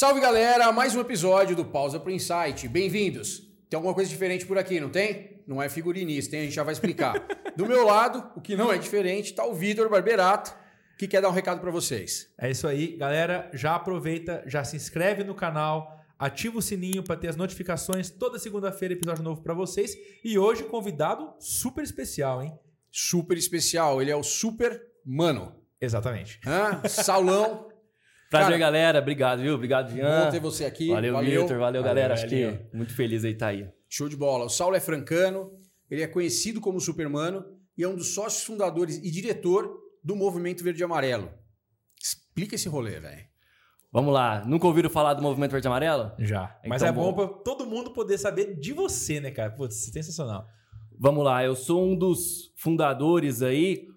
Salve 0.00 0.18
galera, 0.18 0.72
mais 0.72 0.96
um 0.96 1.00
episódio 1.02 1.54
do 1.54 1.62
Pausa 1.62 2.00
pro 2.00 2.10
Insight. 2.10 2.66
Bem-vindos. 2.66 3.40
Tem 3.68 3.76
alguma 3.76 3.92
coisa 3.92 4.08
diferente 4.08 4.46
por 4.46 4.56
aqui, 4.56 4.80
não 4.80 4.88
tem? 4.88 5.42
Não 5.46 5.62
é 5.62 5.68
figurinista, 5.68 6.34
hein? 6.34 6.40
A 6.40 6.44
gente 6.46 6.54
já 6.54 6.62
vai 6.62 6.72
explicar. 6.72 7.22
Do 7.54 7.66
meu 7.66 7.84
lado, 7.84 8.32
o 8.34 8.40
que 8.40 8.56
não 8.56 8.72
é 8.72 8.78
diferente, 8.78 9.34
tá 9.34 9.44
o 9.44 9.52
Vitor 9.52 9.90
Barberato, 9.90 10.56
que 10.98 11.06
quer 11.06 11.20
dar 11.20 11.28
um 11.28 11.32
recado 11.32 11.60
para 11.60 11.70
vocês. 11.70 12.32
É 12.38 12.50
isso 12.50 12.66
aí, 12.66 12.96
galera. 12.96 13.50
Já 13.52 13.74
aproveita, 13.74 14.42
já 14.46 14.64
se 14.64 14.74
inscreve 14.74 15.22
no 15.22 15.34
canal, 15.34 16.02
ativa 16.18 16.56
o 16.56 16.62
sininho 16.62 17.02
para 17.02 17.16
ter 17.16 17.28
as 17.28 17.36
notificações. 17.36 18.08
Toda 18.08 18.38
segunda-feira, 18.38 18.94
episódio 18.94 19.22
novo 19.22 19.42
para 19.42 19.52
vocês. 19.52 19.94
E 20.24 20.38
hoje, 20.38 20.64
convidado 20.64 21.34
super 21.38 21.84
especial, 21.84 22.42
hein? 22.42 22.58
Super 22.90 23.36
especial, 23.36 24.00
ele 24.00 24.10
é 24.10 24.16
o 24.16 24.22
Super 24.22 24.82
Mano. 25.04 25.60
Exatamente. 25.78 26.40
Hã? 26.46 26.88
Saulão. 26.88 27.68
Prazer, 28.30 28.50
Cara, 28.50 28.58
galera. 28.58 28.98
Obrigado, 29.00 29.42
viu? 29.42 29.54
Obrigado, 29.54 29.92
Jean. 29.92 30.24
Bom 30.26 30.30
ter 30.30 30.38
você 30.40 30.64
aqui. 30.64 30.88
Valeu, 30.88 31.12
Valeu. 31.14 31.42
Vitor. 31.42 31.58
Valeu, 31.58 31.82
galera. 31.82 32.14
Acho 32.14 32.28
que 32.28 32.60
muito 32.72 32.94
feliz 32.94 33.24
aí 33.24 33.34
tá 33.34 33.48
aí. 33.48 33.68
Show 33.88 34.08
de 34.08 34.16
bola. 34.16 34.44
O 34.44 34.48
Saulo 34.48 34.76
é 34.76 34.80
francano, 34.80 35.50
ele 35.90 36.02
é 36.02 36.06
conhecido 36.06 36.60
como 36.60 36.80
Supermano 36.80 37.44
e 37.76 37.82
é 37.82 37.88
um 37.88 37.96
dos 37.96 38.14
sócios 38.14 38.44
fundadores 38.44 38.98
e 38.98 39.10
diretor 39.10 39.68
do 40.02 40.14
Movimento 40.14 40.62
Verde 40.62 40.80
e 40.80 40.84
Amarelo. 40.84 41.28
Explica 42.00 42.54
esse 42.54 42.68
rolê, 42.68 43.00
velho. 43.00 43.24
Vamos 43.92 44.14
lá. 44.14 44.44
Nunca 44.46 44.68
ouviram 44.68 44.88
falar 44.88 45.14
do 45.14 45.22
Movimento 45.22 45.50
Verde 45.50 45.66
e 45.66 45.68
Amarelo? 45.68 46.12
Já. 46.20 46.56
Mas 46.64 46.80
Então, 46.82 46.88
é 46.88 46.96
bom 46.96 47.12
bom. 47.12 47.26
para 47.26 47.38
todo 47.42 47.66
mundo 47.66 47.90
poder 47.90 48.16
saber 48.16 48.54
de 48.60 48.72
você, 48.72 49.20
né, 49.20 49.32
cara? 49.32 49.50
Putz, 49.50 49.74
sensacional. 49.92 50.46
Vamos 50.96 51.24
lá. 51.24 51.42
Eu 51.44 51.56
sou 51.56 51.84
um 51.84 51.96
dos 51.96 52.52
fundadores 52.56 53.42
aí. 53.42 53.88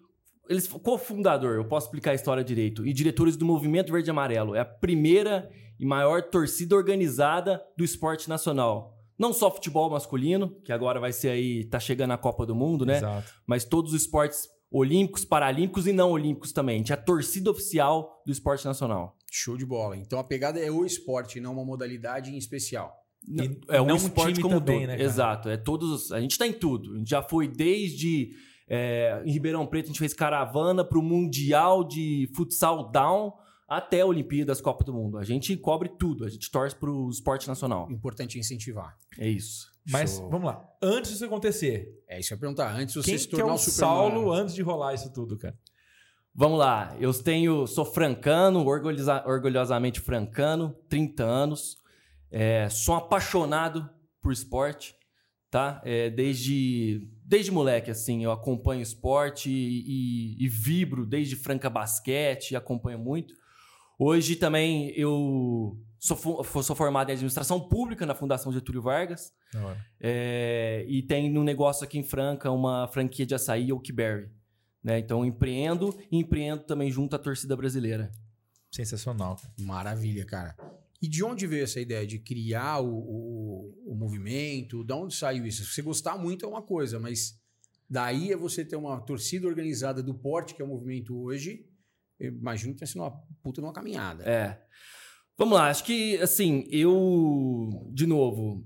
Eles, 0.50 0.68
cofundador, 0.68 1.56
eu 1.56 1.66
posso 1.66 1.88
explicar 1.88 2.12
a 2.12 2.16
história 2.16 2.44
direito. 2.44 2.86
E 2.86 2.94
diretores 2.94 3.38
do 3.38 3.46
Movimento 3.46 3.92
Verde 3.92 4.10
e 4.10 4.12
Amarelo. 4.12 4.56
É 4.56 4.60
a 4.60 4.66
primeira 4.66 5.50
e 5.80 5.86
maior 5.86 6.22
torcida 6.24 6.76
organizada 6.76 7.62
do 7.78 7.84
esporte 7.84 8.30
nacional. 8.30 8.98
Não 9.18 9.32
só 9.32 9.50
futebol 9.52 9.90
masculino, 9.90 10.56
que 10.64 10.72
agora 10.72 11.00
vai 11.00 11.14
ser 11.14 11.30
aí, 11.30 11.66
tá 11.66 11.80
chegando 11.80 12.12
a 12.12 12.18
Copa 12.18 12.46
do 12.46 12.56
Mundo, 12.56 12.86
né? 12.86 12.98
Exato. 12.98 13.34
mas 13.46 13.64
todos 13.64 13.94
os 13.94 14.02
esportes 14.02 14.48
olímpicos, 14.72 15.24
paralímpicos 15.24 15.86
e 15.86 15.94
não 15.94 16.12
olímpicos 16.12 16.52
também. 16.52 16.76
A 16.76 16.78
gente 16.80 16.92
é 16.92 16.96
a 16.96 16.98
torcida 16.98 17.52
oficial 17.52 18.22
do 18.26 18.32
esporte 18.32 18.66
nacional. 18.66 19.16
Show 19.32 19.56
de 19.56 19.66
bola. 19.66 19.96
Então 19.96 20.18
a 20.18 20.24
pegada 20.24 20.60
é 20.60 20.72
o 20.72 20.84
esporte, 20.84 21.40
não 21.40 21.54
uma 21.54 21.64
modalidade 21.64 22.32
em 22.32 22.38
especial. 22.38 22.92
E 23.28 23.60
é 23.70 23.80
um 23.80 23.86
não 23.86 23.94
um 23.94 23.98
esporte 23.98 24.34
time 24.34 24.44
como 24.44 24.60
também, 24.60 24.80
todo. 24.80 24.88
né, 24.88 24.98
cara? 24.98 25.08
Exato. 25.08 25.50
É 25.50 25.58
todos. 25.58 26.12
A 26.12 26.20
gente 26.20 26.38
tá 26.38 26.48
em 26.48 26.54
tudo. 26.54 26.94
A 26.94 26.98
gente 26.98 27.10
já 27.10 27.22
foi 27.22 27.48
desde 27.48 28.32
é, 28.68 29.22
em 29.26 29.32
Ribeirão 29.32 29.66
Preto 29.68 29.86
a 29.86 29.88
gente 29.88 30.00
fez 30.00 30.14
caravana 30.14 30.84
para 30.84 30.98
o 30.98 31.02
mundial 31.04 31.84
de 31.84 32.30
futsal 32.36 32.90
down 32.92 33.34
até 33.68 34.02
a 34.02 34.06
Olimpíadas, 34.06 34.62
Copa 34.62 34.84
do 34.84 34.94
Mundo. 34.94 35.18
A 35.18 35.24
gente 35.24 35.56
cobre 35.58 35.90
tudo. 35.98 36.26
A 36.26 36.30
gente 36.30 36.50
torce 36.52 36.76
para 36.76 36.92
o 36.92 37.10
esporte 37.10 37.48
nacional. 37.48 37.90
Importante 37.92 38.38
incentivar. 38.38 38.96
É 39.18 39.28
isso. 39.28 39.72
Mas 39.90 40.18
Show. 40.18 40.30
vamos 40.30 40.46
lá. 40.48 40.64
Antes 40.82 41.12
disso 41.12 41.26
acontecer, 41.26 41.90
É 42.08 42.20
isso 42.20 42.28
que 42.30 42.34
eu 42.34 42.38
ia 42.38 42.40
perguntar. 42.40 42.72
Antes 42.76 42.94
de 42.94 43.02
você 43.02 43.10
quem 43.12 43.18
se 43.18 43.28
que 43.28 43.36
é 43.36 43.38
tornar 43.40 43.54
o 43.54 43.56
o 43.56 43.60
Supermano. 43.60 43.98
Saulo 44.12 44.32
antes 44.32 44.54
de 44.56 44.62
rolar 44.62 44.94
isso 44.94 45.12
tudo, 45.12 45.38
cara? 45.38 45.58
Vamos 46.36 46.58
lá. 46.60 46.96
Eu 47.00 47.14
tenho, 47.14 47.68
sou 47.68 47.86
francano, 47.86 48.66
orgulhosa- 48.66 49.24
orgulhosamente 49.26 50.00
francano, 50.00 50.76
30 50.90 51.24
anos. 51.24 51.78
É, 52.32 52.68
sou 52.70 52.96
apaixonado 52.96 53.88
por 54.22 54.32
esporte, 54.32 54.96
tá? 55.52 55.82
É, 55.84 56.10
desde, 56.10 57.08
desde 57.26 57.52
moleque, 57.52 57.92
assim, 57.92 58.24
eu 58.24 58.32
acompanho 58.32 58.82
esporte 58.82 59.50
e, 59.50 59.84
e- 60.40 60.46
e 60.46 60.48
vibro 60.48 61.06
desde 61.06 61.36
Franca 61.36 61.70
Basquete, 61.70 62.56
acompanho 62.56 63.00
muito. 63.00 63.34
Hoje 64.00 64.36
também 64.36 64.90
eu 64.98 65.78
sou, 66.00 66.44
sou 66.44 66.76
formado 66.76 67.10
em 67.10 67.14
administração 67.14 67.60
pública 67.70 68.06
na 68.06 68.16
Fundação 68.16 68.52
Getúlio 68.52 68.82
Vargas. 68.82 69.32
Da 69.54 69.66
hora. 69.66 69.86
É, 70.02 70.86
e 70.88 71.02
tem 71.04 71.38
um 71.38 71.44
negócio 71.44 71.84
aqui 71.84 71.98
em 71.98 72.04
Franca, 72.04 72.52
uma 72.52 72.88
franquia 72.88 73.26
de 73.26 73.36
açaí, 73.36 73.72
Oakberry. 73.72 74.30
Né? 74.84 75.00
Então 75.00 75.20
eu 75.20 75.26
empreendo 75.26 75.98
e 76.12 76.18
empreendo 76.18 76.64
também 76.64 76.92
junto 76.92 77.16
à 77.16 77.20
torcida 77.20 77.56
brasileira. 77.56 78.12
Sensacional. 78.72 79.38
Maravilha, 79.60 80.26
cara. 80.26 80.56
E 81.04 81.08
de 81.10 81.22
onde 81.22 81.46
veio 81.46 81.66
essa 81.66 81.82
ideia 81.82 82.08
de 82.08 82.18
criar 82.18 82.80
o, 82.80 82.88
o, 82.88 83.92
o 83.92 83.94
movimento? 83.94 84.86
De 84.86 84.94
onde 84.94 85.14
saiu 85.14 85.46
isso? 85.46 85.66
Se 85.66 85.74
você 85.74 85.82
gostar 85.82 86.18
muito 86.18 86.46
é 86.46 86.48
uma 86.48 86.62
coisa, 86.62 86.98
mas 86.98 87.38
daí 87.90 88.32
é 88.32 88.38
você 88.38 88.64
ter 88.64 88.78
uma 88.78 89.02
torcida 89.02 89.46
organizada 89.46 90.02
do 90.02 90.14
porte, 90.14 90.56
que 90.56 90.62
é 90.62 90.66
o 90.66 90.68
movimento 90.70 91.14
hoje. 91.14 91.68
Imagino 92.18 92.72
que 92.72 92.80
tenha 92.80 92.88
sido 92.88 93.02
uma 93.02 93.12
puta 93.44 93.60
numa 93.60 93.74
caminhada. 93.74 94.24
É. 94.24 94.64
Vamos 95.38 95.56
lá, 95.56 95.68
acho 95.68 95.84
que 95.84 96.16
assim, 96.20 96.66
eu, 96.70 97.92
de 97.92 98.08
novo, 98.08 98.66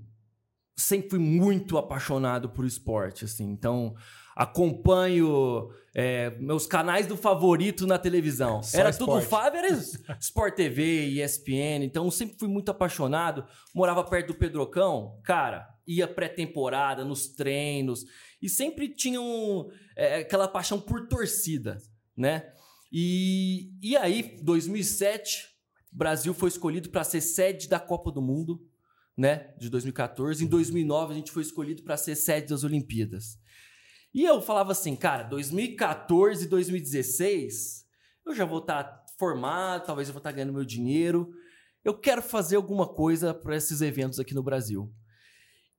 sempre 0.76 1.10
fui 1.10 1.18
muito 1.18 1.76
apaixonado 1.76 2.50
por 2.50 2.64
esporte, 2.64 3.24
assim, 3.24 3.50
então 3.50 3.96
acompanho 4.38 5.68
é, 5.92 6.30
meus 6.38 6.64
canais 6.64 7.08
do 7.08 7.16
favorito 7.16 7.88
na 7.88 7.98
televisão. 7.98 8.62
Só 8.62 8.78
era 8.78 8.90
esporte. 8.90 9.10
tudo 9.10 9.28
Fábio, 9.28 9.58
era 9.58 9.68
Sport 10.20 10.54
TV, 10.54 11.06
ESPN, 11.06 11.82
então 11.82 12.04
eu 12.04 12.10
sempre 12.12 12.38
fui 12.38 12.46
muito 12.46 12.70
apaixonado. 12.70 13.44
Morava 13.74 14.04
perto 14.04 14.28
do 14.28 14.34
Pedrocão, 14.34 15.18
cara, 15.24 15.68
ia 15.84 16.06
pré-temporada, 16.06 17.04
nos 17.04 17.26
treinos, 17.26 18.04
e 18.40 18.48
sempre 18.48 18.88
tinha 18.88 19.20
um, 19.20 19.68
é, 19.96 20.18
aquela 20.18 20.46
paixão 20.46 20.80
por 20.80 21.08
torcida, 21.08 21.78
né? 22.16 22.52
E, 22.92 23.72
e 23.82 23.96
aí, 23.96 24.38
2007, 24.40 25.48
o 25.92 25.96
Brasil 25.96 26.32
foi 26.32 26.48
escolhido 26.48 26.90
para 26.90 27.02
ser 27.02 27.20
sede 27.20 27.68
da 27.68 27.80
Copa 27.80 28.12
do 28.12 28.22
Mundo, 28.22 28.64
né, 29.16 29.52
de 29.58 29.68
2014. 29.68 30.44
Em 30.44 30.46
2009 30.46 31.12
a 31.12 31.16
gente 31.16 31.32
foi 31.32 31.42
escolhido 31.42 31.82
para 31.82 31.96
ser 31.96 32.14
sede 32.14 32.46
das 32.46 32.62
Olimpíadas. 32.62 33.36
E 34.18 34.24
eu 34.24 34.42
falava 34.42 34.72
assim, 34.72 34.96
cara, 34.96 35.22
2014 35.22 36.44
e 36.44 36.48
2016, 36.48 37.84
eu 38.26 38.34
já 38.34 38.44
vou 38.44 38.58
estar 38.58 39.04
formado, 39.16 39.86
talvez 39.86 40.08
eu 40.08 40.12
vou 40.12 40.18
estar 40.18 40.32
ganhando 40.32 40.52
meu 40.52 40.64
dinheiro. 40.64 41.30
Eu 41.84 41.94
quero 41.94 42.20
fazer 42.20 42.56
alguma 42.56 42.86
coisa 42.88 43.32
para 43.32 43.54
esses 43.56 43.80
eventos 43.80 44.18
aqui 44.18 44.34
no 44.34 44.42
Brasil. 44.42 44.92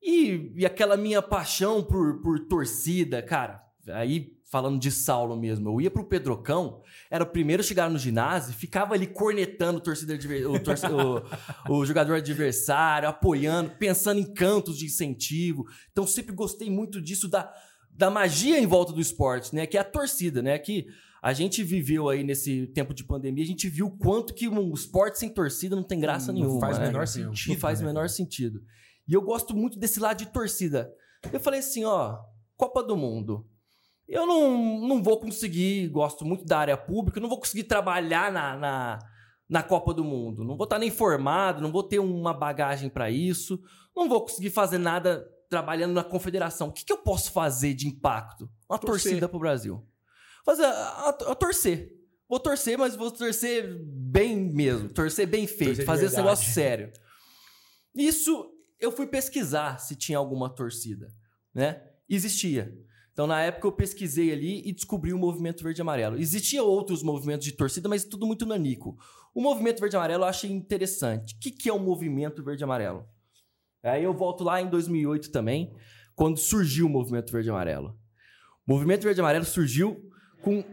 E, 0.01 0.53
e 0.55 0.65
aquela 0.65 0.95
minha 0.95 1.21
paixão 1.21 1.83
por, 1.83 2.21
por 2.21 2.39
torcida, 2.47 3.21
cara, 3.21 3.61
aí 3.89 4.37
falando 4.49 4.79
de 4.79 4.89
Saulo 4.89 5.35
mesmo, 5.37 5.69
eu 5.69 5.81
ia 5.81 5.91
pro 5.91 6.05
Pedrocão, 6.07 6.81
era 7.11 7.23
o 7.23 7.27
primeiro 7.27 7.61
a 7.61 7.63
chegar 7.65 7.89
no 7.89 7.99
ginásio, 7.99 8.53
ficava 8.53 8.93
ali 8.95 9.05
cornetando 9.05 9.79
o, 9.79 10.53
o, 10.53 10.59
torce- 10.63 10.87
o- 10.87 11.71
o 11.77 11.85
jogador 11.85 12.15
adversário, 12.15 13.07
apoiando, 13.09 13.71
pensando 13.71 14.19
em 14.19 14.33
cantos 14.33 14.77
de 14.77 14.85
incentivo. 14.85 15.65
Então 15.91 16.07
sempre 16.07 16.33
gostei 16.33 16.69
muito 16.69 16.99
disso, 17.01 17.27
da, 17.27 17.53
da 17.99 18.09
magia 18.09 18.57
em 18.57 18.65
volta 18.65 18.93
do 18.93 19.01
esporte, 19.01 19.53
né? 19.53 19.67
Que 19.67 19.77
é 19.77 19.81
a 19.81 19.83
torcida, 19.83 20.41
né? 20.41 20.57
Que 20.57 20.87
a 21.21 21.33
gente 21.33 21.61
viveu 21.61 22.07
aí 22.07 22.23
nesse 22.23 22.65
tempo 22.67 22.93
de 22.93 23.03
pandemia, 23.03 23.43
a 23.43 23.47
gente 23.47 23.67
viu 23.67 23.87
o 23.87 23.97
quanto 23.97 24.33
que 24.33 24.47
um 24.47 24.73
esporte 24.73 25.19
sem 25.19 25.27
torcida 25.27 25.75
não 25.75 25.83
tem 25.83 25.99
graça 25.99 26.31
Não 26.31 26.39
nenhuma. 26.39 26.61
faz 26.61 26.79
né? 26.79 26.85
menor 26.85 27.05
sentido. 27.05 27.53
Não 27.53 27.59
faz 27.59 27.79
o 27.79 27.83
né, 27.83 27.89
menor 27.89 28.07
sentido. 28.07 28.63
E 29.05 29.13
eu 29.13 29.21
gosto 29.21 29.53
muito 29.53 29.77
desse 29.77 29.99
lado 29.99 30.17
de 30.19 30.27
torcida. 30.27 30.89
Eu 31.33 31.41
falei 31.41 31.59
assim, 31.59 31.83
ó, 31.83 32.17
Copa 32.55 32.81
do 32.81 32.95
Mundo. 32.95 33.45
Eu 34.07 34.25
não, 34.25 34.79
não 34.87 35.03
vou 35.03 35.19
conseguir, 35.19 35.89
gosto 35.89 36.23
muito 36.23 36.45
da 36.45 36.57
área 36.57 36.77
pública, 36.77 37.19
não 37.19 37.27
vou 37.27 37.37
conseguir 37.37 37.65
trabalhar 37.65 38.31
na, 38.31 38.55
na, 38.55 38.99
na 39.49 39.61
Copa 39.61 39.93
do 39.93 40.05
Mundo. 40.05 40.45
Não 40.45 40.55
vou 40.55 40.63
estar 40.63 40.79
nem 40.79 40.89
formado, 40.89 41.61
não 41.61 41.69
vou 41.69 41.83
ter 41.83 41.99
uma 41.99 42.33
bagagem 42.33 42.89
para 42.89 43.11
isso, 43.11 43.59
não 43.93 44.07
vou 44.07 44.21
conseguir 44.21 44.51
fazer 44.51 44.77
nada 44.77 45.27
trabalhando 45.49 45.93
na 45.93 46.03
confederação. 46.03 46.67
O 46.69 46.71
que, 46.71 46.85
que 46.85 46.93
eu 46.93 46.97
posso 46.99 47.31
fazer 47.31 47.73
de 47.73 47.87
impacto? 47.87 48.49
Uma 48.69 48.77
Torcer. 48.77 49.03
torcida 49.11 49.27
para 49.27 49.37
o 49.37 49.39
Brasil. 49.39 49.85
Fazer 50.45 50.63
a, 50.65 50.69
a- 50.69 51.09
a 51.09 51.35
torcer. 51.35 51.91
Vou 52.29 52.39
torcer, 52.39 52.77
mas 52.77 52.95
vou 52.95 53.09
torcer 53.11 53.75
bem 53.83 54.37
mesmo, 54.37 54.87
torcer 54.89 55.25
bem 55.27 55.47
feito, 55.47 55.69
Torcer 55.77 55.85
fazer 55.85 56.05
esse 56.05 56.15
negócio 56.17 56.53
sério. 56.53 56.91
Isso 57.95 58.51
eu 58.79 58.91
fui 58.91 59.07
pesquisar 59.07 59.79
se 59.79 59.95
tinha 59.95 60.17
alguma 60.17 60.49
torcida, 60.49 61.07
né? 61.53 61.81
Existia. 62.07 62.71
Então, 63.11 63.27
na 63.27 63.41
época, 63.41 63.67
eu 63.67 63.71
pesquisei 63.71 64.31
ali 64.31 64.61
e 64.65 64.71
descobri 64.71 65.11
o 65.11 65.17
movimento 65.17 65.61
verde 65.63 65.81
e 65.81 65.83
amarelo. 65.83 66.17
Existiam 66.17 66.65
outros 66.65 67.03
movimentos 67.03 67.43
de 67.45 67.51
torcida, 67.51 67.89
mas 67.89 68.05
tudo 68.05 68.25
muito 68.25 68.45
nanico. 68.45 68.95
O 69.33 69.41
movimento 69.41 69.79
verde 69.81 69.95
e 69.95 69.97
amarelo 69.97 70.23
eu 70.23 70.27
achei 70.27 70.49
interessante. 70.49 71.35
O 71.35 71.39
que, 71.39 71.51
que 71.51 71.67
é 71.69 71.73
o 71.73 71.79
movimento 71.79 72.41
verde 72.43 72.63
e 72.63 72.65
amarelo? 72.65 73.05
Aí 73.83 74.03
eu 74.03 74.13
volto 74.13 74.43
lá 74.43 74.61
em 74.61 74.69
2008 74.69 75.31
também, 75.31 75.73
quando 76.15 76.37
surgiu 76.37 76.85
o 76.85 76.89
movimento 76.89 77.31
verde 77.31 77.49
amarelo. 77.49 77.97
O 78.67 78.73
movimento 78.73 79.03
verde 79.03 79.19
amarelo 79.19 79.45
surgiu 79.45 79.97
com. 80.41 80.63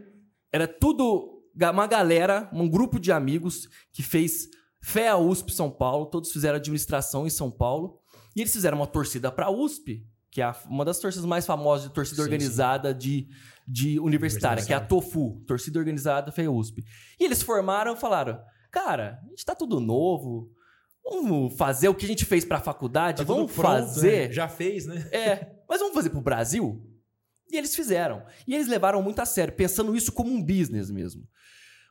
Era 0.52 0.66
tudo. 0.66 1.34
Uma 1.58 1.86
galera, 1.86 2.50
um 2.52 2.68
grupo 2.68 3.00
de 3.00 3.10
amigos 3.10 3.66
que 3.90 4.02
fez 4.02 4.46
fé 4.82 5.08
à 5.08 5.16
USP 5.16 5.52
São 5.52 5.70
Paulo, 5.70 6.06
todos 6.06 6.30
fizeram 6.30 6.56
administração 6.56 7.26
em 7.26 7.30
São 7.30 7.50
Paulo, 7.50 7.98
e 8.36 8.42
eles 8.42 8.52
fizeram 8.52 8.76
uma 8.76 8.86
torcida 8.86 9.32
para 9.32 9.46
a 9.46 9.50
USP, 9.50 10.06
que 10.30 10.42
é 10.42 10.54
uma 10.66 10.84
das 10.84 10.98
torcidas 10.98 11.26
mais 11.26 11.46
famosas 11.46 11.88
de 11.88 11.94
torcida 11.94 12.16
Sim, 12.16 12.22
organizada 12.22 12.92
de, 12.92 13.26
de 13.66 13.98
universitária, 13.98 14.62
que 14.62 14.72
é 14.72 14.76
a 14.76 14.80
TOFU, 14.80 15.42
torcida 15.46 15.78
organizada 15.78 16.30
foi 16.30 16.44
a 16.44 16.50
USP. 16.50 16.84
E 17.18 17.24
eles 17.24 17.42
formaram 17.42 17.94
e 17.94 17.96
falaram: 17.96 18.38
cara, 18.70 19.18
a 19.24 19.28
gente 19.30 19.44
tá 19.44 19.54
tudo 19.54 19.80
novo, 19.80 20.50
vamos 21.08 21.56
fazer 21.56 21.88
o 21.88 21.94
que 21.94 22.04
a 22.04 22.08
gente 22.08 22.24
fez 22.24 22.44
pra 22.44 22.60
faculdade, 22.60 23.18
Tá 23.18 23.24
vamos 23.24 23.52
pronto, 23.52 23.66
fazer. 23.66 24.28
né? 24.28 24.32
Já 24.34 24.48
fez, 24.48 24.86
né? 24.86 25.08
É, 25.12 25.46
mas 25.68 25.78
vamos 25.80 25.94
fazer 25.94 26.10
pro 26.10 26.20
Brasil? 26.20 26.82
E 27.50 27.56
eles 27.56 27.74
fizeram. 27.76 28.24
E 28.46 28.54
eles 28.54 28.66
levaram 28.66 29.00
muito 29.02 29.20
a 29.20 29.24
sério, 29.26 29.54
pensando 29.54 29.94
isso 29.96 30.10
como 30.12 30.32
um 30.32 30.42
business 30.42 30.90
mesmo. 30.90 31.22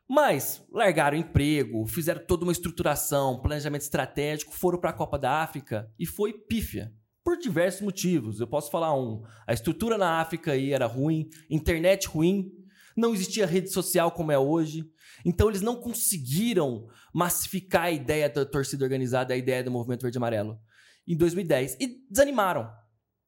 Mas 0.07 0.63
largaram 0.71 1.17
emprego, 1.17 1.85
fizeram 1.87 2.23
toda 2.25 2.43
uma 2.43 2.51
estruturação, 2.51 3.41
planejamento 3.41 3.81
estratégico, 3.81 4.53
foram 4.53 4.77
para 4.79 4.91
a 4.91 4.93
Copa 4.93 5.17
da 5.17 5.41
África 5.41 5.89
e 5.97 6.05
foi 6.05 6.33
pífia. 6.33 6.93
Por 7.23 7.37
diversos 7.39 7.81
motivos. 7.81 8.39
Eu 8.39 8.45
posso 8.45 8.69
falar 8.69 8.95
um. 8.95 9.23
A 9.47 9.53
estrutura 9.53 9.97
na 9.97 10.19
África 10.21 10.51
aí 10.51 10.71
era 10.71 10.85
ruim, 10.85 11.27
internet 11.49 12.07
ruim, 12.07 12.51
não 12.95 13.13
existia 13.13 13.45
rede 13.45 13.69
social 13.71 14.11
como 14.11 14.31
é 14.31 14.39
hoje. 14.39 14.85
Então 15.25 15.49
eles 15.49 15.61
não 15.61 15.75
conseguiram 15.75 16.87
massificar 17.13 17.83
a 17.83 17.91
ideia 17.91 18.29
da 18.29 18.45
torcida 18.45 18.83
organizada, 18.83 19.33
a 19.33 19.37
ideia 19.37 19.63
do 19.63 19.71
movimento 19.71 20.01
verde 20.01 20.17
e 20.17 20.19
amarelo 20.19 20.59
em 21.07 21.15
2010 21.15 21.77
e 21.79 22.01
desanimaram. 22.09 22.69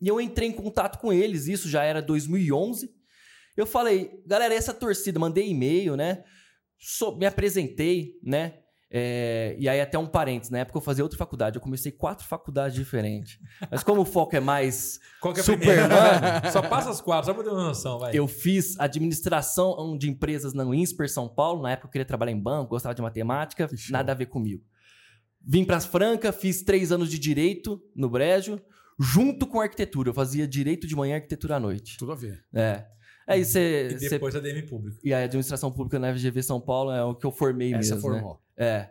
E 0.02 0.08
eu 0.08 0.22
entrei 0.22 0.50
em 0.50 0.54
contato 0.54 1.00
com 1.00 1.12
eles, 1.12 1.48
isso 1.48 1.70
já 1.70 1.84
era 1.84 2.02
2011. 2.02 2.90
Eu 3.56 3.66
falei, 3.66 4.22
galera, 4.26 4.54
essa 4.54 4.74
torcida, 4.74 5.20
mandei 5.20 5.50
e-mail, 5.50 5.96
né? 5.96 6.24
Me 7.18 7.26
apresentei, 7.26 8.14
né? 8.24 8.60
É, 8.90 9.54
e 9.60 9.68
aí 9.68 9.82
até 9.82 9.98
um 9.98 10.08
parênteses, 10.08 10.50
na 10.50 10.60
época 10.60 10.78
eu 10.78 10.82
fazia 10.82 11.04
outra 11.04 11.18
faculdade, 11.18 11.58
eu 11.58 11.62
comecei 11.62 11.92
quatro 11.92 12.26
faculdades 12.26 12.74
diferentes. 12.74 13.38
Mas 13.70 13.84
como 13.84 14.02
o 14.02 14.06
foco 14.06 14.36
é 14.36 14.40
mais 14.40 15.00
Qual 15.20 15.34
que 15.34 15.42
é 15.42 15.44
a 15.44 15.46
Super 15.46 15.60
primeira? 15.60 16.42
Só 16.52 16.62
passa 16.62 16.90
as 16.90 17.02
quatro, 17.02 17.26
só 17.26 17.34
pra 17.34 17.44
ter 17.44 17.50
uma 17.50 17.66
noção, 17.66 18.00
vai. 18.00 18.12
Eu 18.16 18.28
fiz 18.28 18.80
administração 18.80 19.98
de 19.98 20.10
empresas 20.10 20.54
na 20.54 20.64
INSPER 20.64 21.10
São 21.10 21.28
Paulo. 21.28 21.62
Na 21.62 21.72
época 21.72 21.88
eu 21.88 21.92
queria 21.92 22.06
trabalhar 22.06 22.32
em 22.32 22.40
banco, 22.40 22.70
gostava 22.70 22.96
de 22.96 23.02
matemática, 23.02 23.68
show. 23.76 23.92
nada 23.92 24.14
a 24.14 24.16
ver 24.16 24.28
comigo. 24.28 24.64
Vim 25.42 25.66
para 25.66 25.78
as 25.78 25.86
Franca, 25.86 26.32
fiz 26.32 26.62
três 26.62 26.92
anos 26.92 27.10
de 27.10 27.20
direito 27.20 27.82
no 27.96 28.10
Brejo, 28.10 28.60
junto 29.00 29.46
com 29.46 29.60
arquitetura. 29.60 30.10
Eu 30.10 30.14
fazia 30.14 30.48
direito 30.48 30.88
de 30.88 30.96
manhã 30.96 31.14
e 31.14 31.16
arquitetura 31.16 31.58
à 31.58 31.60
noite. 31.60 31.98
Tudo 31.98 32.14
a 32.14 32.16
ver. 32.16 32.44
É. 32.54 32.86
Aí 33.28 33.44
você. 33.44 33.90
E 33.92 34.10
depois 34.10 34.34
a 34.36 34.40
DM 34.40 34.62
público. 34.64 34.98
E 35.04 35.14
a 35.14 35.20
administração 35.20 35.72
pública 35.72 36.00
na 36.00 36.14
FGV 36.14 36.42
São 36.42 36.62
Paulo 36.62 36.92
é 36.92 37.04
o 37.04 37.14
que 37.14 37.26
eu 37.26 37.32
formei 37.32 37.74
Essa 37.74 37.96
mesmo. 37.96 38.10
né? 38.10 38.20
formou. 38.20 38.47
É. 38.58 38.90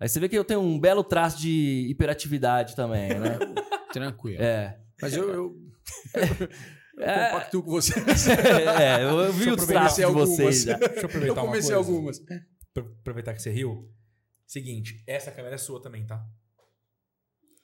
Aí 0.00 0.08
você 0.08 0.18
vê 0.20 0.28
que 0.28 0.36
eu 0.36 0.44
tenho 0.44 0.60
um 0.60 0.78
belo 0.78 1.04
traço 1.04 1.38
de 1.38 1.86
hiperatividade 1.88 2.74
também, 2.74 3.08
né? 3.18 3.38
Tranquilo. 3.92 4.42
É. 4.42 4.78
Mas 5.00 5.14
eu, 5.14 5.28
eu, 5.32 5.56
eu 6.98 7.02
É, 7.04 7.30
compactuo 7.30 7.62
com 7.62 7.70
você. 7.70 7.94
é, 8.00 9.02
eu 9.04 9.32
vi 9.32 9.48
eu 9.48 9.54
os 9.54 9.66
traços 9.66 9.96
de 9.96 10.04
aproveitar 10.04 10.26
vocês. 10.30 10.64
Deixa 10.64 10.84
eu 10.86 10.96
Eu 11.00 11.04
aproveitar 11.06 11.32
uma 11.42 11.46
comecei 11.46 11.74
coisa. 11.74 11.90
algumas. 11.90 12.18
Pra 12.72 12.82
aproveitar 13.00 13.34
que 13.34 13.42
você 13.42 13.50
riu. 13.50 13.88
Seguinte, 14.46 15.02
essa 15.06 15.30
câmera 15.30 15.54
é 15.54 15.58
sua 15.58 15.80
também, 15.80 16.04
tá? 16.06 16.22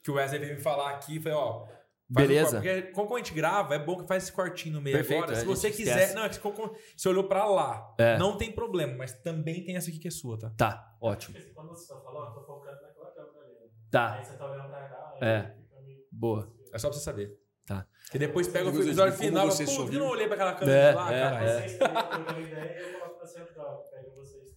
Que 0.02 0.11
o 0.11 0.14
Wesley 0.14 0.41
veio 0.41 0.55
me 0.55 0.61
falar 0.62 0.91
aqui 0.94 1.17
e 1.17 1.20
falei, 1.20 1.37
ó. 1.37 1.67
Faz 2.12 2.24
um 2.26 2.28
Beleza. 2.28 2.50
corte, 2.60 2.68
porque 2.82 2.92
como 2.92 3.14
a 3.14 3.18
gente 3.18 3.34
grava, 3.34 3.74
é 3.74 3.78
bom 3.78 3.96
que 4.00 4.06
faz 4.06 4.24
esse 4.24 4.32
cortinho 4.32 4.74
no 4.76 4.80
meio 4.80 4.96
Perfeito, 4.96 5.24
agora. 5.24 5.38
Se 5.38 5.44
você 5.46 5.70
quiser. 5.70 5.90
esquece. 5.96 6.14
Não, 6.14 6.24
é 6.24 6.28
que 6.28 6.34
você- 6.38 6.70
você 6.96 7.08
olhou 7.08 7.24
pra 7.24 7.44
lá. 7.46 7.94
É. 7.98 8.18
Não 8.18 8.36
tem 8.36 8.50
problema, 8.52 8.94
mas 8.96 9.12
também 9.12 9.64
tem 9.64 9.76
essa 9.76 9.88
aqui 9.90 9.98
que 9.98 10.08
é 10.08 10.10
sua, 10.10 10.38
tá? 10.38 10.50
Tá, 10.56 10.96
ótimo. 11.00 11.34
Porque 11.36 11.50
quando 11.52 11.68
você 11.68 11.92
tá 11.92 12.00
falando, 12.00 12.28
eu 12.28 12.34
tô 12.34 12.46
focando 12.46 12.80
naquela 12.82 13.10
câmera 13.12 13.46
ali. 13.46 13.70
Tá, 13.90 14.12
Aí 14.14 14.24
você 14.24 14.36
tá 14.36 14.50
olhando 14.50 14.68
pra 14.68 14.88
cá, 14.88 15.14
É. 15.20 15.54
meio- 15.82 16.00
boa. 16.10 16.52
É 16.72 16.78
só 16.78 16.88
pra 16.88 16.98
você 16.98 17.04
saber. 17.04 17.38
Tá. 17.66 17.86
E 18.12 18.18
depois 18.18 18.48
pega 18.48 18.68
o 18.68 18.82
episódio 18.82 19.16
final. 19.16 19.46
Pô, 19.48 19.62
eu 19.92 20.00
não 20.00 20.08
olhei 20.08 20.26
pra 20.26 20.34
aquela 20.34 20.54
câmera 20.54 20.76
É, 20.78 20.90
de 20.90 20.96
lá, 20.96 21.12
é, 21.14 21.20
caralho. 21.22 21.46
é. 21.48 21.52
Vocês 21.60 21.78
três 21.78 21.78
trocam 22.08 22.40
ideia 22.40 22.76
e 22.76 22.82
eu 22.92 22.98
coloco 22.98 23.18
pra 23.18 23.26
central. 23.28 23.84
Pega 23.90 24.10
vocês. 24.16 24.50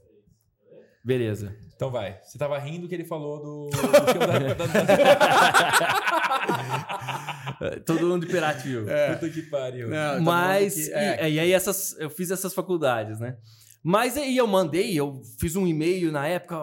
Beleza? 1.04 1.54
Então 1.76 1.92
vai. 1.92 2.18
Você 2.24 2.38
tava 2.38 2.58
rindo 2.58 2.88
que 2.88 2.96
ele 2.96 3.04
falou 3.04 3.42
do. 3.42 3.70
do. 3.70 3.78
Todo 7.86 8.08
mundo 8.08 8.26
hiperativo. 8.26 8.86
Puta 9.14 9.30
que 9.30 9.42
pariu. 9.44 9.90
Não, 9.90 10.22
Mas, 10.22 10.76
que- 10.76 10.94
é, 10.94 11.30
e, 11.30 11.34
e 11.34 11.40
aí 11.40 11.52
essas, 11.52 11.96
eu 12.00 12.10
fiz 12.10 12.32
essas 12.32 12.54
faculdades, 12.54 13.20
né? 13.20 13.38
Mas 13.84 14.18
aí 14.18 14.38
eu 14.38 14.48
mandei, 14.48 14.98
eu 14.98 15.22
fiz 15.40 15.56
um 15.56 15.68
e-mail 15.68 16.12
na 16.12 16.28
época. 16.28 16.56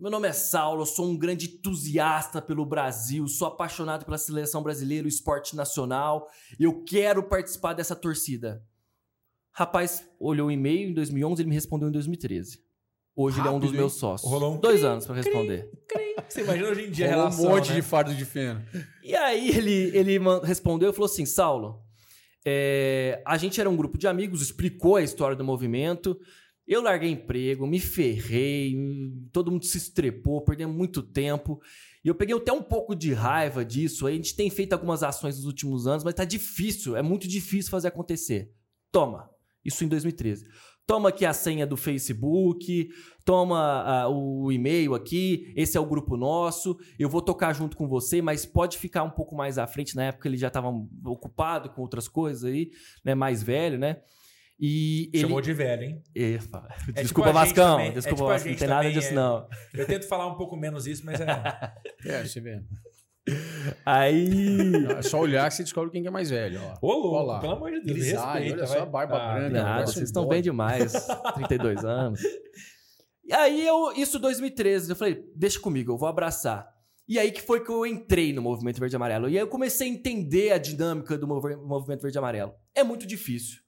Meu 0.00 0.10
nome 0.10 0.28
é 0.28 0.32
Saulo, 0.32 0.82
eu 0.82 0.86
sou 0.86 1.08
um 1.08 1.16
grande 1.16 1.46
entusiasta 1.46 2.42
pelo 2.42 2.66
Brasil, 2.66 3.26
sou 3.26 3.48
apaixonado 3.48 4.04
pela 4.04 4.18
seleção 4.18 4.62
brasileira, 4.62 5.06
o 5.06 5.08
esporte 5.08 5.56
nacional. 5.56 6.28
Eu 6.58 6.82
quero 6.84 7.22
participar 7.22 7.72
dessa 7.74 7.96
torcida. 7.96 8.62
Rapaz, 9.52 10.04
olhou 10.20 10.48
o 10.48 10.50
e-mail 10.50 10.90
em 10.90 10.94
2011, 10.94 11.42
ele 11.42 11.48
me 11.48 11.54
respondeu 11.54 11.88
em 11.88 11.92
2013. 11.92 12.60
Hoje 13.20 13.40
ele 13.40 13.48
é 13.48 13.50
um 13.50 13.58
dos 13.58 13.70
Rápido, 13.70 13.80
meus 13.80 13.94
sócios. 13.94 14.30
Rolou 14.30 14.54
um 14.54 14.60
Dois 14.60 14.84
anos 14.84 15.04
pra 15.04 15.16
responder. 15.16 15.68
Você 16.28 16.42
imagina 16.42 16.68
hoje 16.68 16.84
em 16.84 16.90
dia 16.92 17.06
a 17.06 17.08
relação, 17.08 17.46
um 17.46 17.48
monte 17.48 17.70
né? 17.70 17.74
de 17.74 17.82
fardo 17.82 18.14
de 18.14 18.24
feno. 18.24 18.64
E 19.02 19.12
aí 19.16 19.48
ele, 19.48 19.90
ele 19.92 20.20
respondeu 20.44 20.90
e 20.90 20.92
falou 20.92 21.06
assim: 21.06 21.26
Saulo, 21.26 21.82
é, 22.46 23.20
a 23.26 23.36
gente 23.36 23.60
era 23.60 23.68
um 23.68 23.76
grupo 23.76 23.98
de 23.98 24.06
amigos, 24.06 24.40
explicou 24.40 24.94
a 24.94 25.02
história 25.02 25.34
do 25.34 25.42
movimento. 25.42 26.16
Eu 26.64 26.80
larguei 26.80 27.10
emprego, 27.10 27.66
me 27.66 27.80
ferrei, 27.80 28.76
todo 29.32 29.50
mundo 29.50 29.64
se 29.64 29.78
estrepou, 29.78 30.44
perdemos 30.44 30.76
muito 30.76 31.02
tempo. 31.02 31.60
E 32.04 32.08
eu 32.08 32.14
peguei 32.14 32.36
até 32.36 32.52
um 32.52 32.62
pouco 32.62 32.94
de 32.94 33.12
raiva 33.12 33.64
disso. 33.64 34.06
A 34.06 34.12
gente 34.12 34.36
tem 34.36 34.48
feito 34.48 34.74
algumas 34.74 35.02
ações 35.02 35.34
nos 35.38 35.44
últimos 35.44 35.88
anos, 35.88 36.04
mas 36.04 36.14
tá 36.14 36.24
difícil, 36.24 36.94
é 36.94 37.02
muito 37.02 37.26
difícil 37.26 37.68
fazer 37.68 37.88
acontecer. 37.88 38.52
Toma, 38.92 39.28
isso 39.64 39.82
em 39.82 39.88
2013. 39.88 40.46
Toma 40.88 41.10
aqui 41.10 41.26
a 41.26 41.34
senha 41.34 41.66
do 41.66 41.76
Facebook, 41.76 42.88
toma 43.22 43.58
ah, 43.60 44.08
o 44.08 44.50
e-mail 44.50 44.94
aqui, 44.94 45.52
esse 45.54 45.76
é 45.76 45.80
o 45.80 45.84
grupo 45.84 46.16
nosso, 46.16 46.78
eu 46.98 47.10
vou 47.10 47.20
tocar 47.20 47.52
junto 47.52 47.76
com 47.76 47.86
você, 47.86 48.22
mas 48.22 48.46
pode 48.46 48.78
ficar 48.78 49.02
um 49.02 49.10
pouco 49.10 49.36
mais 49.36 49.58
à 49.58 49.66
frente. 49.66 49.94
Na 49.94 50.04
época 50.04 50.26
ele 50.26 50.38
já 50.38 50.48
estava 50.48 50.68
ocupado 51.04 51.68
com 51.68 51.82
outras 51.82 52.08
coisas 52.08 52.42
aí, 52.42 52.70
né? 53.04 53.14
Mais 53.14 53.42
velho, 53.42 53.78
né? 53.78 53.98
E 54.58 55.10
ele. 55.12 55.24
Chamou 55.24 55.42
de 55.42 55.52
velho, 55.52 55.82
hein? 55.82 56.02
Efa. 56.14 56.66
tipo 56.78 56.92
Desculpa, 56.94 57.28
a 57.28 57.32
gente 57.32 57.42
Vascão. 57.48 57.76
também, 57.76 57.88
é 57.88 57.92
Desculpa, 57.92 58.16
tipo 58.16 58.26
Vascão. 58.28 58.50
Não 58.52 58.58
tem 58.58 58.68
nada 58.68 58.90
disso, 58.90 59.10
é. 59.10 59.12
não. 59.12 59.48
Eu 59.74 59.86
tento 59.86 60.08
falar 60.08 60.26
um 60.26 60.36
pouco 60.36 60.56
menos 60.56 60.86
isso, 60.86 61.04
mas 61.04 61.20
é. 61.20 61.26
É, 62.06 62.24
você 62.24 62.40
vê. 62.40 62.62
Aí. 63.84 64.86
É 64.98 65.02
só 65.02 65.20
olhar 65.20 65.48
que 65.48 65.54
você 65.54 65.62
descobre 65.62 65.90
quem 65.90 66.02
que 66.02 66.08
é 66.08 66.10
mais 66.10 66.30
velho. 66.30 66.60
Ó. 66.80 66.86
Ô, 66.88 66.92
louco, 66.92 67.16
Olha 67.16 67.26
lá. 67.26 67.40
pelo 67.40 67.52
amor 67.52 67.70
de 67.70 67.80
Deus. 67.80 67.98
Grisalho, 67.98 68.32
respeita, 68.44 68.58
olha 68.58 68.66
só 68.66 68.82
a 68.82 68.86
barba 68.86 69.16
Ah, 69.16 69.34
branca. 69.34 69.62
Nada, 69.62 69.82
um 69.82 69.86
vocês 69.86 70.04
estão 70.08 70.22
bode. 70.24 70.34
bem 70.34 70.42
demais. 70.42 70.92
32 71.34 71.84
anos. 71.84 72.20
E 73.24 73.32
aí, 73.32 73.66
eu, 73.66 73.92
isso 73.92 74.18
2013, 74.18 74.90
eu 74.90 74.96
falei, 74.96 75.22
deixa 75.36 75.60
comigo, 75.60 75.92
eu 75.92 75.98
vou 75.98 76.08
abraçar. 76.08 76.66
E 77.06 77.18
aí 77.18 77.30
que 77.32 77.40
foi 77.40 77.64
que 77.64 77.70
eu 77.70 77.86
entrei 77.86 78.32
no 78.32 78.42
Movimento 78.42 78.78
Verde 78.80 78.94
e 78.94 78.96
Amarelo. 78.96 79.28
E 79.28 79.36
aí 79.36 79.42
eu 79.42 79.48
comecei 79.48 79.88
a 79.88 79.90
entender 79.90 80.52
a 80.52 80.58
dinâmica 80.58 81.16
do 81.16 81.26
movi- 81.26 81.56
Movimento 81.56 82.02
Verde 82.02 82.16
e 82.16 82.20
Amarelo. 82.20 82.52
É 82.74 82.82
muito 82.84 83.06
difícil 83.06 83.58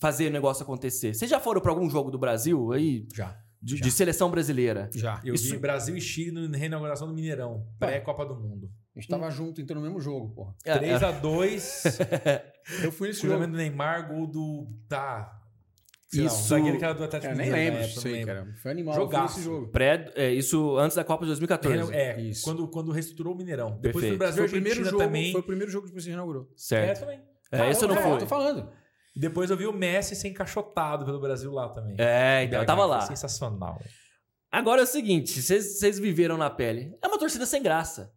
fazer 0.00 0.26
o 0.28 0.30
negócio 0.32 0.62
acontecer. 0.64 1.14
Vocês 1.14 1.30
já 1.30 1.38
foram 1.38 1.60
para 1.60 1.70
algum 1.70 1.88
jogo 1.88 2.10
do 2.10 2.18
Brasil 2.18 2.72
aí? 2.72 3.06
Já. 3.14 3.36
De, 3.62 3.76
Já. 3.76 3.84
de 3.84 3.90
seleção 3.90 4.30
brasileira? 4.30 4.88
Já. 4.94 5.20
Eu 5.24 5.34
Isso- 5.34 5.50
vi 5.52 5.58
Brasil 5.58 5.94
e 5.96 6.00
Chile 6.00 6.48
na 6.48 6.56
reinauguração 6.56 7.06
do 7.06 7.14
Mineirão, 7.14 7.64
pré-Copa 7.78 8.24
do 8.24 8.34
Mundo. 8.34 8.70
A 8.96 9.00
gente 9.00 9.08
tava 9.08 9.30
junto, 9.30 9.60
então, 9.60 9.76
no 9.76 9.82
mesmo 9.82 10.00
jogo, 10.00 10.34
porra. 10.34 10.54
É, 10.64 10.76
3x2, 10.78 12.42
Eu 12.84 12.92
fui 12.92 13.08
nesse 13.08 13.26
jogo. 13.26 13.46
do 13.46 13.52
Neymar, 13.56 14.08
gol 14.08 14.26
do. 14.26 14.66
Tá. 14.88 15.36
Sei 16.12 16.24
Isso- 16.24 16.54
que 16.78 16.84
era 16.84 16.92
do 16.92 17.04
Atlético 17.04 17.32
Eu 17.32 17.36
nem 17.36 17.46
Mineiro 17.46 17.72
na 17.74 17.78
lembro 17.78 17.84
época, 17.84 17.94
disso 17.94 18.08
não 18.08 18.14
aí, 18.16 18.24
cara. 18.26 18.54
Foi 18.60 18.70
animal. 18.72 18.94
Jogaço. 18.96 19.22
Eu 19.22 19.28
fui 19.28 19.36
nesse 19.36 19.42
jogo. 19.44 19.68
Pré, 19.70 20.12
é, 20.16 20.32
isso 20.32 20.76
antes 20.76 20.96
da 20.96 21.04
Copa 21.04 21.22
de 21.24 21.28
2014. 21.28 21.94
É, 21.94 22.20
Isso. 22.20 22.42
quando, 22.42 22.66
quando 22.68 22.90
reestruturou 22.90 23.32
o 23.32 23.36
Mineirão. 23.36 23.78
Depois 23.80 23.92
Perfeito. 23.92 24.08
foi 24.08 24.14
o 24.16 24.18
Brasil 24.18 24.36
Foi 24.38 24.46
o 24.48 24.50
primeiro 24.50 24.84
jogo, 24.84 24.98
também. 24.98 25.30
foi 25.32 25.40
o 25.40 25.44
primeiro 25.44 25.70
jogo 25.70 25.86
que 25.86 25.94
você 25.94 26.10
inaugurou. 26.10 26.42
É, 26.42 26.46
Certo. 26.56 27.00
também. 27.00 27.20
É, 27.52 27.70
esse 27.70 27.84
eu 27.84 27.88
não 27.88 27.94
Caramba, 27.94 28.12
fui. 28.14 28.20
Tô 28.20 28.26
falando. 28.26 28.72
E 29.14 29.20
depois 29.20 29.50
eu 29.50 29.56
vi 29.56 29.66
o 29.68 29.72
Messi 29.72 30.16
ser 30.16 30.26
encaixotado 30.28 31.04
pelo 31.04 31.20
Brasil 31.20 31.52
lá 31.52 31.68
também. 31.68 31.94
É, 31.96 32.42
então, 32.42 32.58
eu 32.60 32.66
tava 32.66 32.82
Foi 32.82 32.90
lá. 32.90 33.00
Sensacional. 33.02 33.80
Agora 34.50 34.80
é 34.80 34.84
o 34.84 34.86
seguinte, 34.88 35.40
vocês 35.40 35.98
viveram 36.00 36.36
na 36.36 36.50
pele. 36.50 36.92
É 37.00 37.06
uma 37.06 37.18
torcida 37.20 37.46
sem 37.46 37.62
graça. 37.62 38.12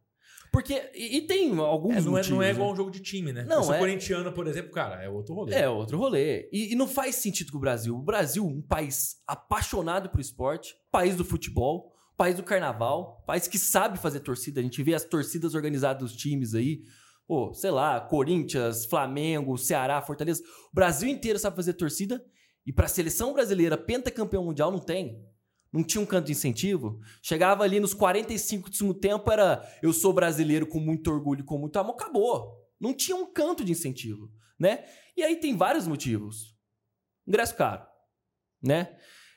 Porque. 0.54 0.92
E, 0.94 1.18
e 1.18 1.22
tem 1.22 1.58
alguns 1.58 1.96
É, 1.96 2.02
não, 2.02 2.10
é, 2.10 2.18
motivos, 2.18 2.30
não 2.30 2.44
é 2.44 2.46
né? 2.46 2.52
igual 2.54 2.72
um 2.72 2.76
jogo 2.76 2.92
de 2.92 3.00
time, 3.02 3.34
né? 3.34 3.44
Não, 3.44 3.58
eu 3.58 3.64
sou 3.64 3.74
é- 3.74 3.80
corintiano, 3.80 4.32
por 4.32 4.46
exemplo, 4.46 4.72
cara, 4.72 5.04
é 5.04 5.10
outro 5.10 5.34
rolê. 5.34 5.56
É 5.56 5.68
outro 5.68 5.98
rolê. 5.98 6.48
E, 6.54 6.74
e 6.74 6.76
não 6.76 6.88
faz 6.88 7.16
sentido 7.16 7.52
com 7.52 7.58
o 7.58 7.62
Brasil. 7.62 7.96
O 7.96 8.02
Brasil, 8.04 8.46
um 8.46 8.62
país 8.62 9.16
apaixonado 9.28 10.10
por 10.10 10.22
esporte, 10.22 10.76
país 10.92 11.16
do 11.16 11.26
futebol, 11.26 11.92
país 12.16 12.36
do 12.36 12.44
carnaval, 12.44 13.24
país 13.26 13.48
que 13.48 13.58
sabe 13.58 13.98
fazer 13.98 14.20
torcida. 14.20 14.60
A 14.60 14.64
gente 14.64 14.84
vê 14.84 14.94
as 14.94 15.04
torcidas 15.04 15.56
organizadas 15.56 16.04
dos 16.12 16.16
times 16.16 16.54
aí. 16.54 16.82
Pô, 17.26 17.52
sei 17.54 17.72
lá, 17.72 18.00
Corinthians, 18.00 18.86
Flamengo, 18.86 19.58
Ceará, 19.58 20.00
Fortaleza. 20.04 20.44
O 20.72 20.76
Brasil 20.76 21.10
inteiro 21.10 21.40
sabe 21.40 21.56
fazer 21.56 21.74
torcida. 21.74 22.24
E 22.64 22.72
pra 22.72 22.88
seleção 22.88 23.34
brasileira, 23.34 23.76
pentacampeão 23.76 24.46
mundial, 24.46 24.72
não 24.72 24.80
tem. 24.80 25.20
Não 25.74 25.84
tinha 25.84 26.02
um 26.02 26.06
canto 26.06 26.28
de 26.28 26.34
incentivo. 26.34 27.00
Chegava 27.22 27.64
ali 27.64 27.80
nos 27.80 27.94
45 27.94 28.70
do 28.70 28.76
segundo 28.76 29.00
tempo, 29.00 29.32
era 29.32 29.68
eu 29.82 29.92
sou 29.92 30.14
brasileiro 30.14 30.68
com 30.68 30.80
muito 30.80 31.10
orgulho, 31.12 31.44
com 31.44 31.58
muito 31.58 31.78
amor. 31.78 31.94
Acabou. 31.96 32.54
Não 32.80 32.94
tinha 32.94 33.18
um 33.18 33.32
canto 33.34 33.66
de 33.66 33.72
incentivo, 33.72 34.30
né? 34.60 34.86
E 35.18 35.24
aí 35.24 35.36
tem 35.38 35.58
vários 35.58 35.88
motivos. 35.88 36.56
Ingresso 37.28 37.56
caro, 37.56 37.84
né? 38.62 38.96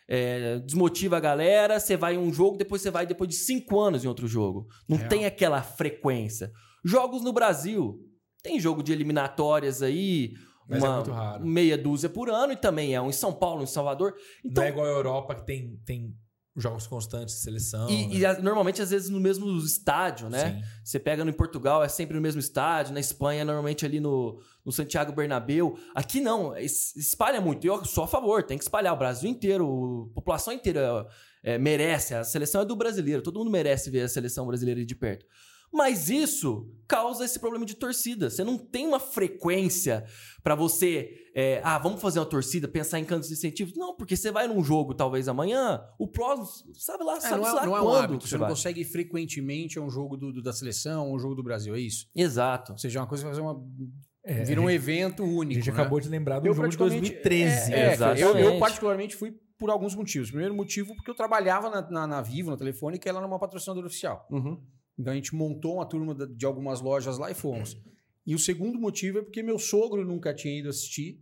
é, 0.09 0.59
desmotiva 0.61 1.17
a 1.17 1.21
galera, 1.21 1.81
você 1.81 1.97
vai 1.97 2.15
em 2.15 2.19
um 2.19 2.33
jogo, 2.33 2.57
depois 2.57 2.81
você 2.83 2.91
vai 2.91 3.07
depois 3.07 3.29
de 3.29 3.37
cinco 3.37 3.81
anos 3.81 4.05
em 4.05 4.09
outro 4.09 4.29
jogo. 4.29 4.69
Não 4.89 4.97
Real. 4.97 5.09
tem 5.09 5.25
aquela 5.27 5.63
frequência. 5.63 6.53
Jogos 6.85 7.23
no 7.23 7.33
Brasil. 7.33 7.99
Tem 8.43 8.61
jogo 8.61 8.83
de 8.83 8.93
eliminatórias 8.93 9.83
aí, 9.83 10.33
Mas 10.69 10.83
é 10.83 10.87
uma 10.87 10.97
muito 10.97 11.11
raro. 11.11 11.45
meia 11.45 11.77
dúzia 11.77 12.09
por 12.09 12.31
ano, 12.31 12.53
e 12.53 12.57
também 12.57 12.95
é 12.95 13.01
um 13.01 13.09
em 13.09 13.13
São 13.13 13.33
Paulo, 13.33 13.61
um 13.61 13.65
em 13.65 13.67
Salvador. 13.67 14.15
Então, 14.45 14.63
Não 14.63 14.69
é 14.69 14.73
igual 14.73 14.87
a 14.87 14.91
Europa 14.91 15.35
que 15.35 15.45
tem, 15.45 15.77
tem 15.85 16.15
jogos 16.57 16.87
constantes 16.87 17.35
de 17.35 17.41
seleção. 17.43 17.89
e, 17.91 18.07
né? 18.09 18.15
e 18.15 18.27
a- 18.27 18.41
normalmente, 18.41 18.81
às 18.81 18.91
vezes, 18.91 19.09
no 19.11 19.21
mesmo 19.21 19.47
estádio, 19.59 20.29
né? 20.31 20.53
Sim. 20.55 20.63
Você 20.83 20.99
pega 20.99 21.25
no 21.25 21.33
Portugal, 21.33 21.85
é 21.85 21.89
sempre 21.89 22.17
no 22.17 22.21
mesmo 22.23 22.41
estádio. 22.41 22.95
Na 22.95 23.01
Espanha, 23.01 23.45
normalmente 23.45 23.85
ali 23.85 24.01
no, 24.01 24.41
no 24.65 24.73
Santiago 24.73 25.13
Bernabéu. 25.13 25.79
Aqui 25.95 26.21
não, 26.21 26.57
es- 26.57 26.97
espalha 26.97 27.41
muito. 27.41 27.67
Eu 27.67 27.85
sou 27.85 28.05
a 28.05 28.09
favor, 28.09 28.43
tem 28.43 28.57
que 28.57 28.65
espalhar. 28.65 28.95
O 28.95 28.97
Brasil 28.99 29.29
inteiro, 29.29 30.09
a 30.13 30.15
população 30.15 30.53
inteira 30.53 31.07
é, 31.43 31.59
merece. 31.59 32.15
A 32.15 32.25
seleção 32.25 32.63
é 32.63 32.65
do 32.65 32.75
brasileiro, 32.75 33.23
todo 33.23 33.39
mundo 33.39 33.51
merece 33.51 33.91
ver 33.91 34.03
a 34.03 34.09
seleção 34.09 34.47
brasileira 34.47 34.85
de 34.85 34.95
perto. 34.95 35.27
Mas 35.73 36.09
isso 36.09 36.73
causa 36.89 37.25
esse 37.25 37.39
problema 37.39 37.67
de 37.67 37.75
torcida. 37.75 38.31
Você 38.31 38.45
não 38.45 38.57
tem 38.57 38.87
uma 38.87 39.01
frequência 39.01 40.05
pra 40.43 40.55
você. 40.55 41.11
é, 41.35 41.61
ah, 41.65 41.79
vamos 41.79 42.01
fazer 42.01 42.19
uma 42.21 42.25
torcida, 42.27 42.67
pensar 42.69 42.99
em 42.99 43.05
cantos 43.05 43.29
de 43.29 43.35
incentivos. 43.35 43.75
Não, 43.77 43.95
porque 43.97 44.17
você 44.17 44.31
vai 44.31 44.47
num 44.49 44.63
jogo, 44.65 44.95
talvez 44.95 45.29
amanhã, 45.29 45.83
o 45.99 46.07
próximo, 46.09 46.73
sabe 46.75 47.05
lá, 47.05 47.17
É, 47.17 47.21
sabe 47.21 47.43
não 47.43 47.49
é, 47.49 47.53
lá 47.53 47.67
não 47.67 47.77
é 47.77 47.81
um 47.81 47.85
quando 47.85 47.97
hábito. 47.97 48.19
que 48.25 48.29
Você 48.29 48.35
não 48.37 48.41
vai. 48.41 48.51
consegue 48.51 48.81
ir 48.81 48.85
frequentemente 48.85 49.79
a 49.79 49.83
um 49.83 49.91
jogo 49.91 50.17
do, 50.17 50.33
do- 50.33 50.43
da 50.43 50.53
seleção, 50.53 51.13
um 51.13 51.19
jogo 51.19 51.35
do 51.35 51.43
Brasil, 51.43 51.75
é 51.75 51.81
isso? 51.81 52.07
Exato. 52.15 52.73
Ou 52.73 52.79
seja, 52.79 52.99
é 52.99 53.03
uma 53.03 53.09
coisa 53.09 53.23
que 53.25 53.29
fazer 53.29 53.41
uma. 53.43 53.61
É, 54.25 54.43
vira 54.45 54.61
a 54.61 54.65
um 54.65 54.71
evento 54.71 55.23
A 55.23 55.27
único. 55.27 55.55
gente 55.61 55.67
né? 55.71 55.73
acabou 55.81 56.01
de 56.01 56.09
lembrar 56.09 56.39
do 56.41 56.47
Eu 56.47 56.55
jogo 56.55 56.69
de 56.69 56.77
praticamente- 56.77 57.11
2013. 57.23 57.73
É, 57.73 57.79
é, 57.79 57.93
Exatamente. 57.93 58.23
eu, 58.23 58.39
eu 58.39 58.59
particularmente 58.59 59.15
fui 59.17 59.33
por 59.59 59.71
alguns 59.71 59.95
motivos. 59.95 60.31
Primeiro 60.31 60.55
motivo, 60.55 60.95
porque 60.97 61.11
eu 61.11 61.15
trabalhava 61.15 61.69
na, 61.71 61.91
na, 61.91 62.07
na 62.07 62.23
Vivo, 62.23 62.51
na 62.51 62.57
Telefônica, 62.57 63.07
e 63.07 63.11
ela 63.11 63.19
era 63.19 63.27
uma 63.27 63.39
patrocinadora 63.39 63.87
oficial. 63.87 64.27
Uhum. 64.31 64.61
Então 64.99 65.13
a 65.13 65.17
gente 65.17 65.35
montou 65.35 65.75
uma 65.75 65.87
turma 65.87 66.15
de 66.15 66.47
algumas 66.47 66.81
lojas 66.81 67.19
lá 67.19 67.31
e 67.31 67.35
fomos. 67.35 67.77
E 68.27 68.35
o 68.35 68.39
segundo 68.39 68.79
motivo 68.79 69.19
é 69.19 69.23
porque 69.23 69.43
meu 69.43 69.59
sogro 69.59 70.05
nunca 70.05 70.35
tinha 70.35 70.59
ido 70.59 70.69
assistir. 70.69 71.21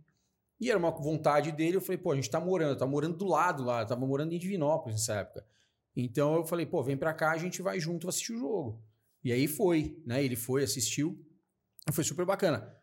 E 0.59 0.69
era 0.69 0.79
uma 0.79 0.91
vontade 0.91 1.51
dele. 1.51 1.77
Eu 1.77 1.81
falei, 1.81 1.97
pô, 1.97 2.11
a 2.11 2.15
gente 2.15 2.29
tá 2.29 2.39
morando, 2.39 2.77
tá 2.77 2.87
morando 2.87 3.17
do 3.17 3.25
lado 3.25 3.63
lá, 3.63 3.81
eu 3.81 3.87
tava 3.87 4.05
morando 4.05 4.33
em 4.33 4.39
Divinópolis 4.39 4.99
nessa 4.99 5.15
época. 5.15 5.45
Então 5.95 6.35
eu 6.35 6.45
falei, 6.45 6.65
pô, 6.65 6.81
vem 6.81 6.97
pra 6.97 7.13
cá, 7.13 7.31
a 7.31 7.37
gente 7.37 7.61
vai 7.61 7.79
junto 7.79 8.07
assistir 8.07 8.33
o 8.33 8.39
jogo. 8.39 8.83
E 9.23 9.31
aí 9.31 9.47
foi, 9.47 10.01
né? 10.05 10.23
Ele 10.23 10.35
foi, 10.35 10.63
assistiu. 10.63 11.19
E 11.87 11.91
foi 11.91 12.03
super 12.03 12.25
bacana. 12.25 12.75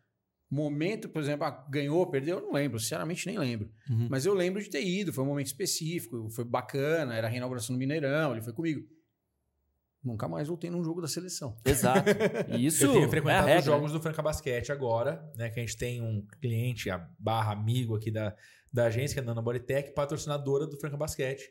Momento, 0.49 1.09
por 1.09 1.21
exemplo, 1.21 1.45
ah, 1.45 1.67
ganhou, 1.69 2.05
perdeu, 2.07 2.37
eu 2.37 2.43
não 2.43 2.53
lembro, 2.53 2.79
sinceramente 2.79 3.25
nem 3.25 3.39
lembro. 3.39 3.71
Uhum. 3.89 4.07
Mas 4.09 4.25
eu 4.25 4.33
lembro 4.33 4.61
de 4.61 4.69
ter 4.69 4.85
ido, 4.85 5.11
foi 5.11 5.23
um 5.23 5.27
momento 5.27 5.47
específico, 5.47 6.29
foi 6.29 6.43
bacana, 6.43 7.15
era 7.15 7.27
a 7.27 7.29
reinauguração 7.29 7.75
do 7.75 7.79
Mineirão, 7.79 8.33
ele 8.33 8.41
foi 8.41 8.53
comigo. 8.53 8.87
Nunca 10.03 10.27
mais 10.27 10.49
voltei 10.49 10.69
num 10.69 10.83
jogo 10.83 11.01
da 11.01 11.07
seleção. 11.07 11.55
Exato. 11.63 12.09
E 12.49 12.65
Isso 12.67 12.83
eu 12.85 12.91
tenho 12.91 13.05
é 13.05 13.07
frequentado 13.07 13.47
regra. 13.47 13.59
os 13.59 13.65
jogos 13.65 13.91
do 13.93 14.01
Franca 14.01 14.21
Basquete 14.21 14.71
agora, 14.71 15.23
né? 15.37 15.49
Que 15.49 15.59
a 15.59 15.63
gente 15.63 15.77
tem 15.77 16.01
um 16.01 16.25
cliente, 16.41 16.89
a 16.89 17.07
barra 17.17 17.53
amigo 17.53 17.95
aqui 17.95 18.11
da, 18.11 18.35
da 18.71 18.85
agência, 18.85 19.13
que 19.13 19.19
é 19.19 19.23
a 19.23 19.25
Nana 19.25 19.41
Bodytech, 19.41 19.93
patrocinadora 19.93 20.67
do 20.67 20.77
Franca 20.77 20.97
Basquete. 20.97 21.49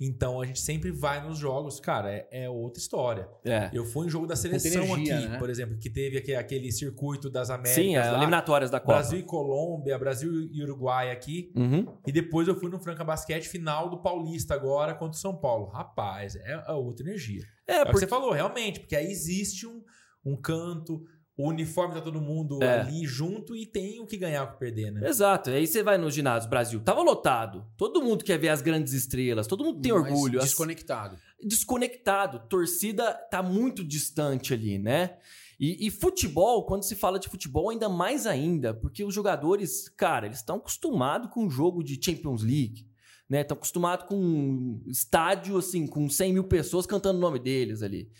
Então 0.00 0.40
a 0.40 0.46
gente 0.46 0.60
sempre 0.60 0.90
vai 0.90 1.24
nos 1.26 1.38
jogos. 1.38 1.78
Cara, 1.78 2.10
é, 2.10 2.44
é 2.44 2.50
outra 2.50 2.80
história. 2.80 3.28
É. 3.44 3.70
Eu 3.72 3.84
fui 3.84 4.06
em 4.06 4.10
jogo 4.10 4.26
da 4.26 4.34
seleção 4.34 4.82
energia, 4.82 5.18
aqui, 5.18 5.28
né? 5.28 5.38
por 5.38 5.48
exemplo, 5.48 5.78
que 5.78 5.88
teve 5.88 6.18
aquele, 6.18 6.36
aquele 6.36 6.72
circuito 6.72 7.30
das 7.30 7.48
Américas. 7.50 7.74
Sim, 7.74 7.96
as 7.96 8.06
lá, 8.08 8.18
eliminatórias 8.18 8.70
da 8.70 8.80
Copa. 8.80 8.94
Brasil 8.94 9.18
e 9.18 9.22
Colômbia, 9.22 9.98
Brasil 9.98 10.32
e 10.52 10.62
Uruguai 10.62 11.10
aqui. 11.10 11.52
Uhum. 11.54 11.86
E 12.06 12.10
depois 12.10 12.48
eu 12.48 12.58
fui 12.58 12.70
no 12.70 12.80
Franca 12.80 13.04
Basquete 13.04 13.48
final 13.48 13.88
do 13.88 13.98
Paulista 13.98 14.54
agora 14.54 14.94
contra 14.94 15.16
o 15.16 15.20
São 15.20 15.36
Paulo. 15.36 15.66
Rapaz, 15.66 16.34
é, 16.36 16.64
é 16.66 16.72
outra 16.72 17.06
energia. 17.06 17.42
É, 17.66 17.74
É, 17.74 17.76
o 17.76 17.78
que 17.78 17.92
porque 17.92 18.00
você 18.00 18.06
falou, 18.06 18.32
realmente, 18.32 18.80
porque 18.80 18.96
aí 18.96 19.10
existe 19.10 19.66
um, 19.66 19.82
um 20.24 20.36
canto, 20.36 21.02
o 21.36 21.48
uniforme 21.48 21.94
tá 21.94 22.00
todo 22.00 22.20
mundo 22.20 22.62
É. 22.62 22.80
ali 22.80 23.04
junto 23.06 23.56
e 23.56 23.66
tem 23.66 24.00
o 24.00 24.06
que 24.06 24.16
ganhar 24.16 24.44
o 24.44 24.52
que 24.52 24.58
perder, 24.58 24.92
né? 24.92 25.08
Exato. 25.08 25.50
Aí 25.50 25.66
você 25.66 25.82
vai 25.82 25.98
no 25.98 26.10
ginásio 26.10 26.48
Brasil, 26.48 26.80
tava 26.80 27.02
lotado. 27.02 27.66
Todo 27.76 28.00
mundo 28.02 28.22
quer 28.24 28.38
ver 28.38 28.50
as 28.50 28.62
grandes 28.62 28.92
estrelas, 28.92 29.46
todo 29.46 29.64
mundo 29.64 29.80
tem 29.80 29.92
Mas 29.92 30.02
orgulho. 30.02 30.38
As- 30.38 30.44
Desconectado. 30.46 31.16
Desconectado. 31.42 32.40
Torcida 32.48 33.12
tá 33.30 33.42
muito 33.42 33.82
distante 33.84 34.54
ali, 34.54 34.78
né? 34.78 35.16
E, 35.58 35.86
e 35.86 35.90
futebol, 35.90 36.66
quando 36.66 36.82
se 36.82 36.94
fala 36.96 37.18
de 37.18 37.28
futebol, 37.28 37.70
ainda 37.70 37.88
mais 37.88 38.26
ainda, 38.26 38.74
porque 38.74 39.04
os 39.04 39.14
jogadores, 39.14 39.88
cara, 39.88 40.26
eles 40.26 40.38
estão 40.38 40.56
acostumados 40.56 41.30
com 41.30 41.46
o 41.46 41.50
jogo 41.50 41.82
de 41.82 41.98
Champions 42.04 42.42
League, 42.42 42.88
né? 43.28 43.40
Estão 43.40 43.56
acostumados 43.56 44.06
com 44.06 44.16
um 44.16 44.82
estádio, 44.86 45.56
assim, 45.56 45.86
com 45.86 46.08
100 46.08 46.32
mil 46.32 46.44
pessoas 46.44 46.86
cantando 46.86 47.18
o 47.18 47.20
nome 47.20 47.38
deles 47.38 47.82
ali. 47.82 48.10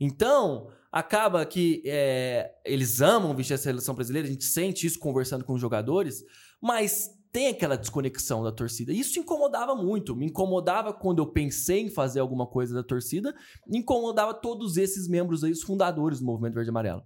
Então, 0.00 0.68
acaba 0.90 1.44
que 1.46 1.82
é, 1.86 2.52
eles 2.64 3.00
amam 3.00 3.34
vestir 3.34 3.54
a 3.54 3.58
seleção 3.58 3.94
brasileira, 3.94 4.26
a 4.26 4.30
gente 4.30 4.44
sente 4.44 4.86
isso 4.86 4.98
conversando 4.98 5.44
com 5.44 5.54
os 5.54 5.60
jogadores, 5.60 6.22
mas 6.60 7.08
tem 7.32 7.46
aquela 7.48 7.76
desconexão 7.76 8.42
da 8.42 8.50
torcida. 8.50 8.92
Isso 8.92 9.18
incomodava 9.18 9.74
muito. 9.76 10.16
Me 10.16 10.26
incomodava 10.26 10.92
quando 10.92 11.20
eu 11.20 11.26
pensei 11.26 11.82
em 11.82 11.88
fazer 11.88 12.20
alguma 12.20 12.46
coisa 12.46 12.74
da 12.74 12.82
torcida, 12.82 13.34
incomodava 13.72 14.34
todos 14.34 14.76
esses 14.76 15.06
membros 15.08 15.44
aí, 15.44 15.52
os 15.52 15.62
fundadores 15.62 16.18
do 16.18 16.24
Movimento 16.24 16.54
Verde 16.54 16.68
e 16.68 16.72
Amarelo. 16.72 17.02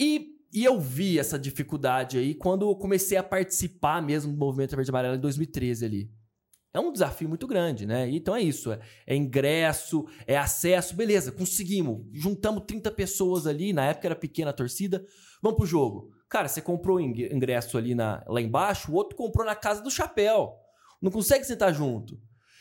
E, 0.00 0.28
e 0.52 0.64
eu 0.64 0.80
vi 0.80 1.18
essa 1.18 1.38
dificuldade 1.38 2.16
aí 2.16 2.34
quando 2.34 2.68
eu 2.70 2.74
comecei 2.74 3.18
a 3.18 3.22
participar 3.22 4.00
mesmo 4.00 4.32
do 4.32 4.38
Movimento 4.38 4.74
Verde 4.74 4.90
Amarelo 4.90 5.16
em 5.16 5.20
2013 5.20 5.84
ali. 5.84 6.10
É 6.72 6.78
um 6.80 6.92
desafio 6.92 7.28
muito 7.28 7.46
grande, 7.46 7.86
né? 7.86 8.08
Então 8.10 8.34
é 8.36 8.42
isso: 8.42 8.70
é, 8.72 8.78
é 9.06 9.16
ingresso, 9.16 10.06
é 10.26 10.36
acesso, 10.36 10.94
beleza, 10.94 11.32
conseguimos. 11.32 12.04
Juntamos 12.12 12.64
30 12.66 12.90
pessoas 12.90 13.46
ali, 13.46 13.72
na 13.72 13.86
época 13.86 14.06
era 14.08 14.16
pequena 14.16 14.50
a 14.50 14.54
torcida, 14.54 15.04
vamos 15.42 15.56
pro 15.56 15.66
jogo. 15.66 16.10
Cara, 16.28 16.46
você 16.46 16.60
comprou 16.60 17.00
ing- 17.00 17.32
ingresso 17.32 17.78
ali 17.78 17.94
na, 17.94 18.22
lá 18.28 18.40
embaixo, 18.40 18.92
o 18.92 18.94
outro 18.94 19.16
comprou 19.16 19.46
na 19.46 19.54
casa 19.54 19.82
do 19.82 19.90
chapéu. 19.90 20.56
Não 21.00 21.10
consegue 21.10 21.44
sentar 21.44 21.72
junto. 21.72 22.20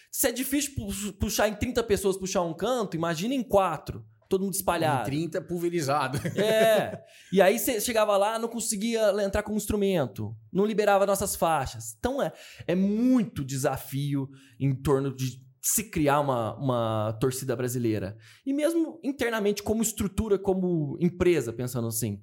Se 0.10 0.28
é 0.30 0.32
difícil 0.32 0.74
pu- 0.76 1.14
puxar 1.20 1.50
em 1.50 1.56
30 1.56 1.84
pessoas, 1.84 2.18
puxar 2.18 2.42
um 2.44 2.54
canto, 2.54 2.96
imagina 2.96 3.34
em 3.34 3.44
quatro, 3.44 4.06
todo 4.28 4.44
mundo 4.44 4.54
espalhado. 4.54 5.06
30 5.06 5.42
pulverizado. 5.42 6.20
É. 6.38 7.04
E 7.32 7.42
aí 7.42 7.58
você 7.58 7.82
chegava 7.82 8.16
lá, 8.16 8.38
não 8.38 8.48
conseguia 8.48 9.12
entrar 9.24 9.44
com 9.44 9.54
o 9.54 9.58
instrumento, 9.58 10.36
não 10.52 10.66
liberava 10.66 11.06
nossas 11.06 11.36
faixas. 11.36 11.96
Então 11.98 12.22
é, 12.22 12.32
é 12.66 12.76
muito 12.76 13.44
desafio 13.44 14.30
em 14.60 14.74
torno 14.76 15.14
de 15.14 15.42
se 15.62 15.84
criar 15.84 16.22
uma, 16.22 16.56
uma 16.56 17.18
torcida 17.20 17.56
brasileira. 17.56 18.18
E 18.46 18.54
mesmo 18.54 19.00
internamente, 19.04 19.62
como 19.62 19.82
estrutura, 19.82 20.38
como 20.38 20.98
empresa, 21.02 21.52
pensando 21.52 21.88
assim. 21.88 22.22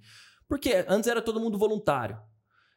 Porque 0.48 0.84
antes 0.88 1.08
era 1.08 1.20
todo 1.20 1.40
mundo 1.40 1.58
voluntário. 1.58 2.18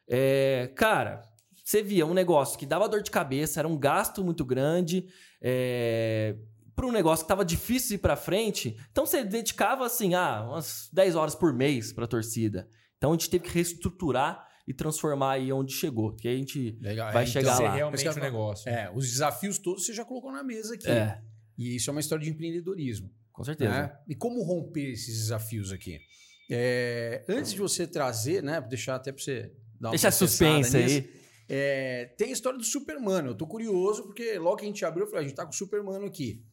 É, 0.10 0.72
cara, 0.75 1.22
você 1.63 1.81
via 1.81 2.05
um 2.05 2.13
negócio 2.13 2.57
que 2.57 2.65
dava 2.65 2.88
dor 2.88 3.01
de 3.01 3.12
cabeça, 3.12 3.60
era 3.60 3.67
um 3.67 3.77
gasto 3.77 4.24
muito 4.24 4.46
grande. 4.46 5.07
É, 5.41 6.36
para 6.77 6.86
um 6.86 6.91
negócio 6.91 7.24
que 7.24 7.25
estava 7.25 7.43
difícil 7.43 7.96
ir 7.96 7.98
para 7.98 8.15
frente, 8.15 8.77
então 8.91 9.03
você 9.03 9.24
dedicava 9.24 9.84
assim, 9.84 10.13
ah, 10.13 10.46
umas 10.48 10.88
10 10.93 11.15
horas 11.15 11.34
por 11.34 11.51
mês 11.51 11.91
para 11.91 12.05
a 12.05 12.07
torcida. 12.07 12.69
Então 12.98 13.10
a 13.10 13.13
gente 13.13 13.31
teve 13.31 13.46
que 13.46 13.50
reestruturar 13.51 14.48
e 14.67 14.75
transformar 14.75 15.31
aí 15.34 15.51
onde 15.51 15.74
chegou, 15.74 16.15
que 16.15 16.27
a 16.27 16.36
gente 16.36 16.77
Legal. 16.79 17.12
Vai 17.12 17.24
é, 17.24 17.25
chegar 17.25 17.55
Ser 17.55 17.63
lá. 17.63 17.74
realmente 17.74 18.05
Esse 18.05 18.13
que 18.13 18.19
um 18.19 18.24
negócio. 18.24 18.69
É, 18.69 18.91
os 18.93 19.10
desafios 19.10 19.57
todos 19.57 19.88
você 19.88 19.93
já 19.93 20.05
colocou 20.05 20.31
na 20.31 20.43
mesa 20.43 20.75
aqui. 20.75 20.88
é, 20.88 21.19
E 21.57 21.75
isso 21.77 21.89
é 21.89 21.91
uma 21.91 22.00
história 22.00 22.24
de 22.24 22.29
empreendedorismo. 22.29 23.10
com 23.31 23.43
certeza. 23.43 23.72
né? 23.72 23.98
E 24.07 24.13
como 24.13 24.43
romper 24.43 24.91
esses 24.91 25.17
desafios 25.17 25.72
aqui? 25.72 26.00
É, 26.48 27.25
antes 27.27 27.53
de 27.53 27.60
você 27.60 27.88
trazer, 27.88 28.43
né? 28.43 28.62
Deixar 28.62 28.96
até 28.96 29.12
para 29.12 29.24
você 29.24 29.51
dar 29.79 29.89
uma 29.89 29.91
Deixa 29.93 30.12
suspense 30.12 30.77
nisso, 30.77 30.96
aí. 30.96 31.10
é, 31.50 32.05
tem 32.19 32.29
a 32.29 32.34
história 32.34 32.60
do 32.60 32.63
Supermano. 32.65 33.29
Eu 33.31 33.36
tô 33.36 33.48
curioso 33.48 34.03
porque 34.03 34.38
logo 34.38 34.57
que 34.57 34.65
a 34.65 34.67
gente 34.67 34.86
abriu, 34.86 35.05
eu 35.05 35.10
falei, 35.10 35.25
a 35.25 35.27
gente 35.27 35.36
tá 35.36 35.43
com 35.43 35.51
o 35.51 35.55
Supermano 35.55 36.05
aqui. 36.05 36.46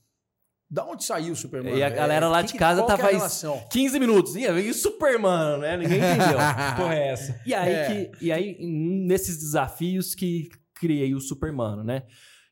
Da 0.70 0.84
onde 0.84 1.04
saiu 1.04 1.32
o 1.34 1.36
Supermano? 1.36 1.76
E 1.76 1.82
a 1.82 1.88
galera 1.90 2.28
lá 2.28 2.40
que 2.40 2.46
de 2.48 2.52
que- 2.54 2.58
casa 2.58 2.82
é 2.82 2.86
tava 2.86 3.06
relação? 3.06 3.62
15 3.70 3.98
minutos. 4.00 4.34
E 4.34 4.46
aí 4.46 4.70
o 4.70 4.74
Superman, 4.74 5.58
né? 5.58 5.76
Ninguém 5.76 5.98
entendeu. 5.98 6.38
Porra, 6.76 6.94
é 6.94 7.08
essa? 7.08 7.40
E 7.46 7.54
aí, 7.54 7.72
É. 7.72 7.86
que, 8.10 8.24
e 8.24 8.32
aí, 8.32 8.56
nesses 8.60 9.38
desafios 9.38 10.14
que 10.14 10.48
criei 10.74 11.14
o 11.14 11.20
Supermano, 11.20 11.84
né? 11.84 12.02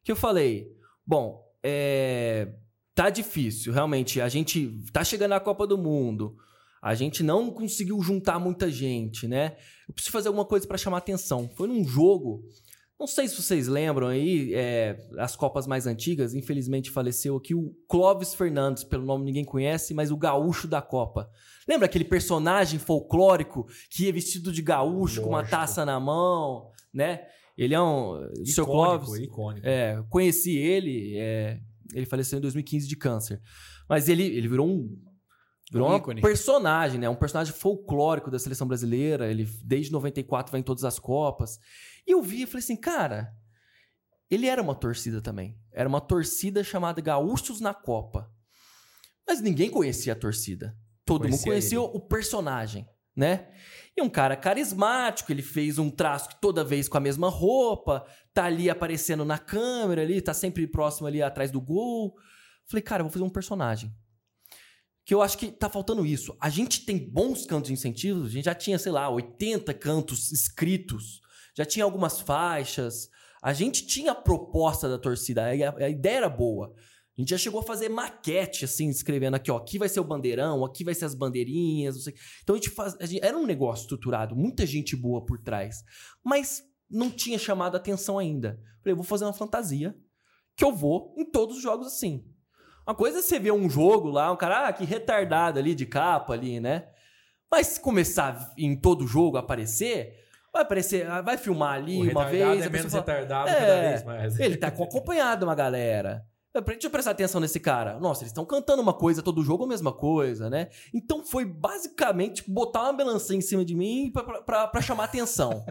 Que 0.04 0.12
eu 0.12 0.16
falei, 0.16 0.69
bom, 1.07 1.42
é, 1.64 2.49
tá 2.95 3.11
difícil, 3.11 3.73
realmente. 3.73 4.21
A 4.21 4.28
gente 4.28 4.83
tá 4.92 5.02
chegando 5.02 5.33
à 5.33 5.40
Copa 5.40 5.66
do 5.66 5.78
Mundo. 5.78 6.37
A 6.83 6.95
gente 6.95 7.23
não 7.23 7.50
conseguiu 7.50 8.00
juntar 8.02 8.38
muita 8.38 8.71
gente, 8.71 9.26
né? 9.26 9.57
Eu 9.88 9.95
preciso 9.95 10.12
fazer 10.12 10.28
alguma 10.28 10.45
coisa 10.45 10.66
pra 10.66 10.76
chamar 10.76 10.99
atenção. 10.99 11.49
Foi 11.57 11.66
num 11.69 11.85
jogo. 11.85 12.42
Não 13.03 13.07
sei 13.09 13.27
se 13.27 13.35
vocês 13.35 13.67
lembram 13.67 14.07
aí, 14.07 14.55
é, 14.55 14.97
as 15.19 15.35
Copas 15.35 15.67
mais 15.67 15.89
antigas, 15.89 16.35
infelizmente 16.35 16.89
faleceu 16.89 17.37
aqui 17.37 17.53
o 17.53 17.75
Clóvis 17.89 18.33
Fernandes, 18.33 18.85
pelo 18.85 19.05
nome 19.05 19.25
ninguém 19.25 19.45
conhece, 19.45 19.93
mas 19.93 20.13
o 20.13 20.17
gaúcho 20.17 20.69
da 20.69 20.81
Copa. 20.81 21.29
Lembra 21.69 21.87
aquele 21.87 22.05
personagem 22.05 22.79
folclórico 22.79 23.67
que 23.91 24.05
ia 24.05 24.13
vestido 24.13 24.53
de 24.53 24.63
gaúcho, 24.63 25.21
com 25.21 25.31
uma 25.31 25.39
Lógico. 25.39 25.51
taça 25.51 25.85
na 25.85 25.99
mão, 25.99 26.71
né? 26.95 27.23
Ele 27.59 27.75
é 27.75 27.81
um. 27.83 28.21
O 28.41 28.47
seu 28.47 28.63
Icônico, 28.63 29.07
Clóvis. 29.07 29.15
icônico. 29.25 29.67
É, 29.67 30.01
conheci 30.09 30.57
ele. 30.57 31.17
é, 31.19 31.59
ele 31.93 32.07
faleceu 32.07 32.39
em 32.39 32.43
2015 32.43 32.87
de 32.87 32.95
câncer. 32.97 33.41
Mas 33.89 34.09
ele, 34.09 34.23
ele 34.23 34.47
virou 34.47 34.69
um. 34.69 34.97
Virou 35.73 35.88
Um 35.88 35.95
um 35.95 35.97
ícone. 35.97 36.21
personagem, 36.21 37.00
né? 37.00 37.09
Um 37.09 37.14
personagem 37.14 37.52
folclórico 37.52 38.31
da 38.31 38.38
seleção 38.38 38.67
brasileira. 38.67 39.31
Ele, 39.31 39.45
desde 39.64 39.91
94, 39.91 40.50
vai 40.52 40.61
em 40.61 40.64
todas 40.64 40.85
as 40.85 40.99
Copas. 40.99 41.59
E 42.07 42.12
eu 42.12 42.23
vi 42.23 42.43
e 42.43 42.47
falei 42.47 42.62
assim, 42.62 42.76
cara. 42.76 43.33
Ele 44.31 44.47
era 44.47 44.62
uma 44.62 44.75
torcida 44.75 45.21
também. 45.21 45.59
Era 45.73 45.88
uma 45.88 46.00
torcida 46.00 46.64
chamada 46.64 47.00
Gaúchos 47.02 47.61
na 47.61 47.75
Copa. 47.75 48.31
Mas 49.26 49.41
ninguém 49.41 49.69
conhecia 49.71 50.14
a 50.14 50.17
torcida. 50.17 50.76
Todo 51.05 51.25
mundo 51.25 51.31
Conhecia 51.43 51.79
conhecia 51.79 51.81
o 51.81 52.00
personagem, 52.00 52.88
né? 53.14 53.49
E 53.97 54.00
um 54.00 54.09
cara 54.09 54.37
carismático, 54.37 55.31
ele 55.31 55.43
fez 55.43 55.79
um 55.79 55.91
traço 55.91 56.31
toda 56.41 56.64
vez 56.64 56.88
com 56.88 56.97
a 56.97 57.00
mesma 57.00 57.29
roupa, 57.29 58.07
tá 58.33 58.45
ali 58.45 58.71
aparecendo 58.71 59.25
na 59.25 59.37
câmera 59.38 60.00
ali, 60.00 60.21
tá 60.21 60.33
sempre 60.33 60.67
próximo 60.67 61.07
ali 61.07 61.21
atrás 61.23 61.50
do 61.50 61.61
gol. 61.61 62.14
Falei, 62.67 62.83
cara, 62.83 63.02
vou 63.02 63.12
fazer 63.12 63.25
um 63.25 63.31
personagem. 63.31 63.95
Que 65.05 65.15
eu 65.15 65.21
acho 65.23 65.37
que 65.37 65.51
tá 65.51 65.69
faltando 65.69 66.07
isso. 66.07 66.37
A 66.41 66.49
gente 66.49 66.85
tem 66.85 66.99
bons 67.11 67.45
cantos 67.45 67.69
de 67.69 67.75
incentivos, 67.75 68.27
a 68.27 68.31
gente 68.31 68.45
já 68.45 68.55
tinha, 68.55 68.79
sei 68.79 68.93
lá, 68.93 69.09
80 69.09 69.75
cantos 69.75 70.31
escritos, 70.31 71.21
já 71.57 71.65
tinha 71.65 71.85
algumas 71.85 72.21
faixas, 72.21 73.09
a 73.43 73.53
gente 73.53 73.85
tinha 73.87 74.13
a 74.13 74.15
proposta 74.15 74.89
da 74.89 74.99
torcida, 74.99 75.43
a, 75.43 75.85
a 75.85 75.89
ideia 75.91 76.19
era 76.19 76.29
boa. 76.29 76.73
A 77.17 77.21
gente 77.21 77.31
já 77.31 77.37
chegou 77.37 77.61
a 77.61 77.63
fazer 77.65 77.91
maquete, 77.91 78.65
assim, 78.65 78.89
escrevendo 78.89 79.35
aqui, 79.35 79.51
ó, 79.51 79.57
aqui 79.59 79.79
vai 79.79 79.89
ser 79.89 80.01
o 80.01 80.05
bandeirão, 80.05 80.65
aqui 80.65 80.83
vai 80.83 80.95
ser 80.95 81.05
as 81.05 81.15
bandeirinhas, 81.15 81.97
não 81.97 82.03
sei. 82.03 82.15
Então 82.43 82.55
a 82.55 82.59
gente 82.59 82.71
faz. 82.71 82.97
a 82.99 83.05
gente- 83.05 83.23
era 83.25 83.37
um 83.37 83.45
negócio 83.45 83.83
estruturado, 83.83 84.35
muita 84.35 84.65
gente 84.65 84.97
boa 84.97 85.23
por 85.25 85.39
trás. 85.39 85.83
Mas 86.25 86.63
não 86.89 87.11
tinha 87.11 87.39
chamado 87.39 87.75
a 87.75 87.79
atenção 87.79 88.19
ainda. 88.19 88.59
Falei, 88.81 88.93
eu 88.93 88.97
vou 88.97 89.05
fazer 89.05 89.25
uma 89.25 89.33
fantasia 89.35 89.95
que 90.57 90.65
eu 90.65 90.75
vou 90.75 91.15
em 91.19 91.25
todos 91.31 91.57
os 91.57 91.63
jogos 91.63 91.87
assim. 91.87 92.25
Uma 92.87 92.95
coisa 92.95 93.19
é 93.19 93.23
você 93.23 93.39
ver 93.39 93.53
um 93.53 93.69
jogo 93.71 94.09
lá, 94.11 94.31
um 94.33 94.37
cara, 94.37 94.67
ah, 94.69 94.73
que 94.73 94.85
retardado 94.85 95.59
ali 95.59 95.75
de 95.75 95.87
capa 95.87 96.33
ali, 96.33 96.59
né? 96.61 96.87
Mas 97.51 97.67
se 97.69 97.81
começar 97.81 98.53
em 98.59 98.75
todo 98.75 99.07
jogo 99.07 99.37
a 99.37 99.41
aparecer, 99.41 100.15
vai 100.53 100.62
aparecer, 100.62 101.07
ah, 101.09 101.21
vai 101.21 101.37
filmar 101.39 101.75
ali 101.75 102.09
O 102.09 102.11
uma 102.11 102.25
vez. 102.27 102.67
é 102.67 102.69
menos 102.69 102.91
fala, 102.93 103.05
retardado 103.05 103.49
É, 103.51 103.55
cada 103.55 103.81
vez 103.89 104.05
mais. 104.05 104.41
ele 104.41 104.57
tá 104.57 104.71
com- 104.71 104.85
acompanhado 104.85 105.41
de 105.41 105.45
uma 105.45 105.55
galera. 105.55 106.25
Deixa 106.67 106.87
eu 106.87 106.91
prestar 106.91 107.12
atenção 107.12 107.41
nesse 107.41 107.59
cara. 107.59 107.99
Nossa, 107.99 108.23
eles 108.23 108.31
estão 108.31 108.45
cantando 108.45 108.83
uma 108.83 108.93
coisa, 108.93 109.23
todo 109.23 109.43
jogo 109.43 109.65
a 109.65 109.67
mesma 109.67 109.91
coisa, 109.91 110.51
né? 110.51 110.69
Então 110.93 111.25
foi 111.25 111.47
basicamente 111.47 112.45
botar 112.51 112.83
uma 112.83 112.93
melancia 112.93 113.35
em 113.35 113.41
cima 113.41 113.65
de 113.65 113.75
mim 113.75 114.11
pra, 114.12 114.23
pra- 114.23 114.43
pra, 114.43 114.67
pra 114.69 114.81
chamar 114.83 115.05
atenção. 115.05 115.65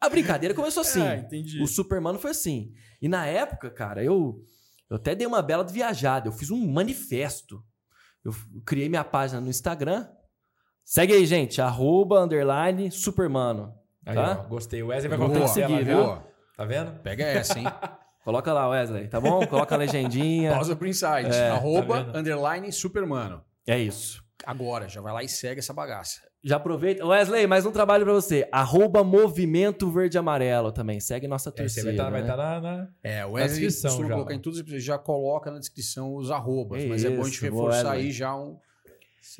A 0.00 0.08
brincadeira 0.08 0.54
começou 0.54 0.82
assim. 0.82 1.02
É, 1.02 1.16
entendi. 1.26 1.60
O 1.62 1.66
Superman 1.66 2.18
foi 2.18 2.30
assim. 2.30 2.70
E 3.02 3.08
na 3.08 3.26
época, 3.26 3.68
cara, 3.70 4.02
eu, 4.04 4.40
eu 4.94 4.96
até 4.96 5.14
dei 5.14 5.26
uma 5.26 5.42
bela 5.42 5.64
de 5.64 5.72
viajada. 5.72 6.28
Eu 6.28 6.32
fiz 6.32 6.50
um 6.50 6.66
manifesto. 6.72 7.62
Eu 8.24 8.32
criei 8.64 8.88
minha 8.88 9.04
página 9.04 9.40
no 9.40 9.48
Instagram. 9.48 10.06
Segue 10.84 11.12
aí, 11.12 11.26
gente. 11.26 11.60
Arroba, 11.60 12.20
underline, 12.22 12.90
Supermano. 12.90 13.74
Aí, 14.06 14.14
Tá? 14.14 14.40
ó, 14.44 14.48
gostei. 14.48 14.82
O 14.82 14.88
Wesley 14.88 15.08
vai 15.08 15.18
Boa, 15.18 15.30
tela, 15.32 15.48
seguir, 15.48 15.84
viu? 15.84 15.96
boa. 15.96 16.26
Tá 16.56 16.64
vendo? 16.64 16.92
Pega 17.00 17.24
essa, 17.24 17.58
hein? 17.58 17.64
Coloca 18.22 18.52
lá, 18.52 18.68
Wesley, 18.68 19.08
tá 19.08 19.20
bom? 19.20 19.46
Coloca 19.46 19.74
a 19.74 19.78
legendinha. 19.78 20.52
Pausa 20.52 20.74
pro 20.76 20.86
insight. 20.88 21.28
É, 21.30 21.50
Arroba, 21.50 22.04
tá 22.04 22.18
underline, 22.18 22.70
supermano. 22.72 23.44
É 23.66 23.78
isso. 23.78 24.22
Agora, 24.46 24.88
já 24.88 25.00
vai 25.00 25.12
lá 25.12 25.22
e 25.22 25.28
segue 25.28 25.58
essa 25.58 25.74
bagaça. 25.74 26.20
Já 26.46 26.56
aproveita. 26.56 27.06
Wesley, 27.06 27.46
mais 27.46 27.64
um 27.64 27.70
trabalho 27.72 28.04
pra 28.04 28.12
você. 28.12 28.46
Arroba 28.52 29.02
Movimento 29.02 29.90
Verde 29.90 30.18
Amarelo 30.18 30.70
também. 30.70 31.00
Segue 31.00 31.26
nossa 31.26 31.48
Esse 31.48 31.56
torcida. 31.82 31.90
aí 31.90 31.96
vai 31.96 32.20
estar 32.20 32.36
né? 32.36 32.36
vai 32.36 32.36
tá 32.36 32.36
na, 32.36 32.60
na- 32.60 32.88
É, 33.02 33.24
o 33.24 33.30
Wesley 33.32 33.60
descrição 33.66 33.96
já. 34.08 34.14
colocar 34.14 34.34
em 34.34 34.38
já 34.78 34.98
coloca 34.98 35.50
na 35.50 35.58
descrição 35.58 36.14
os 36.14 36.30
arrobas, 36.30 36.84
mas 36.84 37.02
é 37.02 37.08
bom 37.08 37.22
a 37.22 37.24
gente 37.24 37.34
Isso, 37.36 37.44
reforçar 37.46 37.88
Wesley. 37.92 38.02
aí 38.06 38.12
já 38.12 38.36
um. 38.36 38.58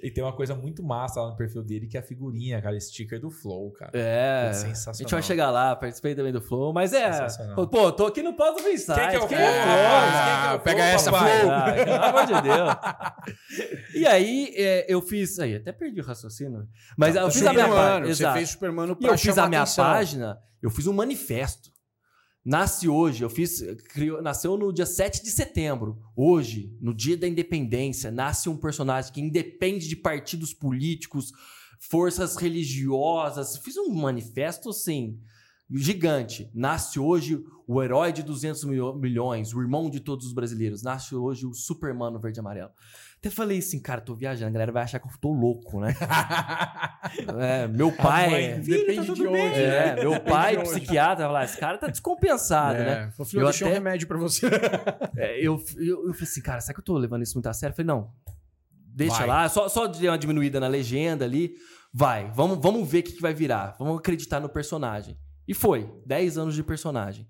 E 0.03 0.11
tem 0.11 0.25
uma 0.25 0.35
coisa 0.35 0.55
muito 0.55 0.83
massa 0.83 1.21
lá 1.21 1.31
no 1.31 1.37
perfil 1.37 1.63
dele, 1.63 1.87
que 1.87 1.97
é 1.97 2.01
a 2.01 2.03
figurinha, 2.03 2.61
cara, 2.63 2.79
sticker 2.81 3.21
do 3.21 3.31
Flow, 3.31 3.71
cara. 3.73 3.91
É. 3.95 4.47
É 4.47 4.49
A 4.49 4.53
sensacional. 4.55 4.95
gente 4.99 5.11
vai 5.11 5.23
chegar 5.23 5.51
lá, 5.51 5.77
participei 5.77 6.15
também 6.15 6.33
do 6.33 6.41
Flow, 6.41 6.73
mas 6.73 6.93
é. 6.93 7.13
Sensacional. 7.13 7.69
Pô, 7.69 7.93
tô 7.93 8.07
aqui 8.07 8.23
no 8.23 8.35
Pausa 8.35 8.63
do 8.63 8.69
Insight. 8.71 8.99
Quem 8.99 9.09
que 9.11 9.17
é 9.17 9.19
o 9.19 9.21
Flow, 9.21 9.29
que 9.29 9.35
é 9.35 9.63
Ah, 9.63 10.61
pega 10.65 10.85
essa? 10.85 11.11
Flow. 11.11 11.21
Ah, 11.51 11.73
pelo 11.73 12.03
amor 12.03 12.27
de 12.27 12.43
Deus. 12.43 13.95
E 13.95 14.07
aí, 14.07 14.53
é, 14.57 14.87
eu 14.93 15.01
fiz. 15.03 15.39
Aí, 15.39 15.57
até 15.57 15.73
perdi 15.73 16.01
o 16.01 16.05
raciocínio. 16.05 16.67
Mas 16.97 17.15
eu 17.17 17.31
fiz 17.31 17.47
a 17.47 17.53
minha 17.53 17.65
Supermano, 17.67 18.07
página. 18.07 18.15
você 18.15 18.33
fez 18.39 18.51
Supermano 18.51 18.93
E 18.93 18.97
pra 18.97 19.15
eu 19.15 19.19
fiz 19.19 19.39
a 19.39 19.49
minha 19.49 19.63
atenção. 19.63 19.85
página, 19.85 20.39
eu 20.63 20.71
fiz 20.71 20.87
um 20.87 20.93
manifesto. 20.93 21.74
Nasce 22.45 22.89
hoje, 22.89 23.25
eu 23.25 23.31
fiz. 23.31 23.63
Criou, 23.89 24.21
nasceu 24.21 24.57
no 24.59 24.73
dia 24.73 24.85
7 24.85 25.23
de 25.23 25.31
setembro. 25.31 25.99
Hoje, 26.15 26.77
no 26.81 26.95
dia 26.95 27.17
da 27.17 27.27
independência, 27.27 28.11
nasce 28.11 28.49
um 28.51 28.57
personagem 28.57 29.13
que 29.13 29.21
independe 29.21 29.89
de 29.89 29.97
partidos 29.97 30.53
políticos, 30.53 31.33
forças 31.81 32.37
religiosas. 32.37 33.57
Fiz 33.57 33.77
um 33.79 33.95
manifesto 33.95 34.69
assim. 34.69 35.19
Gigante. 35.71 36.51
Nasce 36.55 37.01
hoje 37.01 37.43
o 37.67 37.83
herói 37.83 38.13
de 38.13 38.23
200 38.23 38.65
milho- 38.65 38.95
milhões, 38.95 39.55
o 39.55 39.61
irmão 39.63 39.89
de 39.89 39.99
todos 39.99 40.27
os 40.27 40.35
brasileiros. 40.35 40.83
Nasce 40.83 41.15
hoje 41.15 41.47
o 41.47 41.55
Supermano 41.55 42.21
verde 42.21 42.39
e 42.39 42.41
amarelo. 42.41 42.71
Até 43.25 43.31
falei 43.35 43.59
assim, 43.59 43.81
cara, 43.81 44.03
tô 44.03 44.15
viajando, 44.15 44.49
a 44.51 44.53
galera 44.53 44.71
vai 44.71 44.83
achar 44.83 44.99
que 44.99 45.07
eu 45.07 45.13
tô 45.19 45.33
louco, 45.33 45.81
né? 45.81 45.95
É, 47.41 47.67
meu 47.69 47.93
pai. 47.93 48.31
mãe, 48.31 48.61
depende 48.61 49.13
de 49.15 49.27
onde, 49.27 49.37
É, 49.61 49.95
né? 49.95 50.03
meu 50.03 50.11
Depende 50.13 50.31
pai, 50.31 50.57
onde. 50.57 50.69
psiquiatra, 50.71 51.27
falar, 51.27 51.45
esse 51.45 51.57
cara 51.59 51.79
tá 51.79 51.87
descompensado, 51.87 52.79
né? 52.79 53.13
É, 53.19 53.25
filho, 53.25 53.41
Eu 53.41 53.45
deixei 53.47 53.67
até- 53.67 53.73
um 53.73 53.79
remédio 53.79 54.09
pra 54.09 54.19
você. 54.19 54.47
É, 55.17 55.39
eu, 55.39 55.63
eu, 55.77 56.07
eu 56.09 56.13
falei 56.13 56.23
assim, 56.23 56.43
cara, 56.43 56.61
será 56.61 56.75
que 56.75 56.81
eu 56.81 56.85
tô 56.85 56.97
levando 56.99 57.23
isso 57.23 57.35
muito 57.35 57.47
a 57.47 57.53
sério? 57.53 57.73
Eu 57.73 57.77
falei, 57.77 57.87
não, 57.87 58.11
deixa 58.95 59.19
Vai. 59.19 59.27
lá, 59.27 59.49
só, 59.49 59.69
só 59.69 59.87
dei 59.87 60.09
uma 60.09 60.19
diminuída 60.19 60.59
na 60.61 60.67
legenda 60.67 61.25
ali, 61.25 61.55
vai, 61.93 62.31
vamos, 62.33 62.59
vamos 62.61 62.89
ver 62.89 62.99
o 63.01 63.03
que, 63.05 63.13
que 63.13 63.23
vai 63.23 63.33
virar, 63.35 63.77
vamos 63.79 63.99
acreditar 63.99 64.41
no 64.41 64.49
personagem. 64.49 65.17
E 65.47 65.55
foi, 65.55 65.89
10 66.07 66.37
anos 66.39 66.55
de 66.55 66.63
personagem. 66.63 67.29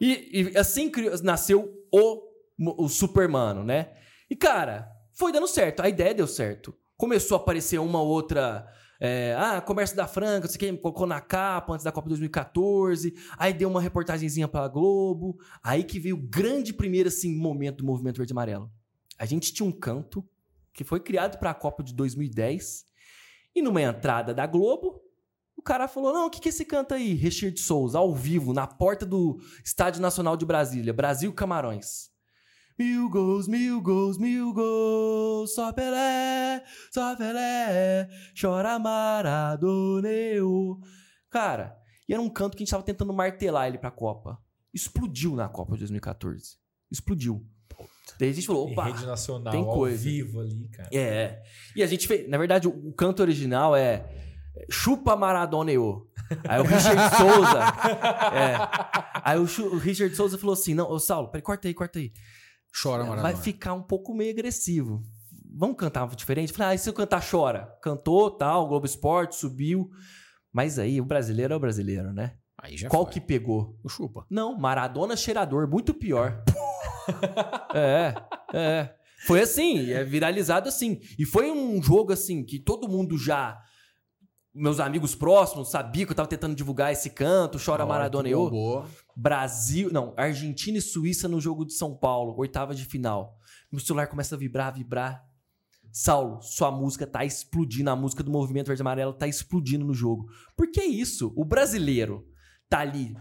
E, 0.00 0.50
e 0.52 0.58
assim 0.58 0.90
criou- 0.90 1.22
nasceu 1.22 1.70
o, 1.92 2.84
o 2.84 2.88
Supermano, 2.88 3.62
né? 3.64 3.90
E, 4.30 4.34
cara, 4.34 4.88
foi 5.14 5.32
dando 5.32 5.46
certo, 5.46 5.80
a 5.80 5.88
ideia 5.88 6.14
deu 6.14 6.26
certo. 6.26 6.74
Começou 6.96 7.36
a 7.36 7.40
aparecer 7.40 7.78
uma 7.78 8.02
outra... 8.02 8.66
é, 9.00 9.34
ah, 9.38 9.60
comércio 9.60 9.96
da 9.96 10.06
Franca, 10.06 10.48
você 10.48 10.58
que 10.58 10.72
colocou 10.76 11.06
na 11.06 11.20
capa 11.20 11.72
antes 11.72 11.84
da 11.84 11.92
Copa 11.92 12.08
2014. 12.08 13.14
Aí 13.38 13.52
deu 13.52 13.68
uma 13.68 13.80
reportagenzinha 13.80 14.48
pra 14.48 14.68
Globo. 14.68 15.38
Aí 15.62 15.84
que 15.84 15.98
veio 15.98 16.16
o 16.16 16.20
grande 16.20 16.72
primeiro 16.72 17.08
assim, 17.08 17.36
momento 17.36 17.78
do 17.78 17.84
movimento 17.84 18.18
verde 18.18 18.32
e 18.32 18.34
amarelo. 18.34 18.70
A 19.18 19.24
gente 19.24 19.52
tinha 19.52 19.68
um 19.68 19.72
canto 19.72 20.26
que 20.72 20.84
foi 20.84 21.00
criado 21.00 21.38
para 21.38 21.50
a 21.50 21.54
Copa 21.54 21.82
de 21.82 21.94
2010. 21.94 22.84
E 23.54 23.62
numa 23.62 23.80
entrada 23.80 24.34
da 24.34 24.46
Globo, 24.46 25.00
o 25.56 25.62
cara 25.62 25.86
falou: 25.86 26.12
Não, 26.12 26.26
o 26.26 26.30
que, 26.30 26.40
que 26.40 26.48
é 26.48 26.50
esse 26.50 26.64
canto 26.64 26.92
aí? 26.92 27.14
Richard 27.14 27.58
Souza, 27.60 27.98
ao 27.98 28.12
vivo, 28.12 28.52
na 28.52 28.66
porta 28.66 29.06
do 29.06 29.40
Estádio 29.64 30.02
Nacional 30.02 30.36
de 30.36 30.44
Brasília, 30.44 30.92
Brasil 30.92 31.32
Camarões. 31.32 32.13
Mil 32.76 33.08
gols, 33.08 33.46
mil 33.46 33.80
gols, 33.80 34.18
mil 34.18 34.52
gols, 34.52 35.54
só 35.54 35.72
Pelé, 35.72 36.64
só 36.90 37.14
Pelé, 37.14 38.08
chora 38.38 38.80
Maradoneu. 38.80 40.20
Cara, 41.30 41.76
e 42.08 42.12
era 42.12 42.20
um 42.20 42.28
canto 42.28 42.56
que 42.56 42.62
a 42.62 42.64
gente 42.64 42.72
tava 42.72 42.82
tentando 42.82 43.12
martelar 43.12 43.68
ele 43.68 43.78
pra 43.78 43.92
Copa. 43.92 44.38
Explodiu 44.72 45.36
na 45.36 45.48
Copa 45.48 45.74
de 45.74 45.80
2014. 45.80 46.56
Explodiu. 46.90 47.46
Daí 48.18 48.30
a 48.30 48.32
gente 48.32 48.46
falou, 48.46 48.70
opa, 48.70 48.84
rede 48.84 49.06
nacional, 49.06 49.52
tem 49.52 49.60
ao 49.62 49.72
coisa. 49.72 50.02
vivo 50.02 50.40
ali, 50.40 50.68
cara. 50.68 50.88
é. 50.92 51.42
E 51.74 51.82
a 51.82 51.86
gente 51.86 52.06
fez. 52.06 52.28
Na 52.28 52.38
verdade, 52.38 52.68
o, 52.68 52.92
canto 52.92 53.20
original 53.20 53.74
é 53.74 54.04
Chupa 54.70 55.16
Maradona 55.16 55.72
eu. 55.72 56.08
Aí 56.48 56.60
o 56.60 56.64
Richard 56.64 57.00
Souza. 57.16 57.60
É. 58.32 58.56
Aí 59.22 59.38
o, 59.38 59.74
o 59.74 59.78
Richard 59.78 60.14
Souza 60.14 60.38
falou 60.38 60.52
assim: 60.54 60.74
não, 60.74 60.90
ô 60.90 60.98
Saulo, 60.98 61.28
peraí, 61.28 61.42
corta 61.42 61.68
aí, 61.68 61.74
corta 61.74 61.98
aí. 61.98 62.12
Chora, 62.82 63.04
Maradona. 63.04 63.22
Vai 63.22 63.36
ficar 63.36 63.74
um 63.74 63.82
pouco 63.82 64.14
meio 64.14 64.30
agressivo. 64.30 65.02
Vamos 65.56 65.76
cantar 65.76 66.08
diferente? 66.16 66.52
Falei, 66.52 66.72
ah, 66.72 66.74
e 66.74 66.78
se 66.78 66.88
eu 66.88 66.92
cantar 66.92 67.24
chora? 67.28 67.72
Cantou, 67.80 68.30
tal, 68.30 68.66
Globo 68.66 68.86
Esporte, 68.86 69.36
subiu. 69.36 69.88
Mas 70.52 70.78
aí, 70.78 71.00
o 71.00 71.04
brasileiro 71.04 71.54
é 71.54 71.56
o 71.56 71.60
brasileiro, 71.60 72.12
né? 72.12 72.34
Aí 72.58 72.76
já 72.76 72.88
Qual 72.88 73.04
foi. 73.04 73.14
que 73.14 73.20
pegou? 73.20 73.78
O 73.84 73.88
chupa. 73.88 74.26
Não, 74.30 74.58
Maradona 74.58 75.16
cheirador, 75.16 75.68
muito 75.68 75.94
pior. 75.94 76.42
é, 77.74 78.14
é. 78.52 78.94
Foi 79.26 79.40
assim, 79.40 79.90
é 79.90 80.04
viralizado 80.04 80.68
assim. 80.68 81.00
E 81.18 81.24
foi 81.24 81.50
um 81.50 81.82
jogo 81.82 82.12
assim 82.12 82.44
que 82.44 82.58
todo 82.58 82.88
mundo 82.88 83.18
já. 83.18 83.58
Meus 84.54 84.78
amigos 84.78 85.14
próximos 85.16 85.70
sabiam 85.70 86.06
que 86.06 86.12
eu 86.12 86.16
tava 86.16 86.28
tentando 86.28 86.54
divulgar 86.54 86.92
esse 86.92 87.10
canto, 87.10 87.58
Chora 87.58 87.78
Na 87.78 87.84
hora 87.84 87.94
Maradona 87.94 88.28
e 88.28 88.32
eu. 88.32 88.44
bombou. 88.44 88.86
Brasil, 89.16 89.90
não, 89.92 90.14
Argentina 90.16 90.78
e 90.78 90.82
Suíça 90.82 91.26
no 91.26 91.40
jogo 91.40 91.64
de 91.64 91.72
São 91.74 91.96
Paulo, 91.96 92.34
oitava 92.38 92.74
de 92.74 92.84
final. 92.84 93.36
Meu 93.72 93.80
celular 93.80 94.06
começa 94.06 94.36
a 94.36 94.38
vibrar, 94.38 94.72
vibrar. 94.72 95.24
Saulo, 95.92 96.40
sua 96.42 96.70
música 96.70 97.06
tá 97.06 97.24
explodindo, 97.24 97.90
a 97.90 97.96
música 97.96 98.22
do 98.22 98.30
Movimento 98.30 98.66
Verde 98.68 98.80
e 98.80 98.84
Amarelo 98.84 99.12
tá 99.12 99.26
explodindo 99.26 99.84
no 99.84 99.94
jogo. 99.94 100.26
Por 100.56 100.70
que 100.70 100.82
isso? 100.82 101.32
O 101.36 101.44
brasileiro 101.44 102.26
tá 102.68 102.80
ali 102.80 103.16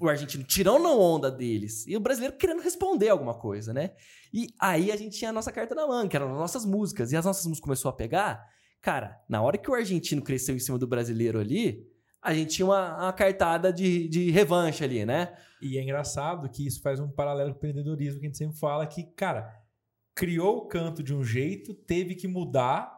o 0.00 0.08
argentino 0.08 0.42
tirando 0.44 0.86
a 0.86 0.94
onda 0.94 1.30
deles 1.30 1.86
e 1.86 1.96
o 1.96 2.00
brasileiro 2.00 2.36
querendo 2.36 2.62
responder 2.62 3.10
alguma 3.10 3.34
coisa, 3.34 3.72
né? 3.72 3.90
E 4.32 4.48
aí 4.58 4.90
a 4.90 4.96
gente 4.96 5.18
tinha 5.18 5.30
a 5.30 5.32
nossa 5.32 5.52
carta 5.52 5.74
na 5.74 5.86
manga, 5.86 6.08
que 6.08 6.16
eram 6.16 6.32
as 6.32 6.38
nossas 6.38 6.64
músicas. 6.64 7.12
E 7.12 7.16
as 7.16 7.24
nossas 7.24 7.44
músicas 7.44 7.64
começou 7.64 7.88
a 7.90 7.92
pegar. 7.92 8.42
Cara, 8.84 9.18
na 9.26 9.40
hora 9.40 9.56
que 9.56 9.70
o 9.70 9.74
argentino 9.74 10.20
cresceu 10.20 10.54
em 10.54 10.58
cima 10.58 10.78
do 10.78 10.86
brasileiro 10.86 11.40
ali, 11.40 11.90
a 12.20 12.34
gente 12.34 12.56
tinha 12.56 12.66
uma, 12.66 13.04
uma 13.04 13.12
cartada 13.14 13.72
de, 13.72 14.06
de 14.08 14.30
revanche 14.30 14.84
ali, 14.84 15.06
né? 15.06 15.34
E 15.62 15.78
é 15.78 15.82
engraçado 15.82 16.50
que 16.50 16.66
isso 16.66 16.82
faz 16.82 17.00
um 17.00 17.10
paralelo 17.10 17.48
com 17.48 17.54
o 17.54 17.56
empreendedorismo 17.56 18.20
que 18.20 18.26
a 18.26 18.28
gente 18.28 18.36
sempre 18.36 18.58
fala 18.58 18.86
que, 18.86 19.04
cara, 19.16 19.50
criou 20.14 20.58
o 20.58 20.66
canto 20.68 21.02
de 21.02 21.14
um 21.14 21.24
jeito, 21.24 21.72
teve 21.72 22.14
que 22.14 22.28
mudar 22.28 22.94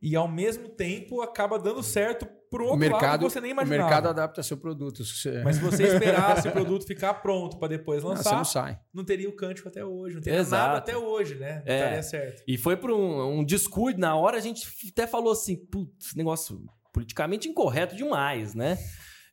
e 0.00 0.14
ao 0.14 0.28
mesmo 0.28 0.68
tempo 0.68 1.20
acaba 1.20 1.58
dando 1.58 1.82
certo 1.82 2.24
pro 2.50 2.64
outro 2.64 2.76
o 2.76 2.78
mercado, 2.78 3.02
lado 3.02 3.26
que 3.26 3.32
você 3.32 3.40
nem 3.40 3.50
o 3.50 3.54
imaginava. 3.54 3.82
mercado 3.82 4.08
adapta 4.08 4.42
seu 4.42 4.56
produto. 4.56 5.04
Você- 5.04 5.42
Mas 5.42 5.56
se 5.56 5.62
você 5.62 5.84
esperasse 5.84 6.46
o 6.48 6.52
produto 6.52 6.86
ficar 6.86 7.14
pronto 7.14 7.58
para 7.58 7.68
depois 7.68 8.02
Não, 8.02 8.10
você 8.10 8.16
lançar, 8.18 8.36
não 8.36 8.44
sai. 8.44 8.78
não 8.92 9.04
teria 9.04 9.28
o 9.28 9.32
cântico 9.36 9.68
até 9.68 9.84
hoje, 9.84 10.14
não 10.16 10.22
teria 10.22 10.38
Exato. 10.40 10.66
nada 10.66 10.78
até 10.78 10.96
hoje, 10.96 11.34
né? 11.36 11.62
Não 11.66 11.72
É. 11.72 11.76
estaria 11.78 12.02
certo. 12.02 12.42
E 12.46 12.56
foi 12.58 12.76
por 12.76 12.90
um, 12.90 13.38
um 13.40 13.44
descuido. 13.44 14.00
Na 14.00 14.16
hora 14.16 14.36
a 14.36 14.40
gente 14.40 14.66
até 14.90 15.06
falou 15.06 15.32
assim: 15.32 15.56
putz, 15.56 16.14
negócio 16.14 16.60
politicamente 16.92 17.48
incorreto 17.48 17.94
demais, 17.96 18.54
né? 18.54 18.78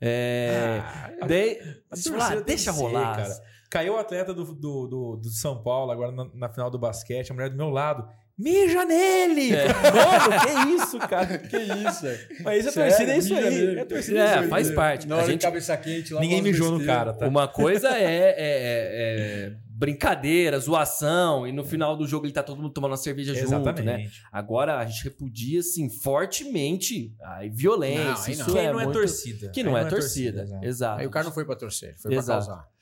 É. 0.02 0.82
Ah, 0.84 1.28
tem 1.28 1.60
ah, 1.90 2.36
deixa 2.46 2.72
ser, 2.74 2.80
rolar. 2.80 3.16
cara. 3.16 3.34
Caiu 3.70 3.94
o 3.96 3.98
atleta 3.98 4.34
do, 4.34 4.44
do, 4.54 4.88
do, 4.88 5.16
do 5.18 5.30
São 5.30 5.62
Paulo, 5.64 5.92
agora 5.92 6.12
na, 6.12 6.26
na 6.34 6.50
final 6.50 6.70
do 6.70 6.78
basquete, 6.78 7.32
a 7.32 7.34
mulher 7.34 7.50
do 7.50 7.58
meu 7.58 7.70
lado. 7.70 8.08
Mija 8.38 8.84
nele! 8.84 9.54
É. 9.56 9.68
Mano, 9.68 10.42
que 10.42 10.84
isso, 10.84 11.00
cara? 11.00 11.38
Que 11.48 11.56
isso, 11.58 12.06
é. 12.06 12.28
Mas 12.44 12.68
a 12.68 12.72
Sério, 12.72 12.90
torcida 12.92 13.14
é 13.14 13.18
isso 13.18 13.34
mija 13.34 13.48
aí. 13.48 13.54
nele. 13.56 13.80
É 13.80 13.82
a 13.82 13.86
torcida 13.86 14.20
é 14.20 14.24
isso 14.26 14.34
É, 14.34 14.40
aí. 14.40 14.48
faz 14.50 14.72
parte. 14.72 15.08
Na 15.08 15.16
A 15.18 15.24
gente- 15.24 15.40
de 15.40 15.46
cabeça 15.46 15.78
quente 15.78 16.14
lá. 16.14 16.20
Ninguém 16.20 16.42
mijou 16.42 16.72
no 16.78 16.86
cara, 16.86 17.14
tá? 17.14 17.28
Uma 17.28 17.48
coisa 17.48 17.90
é, 17.98 18.04
é- 18.04 18.36
é- 18.38 19.48
é 19.48 19.52
brincadeira, 19.78 20.58
zoação, 20.60 21.46
e 21.48 21.52
no 21.52 21.64
final 21.64 21.96
do 21.98 22.06
jogo 22.08 22.26
ele 22.26 22.34
tá 22.34 22.42
todo 22.44 22.62
mundo 22.62 22.72
tomando 22.74 22.92
uma 22.92 22.98
cerveja 22.98 23.34
junto, 23.34 23.52
né? 23.52 23.58
Exatamente. 23.62 24.22
Agora 24.32 24.78
a 24.80 24.86
gente 24.86 25.04
repudia, 25.04 25.60
assim, 25.60 25.90
fortemente 25.90 27.14
a 27.22 27.42
violência. 27.52 28.04
Não, 28.06 28.22
aí 28.24 28.32
isso 28.34 28.48
não. 28.48 28.54
Quem 28.54 28.66
é 28.66 28.72
não 28.72 28.80
é 28.80 28.84
muito- 28.84 28.98
torcida. 29.00 29.50
Que 29.52 29.60
Aí 29.62 29.66
não, 29.66 29.78
é, 29.78 29.86
torcida. 29.86 30.42
exato. 30.44 30.66
Exato. 30.66 31.02
Aí 31.02 31.08
o 31.08 31.10
cara 31.10 31.26
não 31.26 31.32
foi 31.34 31.46
pra 31.46 31.56
torcer, 31.56 31.90
ele 31.90 31.98
foi 31.98 32.12
pra 32.12 32.20
Exato. 32.20 32.48
causar. 32.48 32.75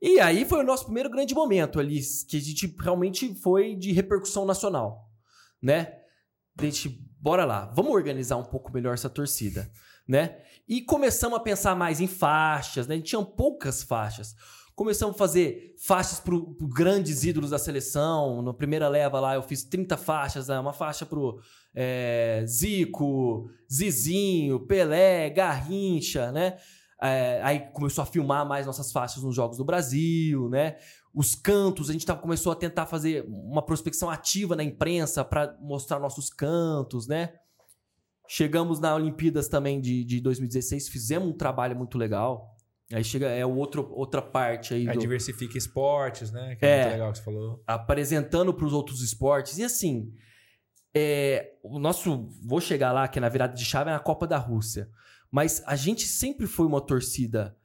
E 0.00 0.18
aí 0.18 0.44
foi 0.44 0.60
o 0.60 0.66
nosso 0.66 0.84
primeiro 0.84 1.10
grande 1.10 1.34
momento 1.34 1.78
ali, 1.78 2.00
que 2.26 2.36
a 2.38 2.40
gente 2.40 2.74
realmente 2.80 3.34
foi 3.34 3.74
de 3.76 3.92
repercussão 3.92 4.46
nacional, 4.46 5.10
né? 5.60 5.98
A 6.58 6.64
gente, 6.64 6.88
bora 7.20 7.44
lá, 7.44 7.66
vamos 7.76 7.92
organizar 7.92 8.36
um 8.36 8.44
pouco 8.44 8.72
melhor 8.72 8.94
essa 8.94 9.10
torcida, 9.10 9.70
né? 10.08 10.38
E 10.66 10.80
começamos 10.80 11.36
a 11.36 11.42
pensar 11.42 11.74
mais 11.74 12.00
em 12.00 12.06
faixas, 12.06 12.86
né? 12.86 12.94
A 12.94 12.96
gente 12.96 13.08
tinha 13.08 13.22
poucas 13.22 13.82
faixas. 13.82 14.34
Começamos 14.74 15.14
a 15.14 15.18
fazer 15.18 15.74
faixas 15.86 16.20
para 16.20 16.34
grandes 16.74 17.22
ídolos 17.22 17.50
da 17.50 17.58
seleção. 17.58 18.40
Na 18.40 18.54
primeira 18.54 18.88
leva 18.88 19.20
lá 19.20 19.34
eu 19.34 19.42
fiz 19.42 19.62
30 19.62 19.96
faixas, 19.98 20.48
né? 20.48 20.58
uma 20.58 20.72
faixa 20.72 21.04
pro 21.04 21.38
é, 21.74 22.42
Zico, 22.46 23.50
Zizinho, 23.70 24.60
Pelé, 24.60 25.28
Garrincha, 25.28 26.32
né? 26.32 26.56
É, 27.02 27.40
aí 27.42 27.60
começou 27.72 28.02
a 28.02 28.06
filmar 28.06 28.46
mais 28.46 28.66
nossas 28.66 28.92
faixas 28.92 29.22
nos 29.22 29.34
Jogos 29.34 29.56
do 29.56 29.64
Brasil, 29.64 30.48
né? 30.48 30.76
Os 31.14 31.34
cantos, 31.34 31.88
a 31.88 31.92
gente 31.92 32.04
tava, 32.04 32.20
começou 32.20 32.52
a 32.52 32.54
tentar 32.56 32.86
fazer 32.86 33.24
uma 33.26 33.64
prospecção 33.64 34.10
ativa 34.10 34.54
na 34.54 34.62
imprensa 34.62 35.24
para 35.24 35.56
mostrar 35.60 35.98
nossos 35.98 36.28
cantos, 36.30 37.06
né? 37.08 37.32
Chegamos 38.28 38.78
na 38.78 38.94
Olimpíadas 38.94 39.48
também 39.48 39.80
de, 39.80 40.04
de 40.04 40.20
2016, 40.20 40.88
fizemos 40.88 41.28
um 41.28 41.36
trabalho 41.36 41.74
muito 41.76 41.98
legal. 41.98 42.54
Aí 42.92 43.02
chega, 43.02 43.28
é 43.28 43.46
outro, 43.46 43.88
outra 43.92 44.20
parte 44.20 44.74
aí 44.74 44.88
Aí 44.88 44.94
do, 44.94 45.00
diversifica 45.00 45.56
esportes, 45.56 46.30
né? 46.30 46.56
Que 46.56 46.64
é, 46.66 46.68
É. 46.68 46.82
muito 46.82 46.92
legal 46.92 47.12
que 47.12 47.18
você 47.18 47.24
falou. 47.24 47.62
apresentando 47.66 48.52
para 48.52 48.66
os 48.66 48.72
outros 48.72 49.00
esportes. 49.00 49.58
E 49.58 49.64
assim, 49.64 50.12
é, 50.94 51.52
o 51.62 51.78
nosso. 51.78 52.28
Vou 52.44 52.60
chegar 52.60 52.92
lá, 52.92 53.06
que 53.08 53.18
é 53.18 53.22
na 53.22 53.28
virada 53.28 53.54
de 53.54 53.64
chave 53.64 53.90
é 53.90 53.92
na 53.92 54.00
Copa 54.00 54.26
da 54.26 54.38
Rússia. 54.38 54.88
Mas 55.30 55.62
a 55.66 55.76
gente 55.76 56.06
sempre 56.06 56.46
foi 56.46 56.66
uma 56.66 56.80
torcida 56.80 57.56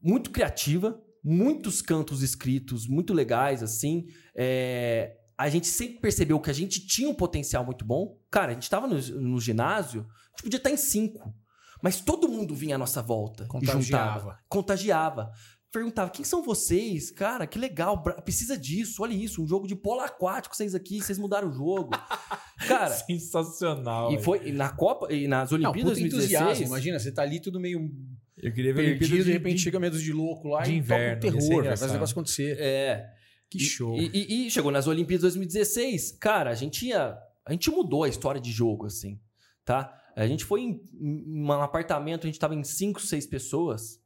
muito 0.00 0.30
criativa, 0.30 1.00
muitos 1.22 1.82
cantos 1.82 2.22
escritos 2.22 2.86
muito 2.86 3.12
legais, 3.12 3.62
assim. 3.62 4.06
É, 4.34 5.16
a 5.36 5.48
gente 5.48 5.66
sempre 5.66 6.00
percebeu 6.00 6.38
que 6.40 6.50
a 6.50 6.54
gente 6.54 6.86
tinha 6.86 7.08
um 7.08 7.14
potencial 7.14 7.64
muito 7.64 7.84
bom. 7.84 8.18
Cara, 8.30 8.50
a 8.50 8.54
gente 8.54 8.64
estava 8.64 8.86
no, 8.86 8.96
no 9.20 9.40
ginásio, 9.40 10.02
a 10.02 10.30
gente 10.30 10.42
podia 10.44 10.56
estar 10.58 10.70
em 10.70 10.76
cinco. 10.76 11.34
Mas 11.82 12.00
todo 12.00 12.28
mundo 12.28 12.54
vinha 12.54 12.74
à 12.74 12.78
nossa 12.78 13.00
volta. 13.00 13.46
e 13.80 13.84
juntava 13.84 14.38
Contagiava. 14.48 15.32
Perguntava, 15.72 16.10
quem 16.10 16.24
são 16.24 16.42
vocês? 16.42 17.10
Cara, 17.12 17.46
que 17.46 17.56
legal, 17.58 18.02
precisa 18.24 18.58
disso, 18.58 19.02
olha 19.04 19.14
isso, 19.14 19.40
um 19.42 19.46
jogo 19.46 19.68
de 19.68 19.76
polo 19.76 20.00
aquático, 20.00 20.56
vocês 20.56 20.74
aqui, 20.74 21.00
vocês 21.00 21.16
mudaram 21.16 21.48
o 21.48 21.52
jogo. 21.52 21.90
Cara, 22.66 22.90
Sensacional. 22.90 24.12
e 24.12 24.18
foi 24.22 24.48
e 24.48 24.52
na 24.52 24.68
Copa 24.70 25.12
e 25.12 25.28
nas 25.28 25.50
Não, 25.52 25.58
Olimpíadas 25.58 25.98
entusiasmo. 25.98 26.46
2016. 26.46 26.68
Imagina, 26.68 26.98
você 26.98 27.12
tá 27.12 27.22
ali 27.22 27.40
tudo 27.40 27.60
meio 27.60 27.88
Eu 28.36 28.52
queria 28.52 28.74
ver 28.74 28.82
perdido, 28.82 29.02
Olimpíadas 29.04 29.26
de 29.26 29.32
repente 29.32 29.60
chega 29.60 29.78
medo 29.78 29.98
de 29.98 30.12
louco 30.12 30.48
lá 30.48 30.62
de 30.62 30.72
e 30.72 30.76
inverno, 30.76 31.20
toca 31.20 31.36
um 31.36 31.38
terror, 31.48 31.64
fazer 31.64 31.86
o 31.88 31.92
negócio 31.92 32.12
acontecer. 32.14 32.56
É. 32.58 33.06
Que 33.48 33.58
E- 33.58 33.60
show. 33.60 33.96
E, 33.96 34.10
e- 34.12 34.46
e 34.46 34.50
chegou 34.50 34.72
nas 34.72 34.86
Olimpíadas 34.88 35.22
2016, 35.22 36.12
cara, 36.20 36.50
a 36.50 36.54
gente 36.54 36.86
ia, 36.86 37.16
a 37.46 37.52
gente 37.52 37.70
mudou 37.70 38.02
a 38.04 38.08
história 38.08 38.40
de 38.40 38.50
jogo 38.50 38.86
assim, 38.86 39.20
tá? 39.64 39.92
A 40.16 40.26
gente 40.26 40.44
foi 40.44 40.62
em, 40.62 40.80
em 41.00 41.42
um 41.44 41.52
apartamento, 41.52 42.24
a 42.24 42.26
gente 42.26 42.38
tava 42.40 42.54
em 42.56 42.64
cinco, 42.64 43.00
seis 43.00 43.24
pessoas. 43.26 43.99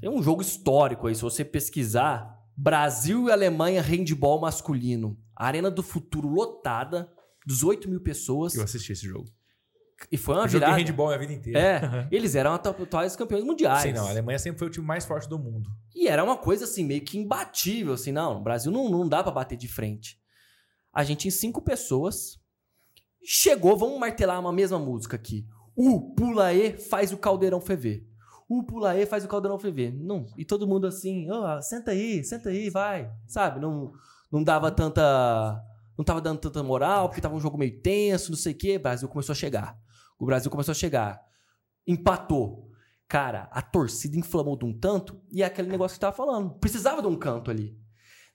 Tem 0.00 0.08
um 0.10 0.22
jogo 0.22 0.42
histórico 0.42 1.06
aí, 1.06 1.14
se 1.14 1.22
você 1.22 1.44
pesquisar, 1.44 2.36
Brasil 2.56 3.28
e 3.28 3.32
Alemanha 3.32 3.82
handball 3.82 4.40
masculino, 4.40 5.18
Arena 5.34 5.70
do 5.70 5.82
Futuro 5.82 6.28
lotada, 6.28 7.10
18 7.46 7.88
mil 7.88 8.00
pessoas, 8.00 8.54
Eu 8.54 8.62
assisti 8.64 8.92
esse 8.92 9.06
jogo. 9.06 9.28
e 10.10 10.16
foi 10.16 10.34
uma 10.34 10.44
Eu 10.44 10.48
joguei 10.48 10.66
virada. 10.68 10.82
handball 10.82 11.10
a 11.10 11.16
vida 11.18 11.32
inteira. 11.32 11.58
É, 11.58 12.08
eles 12.10 12.34
eram 12.34 12.52
atuais 12.54 13.14
campeões 13.16 13.44
mundiais. 13.44 13.82
Sim, 13.82 13.92
não. 13.92 14.06
A 14.06 14.10
Alemanha 14.10 14.38
sempre 14.38 14.58
foi 14.58 14.68
o 14.68 14.70
time 14.70 14.86
mais 14.86 15.04
forte 15.04 15.28
do 15.28 15.38
mundo. 15.38 15.70
E 15.94 16.08
era 16.08 16.22
uma 16.24 16.36
coisa 16.36 16.64
assim, 16.64 16.84
meio 16.84 17.02
que 17.02 17.18
imbatível, 17.18 17.92
assim, 17.94 18.12
não, 18.12 18.34
no 18.34 18.42
Brasil 18.42 18.70
não, 18.72 18.88
não 18.90 19.08
dá 19.08 19.22
pra 19.22 19.32
bater 19.32 19.56
de 19.56 19.68
frente. 19.68 20.18
A 20.92 21.04
gente 21.04 21.28
em 21.28 21.30
cinco 21.30 21.60
pessoas 21.62 22.38
chegou, 23.22 23.76
vamos 23.76 23.98
martelar 23.98 24.40
uma 24.40 24.52
mesma 24.52 24.78
música 24.78 25.16
aqui. 25.16 25.46
O 25.74 26.14
Pulaê 26.14 26.72
faz 26.78 27.12
o 27.12 27.18
caldeirão 27.18 27.60
ferver. 27.60 28.06
O 28.48 28.62
Pulaê 28.62 29.04
faz 29.06 29.24
o 29.24 29.28
caldeirão 29.28 29.58
ferver. 29.58 29.92
Não, 29.92 30.26
e 30.36 30.44
todo 30.44 30.66
mundo 30.66 30.86
assim, 30.86 31.28
"Ó, 31.30 31.60
senta 31.60 31.90
aí, 31.90 32.22
senta 32.22 32.48
aí, 32.50 32.70
vai. 32.70 33.10
Sabe, 33.26 33.60
não, 33.60 33.92
não 34.30 34.42
dava 34.42 34.70
tanta... 34.70 35.62
Não 35.98 36.04
tava 36.04 36.20
dando 36.20 36.38
tanta 36.38 36.62
moral, 36.62 37.08
porque 37.08 37.22
tava 37.22 37.34
um 37.34 37.40
jogo 37.40 37.56
meio 37.56 37.80
tenso, 37.80 38.30
não 38.30 38.36
sei 38.36 38.52
o 38.52 38.56
quê. 38.56 38.76
O 38.76 38.80
Brasil 38.80 39.08
começou 39.08 39.32
a 39.32 39.36
chegar. 39.36 39.78
O 40.18 40.26
Brasil 40.26 40.50
começou 40.50 40.72
a 40.72 40.74
chegar. 40.74 41.18
Empatou. 41.86 42.70
Cara, 43.08 43.48
a 43.52 43.62
torcida 43.62 44.16
inflamou 44.18 44.56
de 44.58 44.64
um 44.64 44.76
tanto 44.78 45.20
e 45.32 45.42
é 45.42 45.46
aquele 45.46 45.68
negócio 45.68 45.94
que 45.94 46.00
tava 46.00 46.14
falando. 46.14 46.50
Precisava 46.58 47.00
de 47.00 47.08
um 47.08 47.16
canto 47.16 47.50
ali. 47.50 47.78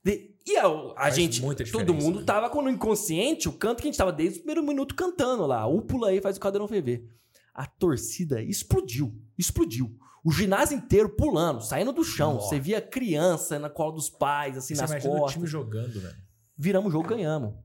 De- 0.03 0.33
e 0.47 0.57
a, 0.57 0.63
a 0.97 1.09
gente, 1.11 1.39
todo 1.71 1.93
mundo 1.93 2.21
né? 2.21 2.25
tava 2.25 2.49
com 2.49 2.61
no 2.63 2.69
inconsciente 2.69 3.47
o 3.47 3.53
canto 3.53 3.81
que 3.81 3.87
a 3.87 3.91
gente 3.91 3.97
tava 3.97 4.11
desde 4.11 4.39
o 4.39 4.41
primeiro 4.41 4.63
minuto 4.63 4.95
cantando 4.95 5.45
lá. 5.45 5.67
O 5.67 5.81
pula 5.83 6.09
aí 6.09 6.19
faz 6.19 6.37
o 6.37 6.39
cadeirão 6.39 6.67
ferver. 6.67 7.07
A 7.53 7.65
torcida 7.67 8.41
explodiu, 8.41 9.13
explodiu. 9.41 9.95
O 10.23 10.31
ginásio 10.31 10.77
inteiro 10.77 11.09
pulando, 11.09 11.61
saindo 11.61 11.91
do 11.91 12.03
chão. 12.03 12.35
Nossa. 12.35 12.49
Você 12.49 12.59
via 12.59 12.79
criança 12.79 13.57
na 13.57 13.69
cola 13.69 13.91
dos 13.93 14.09
pais, 14.09 14.55
assim, 14.57 14.75
Você 14.75 14.81
nas 14.81 14.91
imagina 14.91 15.13
o 15.13 15.17
costas. 15.17 15.33
time 15.33 15.47
jogando, 15.47 15.99
velho. 15.99 16.15
Viramos 16.57 16.89
o 16.89 16.91
jogo, 16.91 17.07
ganhamos. 17.09 17.55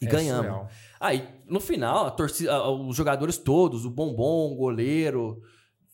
E 0.00 0.06
É 0.06 0.08
ganhamos. 0.08 0.46
surreal. 0.46 0.68
Aí, 1.00 1.28
no 1.48 1.58
final, 1.60 2.06
a 2.06 2.10
torcida, 2.10 2.68
os 2.70 2.96
jogadores 2.96 3.36
todos, 3.38 3.84
o 3.84 3.90
Bombom, 3.90 4.52
o 4.52 4.56
goleiro, 4.56 5.40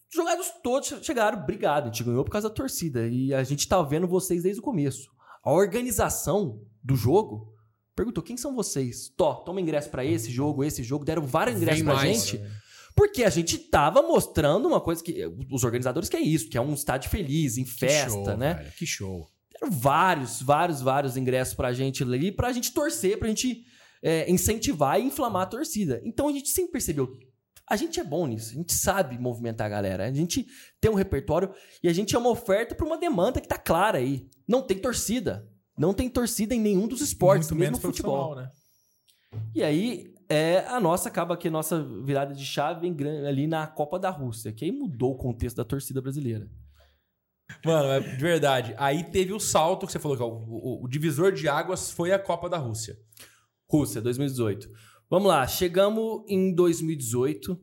os 0.09 0.15
jogadores 0.15 0.53
todos 0.63 0.89
che- 0.89 1.03
chegaram, 1.03 1.39
obrigado, 1.43 1.85
a 1.85 1.87
gente 1.87 2.05
ganhou 2.05 2.25
por 2.25 2.31
causa 2.31 2.49
da 2.49 2.55
torcida. 2.55 3.07
E 3.09 3.33
a 3.33 3.43
gente 3.43 3.67
tá 3.67 3.81
vendo 3.83 4.07
vocês 4.07 4.43
desde 4.43 4.61
o 4.61 4.65
começo. 4.65 5.11
A 5.43 5.51
organização 5.53 6.61
do 6.83 6.95
jogo 6.97 7.55
perguntou: 7.97 8.23
quem 8.23 8.37
são 8.37 8.55
vocês? 8.55 9.09
Tó, 9.17 9.35
toma 9.37 9.61
ingresso 9.61 9.89
pra 9.91 10.05
esse 10.05 10.31
jogo, 10.31 10.63
esse 10.65 10.83
jogo, 10.83 11.05
deram 11.05 11.23
vários 11.27 11.57
ingressos 11.57 11.79
Vem 11.81 11.85
pra 11.87 11.95
mais. 11.95 12.27
gente. 12.27 12.43
Porque 12.95 13.25
a 13.25 13.31
gente 13.31 13.57
tava 13.59 14.03
mostrando 14.03 14.67
uma 14.69 14.81
coisa 14.81 15.03
que. 15.03 15.25
Os 15.51 15.65
organizadores 15.65 16.09
que 16.09 16.17
é 16.17 16.21
isso, 16.21 16.49
que 16.49 16.59
é 16.59 16.61
um 16.61 16.75
estádio 16.75 17.11
feliz, 17.11 17.57
em 17.57 17.65
Que 17.65 17.71
festa, 17.71 18.11
show, 18.11 18.37
né? 18.37 18.71
que 18.77 18.87
show. 18.87 19.27
deram 19.53 19.73
vários, 19.73 20.43
vários, 20.43 20.81
vários 20.81 21.17
ingressos 21.17 21.55
pra 21.55 21.73
gente 21.73 22.03
ali, 22.03 22.31
pra 22.33 22.53
gente 22.53 22.73
torcer, 22.73 23.19
pra 23.19 23.29
gente 23.29 23.65
é, 24.03 24.31
incentivar 24.31 25.01
e 25.01 25.05
inflamar 25.05 25.43
a 25.43 25.47
torcida. 25.47 26.01
Então 26.05 26.29
a 26.29 26.33
gente 26.33 26.49
sempre 26.51 26.73
percebeu. 26.73 27.09
A 27.69 27.77
gente 27.77 28.01
é 28.01 28.05
bom 28.05 28.27
nisso, 28.27 28.51
a 28.51 28.55
gente 28.55 28.73
sabe 28.75 29.17
movimentar 29.17 29.69
a 29.69 29.71
galera, 29.71 30.05
a 30.05 30.13
gente 30.13 30.45
tem 30.81 30.91
um 30.91 30.95
repertório 30.95 31.55
e 31.81 31.89
a 31.89 31.93
gente 31.93 32.17
é 32.17 32.19
uma 32.19 32.31
oferta 32.31 32.75
pra 32.75 32.85
uma 32.85 32.99
demanda 32.99 33.41
que 33.41 33.47
tá 33.47 33.57
clara 33.57 33.99
aí. 33.99 34.27
Não 34.49 34.61
tem 34.61 34.77
torcida. 34.77 35.47
Não 35.79 35.95
tem 35.95 36.09
torcida 36.09 36.53
em 36.55 36.59
nenhum 36.61 36.89
dos 36.89 37.01
esportes, 37.01 37.49
Muito 37.49 37.61
mesmo 37.61 37.73
menos 37.77 37.81
futebol. 37.81 38.35
né? 38.35 38.51
E 39.55 39.63
aí 39.63 40.13
é, 40.31 40.59
a 40.69 40.79
nossa 40.81 41.09
acaba 41.09 41.37
que 41.37 41.49
a 41.49 41.51
nossa 41.51 41.83
virada 41.83 42.33
de 42.35 42.45
chave 42.47 42.89
gran- 42.91 43.27
ali 43.29 43.47
na 43.47 43.67
Copa 43.67 43.99
da 43.99 44.09
Rússia, 44.11 44.53
que 44.53 44.65
aí 44.65 44.73
mudou 44.73 45.13
o 45.13 45.19
contexto 45.19 45.57
da 45.57 45.65
torcida 45.65 46.01
brasileira. 46.01 46.49
Mano, 47.65 47.89
é 47.89 48.01
de 48.01 48.17
verdade. 48.23 48.75
Aí 48.79 49.03
teve 49.11 49.33
o 49.33 49.41
salto 49.41 49.85
que 49.87 49.93
você 49.93 49.99
falou 49.99 50.17
que 50.17 50.23
ó, 50.23 50.27
o, 50.29 50.81
o- 50.81 50.85
o 50.85 50.89
divisor 50.89 51.33
de 51.33 51.49
águas 51.49 51.91
foi 51.91 52.13
a 52.13 52.19
Copa 52.19 52.49
da 52.49 52.57
Rússia. 52.57 52.97
Rússia, 53.69 54.01
2018. 54.01 54.69
Vamos 55.11 55.29
lá, 55.29 55.47
chegamos 55.47 56.23
em 56.29 56.55
2018. 56.55 57.61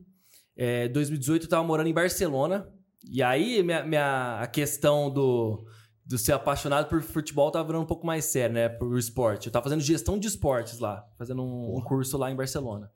É, 0.56 0.88
2018 0.88 1.44
eu 1.44 1.48
tava 1.48 1.64
morando 1.64 1.86
em 1.88 1.94
Barcelona. 1.94 2.68
E 3.10 3.22
aí 3.22 3.62
minha, 3.62 3.82
minha- 3.84 4.40
a 4.42 4.46
questão 4.46 5.10
do, 5.10 5.64
do 6.08 6.16
ser 6.18 6.32
apaixonado 6.32 6.88
por 6.88 7.02
futebol 7.02 7.50
tava 7.50 7.66
virando 7.66 7.82
um 7.82 7.86
pouco 7.86 8.06
mais 8.06 8.24
sério, 8.24 8.54
né? 8.54 8.68
Por 8.68 8.98
esporte. 8.98 9.46
Eu 9.46 9.52
tava 9.52 9.64
fazendo 9.64 9.82
gestão 9.82 10.18
de 10.18 10.26
esportes 10.26 10.78
lá, 10.78 11.06
fazendo 11.18 11.42
um, 11.44 11.76
um 11.76 11.80
curso 11.82 12.16
lá 12.16 12.30
em 12.30 12.34
Barcelona. 12.34 12.90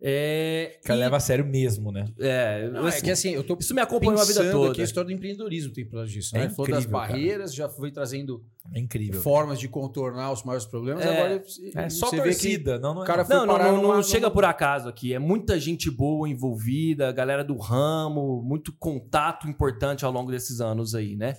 É, 0.00 0.78
O 0.80 0.86
cara 0.86 0.96
e- 0.96 1.02
leva 1.02 1.16
a 1.16 1.20
sério 1.20 1.44
mesmo, 1.44 1.90
né? 1.90 2.04
é, 2.20 2.68
Não, 2.68 2.84
é 2.86 2.88
assim, 2.88 3.02
que 3.04 3.10
assim, 3.10 3.30
eu 3.30 3.42
tô 3.42 3.56
isso 3.58 3.74
me 3.74 3.80
acompanhou 3.80 4.20
a 4.20 4.24
vida 4.24 4.38
pensando 4.40 4.52
toda. 4.52 4.70
aqui 4.70 4.80
a 4.80 4.84
história 4.84 5.08
do 5.08 5.12
empreendedorismo 5.12 5.72
tem 5.72 5.84
por 5.84 6.06
disso, 6.06 6.36
É 6.36 6.40
né? 6.40 6.44
Das 6.46 6.52
incrível, 6.56 6.82
cara. 6.90 7.08
barreiras, 7.08 7.52
já 7.52 7.68
foi 7.68 7.90
trazendo 7.90 8.44
É 8.72 8.78
incrível. 8.78 9.20
formas 9.20 9.58
de 9.58 9.66
contornar 9.68 10.30
os 10.30 10.44
maiores 10.44 10.64
problemas. 10.66 11.04
É. 11.04 11.08
Agora 11.18 11.42
É 11.74 11.90
só 11.90 12.10
que 12.10 12.16
torcida, 12.16 12.78
não, 12.78 12.94
não 12.94 13.00
o 13.00 13.04
é. 13.04 13.06
cara 13.08 13.24
foi 13.24 13.34
Não, 13.34 13.44
não, 13.46 13.54
parar 13.56 13.72
não, 13.72 13.82
não 13.82 13.88
numa- 13.94 14.02
chega 14.04 14.26
numa- 14.26 14.30
por 14.32 14.44
acaso 14.44 14.88
aqui. 14.88 15.12
É 15.12 15.18
muita 15.18 15.58
gente 15.58 15.90
boa 15.90 16.28
envolvida, 16.28 17.10
galera 17.10 17.42
do 17.42 17.56
ramo, 17.56 18.40
muito 18.40 18.72
contato 18.78 19.48
importante 19.48 20.04
ao 20.04 20.12
longo 20.12 20.30
desses 20.30 20.60
anos 20.60 20.94
aí, 20.94 21.16
né? 21.16 21.36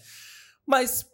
Mas, 0.65 1.06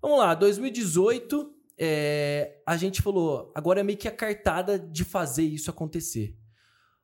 vamos 0.00 0.18
lá, 0.18 0.34
2018, 0.34 1.54
é, 1.78 2.60
a 2.66 2.76
gente 2.76 3.02
falou, 3.02 3.52
agora 3.54 3.80
é 3.80 3.82
meio 3.82 3.98
que 3.98 4.08
a 4.08 4.12
cartada 4.12 4.78
de 4.78 5.04
fazer 5.04 5.44
isso 5.44 5.70
acontecer. 5.70 6.36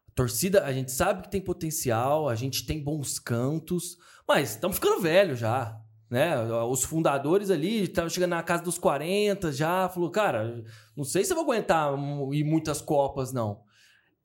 A 0.09 0.12
torcida, 0.14 0.64
a 0.64 0.73
gente 0.73 0.92
sabe 0.92 1.23
que 1.23 1.31
tem 1.31 1.40
potencial, 1.40 2.29
a 2.29 2.35
gente 2.35 2.66
tem 2.66 2.83
bons 2.83 3.18
cantos, 3.18 3.97
mas 4.27 4.51
estamos 4.51 4.77
ficando 4.77 5.01
velho 5.01 5.37
já. 5.37 5.81
Né? 6.11 6.37
Os 6.64 6.85
fundadores 6.85 7.51
ali 7.51 7.83
estavam 7.83 8.11
chegando 8.11 8.31
na 8.31 8.42
casa 8.42 8.62
dos 8.62 8.79
40 8.79 9.51
já, 9.51 9.88
falou, 9.88 10.11
cara, 10.11 10.64
não 10.97 11.05
sei 11.05 11.25
se 11.25 11.33
eu 11.33 11.37
vou 11.37 11.44
aguentar 11.44 11.92
ir 12.33 12.44
muitas 12.44 12.81
Copas, 12.81 13.33
não. 13.33 13.62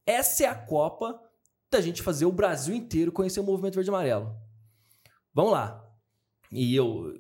Essa 0.05 0.43
é 0.43 0.47
a 0.47 0.55
Copa 0.55 1.19
da 1.71 1.81
gente 1.81 2.01
fazer 2.01 2.25
o 2.25 2.31
Brasil 2.31 2.75
inteiro 2.75 3.11
conhecer 3.11 3.39
o 3.39 3.43
movimento 3.43 3.75
verde 3.75 3.89
e 3.89 3.93
amarelo. 3.93 4.35
Vamos 5.33 5.51
lá. 5.51 5.85
E 6.51 6.75
eu. 6.75 7.13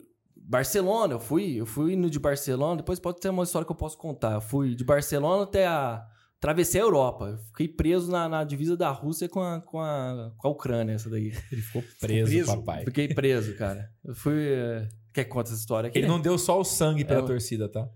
Barcelona, 0.49 1.13
eu 1.13 1.19
fui, 1.19 1.55
eu 1.61 1.65
fui 1.65 1.95
no 1.95 2.09
de 2.09 2.17
Barcelona, 2.19 2.77
depois 2.77 2.99
pode 2.99 3.19
ter 3.19 3.29
uma 3.29 3.43
história 3.43 3.65
que 3.65 3.71
eu 3.71 3.75
posso 3.75 3.97
contar. 3.97 4.33
Eu 4.33 4.41
fui 4.41 4.73
de 4.75 4.83
Barcelona 4.83 5.43
até 5.43 5.67
a. 5.67 6.03
Atravessei 6.37 6.79
a 6.79 6.85
Europa. 6.85 7.25
Eu 7.25 7.37
fiquei 7.37 7.67
preso 7.67 8.09
na, 8.09 8.27
na 8.29 8.43
divisa 8.45 8.75
da 8.77 8.89
Rússia 8.89 9.27
com 9.29 9.41
a, 9.41 9.59
com, 9.61 9.79
a, 9.79 10.31
com 10.37 10.47
a 10.47 10.51
Ucrânia, 10.51 10.93
essa 10.93 11.09
daí. 11.09 11.33
Ele 11.51 11.61
ficou 11.61 11.83
preso, 11.99 12.31
preso. 12.31 12.55
papai. 12.57 12.85
Fiquei 12.85 13.13
preso, 13.13 13.55
cara. 13.57 13.89
Eu 14.03 14.15
fui. 14.15 14.33
eh, 14.53 14.87
Quer 15.13 15.25
que 15.25 15.29
conte 15.29 15.47
essa 15.51 15.59
história 15.59 15.89
aqui? 15.89 15.97
Ele 15.99 16.07
não 16.07 16.19
deu 16.19 16.37
só 16.37 16.57
o 16.59 16.63
sangue 16.63 17.03
pela 17.03 17.19
É, 17.23 17.25
torcida, 17.25 17.67
tá? 17.69 17.87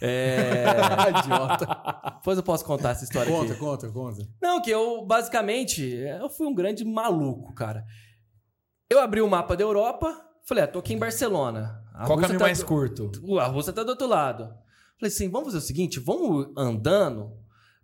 É. 0.00 0.64
Idiota. 1.18 1.66
Depois 2.18 2.38
eu 2.38 2.44
posso 2.44 2.64
contar 2.64 2.90
essa 2.90 3.04
história 3.04 3.30
aqui. 3.36 3.48
Conta, 3.48 3.58
conta, 3.58 3.90
conta. 3.90 4.28
Não, 4.40 4.62
que 4.62 4.70
eu, 4.70 5.04
basicamente, 5.04 5.82
eu 5.84 6.30
fui 6.30 6.46
um 6.46 6.54
grande 6.54 6.84
maluco, 6.84 7.52
cara. 7.54 7.84
Eu 8.88 9.00
abri 9.00 9.20
o 9.20 9.28
mapa 9.28 9.56
da 9.56 9.64
Europa, 9.64 10.14
falei, 10.44 10.64
ah, 10.64 10.66
tô 10.66 10.78
aqui 10.78 10.94
em 10.94 10.98
Barcelona. 10.98 11.82
A 11.94 12.06
Qual 12.06 12.18
caminho 12.18 12.38
tá 12.38 12.44
mais 12.46 12.58
do- 12.60 12.66
curto? 12.66 13.10
Uh, 13.22 13.38
A 13.38 13.46
Rússia 13.46 13.72
tá 13.72 13.82
do 13.82 13.90
outro 13.90 14.06
lado. 14.06 14.44
Falei 14.98 15.12
assim, 15.12 15.28
vamos 15.28 15.48
fazer 15.48 15.58
o 15.58 15.66
seguinte, 15.66 15.98
vamos 16.00 16.48
andando, 16.56 17.32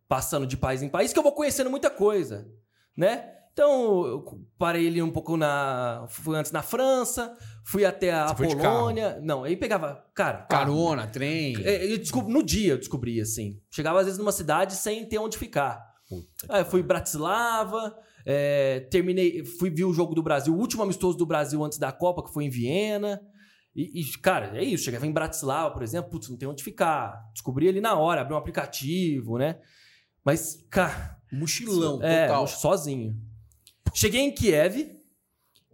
passando 0.08 0.46
de 0.46 0.56
país 0.56 0.82
em 0.82 0.88
país, 0.88 1.12
que 1.12 1.18
eu 1.18 1.22
vou 1.22 1.32
conhecendo 1.32 1.68
muita 1.70 1.90
coisa, 1.90 2.48
né? 2.96 3.34
Então, 3.52 4.06
eu 4.06 4.24
parei 4.56 4.86
ali 4.86 5.02
um 5.02 5.10
pouco 5.10 5.36
na... 5.36 6.06
Fui 6.08 6.36
antes 6.36 6.52
na 6.52 6.62
França, 6.62 7.36
fui 7.64 7.84
até 7.84 8.12
a 8.12 8.28
Você 8.28 8.54
Polônia. 8.54 9.18
Não, 9.20 9.42
aí 9.42 9.56
pegava... 9.56 10.04
Cara, 10.14 10.42
carro. 10.42 10.48
Carona, 10.76 11.08
trem. 11.08 11.56
É, 11.64 11.84
eu 11.92 11.98
no 12.28 12.40
dia 12.40 12.74
eu 12.74 12.78
descobri, 12.78 13.20
assim. 13.20 13.60
Chegava 13.68 13.98
às 13.98 14.04
vezes 14.04 14.16
numa 14.16 14.30
cidade 14.30 14.74
sem 14.76 15.04
ter 15.08 15.18
onde 15.18 15.36
ficar. 15.36 15.84
Aí 16.48 16.60
eu 16.60 16.66
fui 16.66 16.82
em 16.82 16.84
Bratislava, 16.84 17.98
é, 18.30 18.80
terminei, 18.90 19.42
fui 19.42 19.70
ver 19.70 19.84
o 19.84 19.92
jogo 19.94 20.14
do 20.14 20.22
Brasil, 20.22 20.54
o 20.54 20.58
último 20.58 20.82
amistoso 20.82 21.16
do 21.16 21.24
Brasil 21.24 21.64
antes 21.64 21.78
da 21.78 21.90
Copa, 21.90 22.22
que 22.22 22.30
foi 22.30 22.44
em 22.44 22.50
Viena. 22.50 23.18
E, 23.74 24.02
e, 24.02 24.18
cara, 24.18 24.58
é 24.58 24.62
isso. 24.62 24.84
Chegava 24.84 25.06
em 25.06 25.12
Bratislava, 25.12 25.72
por 25.72 25.82
exemplo, 25.82 26.10
putz, 26.10 26.28
não 26.28 26.36
tem 26.36 26.46
onde 26.46 26.62
ficar. 26.62 27.26
Descobri 27.32 27.66
ali 27.66 27.80
na 27.80 27.94
hora, 27.94 28.20
abri 28.20 28.34
um 28.34 28.36
aplicativo, 28.36 29.38
né? 29.38 29.58
Mas, 30.22 30.62
cara, 30.68 31.18
Mochilão, 31.32 32.02
é, 32.02 32.26
total. 32.26 32.46
sozinho. 32.46 33.16
Cheguei 33.94 34.20
em 34.20 34.30
Kiev 34.30 34.76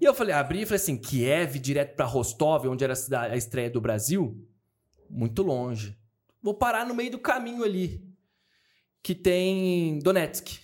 e 0.00 0.04
eu 0.04 0.14
falei, 0.14 0.32
abri 0.32 0.62
e 0.62 0.66
falei 0.66 0.80
assim, 0.80 0.96
Kiev 0.96 1.58
direto 1.58 1.96
pra 1.96 2.06
Rostov, 2.06 2.68
onde 2.68 2.84
era 2.84 2.92
a, 2.92 2.96
cidade, 2.96 3.34
a 3.34 3.36
estreia 3.36 3.68
do 3.68 3.80
Brasil, 3.80 4.46
muito 5.10 5.42
longe. 5.42 5.98
Vou 6.40 6.54
parar 6.54 6.86
no 6.86 6.94
meio 6.94 7.10
do 7.10 7.18
caminho 7.18 7.64
ali, 7.64 8.00
que 9.02 9.12
tem 9.12 9.98
Donetsk. 9.98 10.63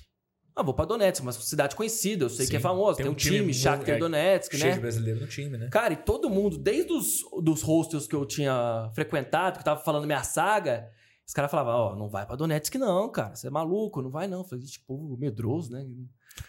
Ah, 0.60 0.62
vou 0.62 0.74
pra 0.74 0.84
Donetsk, 0.84 1.22
uma 1.22 1.32
cidade 1.32 1.74
conhecida, 1.74 2.24
eu 2.26 2.28
sei 2.30 2.44
Sim, 2.44 2.50
que 2.50 2.56
é 2.58 2.60
famoso, 2.60 2.98
tem, 2.98 3.08
um 3.08 3.14
time, 3.14 3.46
mu- 3.46 3.54
Shakhtar 3.54 3.94
é, 3.96 3.98
Donetsk, 3.98 4.52
Cheio 4.56 4.70
de 4.72 4.76
né? 4.76 4.80
brasileiro 4.82 5.20
no 5.20 5.26
time, 5.26 5.56
né? 5.56 5.68
Cara, 5.70 5.92
e 5.94 5.96
todo 5.96 6.28
mundo, 6.28 6.58
desde 6.58 6.92
os 6.92 7.20
dos 7.42 7.62
hostels 7.62 8.06
que 8.06 8.14
eu 8.14 8.26
tinha 8.26 8.90
frequentado, 8.94 9.54
que 9.54 9.60
eu 9.60 9.64
tava 9.64 9.80
falando 9.82 10.06
minha 10.06 10.22
saga, 10.22 10.86
os 11.26 11.32
caras 11.32 11.50
falavam, 11.50 11.72
ó, 11.72 11.96
não 11.96 12.08
vai 12.10 12.26
pra 12.26 12.36
Donetsk 12.36 12.74
não, 12.76 13.08
cara, 13.10 13.34
você 13.34 13.46
é 13.46 13.50
maluco, 13.50 14.02
não 14.02 14.10
vai 14.10 14.26
não. 14.28 14.38
Eu 14.40 14.44
falei, 14.44 14.64
tipo, 14.64 15.16
medroso, 15.18 15.72
né? 15.72 15.84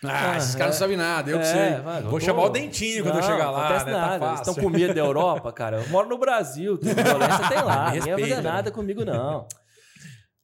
Ah, 0.04 0.36
esses 0.38 0.56
Ah, 0.56 0.58
caras 0.58 0.76
é. 0.76 0.80
não 0.80 0.80
sabem 0.80 0.98
nada, 0.98 1.32
eu 1.32 1.38
que 1.40 1.46
É, 1.46 1.52
sei. 1.74 1.82
vai, 1.82 2.00
eu 2.00 2.10
Vou 2.10 2.20
tô- 2.20 2.26
chamar 2.26 2.44
o 2.44 2.50
Dentinho 2.50 3.04
quando 3.04 3.16
eu 3.16 3.22
Não, 3.22 3.28
chegar 3.30 3.46
não 3.46 3.52
lá, 3.54 3.60
acontece 3.66 3.86
né? 3.86 3.92
Tá 3.94 4.00
nada. 4.02 4.14
Eles 4.16 4.20
fácil. 4.40 4.50
estão 4.52 4.64
com 4.64 4.70
medo 4.70 4.94
da 4.94 5.02
Europa, 5.02 5.52
cara. 5.54 5.82
Eu 5.82 5.90
moro 5.90 6.10
no 6.10 6.18
Brasil, 6.18 6.78
tem 6.78 6.94
violência 6.96 7.48
tem 7.48 7.64
lá. 7.64 7.92
Ninguém 7.92 8.00
vai 8.02 8.02
fazer 8.02 8.16
respeita, 8.16 8.42
nada 8.42 8.70
né? 8.70 8.76
comigo, 8.76 9.06
não. 9.06 9.48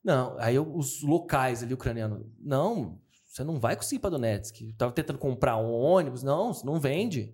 Não, 0.04 0.36
aí 0.40 0.56
eu- 0.56 0.74
os 0.76 1.02
locais 1.04 1.62
ali 1.64 1.74
ucranianos, 1.74 2.26
não, 2.40 2.98
você 3.38 3.44
não 3.44 3.60
vai 3.60 3.76
conseguir 3.76 3.96
ir 3.98 4.00
pra 4.00 4.10
Donetsk. 4.10 4.62
Eu 4.62 4.74
tava 4.78 4.92
tentando 4.92 5.20
comprar 5.20 5.58
um 5.58 5.72
ônibus, 5.72 6.24
não, 6.24 6.54
você 6.54 6.66
não 6.66 6.80
vende. 6.80 7.34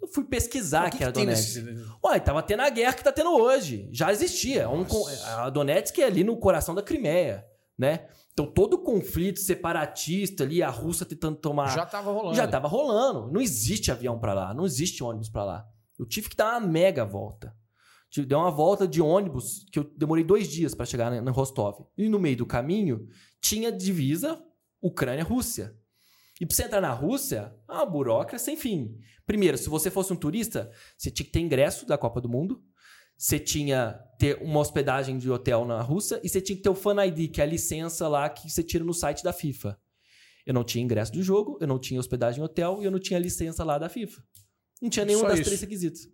Eu 0.00 0.08
fui 0.08 0.24
pesquisar 0.24 0.90
que, 0.90 0.98
que, 0.98 1.04
era 1.04 1.12
que 1.12 1.20
Donetsk. 1.20 1.62
nesse... 1.62 1.86
Ué, 2.04 2.18
tava 2.20 2.42
tendo 2.42 2.60
a 2.60 2.68
guerra 2.70 2.92
que 2.92 3.04
tá 3.04 3.12
tendo 3.12 3.30
hoje. 3.30 3.88
Já 3.92 4.10
existia. 4.12 4.62
É 4.62 4.68
um 4.68 4.84
a 5.36 5.48
Donetsk 5.48 5.96
é 6.00 6.04
ali 6.04 6.24
no 6.24 6.36
coração 6.36 6.74
da 6.74 6.82
Crimeia, 6.82 7.46
né? 7.78 8.06
Então 8.32 8.46
todo 8.46 8.74
o 8.74 8.78
conflito 8.82 9.38
separatista 9.38 10.42
ali, 10.42 10.62
a 10.62 10.70
Rússia 10.70 11.06
tentando 11.06 11.36
tomar 11.36 11.68
Já 11.74 11.86
tava 11.86 12.10
rolando. 12.10 12.34
já 12.34 12.48
tava 12.48 12.66
rolando. 12.66 13.30
Não 13.30 13.40
existe 13.40 13.92
avião 13.92 14.18
pra 14.18 14.34
lá, 14.34 14.52
não 14.52 14.64
existe 14.66 15.04
ônibus 15.04 15.28
pra 15.28 15.44
lá. 15.44 15.66
Eu 15.98 16.04
tive 16.06 16.28
que 16.30 16.36
dar 16.36 16.58
uma 16.58 16.66
mega 16.66 17.04
volta. 17.04 17.54
Tive- 18.10 18.26
Deu 18.26 18.38
uma 18.38 18.50
volta 18.50 18.88
de 18.88 19.00
ônibus 19.00 19.64
que 19.70 19.78
eu 19.78 19.84
demorei 19.96 20.24
dois 20.24 20.48
dias 20.48 20.74
pra 20.74 20.84
chegar 20.84 21.10
na 21.22 21.30
Rostov. 21.30 21.86
E 21.96 22.08
no 22.08 22.18
meio 22.18 22.36
do 22.38 22.46
caminho 22.46 23.06
tinha 23.40 23.70
divisa 23.70 24.42
Ucrânia-Rússia. 24.82 25.76
E 26.40 26.46
pra 26.46 26.56
você 26.56 26.64
entrar 26.64 26.80
na 26.80 26.92
Rússia, 26.92 27.54
é 27.68 27.72
uma 27.72 27.86
burocracia 27.86 28.38
sem 28.38 28.56
fim. 28.56 28.98
Primeiro, 29.24 29.56
se 29.56 29.68
você 29.68 29.90
fosse 29.90 30.12
um 30.12 30.16
turista, 30.16 30.70
você 30.98 31.10
tinha 31.10 31.24
que 31.24 31.32
ter 31.32 31.40
ingresso 31.40 31.86
da 31.86 31.96
Copa 31.96 32.20
do 32.20 32.28
Mundo. 32.28 32.62
Você 33.16 33.38
tinha 33.38 34.00
ter 34.18 34.42
uma 34.42 34.58
hospedagem 34.58 35.18
de 35.18 35.30
hotel 35.30 35.64
na 35.64 35.80
Rússia 35.80 36.20
e 36.24 36.28
você 36.28 36.40
tinha 36.40 36.56
que 36.56 36.62
ter 36.62 36.70
o 36.70 36.74
Fan 36.74 37.04
ID, 37.06 37.30
que 37.30 37.40
é 37.40 37.44
a 37.44 37.46
licença 37.46 38.08
lá 38.08 38.28
que 38.28 38.50
você 38.50 38.62
tira 38.62 38.82
no 38.82 38.92
site 38.92 39.22
da 39.22 39.32
FIFA. 39.32 39.78
Eu 40.44 40.52
não 40.52 40.64
tinha 40.64 40.82
ingresso 40.82 41.12
do 41.12 41.22
jogo, 41.22 41.56
eu 41.60 41.68
não 41.68 41.78
tinha 41.78 42.00
hospedagem 42.00 42.40
em 42.40 42.44
hotel 42.44 42.78
e 42.80 42.84
eu 42.84 42.90
não 42.90 42.98
tinha 42.98 43.18
licença 43.18 43.62
lá 43.62 43.78
da 43.78 43.88
FIFA. 43.88 44.20
Não 44.80 44.90
tinha 44.90 45.04
nenhum 45.04 45.20
Só 45.20 45.28
das 45.28 45.38
isso. 45.38 45.44
três 45.48 45.60
requisitos. 45.60 46.08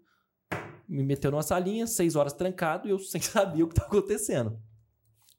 Me 0.86 1.02
meteu 1.02 1.30
numa 1.30 1.42
salinha, 1.42 1.86
seis 1.86 2.14
horas 2.14 2.34
trancado 2.34 2.86
e 2.86 2.90
eu 2.90 2.98
sem 3.00 3.20
saber 3.22 3.62
o 3.62 3.68
que 3.68 3.72
estava 3.72 3.88
acontecendo. 3.88 4.60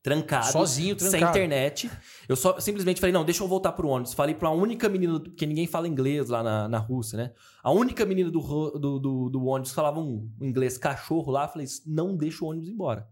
Trancado, 0.02 0.52
Sozinho, 0.54 0.98
sem 0.98 1.10
trancado. 1.10 1.38
internet. 1.38 1.92
Eu 2.28 2.36
só 2.38 2.58
simplesmente 2.60 3.02
falei, 3.02 3.12
não, 3.12 3.26
deixa 3.26 3.44
eu 3.44 3.48
voltar 3.48 3.74
pro 3.74 3.90
ônibus. 3.90 4.14
Falei 4.14 4.34
pra 4.34 4.50
única 4.50 4.88
menina, 4.88 5.20
porque 5.20 5.46
ninguém 5.46 5.68
fala 5.68 5.90
inglês 5.90 6.30
lá 6.30 6.42
na, 6.42 6.70
na 6.70 6.78
Rússia, 6.78 7.18
né? 7.18 7.34
A 7.62 7.72
única 7.72 8.06
menina 8.06 8.32
do, 8.32 8.40
do, 8.40 9.00
do, 9.00 9.30
do 9.30 9.46
ônibus 9.46 9.74
falava 9.74 10.00
um 10.00 10.32
inglês 10.42 10.78
cachorro 10.78 11.32
lá. 11.32 11.48
Falei, 11.50 11.68
não 11.86 12.16
deixa 12.16 12.46
o 12.46 12.48
ônibus 12.48 12.70
embora. 12.70 13.06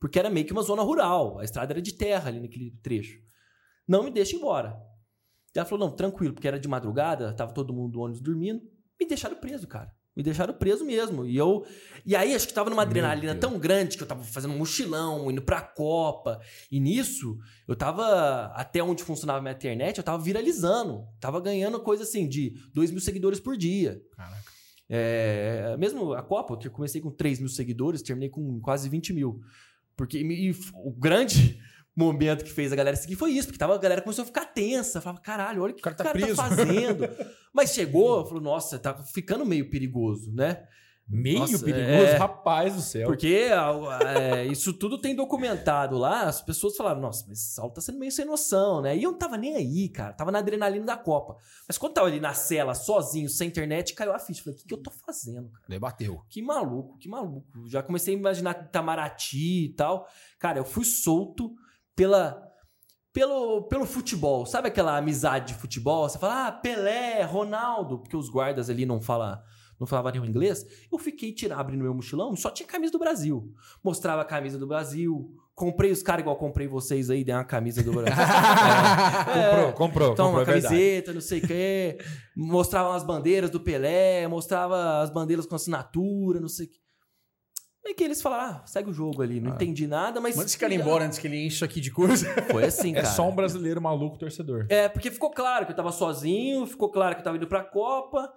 Porque 0.00 0.18
era 0.18 0.28
meio 0.28 0.44
que 0.44 0.52
uma 0.52 0.62
zona 0.62 0.82
rural. 0.82 1.38
A 1.38 1.44
estrada 1.44 1.72
era 1.72 1.80
de 1.80 1.94
terra 1.94 2.28
ali 2.28 2.40
naquele 2.40 2.72
trecho. 2.82 3.20
Não 3.86 4.02
me 4.02 4.10
deixa 4.10 4.34
embora. 4.34 4.76
E 5.54 5.58
ela 5.58 5.68
falou, 5.68 5.86
não, 5.86 5.94
tranquilo, 5.94 6.34
porque 6.34 6.48
era 6.48 6.58
de 6.58 6.66
madrugada, 6.66 7.32
tava 7.34 7.52
todo 7.52 7.72
mundo 7.72 7.92
do 7.92 8.00
ônibus 8.00 8.20
dormindo. 8.20 8.62
Me 8.98 9.06
deixaram 9.06 9.36
preso, 9.36 9.68
cara. 9.68 9.94
Me 10.14 10.22
deixaram 10.22 10.52
preso 10.52 10.84
mesmo. 10.84 11.24
E 11.24 11.36
eu. 11.36 11.64
E 12.04 12.14
aí, 12.14 12.34
acho 12.34 12.46
que 12.46 12.52
tava 12.52 12.68
numa 12.68 12.82
adrenalina 12.82 13.34
tão 13.34 13.58
grande 13.58 13.96
que 13.96 14.02
eu 14.02 14.06
tava 14.06 14.22
fazendo 14.24 14.52
um 14.52 14.58
mochilão, 14.58 15.30
indo 15.30 15.40
pra 15.40 15.62
Copa. 15.62 16.40
E 16.70 16.78
nisso, 16.78 17.38
eu 17.66 17.74
tava. 17.74 18.52
Até 18.54 18.82
onde 18.82 19.02
funcionava 19.02 19.40
minha 19.40 19.54
internet, 19.54 19.98
eu 19.98 20.04
tava 20.04 20.22
viralizando. 20.22 21.06
Tava 21.18 21.40
ganhando 21.40 21.80
coisa 21.80 22.02
assim 22.02 22.28
de 22.28 22.54
2 22.74 22.90
mil 22.90 23.00
seguidores 23.00 23.40
por 23.40 23.56
dia. 23.56 24.02
Caraca. 24.14 24.52
É, 24.94 25.74
mesmo 25.78 26.12
a 26.12 26.22
Copa, 26.22 26.58
eu 26.62 26.70
comecei 26.70 27.00
com 27.00 27.10
3 27.10 27.38
mil 27.38 27.48
seguidores, 27.48 28.02
terminei 28.02 28.28
com 28.28 28.60
quase 28.60 28.90
20 28.90 29.14
mil. 29.14 29.40
Porque 29.96 30.18
e 30.18 30.54
o 30.74 30.92
grande 30.92 31.58
momento 31.94 32.44
que 32.44 32.52
fez 32.52 32.72
a 32.72 32.76
galera 32.76 32.96
seguir 32.96 33.16
foi 33.16 33.32
isso, 33.32 33.48
porque 33.48 33.58
tava, 33.58 33.74
a 33.74 33.78
galera 33.78 34.00
começou 34.00 34.22
a 34.22 34.26
ficar 34.26 34.46
tensa. 34.46 35.00
Falava, 35.00 35.20
caralho, 35.20 35.62
olha 35.62 35.72
o 35.72 35.74
que 35.74 35.80
o 35.80 35.84
cara, 35.84 35.96
tá 35.96 36.04
tá, 36.04 36.12
preso." 36.12 36.36
fazendo. 36.36 37.08
Mas 37.52 37.72
chegou, 37.72 38.24
falou, 38.26 38.42
nossa, 38.42 38.78
tá 38.78 38.94
ficando 38.94 39.44
meio 39.44 39.70
perigoso, 39.70 40.32
né? 40.32 40.66
Meio 41.08 41.40
Nossa, 41.40 41.58
perigoso, 41.58 42.12
é. 42.12 42.16
rapaz 42.16 42.74
do 42.74 42.80
céu. 42.80 43.06
Porque 43.06 43.50
é, 44.00 44.46
isso 44.46 44.72
tudo 44.72 44.98
tem 44.98 45.14
documentado 45.14 45.98
lá, 45.98 46.22
as 46.22 46.40
pessoas 46.40 46.74
falaram, 46.74 47.02
nossa, 47.02 47.26
mas 47.28 47.38
esse 47.38 47.54
Saulo 47.54 47.72
tá 47.72 47.82
sendo 47.82 47.98
meio 47.98 48.10
sem 48.10 48.24
noção, 48.24 48.80
né? 48.80 48.96
E 48.96 49.02
eu 49.02 49.10
não 49.10 49.18
tava 49.18 49.36
nem 49.36 49.54
aí, 49.54 49.90
cara, 49.90 50.14
tava 50.14 50.30
na 50.30 50.38
adrenalina 50.38 50.86
da 50.86 50.96
Copa. 50.96 51.36
Mas 51.68 51.76
quando 51.76 51.92
tava 51.92 52.06
ali 52.06 52.18
na 52.18 52.32
cela, 52.32 52.74
sozinho, 52.74 53.28
sem 53.28 53.48
internet, 53.48 53.92
caiu 53.94 54.14
a 54.14 54.18
ficha. 54.18 54.42
Falei, 54.42 54.56
o 54.56 54.62
que, 54.62 54.68
que 54.68 54.72
eu 54.72 54.82
tô 54.82 54.90
fazendo, 54.90 55.50
cara? 55.50 55.64
Debateu. 55.68 56.22
Que 56.30 56.40
maluco, 56.40 56.96
que 56.96 57.08
maluco. 57.08 57.68
Já 57.68 57.82
comecei 57.82 58.14
a 58.14 58.18
imaginar 58.18 58.64
Itamaraty 58.68 59.64
e 59.66 59.74
tal. 59.74 60.08
Cara, 60.38 60.60
eu 60.60 60.64
fui 60.64 60.84
solto 60.84 61.52
pela. 61.94 62.50
Pelo, 63.12 63.64
pelo 63.64 63.84
futebol, 63.84 64.46
sabe 64.46 64.68
aquela 64.68 64.96
amizade 64.96 65.48
de 65.48 65.60
futebol? 65.60 66.08
Você 66.08 66.18
fala, 66.18 66.46
ah, 66.46 66.52
Pelé, 66.52 67.22
Ronaldo, 67.24 67.98
porque 67.98 68.16
os 68.16 68.30
guardas 68.30 68.70
ali 68.70 68.86
não 68.86 69.02
falam 69.02 69.38
não 69.82 69.86
falava 69.86 70.12
nenhum 70.12 70.24
inglês. 70.24 70.64
Eu 70.90 70.96
fiquei 70.96 71.32
tirando, 71.32 71.58
abrindo 71.58 71.82
meu 71.82 71.92
mochilão, 71.92 72.34
só 72.36 72.50
tinha 72.50 72.66
camisa 72.66 72.92
do 72.92 73.00
Brasil. 73.00 73.52
Mostrava 73.82 74.22
a 74.22 74.24
camisa 74.24 74.56
do 74.56 74.66
Brasil. 74.66 75.34
Comprei 75.56 75.90
os 75.90 76.02
caras 76.02 76.22
igual 76.22 76.36
comprei 76.36 76.68
vocês 76.68 77.10
aí, 77.10 77.24
dei 77.24 77.34
uma 77.34 77.44
camisa 77.44 77.82
do 77.82 77.92
Brasil. 77.92 78.14
Comprou, 79.34 79.72
comprou, 79.72 80.12
Então, 80.12 80.26
comprou, 80.26 80.30
uma 80.30 80.42
é 80.42 80.46
camiseta, 80.46 81.12
não 81.12 81.20
sei 81.20 81.40
o 81.40 81.46
quê. 81.46 81.98
Mostrava 82.36 82.94
as 82.94 83.02
bandeiras 83.02 83.50
do 83.50 83.60
Pelé, 83.60 84.26
mostrava 84.28 85.00
as 85.00 85.10
bandeiras 85.10 85.46
com 85.46 85.56
assinatura, 85.56 86.40
não 86.40 86.48
sei 86.48 86.66
o 86.66 86.70
quê. 86.70 86.78
Aí 87.84 87.94
que 87.94 88.04
eles 88.04 88.22
falaram, 88.22 88.56
ah, 88.58 88.62
segue 88.66 88.90
o 88.90 88.92
jogo 88.92 89.22
ali. 89.22 89.40
Não 89.40 89.54
entendi 89.54 89.86
nada, 89.88 90.20
mas. 90.20 90.36
Manda 90.36 90.46
esse 90.46 90.56
cara 90.58 90.72
embora 90.72 91.04
antes 91.04 91.18
que 91.18 91.26
ele 91.26 91.36
enche 91.44 91.56
isso 91.56 91.64
aqui 91.64 91.80
de 91.80 91.90
coisa. 91.90 92.26
Foi 92.50 92.64
assim, 92.64 92.92
É 92.92 93.02
cara. 93.02 93.06
só 93.06 93.28
um 93.28 93.34
brasileiro 93.34 93.80
maluco 93.82 94.16
torcedor. 94.18 94.66
É, 94.68 94.88
porque 94.88 95.10
ficou 95.10 95.30
claro 95.30 95.66
que 95.66 95.72
eu 95.72 95.76
tava 95.76 95.90
sozinho, 95.90 96.64
ficou 96.66 96.88
claro 96.90 97.14
que 97.16 97.20
eu 97.20 97.24
tava 97.24 97.36
indo 97.36 97.46
pra 97.48 97.62
Copa. 97.64 98.32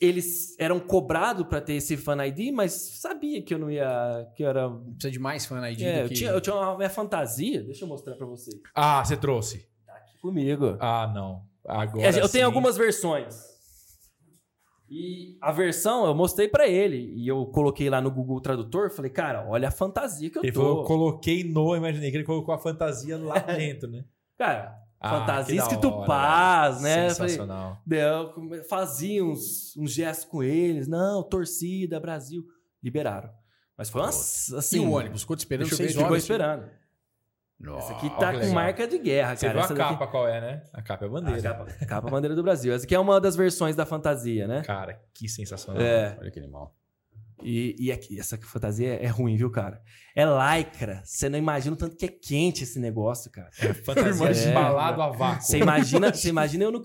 Eles 0.00 0.58
eram 0.58 0.80
cobrados 0.80 1.46
pra 1.46 1.60
ter 1.60 1.74
esse 1.74 1.96
fan 1.96 2.26
ID, 2.26 2.52
mas 2.52 2.72
sabia 3.00 3.40
que 3.42 3.54
eu 3.54 3.58
não 3.58 3.70
ia. 3.70 4.28
que 4.36 4.42
eu 4.42 4.48
era. 4.48 4.68
Precisa 4.68 5.10
de 5.10 5.18
mais 5.18 5.46
fan 5.46 5.66
ID 5.70 5.80
É, 5.82 5.92
do 5.94 5.98
eu, 6.00 6.08
que... 6.08 6.14
tinha, 6.14 6.30
eu 6.30 6.40
tinha 6.40 6.54
uma 6.56 6.76
minha 6.76 6.90
fantasia, 6.90 7.62
deixa 7.62 7.84
eu 7.84 7.88
mostrar 7.88 8.14
pra 8.16 8.26
vocês. 8.26 8.56
Ah, 8.74 9.02
você 9.04 9.16
trouxe. 9.16 9.66
Tá 9.86 9.94
aqui 9.94 10.18
comigo. 10.20 10.76
Ah, 10.80 11.10
não. 11.14 11.42
Agora 11.66 12.04
É, 12.04 12.20
eu 12.20 12.26
sim. 12.26 12.32
tenho 12.32 12.46
algumas 12.46 12.76
versões. 12.76 13.53
E 14.90 15.36
a 15.40 15.50
versão 15.50 16.04
eu 16.06 16.14
mostrei 16.14 16.46
pra 16.48 16.66
ele. 16.68 17.12
E 17.16 17.26
eu 17.26 17.46
coloquei 17.46 17.88
lá 17.88 18.00
no 18.00 18.10
Google 18.10 18.40
Tradutor. 18.40 18.90
Falei, 18.90 19.10
cara, 19.10 19.46
olha 19.48 19.68
a 19.68 19.70
fantasia 19.70 20.28
que 20.30 20.38
eu 20.38 20.42
Ele 20.42 20.52
tô. 20.52 20.60
falou, 20.60 20.84
coloquei 20.84 21.42
no, 21.44 21.74
imaginei 21.74 22.10
que 22.10 22.16
ele 22.16 22.24
colocou 22.24 22.54
a 22.54 22.58
fantasia 22.58 23.16
lá 23.18 23.38
dentro, 23.56 23.90
né? 23.90 24.04
Cara, 24.38 24.76
Ah, 25.00 25.20
fantasia 25.20 25.56
escrito 25.60 25.88
hora, 25.88 26.06
paz, 26.06 26.80
né? 26.82 27.06
Eu 27.08 27.14
falei, 27.14 27.30
Sensacional. 27.32 27.78
Eu 27.90 28.28
come- 28.32 28.62
fazia 28.64 29.24
uns, 29.24 29.76
uns 29.76 29.92
gestos 29.92 30.26
com 30.26 30.42
eles. 30.42 30.86
Não, 30.86 31.22
torcida, 31.22 31.98
Brasil. 31.98 32.44
Liberaram. 32.82 33.30
Mas 33.76 33.90
foi 33.90 34.02
uma, 34.02 34.08
assim... 34.10 34.76
E 34.76 34.80
o 34.86 34.90
ônibus? 34.92 35.22
Ficou 35.22 35.34
te 35.34 35.40
esperando 35.40 35.68
eu 35.70 35.76
seis 35.76 35.92
Ficou 35.92 36.06
horas. 36.06 36.22
esperando. 36.22 36.68
Nossa. 37.64 37.92
Essa 37.92 37.98
aqui 37.98 38.10
tá 38.20 38.32
com 38.38 38.46
marca 38.52 38.86
de 38.86 38.98
guerra, 38.98 39.34
Você 39.36 39.46
cara. 39.46 39.58
viu 39.58 39.64
a 39.64 39.68
daqui- 39.78 39.90
capa 39.92 40.06
qual 40.06 40.28
é, 40.28 40.40
né? 40.40 40.62
A 40.72 40.82
capa 40.82 41.04
é 41.04 41.08
a 41.08 41.10
bandeira. 41.10 41.38
A 41.50 41.54
capa, 41.54 41.86
capa 41.86 42.10
bandeira 42.10 42.34
do 42.36 42.42
Brasil. 42.42 42.74
Essa 42.74 42.84
aqui 42.84 42.94
é 42.94 42.98
uma 42.98 43.20
das 43.20 43.34
versões 43.36 43.74
da 43.74 43.86
fantasia, 43.86 44.46
né? 44.46 44.62
Cara, 44.62 45.00
que 45.14 45.28
sensacional. 45.28 45.80
É. 45.82 46.16
Olha 46.20 46.30
que 46.30 46.38
animal. 46.38 46.74
E, 47.44 47.76
e 47.78 47.92
aqui, 47.92 48.18
essa 48.18 48.38
fantasia 48.38 48.94
é 48.94 49.06
ruim, 49.06 49.36
viu, 49.36 49.50
cara? 49.50 49.80
É 50.16 50.24
lycra. 50.24 51.02
Você 51.04 51.28
não 51.28 51.38
imagina 51.38 51.74
o 51.74 51.76
tanto 51.76 51.96
que 51.96 52.04
é 52.04 52.08
quente 52.08 52.62
esse 52.62 52.78
negócio, 52.78 53.30
cara. 53.30 53.50
Fantasia 53.84 54.28
É. 54.46 54.50
embalado 54.50 55.02
a 55.02 55.10
vácuo. 55.10 55.42
Você 55.42 55.58
imagina, 55.58 56.12
você 56.14 56.28
imagina 56.28 56.64
eu 56.64 56.70
no 56.72 56.80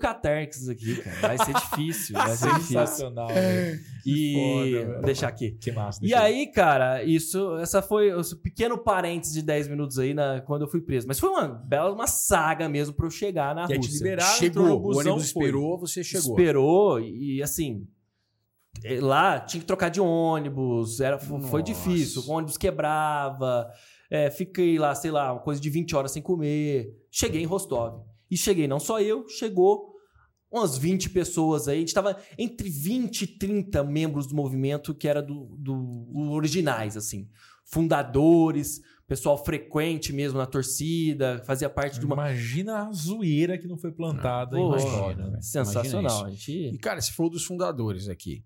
isso 0.56 0.70
aqui, 0.70 0.96
cara. 0.96 1.16
Vai 1.20 1.38
ser 1.38 1.54
difícil. 1.54 2.14
Vai 2.16 2.36
ser 2.36 2.48
difícil. 2.54 2.78
Sensacional. 2.80 3.28
velho. 3.28 3.80
E 4.04 4.32
foda, 4.34 4.64
velho. 4.64 4.92
vou 4.94 5.02
deixar 5.02 5.28
aqui. 5.28 5.52
Que 5.52 5.70
massa. 5.72 6.00
E 6.02 6.08
deixa 6.08 6.16
eu 6.16 6.22
aí, 6.24 6.46
cara, 6.52 7.02
isso, 7.04 7.56
essa 7.58 7.80
foi 7.80 8.12
o 8.12 8.20
pequeno 8.42 8.76
parênteses 8.76 9.34
de 9.34 9.42
10 9.42 9.68
minutos 9.68 9.98
aí 9.98 10.12
na, 10.12 10.40
quando 10.40 10.62
eu 10.62 10.68
fui 10.68 10.80
preso. 10.80 11.06
Mas 11.06 11.18
foi 11.20 11.28
uma 11.30 11.46
bela 11.48 11.92
uma 11.92 12.06
saga 12.08 12.68
mesmo 12.68 12.94
pra 12.94 13.06
eu 13.06 13.10
chegar 13.10 13.54
na 13.54 13.62
E 13.68 13.72
aí 13.74 13.78
te 13.78 13.86
Rússia. 13.86 13.94
liberaram, 13.98 14.36
Chegou. 14.38 14.70
O 14.70 14.80
busão, 14.80 15.12
ônibus 15.12 15.30
foi. 15.30 15.44
esperou, 15.44 15.78
você 15.78 16.02
chegou. 16.02 16.30
Esperou 16.36 17.00
e 17.00 17.42
assim. 17.42 17.86
Eh, 18.84 19.00
Lá 19.00 19.38
tinha 19.40 19.60
que 19.60 19.66
trocar 19.66 19.88
de 19.88 20.00
ônibus, 20.00 21.00
era, 21.00 21.18
fo- 21.18 21.40
foi 21.40 21.62
difícil. 21.62 22.22
O 22.22 22.30
ônibus 22.32 22.56
quebrava. 22.56 23.68
é, 24.10 24.30
fiquei 24.30 24.78
lá, 24.78 24.94
sei 24.94 25.10
lá, 25.10 25.32
uma 25.32 25.40
coisa 25.42 25.60
de 25.60 25.70
20 25.70 25.94
horas 25.96 26.10
sem 26.12 26.22
comer. 26.22 26.92
Cheguei 27.10 27.42
em 27.42 27.46
Rostov. 27.46 28.02
E 28.30 28.36
cheguei, 28.36 28.66
não 28.68 28.78
só 28.80 29.00
eu, 29.00 29.28
chegou 29.28 29.90
umas 30.52 30.76
20 30.76 31.10
pessoas 31.10 31.68
aí. 31.68 31.76
A 31.78 31.80
gente 31.80 31.94
tava 31.94 32.16
entre 32.38 32.68
20 32.68 33.22
e 33.22 33.26
30 33.26 33.84
membros 33.84 34.26
do 34.26 34.34
movimento 34.34 34.94
que 34.94 35.06
era 35.08 35.22
do, 35.22 35.54
do 35.58 36.08
os 36.12 36.28
originais, 36.30 36.96
assim. 36.96 37.28
Fundadores, 37.64 38.80
pessoal 39.06 39.42
frequente 39.42 40.12
mesmo 40.12 40.38
na 40.38 40.46
torcida, 40.46 41.42
fazia 41.46 41.68
parte 41.70 41.98
de 41.98 42.04
uma. 42.06 42.14
Imagina 42.14 42.86
a 42.88 42.92
zoeira 42.92 43.56
que 43.58 43.66
não 43.66 43.78
foi 43.78 43.90
plantada 43.90 44.56
Pô, 44.56 44.74
em 44.74 44.76
história. 44.76 45.26
né? 45.28 45.38
Sensacional. 45.40 46.24
A 46.26 46.30
E, 46.30 46.34
gente... 46.34 46.78
cara, 46.78 47.00
você 47.00 47.10
falou 47.12 47.30
dos 47.30 47.44
fundadores 47.44 48.08
aqui. 48.08 48.44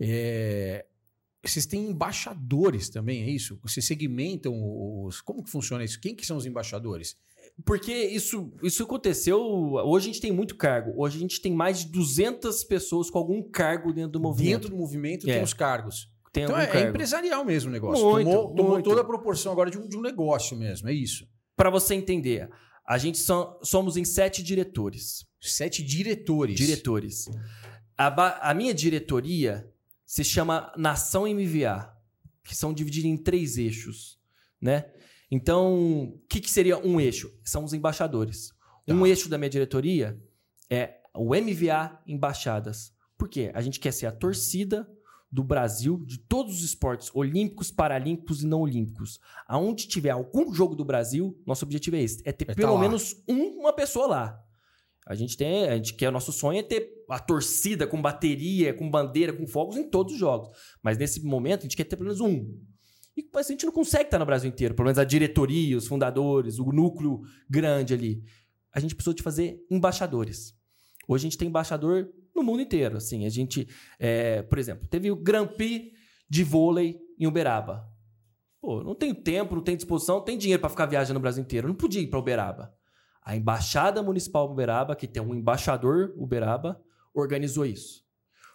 É, 0.00 0.86
Vocês 1.44 1.66
têm 1.66 1.88
embaixadores 1.90 2.88
também, 2.88 3.22
é 3.22 3.30
isso? 3.30 3.58
Vocês 3.62 3.86
segmentam 3.86 4.54
os... 5.04 5.20
Como 5.20 5.42
que 5.42 5.50
funciona 5.50 5.82
isso? 5.84 6.00
Quem 6.00 6.14
que 6.14 6.26
são 6.26 6.36
os 6.36 6.46
embaixadores? 6.46 7.16
Porque 7.64 7.92
isso, 7.92 8.52
isso 8.62 8.82
aconteceu. 8.82 9.40
Hoje 9.40 10.04
a 10.08 10.12
gente 10.12 10.20
tem 10.20 10.32
muito 10.32 10.54
cargo. 10.56 10.92
Hoje 10.96 11.16
a 11.16 11.20
gente 11.20 11.40
tem 11.40 11.52
mais 11.52 11.80
de 11.80 11.86
200 11.92 12.64
pessoas 12.64 13.10
com 13.10 13.18
algum 13.18 13.42
cargo 13.42 13.92
dentro 13.92 14.12
do 14.12 14.20
movimento. 14.20 14.52
Dentro 14.52 14.70
do 14.70 14.76
movimento 14.76 15.28
É. 15.28 15.34
tem 15.34 15.42
os 15.42 15.52
cargos. 15.54 16.08
tem 16.32 16.44
Então 16.44 16.58
é, 16.58 16.64
é 16.64 16.66
cargo. 16.66 16.88
empresarial 16.90 17.44
mesmo 17.44 17.70
o 17.70 17.72
negócio. 17.72 18.04
Muito, 18.10 18.30
tomou 18.30 18.54
tomou 18.54 18.72
muito. 18.72 18.84
toda 18.88 19.00
a 19.00 19.04
proporção 19.04 19.52
agora 19.52 19.70
de 19.70 19.78
um, 19.78 19.86
de 19.88 19.96
um 19.96 20.00
negócio 20.00 20.56
mesmo, 20.56 20.88
é 20.88 20.92
isso. 20.92 21.26
Para 21.56 21.68
você 21.70 21.94
entender, 21.94 22.48
a 22.86 22.96
gente 22.98 23.18
são- 23.18 23.58
somos 23.62 23.96
em 23.96 24.04
sete 24.04 24.42
diretores. 24.42 25.26
Sete 25.40 25.82
diretores. 25.82 26.56
Diretores. 26.56 27.24
A, 27.98 28.50
a 28.50 28.54
minha 28.54 28.72
diretoria 28.72 29.69
se 30.12 30.24
chama 30.24 30.72
Nação 30.76 31.22
MVA, 31.24 31.96
que 32.42 32.56
são 32.56 32.72
divididos 32.74 33.08
em 33.08 33.16
três 33.16 33.56
eixos, 33.56 34.18
né? 34.60 34.90
Então, 35.30 36.02
o 36.04 36.18
que, 36.28 36.40
que 36.40 36.50
seria 36.50 36.76
um 36.84 37.00
eixo? 37.00 37.32
São 37.44 37.62
os 37.62 37.72
embaixadores. 37.72 38.50
Um 38.88 39.02
Tá. 39.02 39.08
eixo 39.08 39.28
da 39.28 39.38
minha 39.38 39.48
diretoria 39.48 40.20
é 40.68 40.96
o 41.14 41.32
MVA 41.32 42.02
Embaixadas. 42.08 42.92
Por 43.16 43.28
quê? 43.28 43.52
A 43.54 43.60
gente 43.62 43.78
quer 43.78 43.92
ser 43.92 44.06
a 44.06 44.10
torcida 44.12 44.90
do 45.30 45.44
Brasil 45.44 46.02
de 46.04 46.18
todos 46.18 46.56
os 46.56 46.64
esportes 46.64 47.08
olímpicos, 47.14 47.70
paralímpicos 47.70 48.42
e 48.42 48.46
não 48.48 48.62
olímpicos. 48.62 49.20
Aonde 49.46 49.86
tiver 49.86 50.10
algum 50.10 50.52
jogo 50.52 50.74
do 50.74 50.84
Brasil, 50.84 51.40
nosso 51.46 51.64
objetivo 51.64 51.94
é 51.94 52.02
esse, 52.02 52.20
é 52.24 52.32
ter 52.32 52.46
É 52.46 52.46
tá 52.48 52.54
pelo 52.54 52.74
lá. 52.74 52.80
menos 52.80 53.14
um- 53.28 53.60
uma 53.60 53.72
pessoa 53.72 54.08
lá. 54.08 54.44
A 55.10 55.14
gente 55.16 55.36
tem, 55.36 55.68
a 55.68 55.74
gente 55.74 55.94
quer, 55.94 56.08
o 56.08 56.12
nosso 56.12 56.30
sonho 56.30 56.60
é 56.60 56.62
ter 56.62 56.88
a 57.08 57.18
torcida 57.18 57.84
com 57.84 58.00
bateria, 58.00 58.72
com 58.72 58.88
bandeira, 58.88 59.32
com 59.32 59.44
fogos 59.44 59.76
em 59.76 59.90
todos 59.90 60.12
os 60.12 60.20
jogos. 60.20 60.56
Mas 60.80 60.96
nesse 60.96 61.20
momento 61.24 61.58
a 61.58 61.62
gente 61.62 61.76
quer 61.76 61.82
ter 61.82 61.96
pelo 61.96 62.10
menos 62.10 62.20
um. 62.20 62.56
E 63.16 63.28
a 63.34 63.42
gente 63.42 63.66
não 63.66 63.72
consegue 63.72 64.04
estar 64.04 64.20
no 64.20 64.24
Brasil 64.24 64.48
inteiro, 64.48 64.72
pelo 64.72 64.86
menos 64.86 65.00
a 65.00 65.04
diretoria, 65.04 65.76
os 65.76 65.88
fundadores, 65.88 66.60
o 66.60 66.70
núcleo 66.70 67.22
grande 67.48 67.92
ali. 67.92 68.22
A 68.72 68.78
gente 68.78 68.94
precisou 68.94 69.12
de 69.12 69.20
fazer 69.20 69.58
embaixadores. 69.68 70.54
Hoje 71.08 71.26
a 71.26 71.28
gente 71.28 71.38
tem 71.38 71.48
embaixador 71.48 72.08
no 72.32 72.44
mundo 72.44 72.62
inteiro. 72.62 72.96
Assim, 72.96 73.26
a 73.26 73.30
gente, 73.30 73.66
é, 73.98 74.42
por 74.42 74.60
exemplo, 74.60 74.86
teve 74.86 75.10
o 75.10 75.16
Grand 75.16 75.48
Prix 75.48 75.90
de 76.28 76.44
vôlei 76.44 77.00
em 77.18 77.26
Uberaba. 77.26 77.84
Pô, 78.60 78.84
não 78.84 78.94
tenho 78.94 79.16
tempo, 79.16 79.56
não 79.56 79.62
tenho 79.64 79.76
disposição, 79.76 80.18
não 80.18 80.24
tenho 80.24 80.38
dinheiro 80.38 80.60
para 80.60 80.70
ficar 80.70 80.86
viajando 80.86 81.14
no 81.14 81.20
Brasil 81.20 81.42
inteiro. 81.42 81.66
Eu 81.66 81.70
não 81.70 81.76
podia 81.76 82.00
ir 82.00 82.06
para 82.06 82.20
Uberaba. 82.20 82.78
A 83.22 83.36
Embaixada 83.36 84.02
Municipal 84.02 84.50
Uberaba, 84.50 84.96
que 84.96 85.06
tem 85.06 85.22
um 85.22 85.34
embaixador 85.34 86.12
Uberaba, 86.16 86.80
organizou 87.14 87.66
isso. 87.66 88.04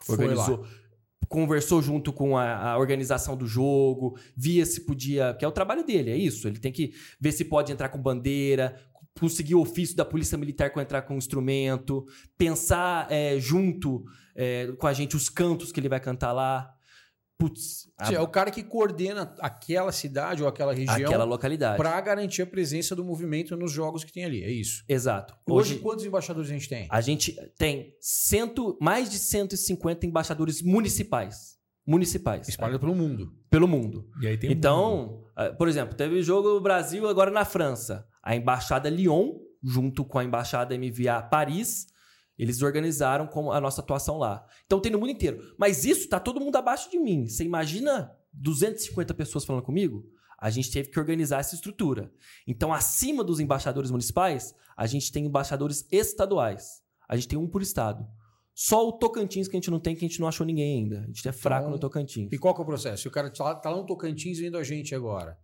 Foi 0.01 0.15
Organizou. 0.15 0.65
Conversou 1.27 1.81
junto 1.81 2.13
com 2.13 2.37
a, 2.37 2.71
a 2.71 2.77
organização 2.77 3.35
do 3.35 3.47
jogo, 3.47 4.17
via 4.35 4.65
se 4.65 4.81
podia. 4.81 5.33
Que 5.33 5.43
é 5.43 5.47
o 5.47 5.51
trabalho 5.51 5.83
dele, 5.83 6.11
é 6.11 6.17
isso. 6.17 6.47
Ele 6.47 6.59
tem 6.59 6.71
que 6.71 6.93
ver 7.19 7.31
se 7.31 7.45
pode 7.45 7.71
entrar 7.71 7.89
com 7.89 8.01
bandeira, 8.01 8.79
conseguir 9.19 9.55
o 9.55 9.61
ofício 9.61 9.95
da 9.95 10.05
Polícia 10.05 10.37
Militar 10.37 10.71
com 10.71 10.81
entrar 10.81 11.01
com 11.03 11.15
instrumento, 11.15 12.05
pensar 12.37 13.07
é, 13.09 13.39
junto 13.39 14.05
é, 14.35 14.73
com 14.77 14.87
a 14.87 14.93
gente 14.93 15.15
os 15.15 15.29
cantos 15.29 15.71
que 15.71 15.79
ele 15.79 15.89
vai 15.89 15.99
cantar 15.99 16.31
lá. 16.33 16.74
Putz, 17.37 17.89
a- 17.97 18.13
É 18.13 18.19
o 18.21 18.27
cara 18.27 18.49
que 18.49 18.63
coordena 18.63 19.35
aquela 19.39 19.91
cidade 19.91 20.41
ou 20.41 20.47
aquela 20.47 20.73
região 20.73 20.95
aquela 21.09 21.25
localidade. 21.25 21.77
para 21.77 21.99
garantir 21.99 22.41
a 22.41 22.45
presença 22.47 22.95
do 22.95 23.03
movimento 23.03 23.55
nos 23.57 23.71
jogos 23.73 24.03
que 24.05 24.13
tem 24.13 24.23
ali. 24.23 24.41
É 24.43 24.49
isso. 24.49 24.83
Exato. 24.87 25.35
Hoje, 25.45 25.73
Hoje, 25.73 25.81
quantos 25.81 26.05
embaixadores 26.05 26.49
a 26.49 26.53
gente 26.53 26.69
tem? 26.69 26.87
A 26.89 27.01
gente 27.01 27.35
tem 27.57 27.93
cento, 27.99 28.77
mais 28.81 29.09
de 29.09 29.19
150 29.19 30.05
embaixadores 30.05 30.61
municipais. 30.61 31.55
Municipais. 31.85 32.47
Espalhado 32.47 32.79
pelo 32.79 32.95
mundo. 32.95 33.31
Pelo 33.49 33.67
mundo. 33.67 34.09
E 34.21 34.27
aí 34.27 34.37
tem 34.37 34.49
um 34.49 34.53
mundo. 34.53 34.57
Então, 34.57 35.23
ah, 35.35 35.49
por 35.51 35.67
exemplo, 35.67 35.95
teve 35.95 36.15
o 36.15 36.23
jogo 36.23 36.59
Brasil 36.61 37.07
agora 37.07 37.29
na 37.29 37.45
França. 37.45 38.07
A 38.23 38.35
embaixada 38.35 38.89
Lyon, 38.89 39.33
junto 39.63 40.03
com 40.05 40.17
a 40.17 40.23
embaixada 40.23 40.73
MVA 40.75 41.21
Paris, 41.21 41.85
eles 42.37 42.61
organizaram 42.61 43.27
com 43.27 43.51
a 43.51 43.59
nossa 43.61 43.81
atuação 43.81 44.17
lá. 44.17 44.45
Então 44.65 44.79
tem 44.79 44.91
no 44.91 44.99
mundo 44.99 45.11
inteiro. 45.11 45.41
Mas 45.57 45.85
isso 45.85 46.09
tá 46.09 46.19
todo 46.19 46.39
mundo 46.41 46.55
abaixo 46.55 46.89
de 46.91 46.99
mim. 46.99 47.27
Você 47.27 47.43
imagina 47.43 48.11
250 48.33 49.13
pessoas 49.13 49.45
falando 49.45 49.63
comigo? 49.63 50.05
A 50.37 50.49
gente 50.49 50.69
teve 50.71 50.89
que 50.89 50.99
organizar 50.99 51.39
essa 51.39 51.55
estrutura. 51.55 52.11
Então, 52.45 52.73
acima 52.73 53.23
dos 53.23 53.39
embaixadores 53.39 53.89
municipais, 53.89 54.53
a 54.75 54.85
gente 54.85 55.11
tem 55.11 55.25
embaixadores 55.25 55.87
estaduais. 55.91 56.81
A 57.07 57.15
gente 57.15 57.29
tem 57.29 57.39
um 57.39 57.47
por 57.47 57.61
estado. 57.61 58.05
Só 58.53 58.87
o 58.87 58.93
Tocantins 58.93 59.47
que 59.47 59.55
a 59.55 59.59
gente 59.59 59.71
não 59.71 59.79
tem, 59.79 59.95
que 59.95 60.03
a 60.05 60.07
gente 60.07 60.19
não 60.19 60.27
achou 60.27 60.45
ninguém 60.45 60.79
ainda. 60.83 60.99
A 61.01 61.05
gente 61.07 61.27
é 61.27 61.31
fraco 61.31 61.63
Então, 61.63 61.71
no 61.71 61.79
Tocantins. 61.79 62.29
E 62.31 62.37
qual 62.37 62.53
que 62.53 62.61
é 62.61 62.63
o 62.63 62.65
processo? 62.65 63.07
O 63.07 63.11
cara 63.11 63.29
tá 63.31 63.43
lá, 63.43 63.55
tá 63.55 63.69
lá 63.69 63.77
no 63.77 63.85
Tocantins 63.85 64.37
vendo 64.39 64.57
a 64.57 64.63
gente 64.63 64.93
agora. 64.93 65.37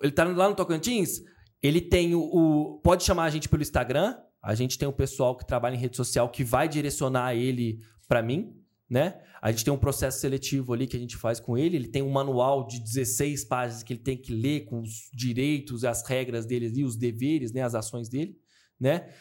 Ele 0.00 0.12
tá 0.12 0.24
lá 0.24 0.48
no 0.48 0.54
Tocantins, 0.54 1.20
ele 1.62 1.80
tem 1.80 2.14
o, 2.14 2.20
o- 2.20 2.80
Pode 2.82 3.02
chamar 3.04 3.24
a 3.24 3.30
gente 3.30 3.48
pelo 3.48 3.62
Instagram. 3.62 4.16
A 4.46 4.54
gente 4.54 4.78
tem 4.78 4.86
um 4.86 4.92
pessoal 4.92 5.36
que 5.36 5.44
trabalha 5.44 5.74
em 5.74 5.78
rede 5.78 5.96
social 5.96 6.28
que 6.28 6.44
vai 6.44 6.68
direcionar 6.68 7.34
ele 7.34 7.80
pra 8.06 8.22
mim, 8.22 8.54
né? 8.88 9.20
A 9.42 9.50
gente 9.50 9.64
tem 9.64 9.74
um 9.74 9.78
processo 9.78 10.20
seletivo 10.20 10.72
ali 10.72 10.86
que 10.86 10.96
a 10.96 11.00
gente 11.00 11.16
faz 11.16 11.40
com 11.40 11.58
ele. 11.58 11.74
Ele 11.74 11.88
tem 11.88 12.00
um 12.00 12.10
manual 12.10 12.64
de 12.64 12.78
16 12.78 13.44
páginas 13.46 13.82
que 13.82 13.92
ele 13.92 14.00
tem 14.00 14.16
que 14.16 14.32
ler 14.32 14.64
com 14.66 14.82
os 14.82 15.10
direitos, 15.12 15.84
as 15.84 16.06
regras 16.08 16.46
dele 16.46 16.66
ali, 16.66 16.84
os 16.84 16.94
deveres, 16.94 17.50
né? 17.50 17.62
As 17.62 17.74
ações 17.74 18.08
dele, 18.08 18.38
né? 18.78 19.12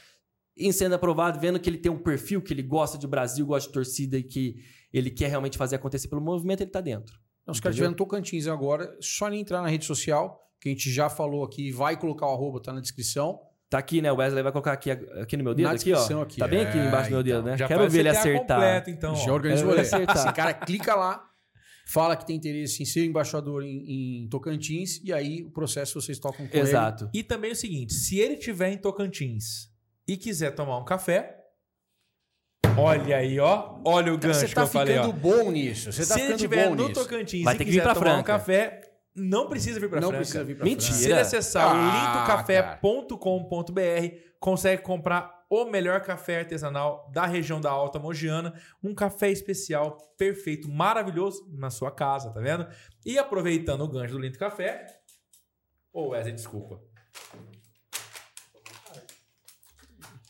Em 0.55 0.71
sendo 0.71 0.93
aprovado, 0.93 1.39
vendo 1.39 1.59
que 1.59 1.71
ele 1.71 1.79
tem 1.79 1.91
um 1.91 1.97
perfil, 1.97 2.39
que 2.39 2.53
ele 2.53 2.61
gosta 2.61 2.95
de 2.95 3.07
Brasil, 3.07 3.47
gosta 3.47 3.67
de 3.67 3.73
torcida 3.73 4.19
e 4.19 4.23
que 4.23 4.57
ele 4.93 5.09
quer 5.09 5.29
realmente 5.29 5.57
fazer 5.57 5.77
acontecer 5.77 6.07
pelo 6.07 6.21
movimento, 6.21 6.61
ele 6.61 6.69
tá 6.69 6.81
dentro. 6.81 7.15
Se 7.15 7.17
o 7.17 7.23
cara 7.23 7.55
Entendeu? 7.55 7.69
estiver 7.71 7.89
no 7.89 7.95
Tocantins 7.95 8.45
agora, 8.45 8.95
só 9.01 9.27
ele 9.27 9.37
entrar 9.37 9.63
na 9.63 9.69
rede 9.69 9.85
social, 9.85 10.39
que 10.61 10.69
a 10.69 10.71
gente 10.71 10.91
já 10.91 11.09
falou 11.09 11.43
aqui, 11.43 11.71
vai 11.71 11.99
colocar 11.99 12.27
o 12.27 12.31
arroba, 12.31 12.61
tá 12.61 12.71
na 12.71 12.79
descrição. 12.79 13.39
Tá 13.69 13.79
aqui, 13.79 14.01
né? 14.01 14.11
O 14.11 14.15
Wesley 14.17 14.43
vai 14.43 14.51
colocar 14.51 14.73
aqui, 14.73 14.91
aqui 14.91 15.35
no 15.35 15.43
meu 15.43 15.53
dedo, 15.55 15.65
Na 15.67 15.73
aqui, 15.73 15.91
ó. 15.91 16.21
aqui, 16.21 16.37
Tá 16.37 16.47
bem 16.47 16.61
aqui 16.61 16.77
é, 16.77 16.85
embaixo 16.87 17.09
do 17.09 17.13
meu 17.13 17.23
dedo, 17.23 17.39
então. 17.39 17.51
né? 17.51 17.57
Já 17.57 17.67
Quero 17.67 17.89
ver 17.89 17.99
ele 17.99 18.09
CTA 18.11 18.19
acertar. 18.19 18.57
completo, 18.57 18.89
então. 18.91 19.15
já 19.15 19.33
organizou 19.33 19.71
ele. 19.71 19.81
acertar. 19.81 20.15
Esse 20.17 20.33
cara 20.33 20.53
clica 20.53 20.95
lá, 20.95 21.25
fala 21.87 22.15
que 22.15 22.25
tem 22.27 22.35
interesse 22.35 22.83
em 22.83 22.85
ser 22.85 23.05
embaixador 23.05 23.63
em, 23.63 24.23
em 24.23 24.27
Tocantins, 24.29 25.01
e 25.03 25.11
aí 25.11 25.43
o 25.43 25.49
processo 25.51 25.99
vocês 25.99 26.19
tocam 26.19 26.47
com 26.47 26.55
ele. 26.57 26.67
Exato. 26.67 27.09
E 27.13 27.23
também 27.23 27.51
o 27.51 27.55
seguinte: 27.55 27.93
se 27.93 28.19
ele 28.19 28.35
tiver 28.37 28.69
em 28.69 28.77
Tocantins 28.77 29.69
e 30.07 30.15
quiser 30.15 30.51
tomar 30.51 30.77
um 30.77 30.85
café, 30.85 31.35
olha 32.77 33.17
aí, 33.17 33.39
ó. 33.39 33.79
Olha 33.83 34.13
o 34.13 34.17
gancho 34.17 34.41
você 34.41 34.47
que 34.47 34.55
tá 34.55 34.61
eu 34.61 34.67
falei, 34.67 34.97
ó. 34.99 35.05
ficando 35.05 35.19
bom 35.19 35.51
nisso. 35.51 35.91
Você 35.91 36.05
tá 36.05 36.13
se 36.13 36.19
ele 36.19 36.21
ficando 36.21 36.35
estiver 36.35 36.69
bom 36.69 36.75
no 36.75 36.87
nisso. 36.87 37.01
Tocantins 37.01 37.43
Vai 37.43 37.55
e 37.55 37.57
ter 37.57 37.65
que 37.65 37.71
vir 37.71 37.77
quiser 37.79 37.83
pra 37.83 37.95
tomar 37.95 38.17
um 38.17 38.23
café, 38.23 38.81
não 39.15 39.47
precisa 39.47 39.79
vir 39.79 39.89
pra 39.89 39.99
Não 40.01 40.09
Franca. 40.09 40.21
precisa 40.23 40.43
vir 40.43 40.55
pra 40.57 40.65
Mentira. 40.65 40.91
Franca. 40.93 41.05
Se 41.05 41.13
acessar 41.37 41.67
Ah, 41.67 41.73
o 41.73 42.19
lintocafé.com.br, 42.19 44.17
consegue 44.39 44.81
comprar 44.81 45.45
o 45.49 45.65
melhor 45.65 46.01
café 46.01 46.39
artesanal 46.39 47.09
da 47.13 47.25
região 47.25 47.61
da 47.61 47.69
Alta 47.69 47.99
Mogiana, 47.99 48.53
um 48.83 48.93
café 48.95 49.29
especial, 49.31 49.97
perfeito, 50.17 50.67
maravilhoso 50.69 51.47
na 51.53 51.69
sua 51.69 51.91
casa, 51.91 52.31
tá 52.31 52.39
vendo? 52.39 52.67
E 53.05 53.17
aproveitando 53.17 53.81
o 53.81 53.87
gancho 53.87 54.13
do 54.13 54.19
Linto 54.19 54.39
Café, 54.39 54.85
ô 55.93 56.09
Wesley, 56.09 56.33
desculpa. 56.33 56.81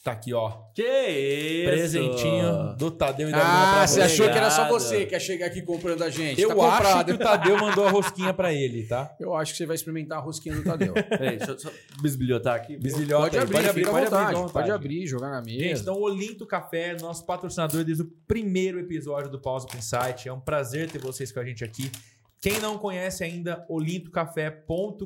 Tá 0.05 0.11
aqui, 0.11 0.35
ó. 0.35 0.51
Que 0.71 0.83
isso? 0.83 1.65
Presentinho 1.67 2.75
do 2.77 2.91
Tadeu 2.91 3.27
e 3.27 3.31
da 3.31 3.81
Ah, 3.81 3.87
você 3.87 4.03
achou 4.03 4.29
que 4.29 4.37
era 4.37 4.51
só 4.51 4.69
você 4.69 5.03
que 5.03 5.15
ia 5.15 5.19
chegar 5.19 5.47
aqui 5.47 5.63
comprando 5.63 6.03
a 6.03 6.11
gente. 6.11 6.39
Eu 6.39 6.55
tá 6.55 6.77
acho 6.77 7.05
que 7.05 7.13
o 7.13 7.17
Tadeu 7.17 7.57
mandou 7.57 7.87
a 7.87 7.89
rosquinha 7.89 8.31
pra 8.31 8.53
ele, 8.53 8.83
tá? 8.83 9.15
Eu 9.19 9.33
acho 9.33 9.53
que 9.53 9.57
você 9.57 9.65
vai 9.65 9.73
experimentar 9.73 10.19
a 10.19 10.21
rosquinha 10.21 10.53
do 10.53 10.63
Tadeu. 10.63 10.93
Peraí, 11.09 11.37
deixa 11.37 11.53
eu 11.53 11.57
só 11.57 11.71
bisbilhotar 12.03 12.53
aqui. 12.53 12.77
Bisbilhota 12.77 13.23
pode 13.23 13.37
abrir, 13.39 13.53
pode 13.53 13.67
abrir, 13.67 13.85
pode 13.85 14.05
vontade, 14.05 14.35
abrir, 14.35 14.53
Pode 14.53 14.71
abrir, 14.71 15.07
jogar 15.07 15.31
na 15.31 15.41
mesa. 15.41 15.57
Gente, 15.57 15.81
então 15.81 15.99
Olinto 15.99 16.45
Café, 16.45 16.95
nosso 17.01 17.25
patrocinador 17.25 17.83
desde 17.83 18.03
o 18.03 18.11
primeiro 18.27 18.79
episódio 18.79 19.31
do 19.31 19.39
Pausa 19.39 19.65
com 19.65 19.75
Insight. 19.75 20.29
É 20.29 20.31
um 20.31 20.39
prazer 20.39 20.87
ter 20.87 20.99
vocês 20.99 21.31
com 21.31 21.39
a 21.39 21.43
gente 21.43 21.63
aqui. 21.63 21.91
Quem 22.39 22.59
não 22.59 22.77
conhece 22.77 23.23
ainda, 23.23 23.65
olintocafé.com.br 23.67 25.03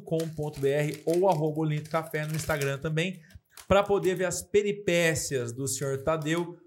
ou 1.05 1.29
arroba 1.29 1.61
Olinto 1.61 1.89
Café 1.89 2.27
no 2.27 2.35
Instagram 2.35 2.79
também, 2.79 3.21
para 3.69 3.83
poder 3.83 4.15
ver 4.15 4.25
as 4.25 4.41
peripécias 4.41 5.53
do 5.53 5.67
senhor 5.67 6.01
Tadeu 6.03 6.57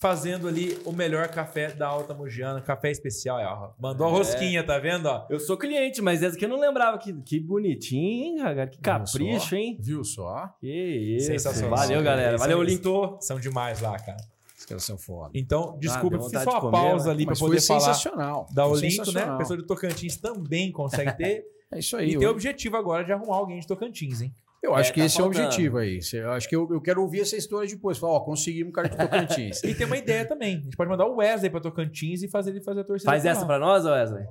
fazendo 0.00 0.46
ali 0.46 0.78
o 0.84 0.92
melhor 0.92 1.28
café 1.28 1.72
da 1.72 1.88
Alta 1.88 2.14
Mogiana, 2.14 2.60
café 2.62 2.90
especial. 2.90 3.38
Ó, 3.40 3.82
mandou 3.82 4.06
a 4.06 4.10
É. 4.10 4.12
rosquinha, 4.12 4.64
tá 4.64 4.78
vendo? 4.78 5.06
Ó? 5.06 5.26
Eu 5.28 5.38
sou 5.40 5.56
cliente, 5.58 6.00
mas 6.00 6.22
essa 6.22 6.36
aqui 6.36 6.44
eu 6.44 6.48
não 6.48 6.58
lembrava. 6.60 6.96
Que, 6.98 7.12
que 7.22 7.38
bonitinho, 7.40 8.24
hein, 8.24 8.36
cara? 8.38 8.66
Que 8.68 8.78
capricho, 8.78 9.48
só? 9.50 9.56
hein? 9.56 9.76
Viu 9.80 10.02
só? 10.04 10.48
Que 10.60 10.68
isso. 11.16 11.26
Sensacional. 11.26 11.76
Valeu, 11.76 12.02
galera. 12.02 12.30
Eles 12.30 12.40
Valeu, 12.40 12.62
Linto. 12.62 13.18
São 13.20 13.38
demais 13.40 13.80
lá, 13.80 13.98
cara. 13.98 14.18
Os 14.56 14.64
caras 14.64 14.84
são 14.84 14.96
foda. 14.96 15.30
Então, 15.34 15.76
desculpa, 15.80 16.16
deu 16.18 16.30
fiz 16.30 16.42
só 16.44 16.50
uma 16.50 16.60
comer, 16.60 16.72
pausa 16.72 17.06
né? 17.06 17.10
ali 17.12 17.26
para 17.26 17.36
poder 17.36 17.60
falar 17.60 17.80
sensacional. 17.80 18.46
da 18.52 18.66
Olinto, 18.66 19.12
né? 19.12 19.22
A 19.24 19.36
pessoa 19.36 19.56
de 19.58 19.66
Tocantins 19.66 20.16
também 20.16 20.70
consegue 20.72 21.12
ter. 21.18 21.44
É 21.72 21.78
isso 21.80 21.96
aí. 21.96 22.14
e 22.14 22.18
tem 22.18 22.26
o 22.26 22.30
objetivo 22.30 22.76
agora 22.76 23.04
de 23.04 23.12
arrumar 23.12 23.36
alguém 23.36 23.58
de 23.60 23.66
Tocantins, 23.66 24.22
hein? 24.22 24.32
Eu 24.62 24.74
acho 24.74 24.90
É, 24.90 24.92
que 24.92 25.00
tá 25.00 25.06
esse 25.06 25.18
é 25.18 25.20
o 25.20 25.24
faltando. 25.24 25.44
objetivo 25.46 25.78
aí. 25.78 26.00
Eu 26.12 26.32
acho 26.32 26.48
que 26.48 26.56
eu, 26.56 26.68
eu 26.70 26.80
quero 26.80 27.00
ouvir 27.02 27.20
essa 27.20 27.36
história 27.36 27.68
depois. 27.68 27.98
Falar, 27.98 28.14
ó, 28.14 28.20
conseguimos 28.20 28.70
um 28.70 28.72
cara 28.72 28.88
de 28.88 28.96
Tocantins. 28.96 29.62
E 29.64 29.74
tem 29.74 29.86
uma 29.86 29.96
ideia 29.96 30.24
também. 30.26 30.56
A 30.56 30.60
gente 30.60 30.76
pode 30.76 30.90
mandar 30.90 31.06
o 31.06 31.16
Wesley 31.16 31.50
para 31.50 31.60
Tocantins 31.60 32.22
e 32.22 32.28
fazer 32.28 32.50
ele 32.50 32.60
fazer 32.60 32.80
a 32.80 32.84
torcida. 32.84 33.10
Faz 33.10 33.24
essa 33.24 33.44
pra 33.46 33.58
nós, 33.58 33.84
Wesley? 33.84 34.24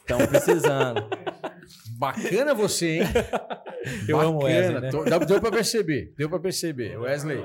Estamos 0.00 0.26
precisando. 0.26 1.04
Bacana 1.98 2.54
você, 2.54 2.98
hein? 3.00 3.02
Eu 4.08 4.20
amo 4.20 4.40
o 4.40 4.44
Wesley, 4.44 4.80
né? 4.80 4.90
Deu 5.26 5.40
pra 5.40 5.50
perceber. 5.50 6.12
Deu 6.16 6.28
pra 6.28 6.38
perceber. 6.38 6.96
Wesley. 6.98 7.42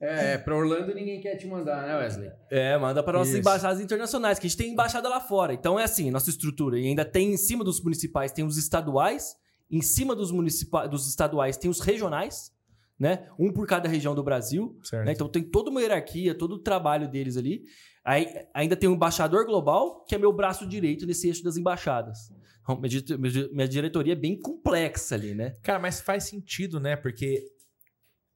É, 0.00 0.36
pra 0.36 0.56
Orlando 0.56 0.92
ninguém 0.92 1.20
quer 1.20 1.36
te 1.36 1.46
mandar, 1.46 1.86
né, 1.86 1.96
Wesley? 1.96 2.28
É, 2.50 2.76
manda 2.76 3.02
para 3.04 3.18
nossas 3.18 3.30
Isso. 3.34 3.38
embaixadas 3.40 3.80
internacionais, 3.80 4.36
que 4.38 4.46
a 4.46 4.50
gente 4.50 4.58
tem 4.58 4.72
embaixada 4.72 5.08
lá 5.08 5.20
fora. 5.20 5.54
Então 5.54 5.78
é 5.78 5.84
assim, 5.84 6.10
nossa 6.10 6.28
estrutura. 6.28 6.76
E 6.78 6.86
ainda 6.88 7.04
tem 7.04 7.32
em 7.32 7.36
cima 7.36 7.62
dos 7.62 7.80
municipais, 7.80 8.32
tem 8.32 8.44
os 8.44 8.56
estaduais. 8.58 9.36
Em 9.72 9.80
cima 9.80 10.14
dos, 10.14 10.30
municipa 10.30 10.86
dos 10.86 11.08
estaduais 11.08 11.56
tem 11.56 11.70
os 11.70 11.80
regionais, 11.80 12.52
né? 12.98 13.26
Um 13.38 13.50
por 13.52 13.66
cada 13.66 13.88
região 13.88 14.14
do 14.14 14.22
Brasil. 14.22 14.78
Certo. 14.84 15.06
né? 15.06 15.12
Então 15.12 15.28
tem 15.28 15.42
toda 15.42 15.70
uma 15.70 15.80
hierarquia, 15.80 16.34
todo 16.36 16.52
o 16.56 16.58
trabalho 16.58 17.08
deles 17.08 17.36
ali. 17.38 17.64
Aí, 18.04 18.26
ainda 18.52 18.76
tem 18.76 18.88
o 18.88 18.92
embaixador 18.94 19.46
global, 19.46 20.04
que 20.04 20.14
é 20.14 20.18
meu 20.18 20.32
braço 20.32 20.66
direito 20.66 21.06
nesse 21.06 21.28
eixo 21.28 21.42
das 21.42 21.56
embaixadas. 21.56 22.18
Então, 22.62 22.76
minha, 22.76 22.88
di- 22.88 23.16
minha- 23.18 23.48
minha 23.52 23.68
diretoria 23.68 24.12
é 24.12 24.16
bem 24.16 24.38
complexa 24.38 25.14
ali, 25.14 25.34
né? 25.34 25.54
Cara, 25.62 25.78
mas 25.78 26.00
faz 26.00 26.24
sentido, 26.24 26.78
né? 26.78 26.96
Porque 26.96 27.44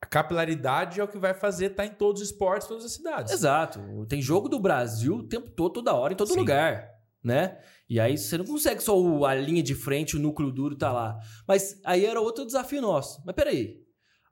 a 0.01 0.07
capilaridade 0.07 1.01
é 1.01 1.05
o 1.05 1.09
que 1.09 1.19
vai 1.19 1.35
fazer 1.35 1.71
estar 1.73 1.85
em 1.85 1.91
todos 1.95 2.23
os 2.23 2.29
esportes, 2.31 2.67
todas 2.69 2.85
as 2.85 2.93
cidades. 2.93 3.33
Exato. 3.33 3.81
Tem 4.09 4.21
jogo 4.23 4.49
do 4.49 4.61
Brasil 4.61 5.17
o 5.17 5.23
tempo 5.23 5.51
todo, 5.51 5.73
toda 5.75 5.95
hora, 5.95 6.13
em 6.13 6.17
todo 6.17 6.33
Sim. 6.33 6.39
lugar, 6.41 6.89
né? 7.23 7.59
E 7.89 8.01
aí 8.01 8.19
você 8.19 8.37
não 8.37 8.45
consegue 8.45 8.83
só 8.83 9.25
a 9.25 9.35
linha 9.35 9.63
de 9.63 9.75
frente, 9.75 10.17
o 10.17 10.21
núcleo 10.21 10.51
duro 10.51 10.77
tá 10.77 10.93
lá. 10.93 11.19
Mas 11.47 11.81
aí 11.85 12.05
era 12.05 12.21
outro 12.21 12.45
desafio 12.45 12.83
nosso. 12.83 13.23
Mas 13.25 13.35
peraí, 13.35 13.81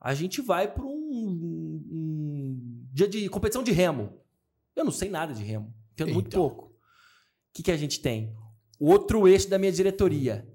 a 0.01 0.13
gente 0.13 0.41
vai 0.43 0.73
para 0.73 0.85
um, 0.85 0.91
um 1.91 2.87
dia 2.93 3.09
de 3.09 3.29
competição 3.29 3.63
de 3.63 3.71
remo. 3.71 4.19
Eu 4.75 4.85
não 4.85 4.93
sei 4.93 5.09
nada 5.09 5.33
de 5.33 5.43
remo, 5.43 5.73
entendo 5.93 6.13
muito 6.13 6.29
Então. 6.29 6.41
pouco. 6.41 6.65
O 6.67 6.73
que, 7.55 7.63
que 7.63 7.71
a 7.71 7.77
gente 7.77 8.01
tem? 8.01 8.35
O 8.81 8.91
outro 8.91 9.29
eixo 9.29 9.49
da 9.49 9.59
minha 9.59 9.71
diretoria, 9.71 10.49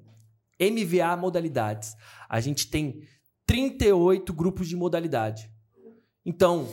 MVA 0.60 1.16
modalidades. 1.16 1.96
A 2.28 2.42
gente 2.42 2.70
tem 2.70 3.02
38 3.46 4.34
grupos 4.34 4.68
de 4.68 4.76
modalidade. 4.76 5.50
Então, 6.26 6.68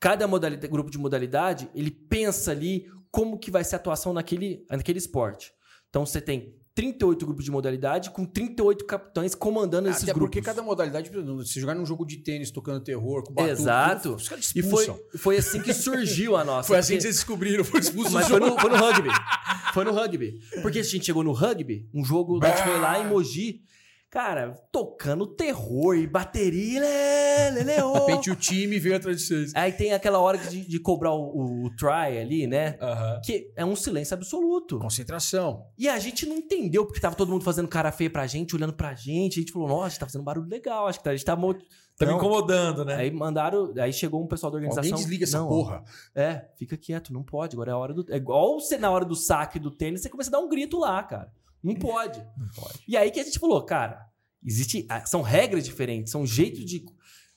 cada 0.00 0.26
modalidade, 0.26 0.66
grupo 0.70 0.90
de 0.90 0.98
modalidade, 0.98 1.70
ele 1.72 1.90
pensa 1.90 2.50
ali 2.50 2.86
como 3.10 3.38
que 3.38 3.50
vai 3.50 3.62
ser 3.62 3.76
a 3.76 3.78
atuação 3.78 4.12
naquele, 4.12 4.66
naquele 4.68 4.98
esporte. 4.98 5.52
Então, 5.90 6.04
você 6.04 6.20
tem 6.20 6.54
38 6.74 7.26
grupos 7.26 7.44
de 7.44 7.50
modalidade 7.50 8.10
com 8.10 8.24
38 8.24 8.84
capitães 8.84 9.34
comandando 9.34 9.88
esses 9.88 10.04
Até 10.04 10.12
grupos. 10.12 10.28
porque 10.36 10.42
cada 10.46 10.62
modalidade, 10.62 11.10
se 11.44 11.58
jogar 11.60 11.74
num 11.74 11.84
jogo 11.84 12.04
de 12.06 12.18
tênis 12.18 12.52
tocando 12.52 12.80
terror, 12.80 13.24
com 13.24 13.34
batuque, 13.34 13.52
Exato. 13.52 14.14
os 14.14 14.28
caras 14.28 14.52
E 14.54 14.62
foi, 14.62 14.86
foi 15.16 15.36
assim 15.38 15.60
que 15.60 15.74
surgiu 15.74 16.36
a 16.36 16.44
nossa. 16.44 16.68
Foi 16.68 16.78
assim 16.78 16.92
que 16.92 16.98
porque- 16.98 17.02
vocês 17.02 17.16
descobriram, 17.16 17.64
foi 17.64 17.80
expulso 17.80 18.12
Mas 18.12 18.28
foi 18.28 18.38
no, 18.38 18.56
foi 18.56 18.70
no 18.70 18.76
rugby. 18.76 19.08
Foi 19.74 19.84
no 19.84 19.92
rugby. 19.92 20.38
Porque 20.62 20.78
a 20.78 20.82
gente 20.84 21.04
chegou 21.06 21.24
no 21.24 21.32
rugby, 21.32 21.88
um 21.92 22.04
jogo, 22.04 22.38
a 22.44 22.48
gente 22.48 22.62
foi 22.62 22.78
lá 22.78 23.00
em 23.00 23.08
Mogi, 23.08 23.60
cara, 24.10 24.52
tocando 24.72 25.26
terror 25.26 25.94
e 25.96 26.06
bateria, 26.06 26.80
lé, 26.80 27.50
lé, 27.50 27.64
De 27.64 27.98
repente 28.00 28.30
o 28.30 28.36
time 28.36 28.78
veio 28.78 28.96
atrás 28.96 29.18
de 29.18 29.22
vocês. 29.24 29.52
Aí 29.54 29.70
tem 29.72 29.92
aquela 29.92 30.18
hora 30.18 30.38
de, 30.38 30.66
de 30.66 30.80
cobrar 30.80 31.12
o, 31.12 31.22
o- 31.22 31.66
o 31.66 31.76
try 31.76 32.18
ali, 32.18 32.46
né? 32.46 32.76
Que 33.24 33.52
é 33.56 33.64
um 33.64 33.76
silêncio 33.76 34.14
absoluto. 34.14 34.78
Concentração. 34.78 35.66
E 35.76 35.88
a 35.88 35.98
gente 35.98 36.24
não 36.26 36.36
entendeu, 36.36 36.86
porque 36.86 37.00
tava 37.00 37.14
todo 37.14 37.30
mundo 37.30 37.44
fazendo 37.44 37.68
cara 37.68 37.92
feia 37.92 38.10
pra 38.10 38.26
gente, 38.26 38.54
olhando 38.56 38.72
pra 38.72 38.94
gente. 38.94 39.38
A 39.38 39.42
gente 39.42 39.52
falou, 39.52 39.68
nossa, 39.68 39.98
tá 40.00 40.06
fazendo 40.06 40.24
barulho 40.24 40.48
legal, 40.48 40.86
acho 40.86 41.00
que 41.00 41.08
a 41.08 41.14
gente 41.14 41.24
tá... 41.24 41.36
Mo... 41.36 41.54
Tá 41.98 42.06
me 42.06 42.12
incomodando, 42.12 42.84
né? 42.84 42.94
Aí 42.94 43.10
mandaram, 43.10 43.74
aí 43.76 43.92
chegou 43.92 44.22
um 44.22 44.26
pessoal 44.28 44.52
da 44.52 44.56
organização. 44.58 44.84
Alguém 44.88 44.94
desliga 45.02 45.24
essa 45.24 45.38
não, 45.40 45.48
porra. 45.48 45.82
É, 46.14 46.44
fica 46.56 46.76
quieto, 46.76 47.12
não 47.12 47.24
pode. 47.24 47.56
Agora 47.56 47.72
é 47.72 47.74
a 47.74 47.76
hora 47.76 47.92
do. 47.92 48.06
É 48.08 48.16
igual 48.16 48.60
você 48.60 48.78
na 48.78 48.88
hora 48.88 49.04
do 49.04 49.16
saque 49.16 49.58
do 49.58 49.68
tênis, 49.68 50.02
você 50.02 50.08
começa 50.08 50.30
a 50.30 50.32
dar 50.32 50.38
um 50.38 50.48
grito 50.48 50.78
lá, 50.78 51.02
cara. 51.02 51.32
Não 51.62 51.74
pode. 51.74 52.18
Não 52.36 52.48
pode. 52.54 52.82
E 52.86 52.96
aí 52.96 53.10
que 53.10 53.20
a 53.20 53.24
gente 53.24 53.38
falou, 53.38 53.64
cara, 53.64 54.08
Existe, 54.44 54.86
ah, 54.88 55.04
são 55.04 55.20
regras 55.20 55.64
diferentes, 55.64 56.12
são 56.12 56.24
jeitos 56.24 56.64
de, 56.64 56.84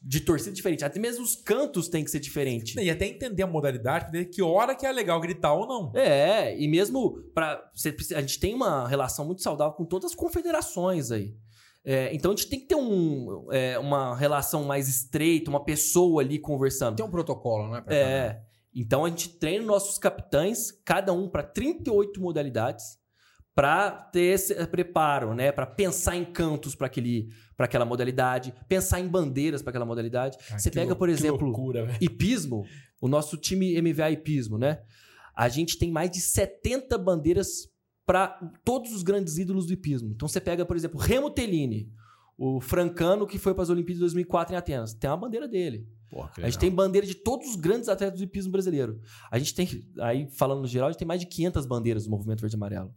de 0.01 0.19
torcida 0.21 0.51
diferentes. 0.51 0.83
Até 0.83 0.99
mesmo 0.99 1.23
os 1.23 1.35
cantos 1.35 1.89
têm 1.89 2.03
que 2.03 2.11
ser 2.11 2.19
diferentes. 2.19 2.75
E 2.75 2.89
até 2.89 3.07
entender 3.07 3.43
a 3.43 3.47
modalidade, 3.47 4.11
ver 4.11 4.25
que 4.25 4.41
hora 4.41 4.75
que 4.75 4.85
é 4.85 4.91
legal 4.91 5.19
gritar 5.19 5.53
ou 5.53 5.67
não. 5.67 5.91
É, 5.95 6.57
e 6.59 6.67
mesmo 6.67 7.21
para 7.33 7.69
a 8.15 8.21
gente 8.21 8.39
tem 8.39 8.53
uma 8.53 8.87
relação 8.87 9.25
muito 9.25 9.41
saudável 9.41 9.73
com 9.73 9.85
todas 9.85 10.11
as 10.11 10.15
confederações 10.15 11.11
aí. 11.11 11.35
É, 11.83 12.13
então 12.13 12.31
a 12.31 12.35
gente 12.35 12.47
tem 12.47 12.59
que 12.59 12.67
ter 12.67 12.75
um, 12.75 13.47
é, 13.51 13.79
uma 13.79 14.15
relação 14.15 14.63
mais 14.63 14.87
estreita, 14.87 15.49
uma 15.49 15.65
pessoa 15.65 16.21
ali 16.21 16.37
conversando. 16.37 16.95
Tem 16.95 17.05
um 17.05 17.09
protocolo, 17.09 17.71
né? 17.71 17.83
É. 17.87 18.41
Então 18.73 19.03
a 19.03 19.09
gente 19.09 19.29
treina 19.39 19.65
nossos 19.65 19.97
capitães, 19.97 20.71
cada 20.85 21.11
um 21.11 21.27
para 21.27 21.41
38 21.41 22.21
modalidades, 22.21 23.00
para 23.53 23.91
ter 23.91 24.33
esse 24.33 24.53
eh, 24.53 24.65
preparo, 24.65 25.33
né? 25.33 25.51
Para 25.51 25.65
pensar 25.65 26.15
em 26.15 26.23
cantos 26.23 26.73
para 26.75 26.87
aquele, 26.87 27.29
para 27.57 27.65
aquela 27.65 27.85
modalidade, 27.85 28.53
pensar 28.67 28.99
em 28.99 29.07
bandeiras 29.07 29.61
para 29.61 29.71
aquela 29.71 29.85
modalidade. 29.85 30.37
Ah, 30.51 30.57
Você 30.57 30.71
pega, 30.71 30.95
por 30.95 31.09
exemplo, 31.09 31.45
loucura, 31.45 31.95
hipismo, 31.99 32.65
o 32.99 33.07
nosso 33.07 33.37
time 33.37 33.79
MVA 33.81 34.11
hipismo, 34.11 34.57
né? 34.57 34.79
A 35.35 35.49
gente 35.49 35.77
tem 35.77 35.91
mais 35.91 36.09
de 36.11 36.19
70 36.19 36.97
bandeiras 36.97 37.69
para 38.05 38.27
todos 38.63 38.93
os 38.93 39.03
grandes 39.03 39.37
ídolos 39.37 39.65
do 39.67 39.73
hipismo. 39.73 40.11
Então 40.11 40.27
você 40.27 40.39
pega, 40.41 40.65
por 40.65 40.75
exemplo, 40.75 40.99
Remo 40.99 41.29
Tellini, 41.29 41.89
o 42.37 42.59
francano 42.59 43.27
que 43.27 43.37
foi 43.37 43.53
para 43.53 43.63
as 43.63 43.69
Olimpíadas 43.69 43.97
de 43.99 44.01
2004 44.05 44.53
em 44.53 44.57
Atenas. 44.57 44.93
Tem 44.93 45.09
uma 45.09 45.17
bandeira 45.17 45.47
dele. 45.47 45.87
Porra, 46.09 46.31
A 46.37 46.41
gente 46.49 46.59
tem 46.59 46.69
bandeira 46.69 47.07
de 47.07 47.15
todos 47.15 47.47
os 47.49 47.55
grandes 47.55 47.87
atletas 47.87 48.19
do 48.19 48.23
hipismo 48.23 48.51
brasileiro. 48.51 48.99
A 49.31 49.37
gente 49.39 49.55
tem, 49.55 49.67
aí 49.99 50.27
falando 50.31 50.61
no 50.61 50.67
geral, 50.67 50.89
a 50.89 50.91
gente 50.91 50.99
tem 50.99 51.07
mais 51.07 51.21
de 51.21 51.27
500 51.27 51.65
bandeiras 51.65 52.03
do 52.03 52.09
movimento 52.09 52.41
verde 52.41 52.55
e 52.55 52.57
amarelo. 52.57 52.93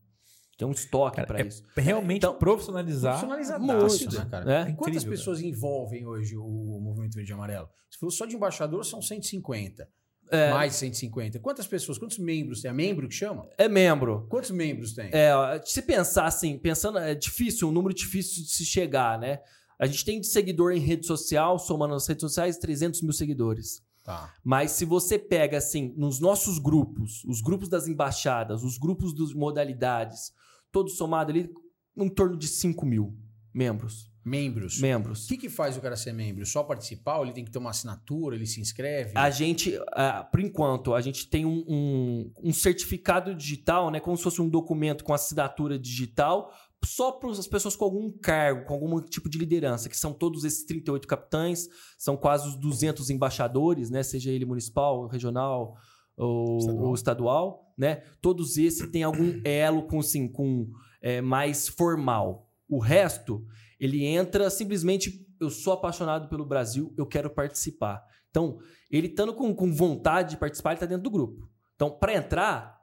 Tem 0.56 0.66
um 0.66 0.72
estoque 0.72 1.16
Cara, 1.16 1.26
para 1.26 1.40
é 1.40 1.46
isso. 1.46 1.62
Realmente 1.76 2.18
Então, 2.18 2.34
profissionalizar. 2.34 3.18
Profissionalizadaço, 3.18 3.98
Muito, 3.98 4.18
né, 4.18 4.26
cara? 4.30 4.44
né? 4.44 4.60
E 4.70 4.74
Quantas 4.74 5.02
Incrível, 5.02 5.10
pessoas 5.10 5.40
envolvem 5.40 6.06
hoje 6.06 6.36
o, 6.36 6.80
movimento 6.80 7.14
verde 7.14 7.32
e 7.32 7.34
amarelo? 7.34 7.68
Se 7.90 7.98
for 7.98 8.10
só 8.10 8.24
de 8.24 8.36
embaixador, 8.36 8.84
são 8.84 9.02
150. 9.02 9.88
É, 10.30 10.50
Mais 10.50 10.72
de 10.72 10.78
150. 10.78 11.38
Quantas 11.40 11.66
pessoas, 11.66 11.98
quantos 11.98 12.18
membros 12.18 12.62
tem? 12.62 12.70
É 12.70 12.74
membro 12.74 13.08
que 13.08 13.14
chama? 13.14 13.48
é 13.58 13.68
membro. 13.68 14.26
Quantos 14.28 14.50
membros 14.50 14.92
tem? 14.94 15.10
É, 15.12 15.32
se 15.64 15.82
pensar 15.82 16.26
assim, 16.26 16.56
pensando, 16.58 16.98
é 16.98 17.14
difícil, 17.14 17.68
um 17.68 17.72
número 17.72 17.94
difícil 17.94 18.42
de 18.42 18.50
se 18.50 18.64
chegar, 18.64 19.18
né? 19.18 19.40
A 19.78 19.86
gente 19.86 20.04
tem 20.04 20.20
de 20.20 20.26
seguidor 20.26 20.72
em 20.72 20.78
rede 20.78 21.06
social, 21.06 21.58
somando 21.58 21.94
nas 21.94 22.06
redes 22.06 22.22
sociais, 22.22 22.56
300 22.58 23.02
mil 23.02 23.12
seguidores. 23.12 23.82
Tá. 24.04 24.32
Mas 24.44 24.72
se 24.72 24.84
você 24.84 25.18
pega, 25.18 25.58
assim, 25.58 25.92
nos 25.96 26.20
nossos 26.20 26.58
grupos, 26.58 27.24
os 27.24 27.40
grupos 27.40 27.68
das 27.68 27.88
embaixadas, 27.88 28.62
os 28.62 28.78
grupos 28.78 29.14
das 29.14 29.32
modalidades, 29.32 30.32
todos 30.74 30.96
somados 30.96 31.32
ali, 31.32 31.48
em 31.96 32.08
torno 32.08 32.36
de 32.36 32.48
5 32.48 32.84
mil 32.84 33.16
membros. 33.54 34.12
Membros. 34.24 34.78
O 34.78 34.82
Membros. 34.82 35.26
que, 35.26 35.36
que 35.36 35.50
faz 35.50 35.76
o 35.76 35.82
cara 35.82 35.96
ser 35.96 36.14
membro? 36.14 36.46
Só 36.46 36.64
participar? 36.64 37.20
Ele 37.20 37.32
tem 37.32 37.44
que 37.44 37.50
ter 37.50 37.58
uma 37.58 37.70
assinatura? 37.70 38.34
Ele 38.34 38.46
se 38.46 38.58
inscreve? 38.58 39.12
A 39.14 39.28
gente, 39.28 39.78
ah, 39.92 40.24
por 40.24 40.40
enquanto, 40.40 40.94
a 40.94 41.00
gente 41.02 41.28
tem 41.28 41.44
um, 41.44 41.62
um, 41.68 42.32
um 42.42 42.52
certificado 42.52 43.34
digital, 43.34 43.90
né? 43.90 44.00
Como 44.00 44.16
se 44.16 44.22
fosse 44.22 44.40
um 44.40 44.48
documento 44.48 45.04
com 45.04 45.12
assinatura 45.12 45.78
digital, 45.78 46.50
só 46.82 47.12
para 47.12 47.30
as 47.30 47.46
pessoas 47.46 47.76
com 47.76 47.84
algum 47.84 48.10
cargo, 48.10 48.64
com 48.64 48.72
algum 48.72 48.98
tipo 49.02 49.28
de 49.28 49.36
liderança, 49.36 49.90
que 49.90 49.96
são 49.96 50.14
todos 50.14 50.42
esses 50.42 50.64
38 50.64 51.06
capitães, 51.06 51.68
são 51.98 52.16
quase 52.16 52.48
os 52.48 52.56
200 52.56 53.10
embaixadores, 53.10 53.90
né? 53.90 54.02
Seja 54.02 54.30
ele 54.30 54.46
municipal, 54.46 55.06
regional 55.06 55.76
ou 56.16 56.58
Estadual. 56.58 56.84
ou 56.86 56.94
estadual, 56.94 57.74
né? 57.76 57.96
Todos 58.20 58.56
esses 58.56 58.88
têm 58.90 59.02
algum 59.02 59.40
elo 59.44 59.86
com, 59.86 59.98
assim, 60.00 60.28
com 60.28 60.70
é, 61.02 61.20
mais 61.20 61.68
formal. 61.68 62.50
O 62.68 62.78
resto, 62.78 63.44
ele 63.78 64.04
entra 64.04 64.48
simplesmente, 64.50 65.26
eu 65.40 65.50
sou 65.50 65.72
apaixonado 65.72 66.28
pelo 66.28 66.46
Brasil, 66.46 66.94
eu 66.96 67.06
quero 67.06 67.28
participar. 67.30 68.02
Então, 68.30 68.58
ele 68.90 69.08
estando 69.08 69.34
com, 69.34 69.54
com 69.54 69.72
vontade 69.72 70.30
de 70.30 70.36
participar, 70.36 70.70
ele 70.70 70.76
está 70.76 70.86
dentro 70.86 71.02
do 71.04 71.10
grupo. 71.10 71.48
Então, 71.74 71.90
para 71.90 72.14
entrar, 72.14 72.80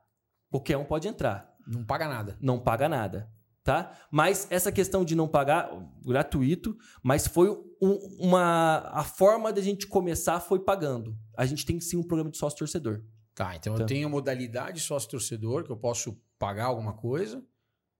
qualquer 0.49 0.77
um 0.77 0.85
pode 0.85 1.07
entrar. 1.07 1.49
Não 1.67 1.83
paga 1.85 2.07
nada. 2.07 2.37
Não 2.41 2.59
paga 2.59 2.89
nada, 2.89 3.29
tá? 3.63 3.91
Mas 4.11 4.47
essa 4.49 4.71
questão 4.71 5.03
de 5.05 5.15
não 5.15 5.27
pagar, 5.27 5.69
gratuito, 6.05 6.75
mas 7.03 7.27
foi 7.27 7.49
um- 7.81 7.99
uma... 8.19 8.79
A 8.91 9.03
forma 9.03 9.51
da 9.53 9.61
gente 9.61 9.87
começar 9.87 10.39
foi 10.39 10.59
pagando. 10.59 11.15
A 11.37 11.45
gente 11.45 11.65
tem 11.65 11.79
sim 11.79 11.97
um 11.97 12.03
programa 12.03 12.29
de 12.31 12.37
sócio-torcedor. 12.37 13.03
Tá, 13.35 13.55
então 13.55 13.73
eu 13.73 13.79
Tá. 13.79 13.85
tenho 13.85 14.07
a 14.07 14.09
modalidade 14.09 14.79
sócio-torcedor, 14.81 15.63
que 15.63 15.71
eu 15.71 15.77
posso 15.77 16.19
pagar 16.37 16.65
alguma 16.65 16.93
coisa. 16.93 17.43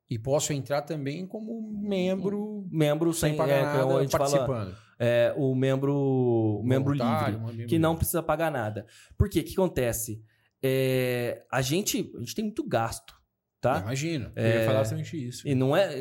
E 0.10 0.20
posso 0.20 0.52
entrar 0.52 0.82
também 0.82 1.26
como 1.26 1.72
membro 1.88 2.68
Membro 2.70 3.14
sem 3.14 3.30
sem, 3.30 3.38
pagar 3.38 3.54
é, 3.56 3.60
que 3.60 3.78
nada, 3.78 3.98
a 3.98 4.02
gente 4.02 4.12
fala, 4.12 4.24
participando. 4.30 4.78
é, 5.00 5.34
o 5.38 5.56
membro, 5.56 5.96
o 6.60 6.64
membro 6.66 6.92
livre. 6.94 7.32
membro 7.38 7.66
que 7.66 7.80
não 7.80 7.96
precisa 7.96 8.22
pagar 8.22 8.52
nada. 8.52 8.86
Por 9.18 9.30
quê? 9.30 9.40
O 9.40 9.44
que 9.46 9.54
acontece? 9.54 10.22
É, 10.62 11.44
a, 11.50 11.62
gente, 11.62 12.12
a 12.16 12.20
gente 12.20 12.36
tem 12.36 12.44
muito 12.44 12.68
gasto, 12.68 13.16
tá? 13.62 13.80
Imagino. 13.80 14.34
Eu 14.36 14.46
ia 14.46 14.66
falar 14.66 14.82
exatamente 14.82 15.28
isso. 15.28 15.48
E 15.48 15.56
não 15.56 15.76
é, 15.76 15.96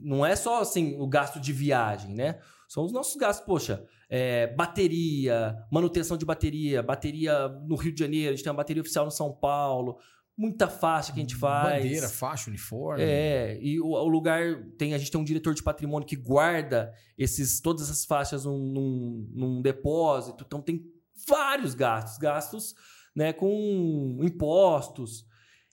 não 0.00 0.24
é 0.24 0.36
só 0.36 0.60
assim 0.62 0.94
o 1.00 1.06
gasto 1.08 1.40
de 1.40 1.52
viagem, 1.52 2.14
né? 2.14 2.38
São 2.68 2.84
os 2.84 2.92
nossos 2.92 3.16
gastos, 3.16 3.44
poxa, 3.46 3.84
é, 4.08 4.48
bateria, 4.48 5.56
manutenção 5.70 6.16
de 6.16 6.24
bateria, 6.24 6.82
bateria 6.82 7.48
no 7.48 7.76
Rio 7.76 7.92
de 7.92 8.00
Janeiro, 8.00 8.28
a 8.28 8.36
gente 8.36 8.42
tem 8.42 8.50
uma 8.50 8.56
bateria 8.56 8.80
oficial 8.80 9.04
no 9.04 9.10
São 9.10 9.32
Paulo, 9.32 9.98
muita 10.36 10.68
faixa 10.68 11.12
que 11.12 11.18
a 11.18 11.22
gente 11.22 11.34
faz. 11.34 11.82
Bandeira, 11.82 12.08
faixa, 12.08 12.50
uniforme. 12.50 13.02
É, 13.02 13.58
e 13.60 13.80
o, 13.80 13.88
o 13.88 14.08
lugar 14.08 14.62
tem 14.76 14.94
a 14.94 14.98
gente 14.98 15.10
tem 15.10 15.20
um 15.20 15.24
diretor 15.24 15.54
de 15.54 15.62
patrimônio 15.62 16.06
que 16.06 16.16
guarda 16.16 16.92
esses 17.16 17.60
todas 17.60 17.84
essas 17.84 18.04
faixas 18.04 18.44
num, 18.44 18.58
num, 18.58 19.30
num 19.34 19.62
depósito, 19.62 20.44
então 20.46 20.60
tem 20.60 20.84
vários 21.26 21.74
gastos, 21.74 22.18
gastos 22.18 22.74
né, 23.14 23.32
com 23.32 24.18
impostos. 24.22 25.24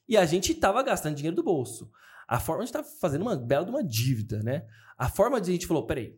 E 0.07 0.15
a 0.15 0.25
gente 0.25 0.53
estava 0.53 0.81
gastando 0.81 1.15
dinheiro 1.15 1.35
do 1.35 1.43
bolso. 1.43 1.91
A 2.27 2.39
forma 2.39 2.63
a 2.63 2.65
gente 2.65 2.75
estava 2.75 2.87
fazendo 3.01 3.23
uma 3.23 3.35
bela 3.35 3.65
de 3.65 3.71
uma 3.71 3.83
dívida, 3.83 4.41
né? 4.41 4.65
A 4.97 5.09
forma 5.09 5.41
de 5.41 5.49
a 5.49 5.53
gente 5.53 5.67
falou, 5.67 5.85
peraí, 5.85 6.15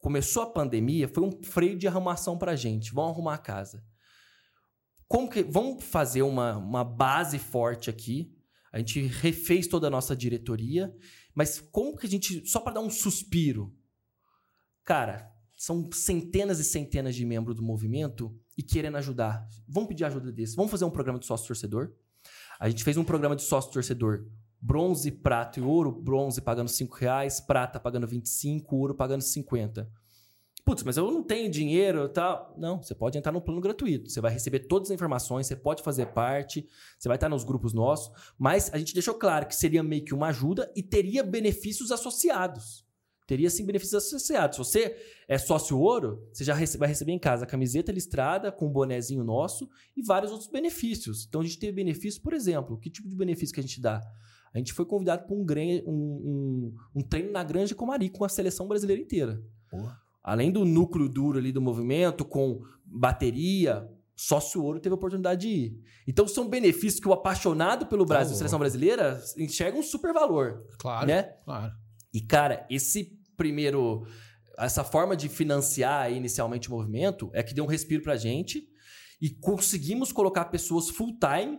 começou 0.00 0.42
a 0.42 0.50
pandemia, 0.50 1.08
foi 1.08 1.22
um 1.22 1.42
freio 1.42 1.78
de 1.78 1.86
arrumação 1.86 2.36
pra 2.36 2.56
gente. 2.56 2.92
Vamos 2.92 3.12
arrumar 3.12 3.34
a 3.34 3.38
casa. 3.38 3.84
Como 5.06 5.28
que 5.28 5.42
vamos 5.42 5.84
fazer 5.84 6.22
uma, 6.22 6.56
uma 6.56 6.84
base 6.84 7.38
forte 7.38 7.90
aqui? 7.90 8.34
A 8.72 8.78
gente 8.78 9.00
refez 9.02 9.66
toda 9.66 9.88
a 9.88 9.90
nossa 9.90 10.14
diretoria, 10.16 10.94
mas 11.34 11.60
como 11.60 11.96
que 11.96 12.06
a 12.06 12.08
gente 12.08 12.46
só 12.48 12.60
para 12.60 12.74
dar 12.74 12.80
um 12.80 12.90
suspiro? 12.90 13.76
Cara, 14.84 15.30
são 15.56 15.90
centenas 15.92 16.58
e 16.60 16.64
centenas 16.64 17.14
de 17.14 17.24
membros 17.24 17.56
do 17.56 17.62
movimento 17.62 18.34
e 18.56 18.62
querendo 18.62 18.96
ajudar. 18.96 19.46
Vamos 19.68 19.88
pedir 19.88 20.04
ajuda 20.04 20.32
desse. 20.32 20.56
Vamos 20.56 20.70
fazer 20.70 20.84
um 20.84 20.90
programa 20.90 21.18
de 21.18 21.26
sócio 21.26 21.46
torcedor. 21.46 21.92
A 22.58 22.68
gente 22.68 22.84
fez 22.84 22.96
um 22.96 23.04
programa 23.04 23.34
de 23.34 23.42
sócio 23.42 23.70
torcedor 23.70 24.26
bronze, 24.60 25.10
prata 25.10 25.58
e 25.58 25.62
ouro. 25.62 25.90
Bronze 25.90 26.40
pagando 26.40 26.68
5 26.68 26.96
reais, 26.96 27.40
prata 27.40 27.80
pagando 27.80 28.06
25, 28.06 28.76
ouro 28.76 28.94
pagando 28.94 29.22
50. 29.22 29.90
Putz, 30.64 30.82
mas 30.82 30.96
eu 30.96 31.10
não 31.10 31.22
tenho 31.22 31.50
dinheiro 31.50 32.04
e 32.04 32.08
tal. 32.08 32.54
Não, 32.58 32.82
você 32.82 32.94
pode 32.94 33.16
entrar 33.16 33.32
no 33.32 33.40
plano 33.40 33.60
gratuito. 33.60 34.10
Você 34.10 34.20
vai 34.20 34.32
receber 34.32 34.60
todas 34.60 34.90
as 34.90 34.94
informações, 34.94 35.46
você 35.46 35.56
pode 35.56 35.82
fazer 35.82 36.06
parte, 36.06 36.68
você 36.98 37.08
vai 37.08 37.16
estar 37.16 37.28
nos 37.28 37.44
grupos 37.44 37.72
nossos. 37.72 38.12
Mas 38.38 38.72
a 38.72 38.78
gente 38.78 38.94
deixou 38.94 39.14
claro 39.14 39.46
que 39.46 39.56
seria 39.56 39.82
meio 39.82 40.04
que 40.04 40.14
uma 40.14 40.28
ajuda 40.28 40.70
e 40.76 40.82
teria 40.82 41.22
benefícios 41.22 41.90
associados. 41.90 42.84
Teria 43.26 43.48
sim 43.48 43.64
benefícios 43.64 44.04
associados. 44.04 44.56
Se 44.56 44.64
você 44.64 44.96
é 45.28 45.38
sócio 45.38 45.78
ouro, 45.78 46.28
você 46.32 46.42
já 46.42 46.54
vai 46.76 46.88
receber 46.88 47.12
em 47.12 47.18
casa 47.18 47.44
a 47.44 47.46
camiseta 47.46 47.92
listrada 47.92 48.50
com 48.50 48.66
um 48.66 48.72
bonezinho 48.72 49.22
nosso 49.22 49.70
e 49.96 50.02
vários 50.02 50.32
outros 50.32 50.50
benefícios. 50.50 51.26
Então 51.28 51.40
a 51.40 51.44
gente 51.44 51.58
teve 51.58 51.72
benefícios, 51.72 52.18
por 52.18 52.32
exemplo, 52.32 52.76
que 52.76 52.90
tipo 52.90 53.08
de 53.08 53.14
benefício 53.14 53.54
que 53.54 53.60
a 53.60 53.62
gente 53.62 53.80
dá? 53.80 54.02
A 54.54 54.58
gente 54.58 54.72
foi 54.72 54.84
convidado 54.84 55.26
para 55.26 55.34
um, 55.34 55.44
um, 55.86 55.92
um- 55.92 56.76
um 56.96 57.02
treino 57.02 57.30
na 57.32 57.42
Granja 57.44 57.74
Comari 57.74 58.08
com 58.08 58.24
a 58.24 58.28
seleção 58.28 58.66
brasileira 58.66 59.00
inteira. 59.02 59.40
Porra. 59.70 59.98
Além 60.22 60.50
do 60.50 60.64
núcleo 60.64 61.08
duro 61.08 61.38
ali 61.38 61.52
do 61.52 61.60
movimento, 61.60 62.24
com 62.24 62.60
bateria, 62.84 63.88
sócio 64.16 64.62
ouro 64.62 64.80
teve 64.80 64.92
a 64.92 64.96
oportunidade 64.96 65.40
de 65.42 65.48
ir. 65.48 65.80
Então 66.06 66.26
são 66.28 66.48
benefícios 66.48 67.00
que 67.00 67.08
o 67.08 67.12
apaixonado 67.12 67.86
pelo 67.86 68.04
Brasil, 68.04 68.30
louco. 68.30 68.38
seleção 68.38 68.58
brasileira, 68.58 69.22
enxerga 69.38 69.78
um 69.78 69.82
super 69.82 70.12
valor, 70.12 70.64
Claro. 70.78 71.06
né? 71.06 71.22
Claro. 71.44 71.72
E, 72.12 72.20
cara, 72.20 72.66
esse 72.70 73.18
primeiro. 73.36 74.04
Essa 74.58 74.84
forma 74.84 75.16
de 75.16 75.26
financiar 75.28 76.12
inicialmente 76.12 76.68
o 76.68 76.72
movimento 76.72 77.30
é 77.32 77.42
que 77.42 77.54
deu 77.54 77.64
um 77.64 77.68
respiro 77.68 78.02
pra 78.02 78.16
gente 78.16 78.68
e 79.22 79.30
conseguimos 79.30 80.12
colocar 80.12 80.44
pessoas 80.46 80.90
full 80.90 81.16
time 81.18 81.58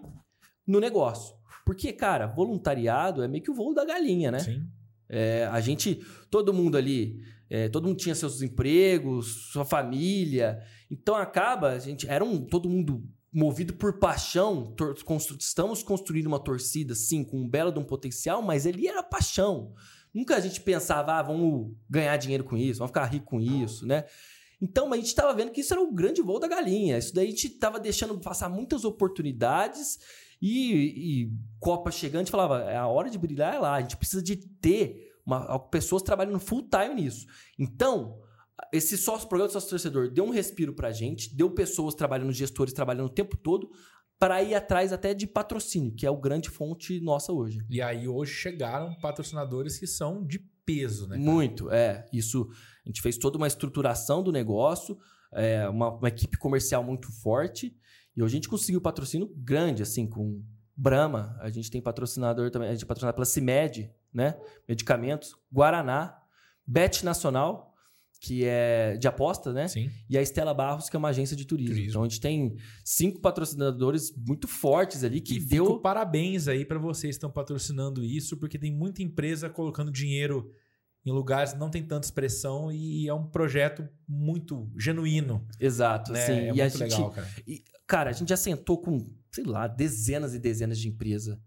no 0.68 0.80
negócio. 0.80 1.36
Porque, 1.66 1.92
cara, 1.94 2.28
voluntariado 2.28 3.24
é 3.24 3.28
meio 3.28 3.44
que 3.44 3.52
o 3.52 3.54
voo 3.54 3.74
da 3.74 3.86
galinha, 3.86 4.32
né? 4.32 4.40
Sim. 4.40 4.64
É, 5.10 5.46
a 5.52 5.60
gente, 5.60 6.02
todo 6.30 6.54
mundo 6.54 6.78
ali, 6.78 7.20
é, 7.50 7.68
todo 7.70 7.88
mundo 7.88 7.98
tinha 7.98 8.16
seus 8.16 8.42
empregos, 8.42 9.52
sua 9.52 9.66
família. 9.66 10.62
Então 10.90 11.16
acaba, 11.16 11.70
a 11.72 11.80
gente 11.80 12.08
era 12.08 12.24
um, 12.24 12.46
todo 12.46 12.70
mundo 12.70 13.04
movido 13.34 13.74
por 13.74 14.00
paixão. 14.00 14.74
tor- 14.76 14.96
constru- 15.04 15.38
estamos 15.40 15.84
construindo 15.84 16.28
uma 16.28 16.40
torcida, 16.40 16.96
sim, 16.96 17.24
com 17.24 17.42
um 17.42 17.48
belo 17.50 17.72
de 17.72 17.80
um 17.80 17.84
potencial, 17.84 18.42
mas 18.42 18.66
ele 18.66 18.88
era 18.88 19.04
paixão. 19.04 19.74
Nunca 20.14 20.36
a 20.36 20.40
gente 20.42 20.60
pensava, 20.62 21.14
ah, 21.14 21.22
vamos 21.24 21.74
ganhar 21.90 22.18
dinheiro 22.18 22.44
com 22.44 22.58
isso, 22.58 22.80
vamos 22.80 22.90
ficar 22.90 23.06
rico 23.06 23.26
com 23.26 23.40
isso, 23.40 23.86
né? 23.86 24.04
Então, 24.62 24.92
a 24.94 24.96
gente 24.96 25.08
estava 25.08 25.34
vendo 25.34 25.52
que 25.52 25.62
isso 25.62 25.74
era 25.74 25.82
o 25.82 25.92
grande 25.92 26.22
voo 26.22 26.40
da 26.40 26.48
galinha. 26.48 26.98
Isso 26.98 27.14
daí 27.16 27.28
a 27.28 27.30
gente 27.32 27.48
estava 27.48 27.80
deixando 27.80 28.16
passar 28.20 28.48
muitas 28.48 28.84
oportunidades 28.86 29.98
e, 30.42 31.24
e 31.24 31.32
Copa 31.60 31.92
chegando, 31.92 32.22
a 32.22 32.24
gente 32.24 32.32
falava, 32.32 32.62
é 32.64 32.76
a 32.76 32.88
hora 32.88 33.10
de 33.10 33.18
brilhar 33.18 33.54
é 33.54 33.60
lá. 33.60 33.76
A 33.76 33.82
gente 33.82 33.98
precisa 33.98 34.22
de 34.24 34.36
ter 34.36 35.12
uma- 35.26 35.60
pessoas 35.60 36.02
trabalhando 36.02 36.40
full 36.40 36.68
time 36.68 36.96
nisso. 36.96 37.28
Então, 37.60 38.20
esse 38.74 38.98
sócio 38.98 39.28
programa 39.28 39.50
do 39.50 39.54
sócio 39.54 39.70
torcedor 39.70 40.10
deu 40.12 40.24
um 40.26 40.32
respiro 40.32 40.74
pra 40.74 40.92
gente, 40.92 41.36
deu 41.36 41.52
pessoas 41.52 41.94
trabalhando, 41.94 42.32
gestores 42.32 42.74
trabalhando 42.74 43.06
o 43.08 43.14
tempo 43.14 43.38
todo, 43.38 43.70
para 44.20 44.42
ir 44.44 44.54
atrás 44.54 44.94
até 44.94 45.14
de 45.14 45.26
patrocínio, 45.26 45.94
que 45.96 46.06
é 46.06 46.12
o 46.12 46.18
grande 46.20 46.50
fonte 46.50 47.00
nossa 47.00 47.34
hoje. 47.34 47.60
E 47.70 47.82
aí 47.82 48.08
hoje 48.08 48.32
chegaram 48.34 48.94
patrocinadores 49.02 49.80
que 49.80 49.88
são 49.88 50.24
de 50.24 50.40
peso, 50.64 51.08
né? 51.08 51.18
cara? 51.18 51.32
Muito, 51.32 51.72
é. 51.72 52.06
Isso, 52.14 52.48
a 52.86 52.90
gente 52.90 53.02
fez 53.02 53.18
toda 53.18 53.38
uma 53.38 53.48
estruturação 53.48 54.22
do 54.22 54.32
negócio, 54.32 54.98
é, 55.34 55.68
uma, 55.68 55.92
uma 55.92 56.08
equipe 56.08 56.38
comercial 56.38 56.84
muito 56.84 57.12
forte, 57.12 57.76
e 58.16 58.22
hoje 58.22 58.34
a 58.34 58.38
gente 58.38 58.50
conseguiu 58.50 58.82
patrocínio 58.82 59.32
grande, 59.36 59.82
assim, 59.82 60.08
com 60.08 60.44
Brahma, 60.76 61.38
a 61.40 61.50
gente 61.50 61.70
tem 61.70 61.82
patrocinador 61.82 62.50
também, 62.50 62.70
a 62.70 62.72
gente 62.74 62.84
é 62.84 62.88
patrocinado 62.88 63.16
pela 63.16 63.26
CIMED, 63.26 63.92
né? 64.14 64.38
Medicamentos, 64.68 65.36
Guaraná, 65.52 66.18
Bet 66.66 67.06
Nacional, 67.06 67.72
que 68.20 68.46
é 68.46 68.98
de 68.98 69.08
aposta, 69.08 69.52
né? 69.52 69.68
Sim. 69.68 69.90
E 70.10 70.18
a 70.18 70.22
Estela 70.22 70.54
Barros, 70.54 70.90
que 70.90 70.96
é 70.96 71.00
uma 71.00 71.10
agência 71.10 71.36
de 71.36 71.46
turismo. 71.46 71.74
Turismo. 71.74 71.90
Então 71.90 72.04
a 72.04 72.08
gente 72.08 72.22
tem 72.22 72.56
cinco 72.86 73.20
patrocinadores 73.20 74.16
muito 74.16 74.48
fortes 74.48 75.04
ali 75.04 75.20
que 75.22 75.38
e 75.38 75.46
deu. 75.46 75.80
parabéns 75.80 76.48
aí 76.48 76.64
pra 76.64 76.78
vocês 76.78 77.16
que 77.16 77.18
estão 77.18 77.32
patrocinando 77.32 78.04
isso, 78.04 78.38
porque 78.38 78.60
tem 78.60 78.72
muita 78.72 79.02
empresa 79.02 79.50
colocando 79.50 79.92
dinheiro 79.92 80.52
em 81.06 81.12
lugares 81.12 81.54
que 81.54 81.60
não 81.60 81.70
tem 81.70 81.84
tanta 81.84 82.06
expressão 82.06 82.72
e 82.72 83.08
é 83.08 83.14
um 83.14 83.26
projeto 83.28 83.88
muito 84.08 84.72
genuíno. 84.78 85.46
Exato, 85.60 86.12
Né? 86.12 86.22
assim. 86.24 86.32
é 86.34 86.44
e 86.44 86.48
muito 86.48 86.62
a 86.62 86.68
gente, 86.70 86.82
legal, 86.82 87.12
cara. 87.12 87.28
Cara, 87.88 88.10
a 88.10 88.14
gente 88.14 88.30
já 88.30 88.38
sentou 88.38 88.80
com, 88.82 89.04
sei 89.32 89.44
lá, 89.44 89.68
dezenas 89.68 90.34
e 90.34 90.40
dezenas 90.40 90.80
de 90.80 90.88
empresas. 90.88 91.38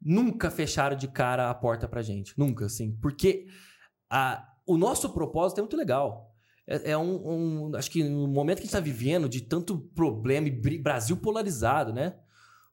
Nunca 0.00 0.50
fecharam 0.50 0.96
de 0.96 1.06
cara 1.08 1.48
a 1.48 1.54
porta 1.54 1.86
pra 1.86 2.02
gente. 2.02 2.34
Nunca, 2.36 2.66
assim. 2.66 2.92
Porque 3.00 3.46
a, 4.10 4.46
o 4.66 4.76
nosso 4.76 5.10
propósito 5.10 5.58
é 5.58 5.62
muito 5.62 5.76
legal. 5.76 6.34
É, 6.66 6.90
é 6.90 6.98
um, 6.98 7.68
um- 7.68 7.76
Acho 7.76 7.90
que 7.90 8.02
no 8.02 8.26
momento 8.26 8.56
que 8.58 8.62
a 8.62 8.66
gente 8.66 8.72
tá 8.72 8.80
vivendo, 8.80 9.28
de 9.28 9.40
tanto 9.42 9.78
problema 9.94 10.48
e 10.48 10.78
Brasil 10.78 11.16
polarizado, 11.16 11.92
né? 11.92 12.16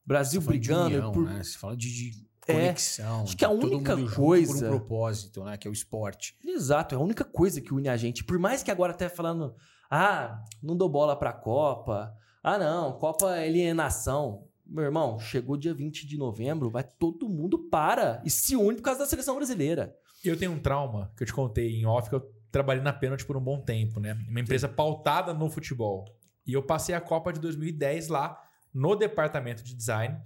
Brasil 0.04 0.40
Você 0.40 0.46
fala 0.46 0.58
de 0.58 0.66
brigando 0.68 0.96
união, 0.96 1.12
por. 1.12 1.24
né? 1.24 1.42
Você 1.42 1.56
fala 1.56 1.76
de, 1.76 1.88
de 1.88 2.29
conexão. 2.52 3.22
acho 3.22 3.36
que 3.36 3.44
a 3.44 3.48
de 3.48 3.54
todo 3.60 3.74
única 3.76 3.96
coisa- 4.14 4.52
por 4.54 4.64
um 4.64 4.68
propósito, 4.78 5.44
né? 5.44 5.56
Que 5.56 5.66
é 5.68 5.70
o 5.70 5.72
esporte. 5.74 6.36
Exato, 6.44 6.94
é 6.94 6.98
a 6.98 7.00
única 7.00 7.24
coisa 7.24 7.60
que 7.60 7.72
une 7.74 7.88
a 7.88 7.96
gente. 7.96 8.24
Por 8.24 8.38
mais 8.38 8.62
que 8.62 8.70
agora 8.70 8.92
até 8.92 9.08
falando, 9.08 9.54
ah, 9.90 10.42
não 10.62 10.76
dou 10.76 10.88
bola 10.88 11.16
pra 11.16 11.32
Copa. 11.32 12.14
Ah, 12.42 12.58
não, 12.58 12.92
Copa 12.98 13.36
é 13.36 13.46
alienação. 13.48 14.44
Meu 14.66 14.84
irmão, 14.84 15.18
chegou 15.18 15.56
dia 15.56 15.74
20 15.74 16.06
de 16.06 16.16
novembro, 16.16 16.70
vai 16.70 16.84
todo 16.84 17.28
mundo 17.28 17.58
para 17.58 18.22
e 18.24 18.30
se 18.30 18.54
une 18.54 18.76
por 18.76 18.82
causa 18.82 19.00
da 19.00 19.06
seleção 19.06 19.34
brasileira. 19.34 19.94
Eu 20.24 20.36
tenho 20.36 20.52
um 20.52 20.58
trauma 20.60 21.10
que 21.16 21.22
eu 21.22 21.26
te 21.26 21.32
contei 21.32 21.74
em 21.74 21.86
off, 21.86 22.08
que 22.08 22.14
eu 22.14 22.22
trabalhei 22.52 22.82
na 22.82 22.92
Pênalti 22.92 23.24
por 23.26 23.36
um 23.36 23.40
bom 23.40 23.60
tempo, 23.60 23.98
né? 23.98 24.16
Uma 24.28 24.40
empresa 24.40 24.68
pautada 24.68 25.34
no 25.34 25.50
futebol. 25.50 26.04
E 26.46 26.52
eu 26.52 26.62
passei 26.62 26.94
a 26.94 27.00
Copa 27.00 27.32
de 27.32 27.40
2010 27.40 28.08
lá 28.08 28.40
no 28.72 28.94
departamento 28.94 29.64
de 29.64 29.74
design 29.74 30.20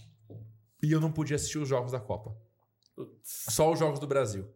e 0.84 0.92
eu 0.92 1.00
não 1.00 1.10
podia 1.12 1.36
assistir 1.36 1.58
os 1.58 1.68
jogos 1.68 1.92
da 1.92 2.00
Copa. 2.00 2.36
Só 3.22 3.72
os 3.72 3.78
jogos 3.78 3.98
do 3.98 4.06
Brasil. 4.06 4.48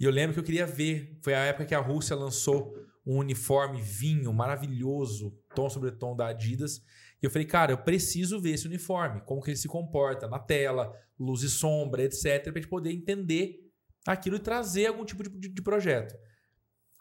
E 0.00 0.04
eu 0.04 0.10
lembro 0.10 0.34
que 0.34 0.40
eu 0.40 0.44
queria 0.44 0.66
ver. 0.66 1.18
Foi 1.22 1.34
a 1.34 1.44
época 1.44 1.66
que 1.66 1.74
a 1.74 1.80
Rússia 1.80 2.14
lançou 2.16 2.74
um 3.04 3.16
uniforme 3.18 3.80
vinho 3.80 4.32
maravilhoso, 4.32 5.36
tom 5.54 5.68
sobre 5.68 5.90
tom 5.92 6.14
da 6.14 6.28
Adidas. 6.28 6.78
E 7.22 7.26
eu 7.26 7.30
falei, 7.30 7.46
cara, 7.46 7.72
eu 7.72 7.78
preciso 7.78 8.40
ver 8.40 8.50
esse 8.52 8.66
uniforme, 8.66 9.20
como 9.22 9.42
que 9.42 9.50
ele 9.50 9.56
se 9.56 9.66
comporta 9.66 10.28
na 10.28 10.38
tela, 10.38 10.94
luz 11.18 11.42
e 11.42 11.48
sombra, 11.50 12.02
etc, 12.04 12.44
pra 12.44 12.52
gente 12.60 12.68
poder 12.68 12.92
entender 12.92 13.58
aquilo 14.06 14.36
e 14.36 14.40
trazer 14.40 14.86
algum 14.86 15.04
tipo 15.04 15.22
de, 15.24 15.30
de- 15.30 15.48
de 15.48 15.62
projeto. 15.62 16.14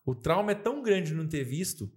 O 0.05 0.15
trauma 0.15 0.51
é 0.53 0.55
tão 0.55 0.81
grande 0.81 1.09
de 1.09 1.13
não 1.15 1.27
ter 1.27 1.43
visto 1.43 1.91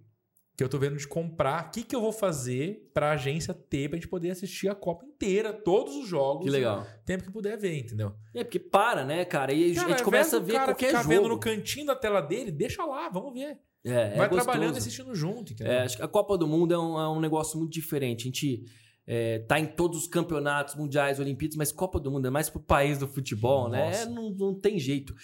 que 0.61 0.65
eu 0.65 0.69
tô 0.69 0.77
vendo 0.77 0.95
de 0.95 1.07
comprar. 1.07 1.67
O 1.67 1.71
que, 1.71 1.83
que 1.83 1.95
eu 1.95 2.01
vou 2.01 2.11
fazer 2.11 2.91
pra 2.93 3.11
agência 3.11 3.51
ter 3.53 3.89
pra 3.89 3.97
gente 3.97 4.07
poder 4.07 4.29
assistir 4.29 4.69
a 4.69 4.75
Copa 4.75 5.05
inteira, 5.05 5.51
todos 5.51 5.95
os 5.95 6.07
jogos. 6.07 6.45
Que 6.45 6.51
legal. 6.51 6.81
o 6.81 7.03
Tempo 7.03 7.23
que 7.23 7.31
puder 7.31 7.57
ver, 7.57 7.79
entendeu? 7.79 8.13
É 8.33 8.43
porque 8.43 8.59
para, 8.59 9.03
né, 9.03 9.25
cara? 9.25 9.51
E 9.53 9.73
Cara, 9.73 9.87
a 9.87 9.89
gente 9.89 10.03
começa 10.03 10.37
a 10.37 10.39
ver 10.39 10.53
cara 10.53 10.65
qualquer 10.65 10.87
ficar 10.87 11.01
jogo. 11.01 11.15
vendo 11.15 11.29
no 11.29 11.39
cantinho 11.39 11.87
da 11.87 11.95
tela 11.95 12.21
dele, 12.21 12.51
deixa 12.51 12.85
lá, 12.85 13.09
vamos 13.09 13.33
ver. 13.33 13.57
É, 13.83 13.91
é 13.91 14.15
Vai 14.15 14.29
gostoso. 14.29 14.43
trabalhando 14.45 14.75
e 14.75 14.77
assistindo 14.77 15.15
junto, 15.15 15.53
entendeu? 15.53 15.73
É, 15.73 15.83
acho 15.83 15.97
que 15.97 16.03
a 16.03 16.07
Copa 16.07 16.37
do 16.37 16.47
Mundo 16.47 16.73
é 16.73 16.77
um, 16.77 16.99
é 16.99 17.09
um 17.09 17.19
negócio 17.19 17.57
muito 17.57 17.71
diferente. 17.71 18.21
A 18.21 18.25
gente 18.25 18.63
é, 19.07 19.39
tá 19.39 19.59
em 19.59 19.65
todos 19.65 19.97
os 20.03 20.07
campeonatos 20.07 20.75
mundiais, 20.75 21.19
Olimpíadas, 21.19 21.57
mas 21.57 21.71
Copa 21.71 21.99
do 21.99 22.11
Mundo 22.11 22.27
é 22.27 22.29
mais 22.29 22.49
pro 22.49 22.59
país 22.61 22.99
do 22.99 23.07
futebol, 23.07 23.67
né? 23.67 23.85
Nossa. 23.87 24.03
É, 24.03 24.05
não, 24.05 24.29
não 24.29 24.53
tem 24.53 24.77
jeito. 24.77 25.15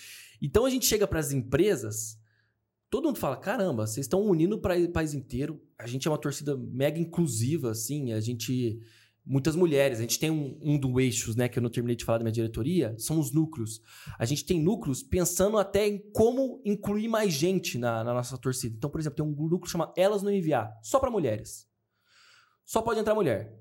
Então 0.42 0.66
a 0.66 0.70
gente 0.70 0.86
chega 0.88 1.08
pras 1.08 1.32
empresas, 1.32 2.16
todo 2.90 3.06
mundo 3.06 3.20
fala: 3.20 3.38
caramba, 3.38 3.86
vocês 3.86 4.06
estão 4.06 4.22
unindo 4.22 4.60
para 4.60 4.78
o 4.78 4.92
país 4.92 5.14
inteiro. 5.14 5.62
A 5.78 5.88
gente 5.88 6.08
é 6.08 6.12
uma 6.12 6.18
torcida 6.18 6.58
mega 6.58 7.00
inclusiva, 7.00 7.72
assim. 7.72 8.14
A 8.14 8.20
gente. 8.20 8.80
Muitas 9.30 9.58
mulheres. 9.58 10.00
A 10.00 10.02
gente 10.04 10.20
tem 10.20 10.32
um, 10.32 10.58
um 10.62 10.78
do 10.78 11.02
eixos, 11.02 11.36
né? 11.36 11.50
Que 11.50 11.60
eu 11.60 11.64
não 11.64 11.70
terminei 11.70 11.98
de 11.98 12.06
falar 12.06 12.20
da 12.20 12.24
minha 12.24 12.32
diretoria. 12.32 12.96
São 12.98 13.20
os 13.20 13.34
núcleos. 13.34 13.82
A 14.18 14.24
gente 14.24 14.46
tem 14.46 14.62
núcleos 14.62 15.04
pensando 15.04 15.58
até 15.58 15.86
em 15.86 15.98
como 16.14 16.62
incluir 16.64 17.10
mais 17.10 17.34
gente 17.34 17.78
na, 17.78 18.06
na 18.06 18.14
nossa 18.14 18.38
torcida. 18.38 18.76
Então, 18.78 18.90
por 18.90 19.02
exemplo, 19.02 19.18
tem 19.18 19.26
um 19.26 19.36
núcleo 19.36 19.60
que 19.60 19.70
chama 19.70 19.94
Elas 19.98 20.24
no 20.24 20.32
Enviar, 20.32 20.72
só 20.82 20.98
para 20.98 21.12
mulheres. 21.12 21.68
Só 22.66 22.82
pode 22.82 23.02
entrar 23.02 23.16
mulher. 23.16 23.54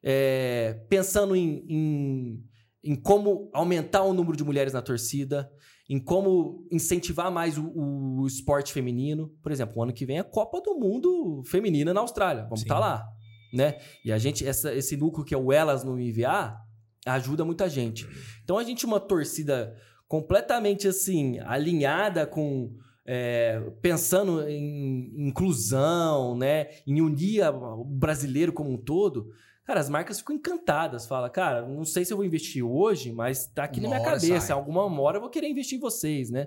É, 0.00 0.74
pensando 0.88 1.34
em, 1.34 1.64
em, 1.68 2.44
em 2.84 2.94
como 2.94 3.50
aumentar 3.52 4.04
o 4.04 4.14
número 4.14 4.36
de 4.36 4.44
mulheres 4.44 4.72
na 4.72 4.82
torcida, 4.82 5.50
em 5.88 5.98
como 5.98 6.66
incentivar 6.70 7.30
mais 7.32 7.56
o, 7.56 7.72
o 8.20 8.26
esporte 8.26 8.72
feminino. 8.72 9.30
Por 9.42 9.50
exemplo, 9.52 9.74
o 9.78 9.82
ano 9.82 9.92
que 9.92 10.04
vem 10.04 10.16
é 10.18 10.20
a 10.20 10.24
Copa 10.24 10.60
do 10.60 10.74
Mundo 10.78 11.42
Feminina 11.46 11.94
na 11.94 12.00
Austrália. 12.00 12.42
Vamos 12.44 12.60
estar 12.62 12.78
lá. 12.78 13.04
Né? 13.54 13.78
E 14.04 14.12
a 14.12 14.18
gente, 14.18 14.46
essa- 14.46 14.74
esse 14.74 14.96
núcleo 14.96 15.24
que 15.24 15.34
é 15.34 15.38
o 15.38 15.50
Elas 15.52 15.82
no 15.82 15.98
Enviar, 15.98 16.60
ajuda 17.06 17.44
muita 17.44 17.68
gente. 17.70 18.06
Então 18.44 18.58
a 18.58 18.64
gente 18.64 18.84
uma 18.84 19.00
torcida 19.00 19.74
completamente 20.06 20.86
assim, 20.88 21.38
alinhada 21.40 22.26
com. 22.26 22.74
é, 23.10 23.58
pensando 23.80 24.46
em 24.46 25.28
inclusão, 25.28 26.36
né? 26.36 26.66
Em 26.86 27.00
unir 27.00 27.40
a- 27.42 27.50
o 27.50 27.82
brasileiro 27.84 28.52
como 28.52 28.70
um 28.70 28.76
todo. 28.76 29.30
Cara, 29.68 29.80
as 29.80 29.90
marcas 29.90 30.18
ficam 30.20 30.34
encantadas. 30.34 31.06
Fala, 31.06 31.28
cara, 31.28 31.60
não 31.68 31.84
sei 31.84 32.02
se 32.02 32.10
eu 32.10 32.16
vou 32.16 32.24
investir 32.24 32.64
hoje, 32.64 33.12
mas 33.12 33.46
tá 33.48 33.64
aqui 33.64 33.80
Uma 33.80 33.90
na 33.90 33.96
minha 33.96 34.04
cabeça. 34.12 34.40
sai. 34.46 34.56
Alguma 34.56 34.82
hora 35.02 35.18
eu 35.18 35.20
vou 35.20 35.28
querer 35.28 35.46
investir 35.46 35.76
em 35.76 35.80
vocês, 35.80 36.30
né? 36.30 36.46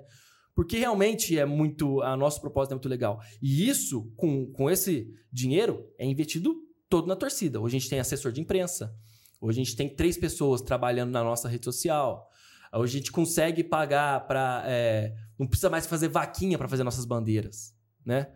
Porque 0.55 0.75
realmente 0.79 1.37
é 1.37 1.45
muito. 1.45 2.01
A 2.01 2.17
nosso 2.17 2.41
propósito 2.41 2.71
é 2.71 2.75
muito 2.75 2.89
legal. 2.89 3.21
E 3.39 3.69
isso, 3.69 4.11
com, 4.17 4.47
com 4.51 4.71
esse 4.71 5.07
dinheiro, 5.31 5.87
é 5.99 6.05
investido 6.07 6.55
todo 6.89 7.07
na 7.07 7.15
torcida. 7.15 7.61
Hoje 7.61 7.77
a 7.77 7.79
gente 7.79 7.89
tem 7.91 7.99
assessor 7.99 8.31
de 8.31 8.41
imprensa. 8.41 8.91
Hoje 9.39 9.61
a 9.61 9.63
gente 9.63 9.75
tem 9.75 9.87
três 9.87 10.17
pessoas 10.17 10.59
trabalhando 10.59 11.11
na 11.11 11.23
nossa 11.23 11.47
rede 11.47 11.63
social. 11.65 12.27
Hoje 12.73 12.95
a 12.95 12.99
gente 13.01 13.11
consegue 13.11 13.63
pagar 13.63 14.25
para. 14.25 14.65
não 15.37 15.45
precisa 15.45 15.69
mais 15.69 15.85
fazer 15.85 16.07
vaquinha 16.07 16.57
para 16.57 16.67
fazer 16.67 16.83
nossas 16.83 17.05
bandeiras, 17.05 17.71
né? 18.03 18.27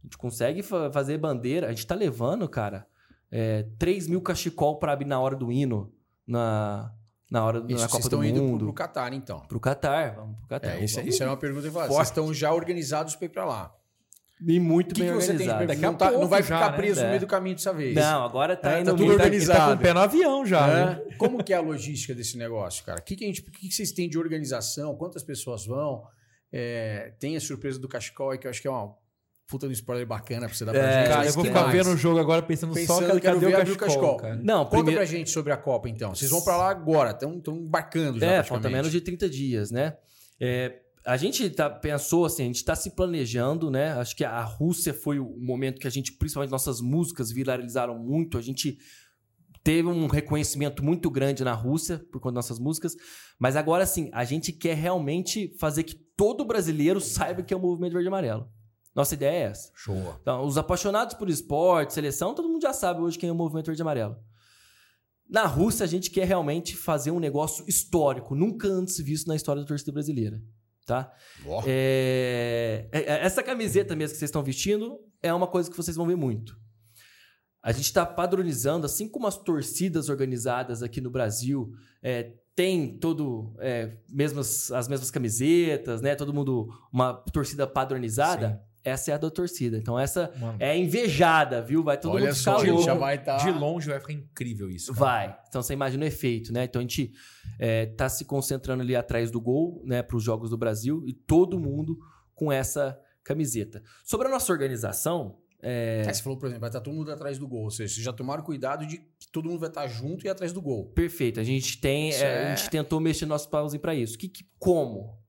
A 0.00 0.02
gente 0.02 0.18
consegue 0.18 0.64
fa- 0.64 0.90
fazer 0.90 1.16
bandeira. 1.16 1.68
A 1.68 1.70
gente 1.70 1.86
tá 1.86 1.94
levando, 1.94 2.48
cara, 2.48 2.88
é, 3.32 3.64
3 3.78 4.06
mil 4.08 4.20
cachecol 4.20 4.78
para 4.78 4.92
abrir 4.92 5.06
na 5.06 5.18
hora 5.18 5.34
do 5.34 5.50
hino 5.50 5.90
na, 6.26 6.92
na 7.30 7.44
hora 7.44 7.58
Isso, 7.60 7.68
na 7.70 7.76
vocês 7.78 7.90
Copa 7.90 8.02
do 8.02 8.06
estão 8.06 8.24
indo 8.24 8.40
pro, 8.40 8.46
Mundo. 8.48 8.72
Catar, 8.74 9.12
então. 9.14 9.40
Pro 9.48 9.58
Catar, 9.58 10.14
vamos 10.16 10.36
pro 10.38 10.48
Catar. 10.48 10.76
É, 10.76 10.84
isso, 10.84 11.00
era 11.22 11.30
uma 11.30 11.36
pergunta 11.38 11.62
que 11.62 11.76
eu. 11.76 11.88
Vocês 11.88 12.08
estão 12.08 12.32
já 12.34 12.52
organizados 12.52 13.16
para 13.16 13.26
ir 13.26 13.30
para 13.30 13.44
lá. 13.46 13.74
E 14.44 14.58
muito 14.58 14.92
que, 14.94 15.00
bem 15.02 15.10
que 15.10 15.14
você 15.14 15.28
tem 15.34 15.46
de 15.46 15.50
organizado. 15.52 15.66
Daqui 15.68 15.84
a 15.84 15.90
Não, 15.90 15.96
tá- 15.96 16.10
não 16.10 16.26
vai 16.28 16.42
já, 16.42 16.56
ficar 16.56 16.70
né? 16.72 16.76
preso 16.76 17.00
no 17.00 17.06
É. 17.06 17.08
meio 17.10 17.20
do 17.20 17.26
caminho 17.28 17.54
dessa 17.54 17.72
vez. 17.72 17.94
Não, 17.94 18.24
agora 18.24 18.56
tá 18.56 18.72
É, 18.72 18.80
indo 18.80 18.86
tá 18.86 18.96
tudo 18.96 19.06
muito- 19.06 19.22
Ele 19.22 19.46
tá- 19.46 19.52
tá 19.52 19.54
com 19.54 19.62
organizado. 19.62 19.74
o 19.74 19.78
pé 19.78 19.94
no 19.94 20.00
avião 20.00 20.44
já, 20.44 20.66
né? 20.66 21.02
É. 21.10 21.14
Como 21.14 21.44
que 21.44 21.52
é 21.52 21.56
a 21.56 21.60
logística 21.60 22.12
desse 22.12 22.36
negócio, 22.36 22.84
cara? 22.84 22.98
O 22.98 23.02
que, 23.04 23.14
que, 23.14 23.22
a 23.24 23.26
gente, 23.28 23.40
o 23.40 23.44
que, 23.44 23.68
que 23.68 23.72
vocês 23.72 23.92
têm 23.92 24.08
de 24.10 24.18
organização? 24.18 24.96
Quantas 24.96 25.22
pessoas 25.22 25.64
vão? 25.64 26.02
É, 26.52 27.14
tem 27.20 27.36
a 27.36 27.40
surpresa 27.40 27.78
do 27.78 27.88
cachecol 27.88 28.30
aí, 28.30 28.38
que 28.38 28.46
eu 28.46 28.50
acho 28.50 28.60
que 28.60 28.66
é 28.66 28.70
uma 28.70 28.94
puta 29.46 29.66
de 29.68 29.74
spoiler 29.74 30.06
bacana 30.06 30.46
pra 30.46 30.54
você 30.56 30.64
dar 30.64 30.72
pra 30.72 30.80
É, 30.80 30.98
gente. 31.00 31.08
Cara, 31.14 31.26
eu 31.26 31.32
vou 31.32 31.42
que 31.42 31.48
ficar 31.50 31.62
mais? 31.66 31.76
vendo 31.76 31.94
o 31.94 31.96
jogo 31.96 32.18
agora 32.18 32.42
pensando, 32.42 32.72
Pensando, 32.74 33.00
só 33.00 33.06
cadê, 33.08 33.20
quero 33.20 33.38
ver 33.40 33.70
o 33.72 33.76
cachecol. 33.76 34.16
cara. 34.16 34.36
Não, 34.42 34.64
Conta 34.64 34.76
primeiro... 34.76 34.98
pra 35.00 35.04
gente 35.04 35.30
sobre 35.30 35.52
a 35.52 35.56
Copa, 35.56 35.88
então. 35.88 36.14
Vocês 36.14 36.30
vão 36.30 36.42
pra 36.42 36.56
lá 36.56 36.70
agora, 36.70 37.10
estão 37.10 37.40
embarcando 37.56 38.18
já 38.18 38.26
É, 38.26 38.42
falta 38.42 38.70
menos 38.70 38.90
de 38.90 39.00
30 39.00 39.28
dias, 39.28 39.70
né? 39.70 39.96
É, 40.40 40.80
a 41.04 41.16
gente 41.16 41.50
tá, 41.50 41.68
pensou 41.68 42.24
assim, 42.24 42.42
a 42.44 42.46
gente 42.46 42.56
está 42.56 42.74
se 42.74 42.90
planejando, 42.94 43.70
né? 43.70 43.92
Acho 43.92 44.16
que 44.16 44.24
a 44.24 44.42
Rússia 44.42 44.94
foi 44.94 45.18
o 45.18 45.36
momento 45.38 45.80
que 45.80 45.86
a 45.86 45.90
gente, 45.90 46.12
principalmente 46.12 46.50
nossas 46.50 46.80
músicas, 46.80 47.30
viralizaram 47.30 47.98
muito. 47.98 48.38
A 48.38 48.42
gente 48.42 48.78
teve 49.64 49.86
um 49.88 50.06
reconhecimento 50.06 50.84
muito 50.84 51.10
grande 51.10 51.44
na 51.44 51.52
Rússia 51.52 51.98
por 52.10 52.20
conta 52.20 52.36
das 52.36 52.46
nossas 52.46 52.58
músicas, 52.58 52.96
mas 53.38 53.54
agora 53.54 53.84
sim, 53.86 54.08
a 54.12 54.24
gente 54.24 54.52
quer 54.52 54.76
realmente 54.76 55.54
fazer 55.58 55.82
que 55.84 55.94
todo 56.16 56.44
brasileiro 56.44 57.00
saiba 57.00 57.42
que 57.42 57.52
é 57.52 57.56
o 57.56 57.60
movimento 57.60 57.92
verde 57.92 58.06
e 58.06 58.08
amarelo. 58.08 58.48
Nossa 58.94 59.14
ideia 59.14 59.46
é 59.46 59.50
essa. 59.50 59.70
Show. 59.74 60.16
Então, 60.20 60.44
os 60.44 60.58
apaixonados 60.58 61.14
por 61.14 61.28
esporte, 61.30 61.94
seleção, 61.94 62.34
todo 62.34 62.48
mundo 62.48 62.62
já 62.62 62.72
sabe 62.72 63.00
hoje 63.00 63.18
quem 63.18 63.28
é 63.28 63.32
o 63.32 63.34
movimento 63.34 63.66
verde 63.66 63.80
e 63.80 63.82
amarelo. 63.82 64.16
Na 65.28 65.46
Rússia, 65.46 65.84
a 65.84 65.86
gente 65.86 66.10
quer 66.10 66.26
realmente 66.26 66.76
fazer 66.76 67.10
um 67.10 67.18
negócio 67.18 67.64
histórico, 67.66 68.34
nunca 68.34 68.68
antes 68.68 68.98
visto 68.98 69.28
na 69.28 69.36
história 69.36 69.62
da 69.62 69.68
torcida 69.68 69.90
brasileira. 69.92 70.42
Tá? 70.84 71.10
Ó. 71.46 71.62
É, 71.64 72.88
Essa 72.92 73.42
camiseta 73.42 73.96
mesmo 73.96 74.12
que 74.14 74.18
vocês 74.18 74.28
estão 74.28 74.42
vestindo 74.42 74.98
é 75.22 75.32
uma 75.32 75.46
coisa 75.46 75.70
que 75.70 75.76
vocês 75.76 75.96
vão 75.96 76.06
ver 76.06 76.16
muito. 76.16 76.60
A 77.62 77.70
gente 77.70 77.84
está 77.84 78.04
padronizando, 78.04 78.84
assim 78.84 79.08
como 79.08 79.26
as 79.26 79.36
torcidas 79.36 80.08
organizadas 80.08 80.82
aqui 80.82 81.00
no 81.00 81.10
Brasil 81.10 81.72
é, 82.02 82.32
tem 82.54 82.98
todo 82.98 83.54
é, 83.60 83.96
mesmas, 84.08 84.70
as 84.72 84.88
mesmas 84.88 85.10
camisetas, 85.10 86.02
né? 86.02 86.16
Todo 86.16 86.34
mundo 86.34 86.68
uma 86.92 87.14
torcida 87.14 87.66
padronizada. 87.66 88.60
Essa 88.84 89.12
é 89.12 89.14
a 89.14 89.18
da 89.18 89.30
torcida. 89.30 89.76
Então 89.78 89.98
essa 89.98 90.32
Mano, 90.38 90.56
é 90.60 90.76
invejada, 90.76 91.62
viu? 91.62 91.82
Vai 91.84 91.96
todo 91.98 92.14
Olha 92.14 92.26
mundo 92.26 92.34
só, 92.34 92.52
ficar 92.52 92.64
gente, 92.64 92.70
louco. 92.74 92.86
já 92.86 92.94
vai 92.94 93.14
estar. 93.16 93.36
de 93.36 93.50
longe 93.52 93.88
vai 93.88 94.00
ficar 94.00 94.12
incrível 94.12 94.68
isso. 94.70 94.92
cara. 94.92 95.00
Vai. 95.00 95.38
Então 95.48 95.62
você 95.62 95.72
imagina 95.72 96.04
o 96.04 96.08
efeito, 96.08 96.52
né? 96.52 96.64
Então 96.64 96.80
a 96.80 96.82
gente 96.82 97.12
é, 97.58 97.86
tá 97.86 98.08
se 98.08 98.24
concentrando 98.24 98.82
ali 98.82 98.96
atrás 98.96 99.30
do 99.30 99.40
gol, 99.40 99.82
né, 99.84 100.02
para 100.02 100.16
os 100.16 100.22
jogos 100.24 100.50
do 100.50 100.56
Brasil 100.56 101.02
e 101.06 101.12
todo 101.12 101.58
mundo 101.60 101.96
com 102.34 102.50
essa 102.50 102.98
camiseta. 103.22 103.82
Sobre 104.04 104.26
a 104.26 104.30
nossa 104.30 104.52
organização, 104.52 105.38
é, 105.64 106.02
Você 106.04 106.20
falou, 106.24 106.36
por 106.36 106.46
exemplo, 106.46 106.62
vai 106.62 106.70
estar 106.70 106.80
todo 106.80 106.92
mundo 106.92 107.12
atrás 107.12 107.38
do 107.38 107.46
gol. 107.46 107.62
Ou 107.62 107.70
seja, 107.70 107.94
vocês 107.94 108.04
já 108.04 108.12
tomaram 108.12 108.42
cuidado 108.42 108.84
de 108.84 108.96
que 108.98 109.30
todo 109.30 109.48
mundo 109.48 109.60
vai 109.60 109.68
estar 109.68 109.86
junto 109.86 110.26
e 110.26 110.28
atrás 110.28 110.52
do 110.52 110.60
gol. 110.60 110.86
perfeito. 110.86 111.38
A 111.38 111.44
gente 111.44 111.80
tem, 111.80 112.10
é, 112.10 112.16
é- 112.20 112.46
a 112.52 112.54
gente 112.56 112.68
tentou 112.68 112.98
mexer 112.98 113.26
nosso 113.26 113.48
pauzinho 113.48 113.80
para 113.80 113.94
isso. 113.94 114.18
Que, 114.18 114.28
que- 114.28 114.44
como? 114.58 115.21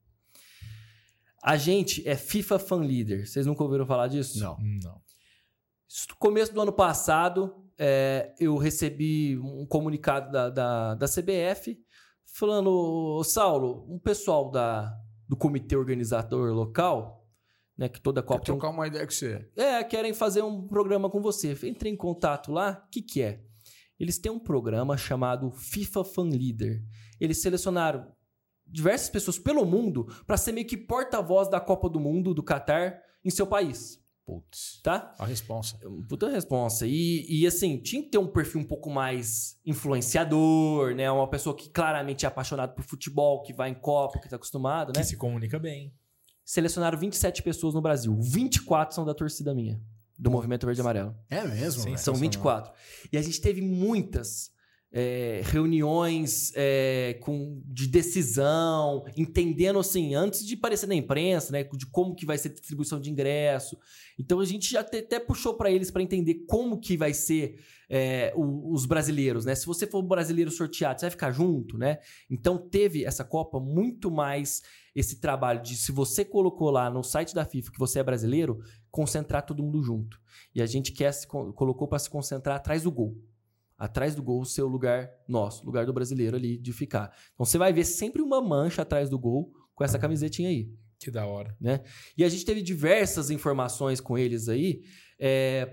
A 1.43 1.57
gente 1.57 2.07
é 2.07 2.15
FIFA 2.15 2.57
Fan 2.59 2.77
Leader. 2.81 3.27
Vocês 3.27 3.45
nunca 3.45 3.63
ouviram 3.63 3.85
falar 3.85 4.07
disso? 4.07 4.39
Não. 4.39 4.57
Não. 4.83 5.01
Isso 5.89 6.07
No 6.09 6.15
começo 6.17 6.53
do 6.53 6.61
ano 6.61 6.71
passado, 6.71 7.53
é, 7.77 8.33
eu 8.39 8.55
recebi 8.57 9.37
um 9.37 9.65
comunicado 9.65 10.31
da, 10.31 10.49
da, 10.49 10.95
da 10.95 11.05
CBF 11.07 11.77
falando, 12.33 12.69
"Ô, 12.69 13.23
Saulo, 13.23 13.85
um 13.93 13.99
pessoal 13.99 14.49
da, 14.49 14.91
do 15.27 15.35
comitê 15.35 15.75
organizador 15.75 16.51
local, 16.53 17.27
né, 17.77 17.89
que 17.89 17.99
toda 18.01 18.21
Quer 18.21 18.27
Copa 18.27 18.45
tem 18.45 18.55
um- 18.55 18.57
trocar 18.57 18.73
uma 18.73 18.87
ideia 18.87 19.05
com 19.05 19.11
você. 19.11 19.47
é, 19.57 19.83
querem 19.83 20.13
fazer 20.13 20.41
um 20.43 20.65
programa 20.65 21.09
com 21.09 21.21
você. 21.21 21.51
Entrei 21.67 21.91
em 21.91 21.97
contato 21.97 22.51
lá. 22.51 22.83
O 22.87 22.89
que, 22.89 23.01
que 23.01 23.21
é? 23.21 23.43
Eles 23.99 24.17
têm 24.17 24.31
um 24.31 24.39
programa 24.39 24.95
chamado 24.97 25.51
FIFA 25.51 26.03
Fan 26.05 26.29
Leader. 26.29 26.81
Eles 27.19 27.41
selecionaram 27.41 28.11
diversas 28.73 29.09
pessoas 29.09 29.37
pelo 29.37 29.65
mundo 29.65 30.05
para 30.25 30.35
ser 30.35 30.51
meio 30.51 30.65
que 30.65 30.75
porta-voz 30.75 31.47
da 31.49 31.59
Copa 31.59 31.87
do 31.87 31.99
Mundo 31.99 32.33
do 32.33 32.41
Catar 32.41 32.99
em 33.23 33.29
seu 33.29 33.45
país, 33.45 34.01
Putz. 34.25 34.81
tá? 34.83 35.13
A 35.19 35.25
responsa. 35.25 35.77
Puta 36.09 36.29
responsa. 36.29 36.87
E, 36.87 37.25
e 37.29 37.45
assim, 37.45 37.77
tinha 37.77 38.01
que 38.01 38.09
ter 38.09 38.17
um 38.17 38.27
perfil 38.27 38.61
um 38.61 38.63
pouco 38.65 38.89
mais 38.89 39.59
influenciador, 39.65 40.95
né? 40.95 41.09
Uma 41.11 41.29
pessoa 41.29 41.55
que 41.55 41.69
claramente 41.69 42.25
é 42.25 42.27
apaixonada 42.27 42.73
por 42.73 42.83
futebol, 42.83 43.43
que 43.43 43.53
vai 43.53 43.69
em 43.69 43.75
Copa, 43.75 44.19
que 44.19 44.27
tá 44.27 44.35
acostumado, 44.35 44.87
né? 44.87 45.01
Que 45.01 45.07
se 45.07 45.15
comunica 45.17 45.59
bem. 45.59 45.93
Selecionaram 46.43 46.97
27 46.97 47.43
pessoas 47.43 47.73
no 47.73 47.81
Brasil. 47.81 48.17
24 48.19 48.95
são 48.95 49.05
da 49.05 49.13
torcida 49.13 49.53
minha, 49.53 49.79
do 50.17 50.29
Movimento 50.31 50.65
Verde 50.65 50.81
e 50.81 50.83
Amarelo. 50.83 51.15
É 51.29 51.45
mesmo? 51.45 51.83
Sim? 51.83 51.95
São 51.95 52.15
24. 52.15 52.73
E 53.11 53.17
a 53.17 53.21
gente 53.21 53.39
teve 53.39 53.61
muitas 53.61 54.51
é, 54.95 55.41
reuniões 55.45 56.51
é, 56.55 57.17
com, 57.21 57.59
de 57.65 57.87
decisão, 57.87 59.03
entendendo 59.17 59.79
assim, 59.79 60.13
antes 60.13 60.45
de 60.45 60.53
aparecer 60.53 60.85
na 60.85 60.93
imprensa, 60.93 61.51
né, 61.51 61.63
de 61.63 61.87
como 61.87 62.13
que 62.13 62.27
vai 62.27 62.37
ser 62.37 62.49
a 62.49 62.53
distribuição 62.53 62.99
de 62.99 63.09
ingresso. 63.09 63.75
Então 64.19 64.39
a 64.39 64.45
gente 64.45 64.69
já 64.71 64.81
até, 64.81 64.99
até 64.99 65.19
puxou 65.19 65.55
para 65.55 65.71
eles 65.71 65.89
para 65.89 66.03
entender 66.03 66.45
como 66.47 66.79
que 66.79 66.95
vai 66.95 67.11
ser 67.13 67.59
é, 67.89 68.33
o- 68.35 68.71
os 68.73 68.85
brasileiros, 68.85 69.45
né? 69.45 69.53
Se 69.53 69.65
você 69.65 69.85
for 69.85 70.01
brasileiro 70.01 70.49
sorteado, 70.49 70.99
você 70.99 71.05
vai 71.05 71.11
ficar 71.11 71.31
junto, 71.31 71.77
né? 71.77 71.99
Então 72.29 72.57
teve 72.57 73.03
essa 73.03 73.23
Copa 73.23 73.59
muito 73.59 74.09
mais 74.09 74.61
esse 74.95 75.19
trabalho 75.19 75.61
de 75.61 75.75
se 75.75 75.91
você 75.91 76.23
colocou 76.23 76.69
lá 76.71 76.89
no 76.89 77.03
site 77.03 77.33
da 77.35 77.45
FIFA 77.45 77.71
que 77.71 77.79
você 77.79 77.99
é 77.99 78.03
brasileiro, 78.03 78.59
concentrar 78.89 79.45
todo 79.45 79.63
mundo 79.63 79.81
junto. 79.83 80.19
E 80.55 80.61
a 80.61 80.65
gente 80.65 80.91
quer 80.91 81.11
se 81.11 81.27
colocou 81.27 81.87
para 81.87 81.99
se 81.99 82.09
concentrar 82.09 82.55
atrás 82.57 82.83
do 82.83 82.91
gol. 82.91 83.15
Atrás 83.77 84.15
do 84.15 84.23
gol, 84.23 84.41
o 84.41 84.45
seu 84.45 84.67
lugar 84.67 85.09
nosso, 85.27 85.65
lugar 85.65 85.85
do 85.85 85.93
brasileiro 85.93 86.37
ali 86.37 86.57
de 86.57 86.71
ficar. 86.71 87.11
Então 87.33 87.45
você 87.45 87.57
vai 87.57 87.73
ver 87.73 87.85
sempre 87.85 88.21
uma 88.21 88.41
mancha 88.41 88.81
atrás 88.81 89.09
do 89.09 89.19
gol 89.19 89.51
com 89.73 89.83
essa 89.83 89.99
camisetinha 89.99 90.49
aí. 90.49 90.71
Que 90.99 91.11
da 91.11 91.25
hora. 91.25 91.57
E 92.17 92.23
a 92.23 92.29
gente 92.29 92.45
teve 92.45 92.61
diversas 92.61 93.29
informações 93.29 93.99
com 93.99 94.17
eles 94.17 94.47
aí 94.47 94.83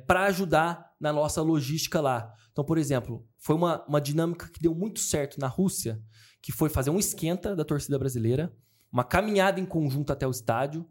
para 0.07 0.25
ajudar 0.25 0.91
na 0.99 1.13
nossa 1.13 1.41
logística 1.41 2.01
lá. 2.01 2.33
Então, 2.51 2.65
por 2.65 2.79
exemplo, 2.79 3.25
foi 3.39 3.55
uma, 3.55 3.85
uma 3.87 4.01
dinâmica 4.01 4.49
que 4.49 4.61
deu 4.61 4.75
muito 4.75 4.99
certo 5.01 5.39
na 5.39 5.47
Rússia, 5.47 6.03
que 6.43 6.51
foi 6.51 6.69
fazer 6.69 6.91
um 6.91 6.99
esquenta 6.99 7.55
da 7.55 7.65
torcida 7.65 7.99
brasileira, 7.99 8.53
uma 8.93 9.05
caminhada 9.05 9.61
em 9.61 9.67
conjunto 9.67 10.13
até 10.13 10.27
o 10.27 10.31
estádio 10.31 10.85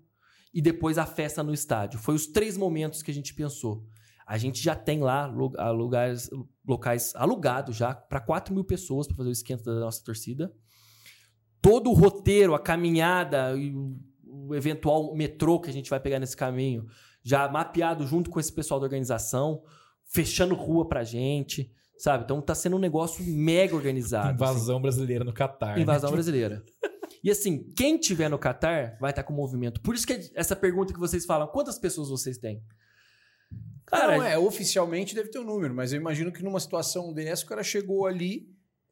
e 0.54 0.62
depois 0.62 0.98
a 0.98 1.06
festa 1.06 1.44
no 1.44 1.54
estádio. 1.54 2.00
Foi 2.00 2.16
os 2.16 2.28
três 2.28 2.58
momentos 2.58 3.04
que 3.04 3.12
a 3.12 3.14
gente 3.14 3.34
pensou. 3.34 3.86
A 4.30 4.38
gente 4.38 4.62
já 4.62 4.76
tem 4.76 5.00
lá 5.00 5.26
lugares, 5.26 6.30
locais 6.64 7.14
alugados 7.16 7.76
já 7.76 7.96
para 7.96 8.22
4 8.22 8.54
mil 8.54 8.64
pessoas 8.64 9.08
para 9.08 9.16
fazer 9.16 9.30
o 9.30 9.32
esquenta 9.32 9.74
da 9.74 9.80
nossa 9.80 10.04
torcida. 10.04 10.54
Todo 11.60 11.90
o 11.90 11.94
roteiro, 11.94 12.54
a 12.54 12.60
caminhada 12.60 13.58
e 13.58 13.74
o, 13.74 14.54
eventual 14.54 15.16
metrô 15.16 15.60
que 15.60 15.72
a 15.72 15.74
gente 15.74 15.90
vai 15.90 16.00
pegar 16.00 16.20
nesse 16.20 16.38
caminho, 16.38 16.86
já 17.24 17.50
mapeado 17.50 18.06
junto 18.06 18.30
com 18.30 18.40
esse 18.40 18.54
pessoal 18.54 18.80
da 18.80 18.84
organização, 18.84 19.64
fechando 20.06 20.54
rua 20.54 20.88
pra 20.88 21.04
gente, 21.04 21.72
sabe? 21.98 22.24
Então 22.26 22.40
tá 22.40 22.54
sendo 22.54 22.76
um 22.76 22.80
negócio 22.80 23.26
mega 23.26 23.76
organizado. 23.76 24.28
assim. 24.28 24.36
Invasão 24.36 24.80
brasileira 24.80 25.24
no 25.24 25.34
Catar. 25.34 25.76
né? 25.76 25.82
Invasão 25.82 26.12
brasileira. 26.14 26.64
E 27.24 27.32
assim, 27.32 27.64
quem 27.76 27.98
tiver 27.98 28.30
no 28.30 28.38
Catar 28.38 28.96
vai 29.02 29.10
estar 29.10 29.24
com 29.24 29.34
movimento. 29.34 29.82
Por 29.82 29.96
isso 29.96 30.06
que 30.06 30.30
essa 30.36 30.56
pergunta 30.56 30.94
que 30.94 31.00
vocês 31.00 31.26
falam, 31.26 31.48
quantas 31.48 31.80
pessoas 31.80 32.10
vocês 32.10 32.38
têm? 32.38 32.62
Cara, 33.90 34.18
não, 34.18 34.24
é, 34.26 34.38
oficialmente 34.38 35.16
deve 35.16 35.30
ter 35.30 35.40
um 35.40 35.44
número, 35.44 35.74
mas 35.74 35.92
eu 35.94 36.00
imagino 36.00 36.32
que 36.32 36.44
numa 36.44 36.60
situação 36.60 37.14
dessa 37.14 37.44
o 37.46 37.48
cara 37.48 37.64
chegou 37.64 38.06
ali 38.06 38.48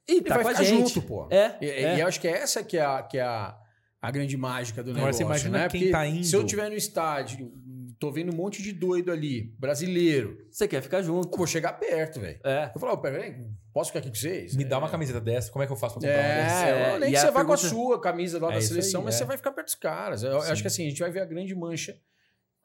e 0.07 0.17
e 0.17 0.21
tá 0.21 0.35
vai 0.35 0.43
com 0.43 0.49
a 0.61 0.63
gente. 0.63 0.89
junto, 0.93 1.01
pô. 1.01 1.27
É, 1.31 1.55
E, 1.61 1.69
é. 1.69 1.97
e 1.97 1.99
eu 2.01 2.07
acho 2.07 2.19
que 2.19 2.27
é 2.27 2.31
essa 2.31 2.63
que 2.63 2.77
é 2.77 2.85
a, 2.85 3.03
que 3.03 3.17
é 3.17 3.21
a, 3.23 3.57
a 4.01 4.11
grande 4.11 4.37
mágica 4.37 4.81
do 4.83 4.91
Agora 4.91 5.05
negócio, 5.05 5.17
você 5.17 5.23
imagina 5.23 5.57
né? 5.59 5.69
quem 5.69 5.79
Porque 5.81 5.91
tá 5.91 6.05
indo. 6.07 6.23
se 6.25 6.35
eu 6.35 6.45
tiver 6.45 6.69
no 6.69 6.75
estádio, 6.75 7.51
tô 7.99 8.11
vendo 8.11 8.31
um 8.31 8.35
monte 8.35 8.61
de 8.61 8.71
doido 8.71 9.11
ali, 9.11 9.53
brasileiro, 9.59 10.37
Você 10.51 10.67
quer 10.67 10.81
ficar 10.81 11.01
junto. 11.01 11.33
eu 11.33 11.37
vou 11.37 11.47
chegar 11.47 11.73
perto, 11.73 12.19
velho. 12.19 12.39
É. 12.43 12.71
Eu 12.73 12.79
falo, 12.79 12.93
"Ô, 12.93 12.97
peraí, 12.99 13.35
posso 13.73 13.89
ficar 13.89 13.99
aqui 13.99 14.09
com 14.09 14.15
vocês? 14.15 14.55
Me 14.55 14.63
É. 14.63 14.67
dá 14.67 14.77
uma 14.77 14.89
camiseta 14.89 15.19
dessa, 15.19 15.51
como 15.51 15.63
é 15.63 15.65
que 15.67 15.73
eu 15.73 15.77
faço 15.77 15.99
pra 15.99 16.07
comprar 16.07 16.23
uma 16.25 16.43
dessa? 16.43 16.65
É, 16.65 16.69
É, 16.95 16.99
nem 16.99 17.09
e 17.09 17.11
que 17.13 17.19
você 17.19 17.25
vá 17.25 17.31
com 17.31 17.39
a 17.53 17.55
pergunta- 17.57 17.69
sua 17.69 17.99
camisa 18.01 18.39
lá 18.39 18.51
É 18.51 18.55
da 18.55 18.61
seleção, 18.61 19.01
aí, 19.01 19.05
mas 19.05 19.15
é. 19.15 19.17
você 19.17 19.25
vai 19.25 19.35
ficar 19.37 19.51
perto 19.51 19.65
dos 19.67 19.75
caras. 19.75 20.23
Eu 20.23 20.41
Sim. 20.41 20.51
acho 20.51 20.61
que 20.61 20.67
assim, 20.67 20.85
a 20.85 20.89
gente 20.89 20.99
vai 20.99 21.11
ver 21.11 21.21
a 21.21 21.25
grande 21.25 21.53
mancha 21.55 21.97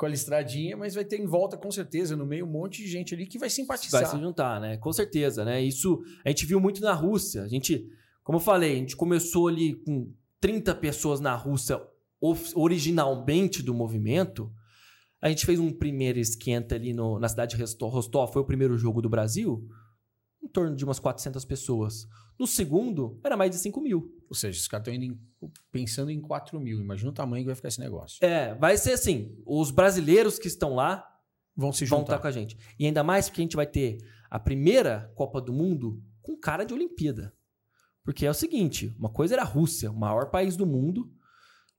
com 0.03 0.07
a 0.07 0.09
listradinha, 0.09 0.77
mas 0.77 0.97
vai 0.97 1.05
ter 1.05 1.21
em 1.21 1.27
volta, 1.27 1.57
com 1.57 1.71
certeza, 1.71 2.17
no 2.17 2.27
meio, 2.27 2.45
um 2.45 2.51
monte 2.51 2.83
de 2.83 2.89
gente 2.89 3.15
ali 3.15 3.25
que 3.25 3.39
vai 3.39 3.49
simpatizar. 3.49 4.03
Vai 4.03 4.11
se 4.11 4.19
juntar, 4.21 4.61
né? 4.61 4.77
Com 4.79 4.93
certeza, 4.93 5.45
né? 5.45 5.63
Isso 5.63 6.03
a 6.25 6.29
gente 6.29 6.45
viu 6.45 6.59
muito 6.59 6.81
na 6.81 6.93
Rússia. 6.93 7.45
A 7.45 7.47
gente, 7.49 7.87
como 8.25 8.39
eu 8.39 8.41
falei, 8.43 8.73
a 8.73 8.77
gente 8.79 8.97
começou 8.97 9.47
ali 9.47 9.75
com 9.75 10.13
30 10.41 10.75
pessoas 10.75 11.21
na 11.21 11.37
Rússia 11.37 11.81
originalmente 12.57 13.63
do 13.63 13.73
movimento. 13.73 14.53
A 15.21 15.29
gente 15.29 15.47
fez 15.47 15.61
um 15.61 15.73
primeiro 15.73 16.19
esquenta 16.19 16.75
ali 16.75 16.93
no- 16.93 17.21
na 17.21 17.29
cidade 17.29 17.57
de 17.57 17.63
Rostov, 17.63 18.33
foi 18.33 18.43
o 18.43 18.45
primeiro 18.45 18.77
jogo 18.77 19.01
do 19.01 19.09
Brasil, 19.09 19.65
em 20.43 20.49
torno 20.49 20.75
de 20.75 20.85
umas 20.85 20.99
400 20.99 21.45
pessoas. 21.45 22.09
No 22.43 22.47
segundo, 22.49 23.21
era 23.23 23.37
mais 23.37 23.53
de 23.53 23.57
5 23.59 23.81
mil. 23.81 24.13
Ou 24.29 24.35
seja, 24.35 24.59
os 24.59 24.67
caras 24.67 24.89
estão 24.89 24.95
indo 25.01 25.15
em- 25.15 25.51
pensando 25.71 26.11
em 26.11 26.21
4 26.21 26.59
mil. 26.59 26.81
Imagina 26.81 27.11
o 27.11 27.15
tamanho 27.15 27.45
que 27.45 27.47
vai 27.47 27.55
ficar 27.55 27.69
esse 27.69 27.79
negócio. 27.79 28.19
É, 28.21 28.53
vai 28.57 28.77
ser 28.77 28.95
assim: 28.95 29.41
os 29.47 29.71
brasileiros 29.71 30.41
que 30.41 30.49
estão 30.49 30.75
lá 30.75 31.09
Vão 31.57 31.73
se 31.73 31.85
vão 31.85 32.01
juntar. 32.01 32.15
estar 32.15 32.23
com 32.23 32.27
a 32.27 32.33
gente. 32.33 32.57
E 32.81 32.85
ainda 32.87 33.05
mais 33.05 33.29
porque 33.29 33.41
a 33.43 33.45
gente 33.45 33.55
vai 33.55 33.67
ter 33.67 33.99
a 34.29 34.41
primeira 34.41 35.13
Copa 35.15 35.41
do 35.41 35.53
Mundo 35.53 36.03
com 36.21 36.37
cara 36.37 36.65
de 36.65 36.75
Olimpíada. 36.75 37.33
Porque 38.03 38.27
é 38.27 38.31
o 38.31 38.35
seguinte, 38.35 38.93
uma 38.99 39.09
coisa 39.09 39.35
era 39.37 39.43
a 39.43 39.47
Rússia, 39.47 39.89
o 39.89 39.97
maior 39.97 40.29
país 40.31 40.57
do 40.57 40.67
mundo. 40.67 41.09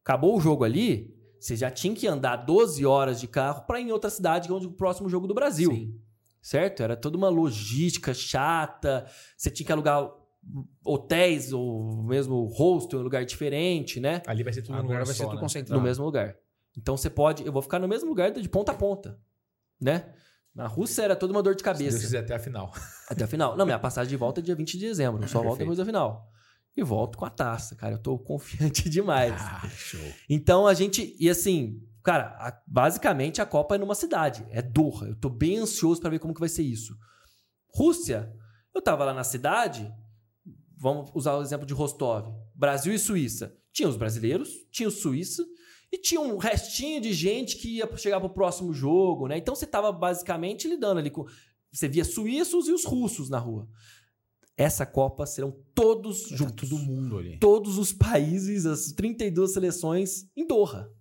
Acabou 0.02 0.38
o 0.38 0.40
jogo 0.40 0.64
ali, 0.64 1.14
você 1.42 1.58
já 1.58 1.70
tinha 1.70 1.94
que 1.94 2.08
andar 2.08 2.38
12 2.38 2.86
horas 2.86 3.20
de 3.20 3.28
carro 3.28 3.66
para 3.66 3.82
ir 3.82 3.88
em 3.88 3.92
outra 3.92 4.10
cidade, 4.10 4.50
onde 4.54 4.66
o 4.68 4.72
próximo 4.72 5.10
jogo 5.10 5.28
do 5.28 5.34
Brasil. 5.34 5.72
Sim. 5.72 6.00
Certo? 6.42 6.82
Era 6.84 6.96
toda 6.96 7.18
uma 7.18 7.28
logística 7.30 8.14
chata. 8.14 9.06
Você 9.38 9.50
tinha 9.50 9.66
que 9.66 9.72
alugar 9.74 10.10
hotéis 10.84 11.54
ou 11.54 12.04
mesmo 12.04 12.46
hostel 12.46 13.00
em 13.00 13.02
um 13.02 13.04
lugar 13.04 13.26
diferente, 13.26 14.00
né? 14.00 14.22
Ali 14.28 14.44
vai 14.44 14.54
ser 14.54 14.62
tudo 14.62 14.74
no 14.74 14.80
Agora 14.80 14.94
lugar 14.94 15.06
vai 15.06 15.14
ser 15.16 15.22
só, 15.24 15.30
tudo 15.30 15.36
né? 15.36 15.42
concentrado. 15.42 15.80
no 15.80 15.86
mesmo 15.88 16.06
lugar. 16.06 16.36
Então 16.78 16.98
você 16.98 17.10
pode, 17.10 17.46
eu 17.46 17.52
vou 17.52 17.62
ficar 17.62 17.80
no 17.80 17.88
mesmo 17.88 18.10
lugar 18.10 18.32
de 18.32 18.50
ponta 18.50 18.72
a 18.72 18.76
ponta, 18.76 19.20
né? 19.80 20.14
Na 20.54 20.68
Rússia 20.68 21.02
era 21.02 21.16
toda 21.16 21.34
uma 21.34 21.42
dor 21.42 21.56
de 21.56 21.62
Se 21.62 21.66
Deus 21.66 21.78
cabeça. 21.80 22.00
quiser 22.00 22.20
até 22.20 22.36
a 22.36 22.40
final. 22.40 22.72
Até 23.10 23.24
a 23.24 23.28
final. 23.28 23.58
Não, 23.58 23.66
minha 23.66 23.80
passagem 23.80 24.10
de 24.10 24.16
volta 24.18 24.40
é 24.40 24.44
dia 24.44 24.54
20 24.56 24.74
de 24.78 24.86
dezembro. 24.88 25.28
Só 25.28 25.42
volto 25.42 25.60
depois 25.60 25.78
da 25.80 25.86
final. 25.86 26.30
E 26.76 26.84
volto 26.84 27.18
com 27.18 27.26
a 27.26 27.30
taça, 27.30 27.76
cara. 27.76 27.96
Eu 27.96 28.00
tô 28.00 28.18
confiante 28.20 28.88
demais. 28.90 29.34
Ah, 29.36 29.68
show. 29.70 30.00
Então 30.30 30.68
a 30.68 30.74
gente. 30.76 31.16
E 31.20 31.28
assim, 31.30 31.82
cara, 32.04 32.36
a- 32.40 32.62
basicamente 32.68 33.42
a 33.42 33.46
Copa 33.48 33.76
é 33.76 33.78
numa 33.80 33.96
cidade. 33.96 34.46
É 34.52 34.62
Doha. 34.62 35.08
Eu 35.08 35.16
tô 35.16 35.28
bem 35.30 35.58
ansioso 35.58 36.00
pra 36.02 36.10
ver 36.12 36.20
como 36.20 36.34
que 36.36 36.40
vai 36.40 36.50
ser 36.50 36.64
isso. 36.64 36.96
Rússia, 37.76 38.32
eu 38.76 38.82
tava 38.82 39.04
lá 39.06 39.14
na 39.14 39.24
cidade. 39.24 39.92
Vamos 40.84 41.10
usar 41.16 41.38
o 41.38 41.42
exemplo 41.42 41.66
de 41.66 41.74
Rostov. 41.74 42.28
Brasil 42.54 42.94
e 42.94 43.00
Suíça. 43.00 43.56
Tinha 43.72 43.88
os 43.88 43.96
brasileiros, 43.96 44.50
tinha 44.70 44.90
os 44.90 44.96
suíços 44.96 45.46
e 45.90 45.98
tinha 45.98 46.20
um 46.20 46.36
restinho 46.38 47.00
de 47.00 47.14
gente 47.14 47.56
que 47.58 47.78
ia 47.78 47.90
chegar 47.96 48.20
pro 48.20 48.30
próximo 48.34 48.74
jogo, 48.74 49.30
né? 49.30 49.38
Então 49.38 49.56
você 49.56 49.66
tava 49.66 49.94
basicamente 49.94 50.68
lidando 50.68 51.00
ali 51.00 51.10
com. 51.10 51.24
Você 51.72 51.88
via 51.88 52.04
suíços 52.04 52.68
e 52.68 52.74
os 52.74 52.84
russos 52.84 53.30
na 53.30 53.40
rua. 53.40 53.66
Essa 54.58 54.86
Copa 54.86 55.26
serão 55.26 55.58
todos 55.74 56.30
Tá 56.30 56.36
juntos 56.36 56.70
todo 56.70 56.80
mundo 56.82 57.18
ali. 57.18 57.40
todos 57.40 57.78
os 57.78 57.94
países, 57.94 58.66
as 58.66 58.92
32 58.92 59.54
seleções 59.54 60.26
em 60.36 60.46
Doha. 60.46 60.92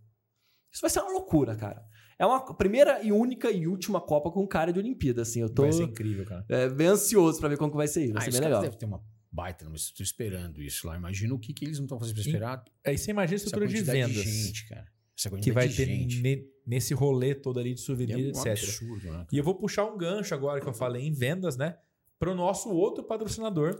Isso 0.72 0.80
vai 0.80 0.89
ser 0.91 1.01
uma 1.01 1.11
loucura, 1.12 1.57
cara. 1.57 1.83
É 2.18 2.24
uma 2.24 2.41
primeira 2.55 3.03
e 3.03 3.11
única 3.11 3.51
e 3.51 3.66
última 3.66 4.01
Copa 4.01 4.30
com 4.30 4.47
cara 4.47 4.72
de 4.72 4.78
Olimpíada, 4.78 5.22
assim. 5.22 5.41
Eu 5.41 5.51
tô 5.53 5.62
Vai 5.62 5.72
ser 5.72 5.83
incrível, 5.83 6.24
cara. 6.24 6.47
é, 6.49 6.68
bem 6.70 6.87
ansioso 6.87 7.41
pra 7.41 7.49
ver 7.49 7.59
como 7.59 7.72
que 7.72 7.76
vai 7.76 7.89
ser. 7.89 8.12
Vai 8.12 8.22
Ah, 8.22 8.24
ser 8.24 8.30
bem 8.30 8.41
legal. 8.41 8.62
devem 8.62 8.78
ter 8.78 8.87
uma 8.87 9.03
baita, 9.33 9.68
mas 9.70 9.83
estou 9.83 10.05
esperando 10.05 10.62
isso 10.62 10.87
lá. 10.87 10.97
Imagina 10.97 11.35
o 11.35 11.39
que, 11.39 11.53
que 11.55 11.64
eles 11.64 11.78
não 11.78 11.87
estão 11.87 11.99
fazendo 11.99 12.14
pra 12.16 12.22
esperar. 12.24 12.64
Aí 12.87 12.99
você 12.99 13.11
imagina 13.11 13.35
a 13.35 13.37
Essa 13.37 13.47
estrutura 13.47 13.68
de 13.68 13.74
quantidade 13.76 13.99
vendas 14.12 14.24
de 14.24 14.30
gente, 14.47 14.68
cara. 14.68 14.87
Essa 15.18 15.30
que 15.30 15.53
vai 15.53 15.68
ter 15.68 15.87
ne- 15.87 16.45
nesse 16.66 16.93
rolê 16.95 17.35
todo 17.35 17.59
ali 17.59 17.74
de 17.74 17.80
É 17.80 17.85
souvenir, 17.85 18.26
um 18.26 18.28
etc. 18.30 18.47
absurdo, 18.47 19.11
né? 19.12 19.26
E 19.33 19.39
eu 19.39 19.45
vou 19.45 19.55
puxar 19.55 19.85
um 19.87 19.97
gancho 19.97 20.35
agora 20.35 20.61
que 20.61 20.68
eu 20.68 20.74
falei 20.74 21.07
em 21.07 21.12
vendas, 21.12 21.57
né? 21.57 21.76
Para 22.18 22.30
o 22.30 22.35
nosso 22.35 22.68
outro 22.70 23.03
patrocinador 23.05 23.74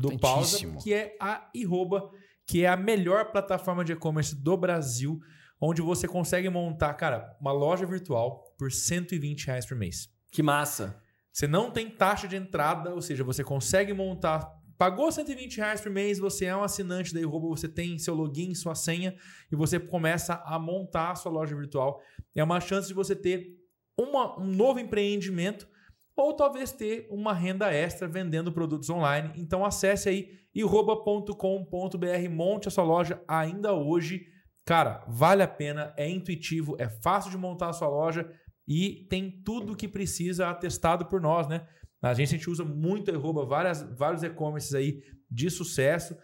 do 0.00 0.18
Pausa, 0.18 0.58
que 0.82 0.92
é 0.92 1.16
a 1.20 1.50
Iroba, 1.54 2.10
que 2.46 2.64
é 2.64 2.68
a 2.68 2.76
melhor 2.76 3.30
plataforma 3.30 3.84
de 3.84 3.92
e-commerce 3.92 4.34
do 4.34 4.56
Brasil, 4.56 5.20
onde 5.60 5.80
você 5.82 6.08
consegue 6.08 6.48
montar, 6.48 6.94
cara, 6.94 7.36
uma 7.40 7.52
loja 7.52 7.86
virtual 7.86 8.54
por 8.58 8.72
120 8.72 9.46
reais 9.46 9.64
por 9.66 9.76
mês. 9.76 10.08
Que 10.30 10.42
massa. 10.42 11.00
Você 11.32 11.46
não 11.46 11.70
tem 11.70 11.88
taxa 11.88 12.26
de 12.28 12.36
entrada, 12.36 12.94
ou 12.94 13.00
seja, 13.00 13.24
você 13.24 13.42
consegue 13.44 13.92
montar. 13.92 14.50
Pagou 14.82 15.12
120 15.12 15.58
reais 15.58 15.80
por 15.80 15.92
mês, 15.92 16.18
você 16.18 16.46
é 16.46 16.56
um 16.56 16.64
assinante 16.64 17.14
da 17.14 17.20
Iroba, 17.20 17.46
você 17.46 17.68
tem 17.68 17.96
seu 18.00 18.16
login, 18.16 18.52
sua 18.52 18.74
senha, 18.74 19.14
e 19.48 19.54
você 19.54 19.78
começa 19.78 20.42
a 20.44 20.58
montar 20.58 21.12
a 21.12 21.14
sua 21.14 21.30
loja 21.30 21.54
virtual. 21.54 22.02
É 22.34 22.42
uma 22.42 22.58
chance 22.60 22.88
de 22.88 22.94
você 22.94 23.14
ter 23.14 23.54
uma- 23.96 24.40
um 24.40 24.44
novo 24.44 24.80
empreendimento 24.80 25.68
ou 26.16 26.34
talvez 26.34 26.72
ter 26.72 27.06
uma 27.12 27.32
renda 27.32 27.72
extra 27.72 28.08
vendendo 28.08 28.50
produtos 28.50 28.90
online. 28.90 29.32
Então 29.36 29.64
acesse 29.64 30.08
aí 30.08 30.30
iroba.com.br, 30.52 32.28
monte 32.28 32.66
a 32.66 32.70
sua 32.72 32.82
loja 32.82 33.22
ainda 33.28 33.72
hoje. 33.72 34.26
Cara, 34.64 35.04
vale 35.06 35.44
a 35.44 35.48
pena, 35.48 35.94
é 35.96 36.08
intuitivo, 36.08 36.74
é 36.80 36.88
fácil 36.88 37.30
de 37.30 37.38
montar 37.38 37.68
a 37.68 37.72
sua 37.72 37.86
loja 37.86 38.28
e 38.66 39.06
tem 39.08 39.30
tudo 39.44 39.74
o 39.74 39.76
que 39.76 39.86
precisa 39.86 40.50
atestado 40.50 41.06
por 41.06 41.20
nós, 41.20 41.46
né? 41.46 41.68
Na 42.02 42.10
agência 42.10 42.34
a 42.34 42.38
gente 42.38 42.50
usa 42.50 42.64
muito 42.64 43.10
a 43.10 43.14
Iroba, 43.14 43.44
várias, 43.46 43.82
vários 43.96 44.22
e-commerces 44.22 44.74
aí 44.74 45.02
de 45.30 45.48
sucesso. 45.48 46.16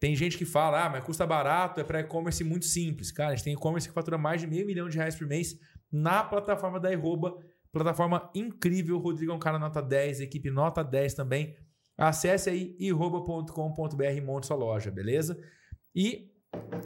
Tem 0.00 0.14
gente 0.16 0.36
que 0.38 0.44
fala, 0.44 0.86
ah, 0.86 0.90
mas 0.90 1.04
custa 1.04 1.26
barato, 1.26 1.80
é 1.80 1.84
para 1.84 2.00
e-commerce 2.00 2.42
muito 2.42 2.64
simples. 2.64 3.12
Cara, 3.12 3.32
a 3.32 3.34
gente 3.34 3.44
tem 3.44 3.52
e-commerce 3.54 3.86
que 3.88 3.94
fatura 3.94 4.16
mais 4.18 4.40
de 4.40 4.46
meio 4.46 4.66
milhão 4.66 4.88
de 4.88 4.96
reais 4.96 5.14
por 5.14 5.26
mês 5.26 5.58
na 5.92 6.24
plataforma 6.24 6.80
da 6.80 6.90
Iroba. 6.92 7.36
Plataforma 7.72 8.30
incrível, 8.34 8.98
Rodrigo 8.98 9.32
é 9.32 9.34
um 9.34 9.38
cara 9.38 9.58
nota 9.58 9.82
10, 9.82 10.20
equipe 10.20 10.50
nota 10.50 10.82
10 10.82 11.14
também. 11.14 11.54
Acesse 11.98 12.48
aí 12.50 12.76
iroba.com.br 12.78 14.02
e 14.04 14.20
monte 14.20 14.46
sua 14.46 14.56
loja, 14.56 14.90
beleza? 14.90 15.38
E 15.94 16.30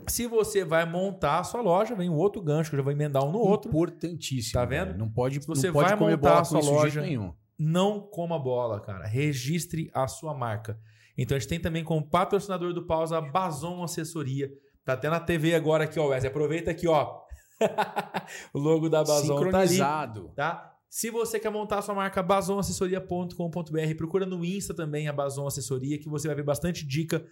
se 0.07 0.26
você 0.26 0.64
vai 0.64 0.84
montar 0.84 1.40
a 1.40 1.44
sua 1.44 1.61
loja, 1.61 1.94
vem 1.94 2.09
um 2.09 2.16
outro 2.16 2.40
gancho 2.42 2.70
que 2.70 2.76
eu 2.76 2.78
já 2.78 2.84
vou 2.84 2.92
emendar 2.92 3.24
um 3.24 3.32
no 3.32 3.38
outro. 3.38 3.68
Importantíssimo. 3.68 4.53
Tá 4.55 4.64
vendo? 4.64 4.86
cara. 4.86 4.98
Não 4.98 5.09
pode, 5.11 5.40
você 5.40 5.66
não 5.68 5.74
pode 5.74 5.88
vai 5.88 5.98
montar 5.98 6.40
a 6.40 6.44
sua 6.44 6.61
loja- 6.61 7.01
nenhum. 7.03 7.32
Não 7.63 8.01
coma 8.01 8.39
bola, 8.39 8.81
cara. 8.81 9.07
Registre 9.07 9.91
a 9.93 10.09
sua 10.09 10.33
marca. 10.33 10.81
Então 11.19 11.37
a 11.37 11.39
gente 11.39 11.51
tem 11.51 11.61
também 11.61 11.85
como 11.85 12.09
patrocinador 12.09 12.73
do 12.73 12.87
Pausa 12.87 13.19
a 13.19 13.21
Bazon 13.21 13.85
Assessoria. 13.85 14.51
Tá 14.83 14.95
até 14.95 15.11
na 15.11 15.21
TV 15.21 15.55
agora 15.55 15.85
aqui, 15.85 16.01
ó, 16.01 16.07
Wesley. 16.07 16.31
Aproveita 16.31 16.71
aqui, 16.71 16.89
ó. 16.89 17.21
o 18.55 18.59
logo 18.59 18.89
da 18.89 19.05
Bazon 19.05 19.51
tá 19.51 19.59
ali. 19.59 19.69
Sincronizado. 19.69 20.33
tá? 20.35 20.75
Se 20.89 21.11
você 21.11 21.39
quer 21.39 21.51
montar 21.51 21.81
a 21.81 21.83
sua 21.83 21.95
marca, 21.95 22.23
bazonassessoria.com.br, 22.23 23.95
procura 23.99 24.25
no 24.25 24.43
Insta 24.43 24.73
também 24.73 25.07
a 25.07 25.13
Bazon 25.13 25.47
Assessoria, 25.47 25.99
que 25.99 26.09
você 26.09 26.29
vai 26.29 26.37
ver 26.37 26.45
bastante 26.45 26.87
dica 26.87 27.23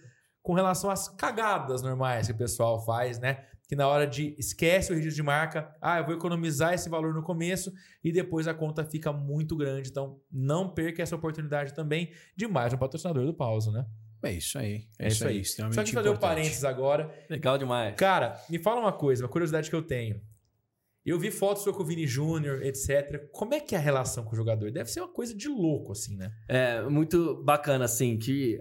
com 0.43 0.53
relação 0.53 0.91
às 0.91 1.07
cagadas 1.09 1.81
normais 1.81 2.27
que 2.27 2.33
o 2.33 2.37
pessoal 2.37 2.85
faz, 2.85 3.19
né? 3.19 3.45
Que 3.69 3.75
na 3.75 3.87
hora 3.87 4.07
de 4.07 4.33
esquece 4.39 4.91
o 4.91 4.95
registro 4.95 5.17
de 5.17 5.21
marca, 5.23 5.73
ah, 5.79 5.99
eu 5.99 6.05
vou 6.05 6.15
economizar 6.15 6.73
esse 6.73 6.89
valor 6.89 7.13
no 7.13 7.21
começo 7.21 7.71
e 8.03 8.11
depois 8.11 8.47
a 8.47 8.53
conta 8.53 8.83
fica 8.83 9.13
muito 9.13 9.55
grande. 9.55 9.89
Então, 9.89 10.19
não 10.31 10.67
perca 10.73 11.03
essa 11.03 11.15
oportunidade 11.15 11.75
também 11.75 12.11
de 12.35 12.47
mais 12.47 12.73
um 12.73 12.77
patrocinador 12.77 13.27
do 13.27 13.33
Pausa, 13.33 13.71
né? 13.71 13.85
É 14.23 14.31
isso 14.33 14.57
aí. 14.57 14.87
É, 14.97 15.05
É 15.05 15.07
isso 15.09 15.25
aí. 15.27 15.39
extremamente 15.41 15.75
Só 15.75 15.83
que 15.83 15.91
fazer 15.91 16.09
o 16.09 16.13
importante. 16.13 16.29
parênteses 16.37 16.63
agora. 16.63 17.13
Legal 17.29 17.59
demais. 17.59 17.95
Cara, 17.95 18.41
me 18.49 18.57
fala 18.57 18.81
uma 18.81 18.91
coisa, 18.91 19.23
uma 19.23 19.29
curiosidade 19.29 19.69
que 19.69 19.75
eu 19.75 19.83
tenho. 19.83 20.19
Eu 21.05 21.19
vi 21.19 21.29
fotos 21.29 21.61
sua 21.63 21.71
com 21.71 21.83
o 21.83 21.85
Vini 21.85 22.07
Júnior, 22.07 22.63
etc. 22.63 23.29
Como 23.31 23.53
é 23.53 23.59
que 23.59 23.75
é 23.75 23.77
a 23.77 23.81
relação 23.81 24.23
com 24.25 24.33
o 24.33 24.35
jogador? 24.35 24.71
Deve 24.71 24.89
ser 24.91 24.99
uma 25.01 25.13
coisa 25.13 25.35
de 25.35 25.47
louco, 25.47 25.91
assim, 25.91 26.17
né? 26.17 26.31
É 26.47 26.81
muito 26.89 27.41
bacana, 27.43 27.85
assim, 27.85 28.17
que 28.17 28.59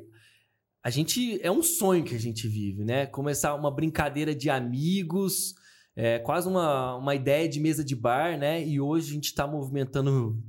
a 0.82 0.90
gente. 0.90 1.40
É 1.42 1.50
um 1.50 1.62
sonho 1.62 2.04
que 2.04 2.14
a 2.14 2.18
gente 2.18 2.46
vive, 2.48 2.84
né? 2.84 3.06
Começar 3.06 3.54
uma 3.54 3.70
brincadeira 3.70 4.34
de 4.34 4.48
amigos, 4.48 5.54
é, 5.96 6.18
quase 6.18 6.48
uma, 6.48 6.96
uma 6.96 7.14
ideia 7.14 7.48
de 7.48 7.60
mesa 7.60 7.84
de 7.84 7.96
bar, 7.96 8.38
né? 8.38 8.64
E 8.64 8.80
hoje 8.80 9.10
a 9.10 9.14
gente 9.14 9.34
tá 9.34 9.46
movimentando. 9.46 10.40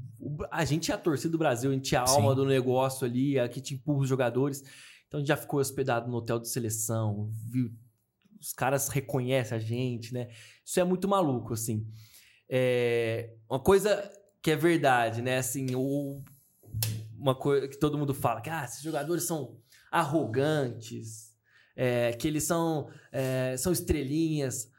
A 0.52 0.66
gente 0.66 0.92
é 0.92 0.94
a 0.94 0.98
torcida 0.98 1.32
do 1.32 1.38
Brasil, 1.38 1.72
a 1.72 1.74
gente 1.74 1.96
é 1.96 1.98
a 1.98 2.08
alma 2.08 2.32
Sim. 2.32 2.36
do 2.36 2.46
negócio 2.46 3.06
ali, 3.06 3.38
é 3.38 3.42
a 3.42 3.50
que 3.50 3.62
te 3.62 3.74
empurra 3.74 4.02
os 4.02 4.10
jogadores. 4.10 4.62
Então 5.08 5.18
a 5.18 5.22
gente 5.22 5.30
já 5.30 5.38
ficou 5.38 5.60
hospedado 5.60 6.10
no 6.10 6.18
hotel 6.18 6.40
de 6.40 6.50
seleção, 6.50 7.32
viu? 7.48 7.72
Os 8.40 8.54
caras 8.54 8.90
reconhecem 8.90 9.58
a 9.58 9.60
gente, 9.60 10.14
né? 10.14 10.30
Isso 10.64 10.80
é 10.80 10.84
muito 10.84 11.08
maluco, 11.08 11.54
assim. 11.54 11.86
É, 12.48 13.34
uma 13.50 13.60
coisa 13.60 14.10
que 14.42 14.52
é 14.52 14.56
verdade, 14.56 15.22
né? 15.22 15.40
Assim, 15.40 15.74
o, 15.76 16.22
uma 17.18 17.36
coisa 17.36 17.68
que 17.68 17.78
todo 17.78 17.98
mundo 17.98 18.14
fala, 18.14 18.40
que 18.40 18.50
ah, 18.50 18.64
esses 18.64 18.82
jogadores 18.82 19.24
são 19.24 19.58
arrogantes, 19.92 21.36
é, 21.76 22.14
que 22.14 22.28
eles 22.28 22.44
são, 22.44 22.90
é, 23.12 23.56
são 23.58 23.72
estrelinhas. 23.72 24.72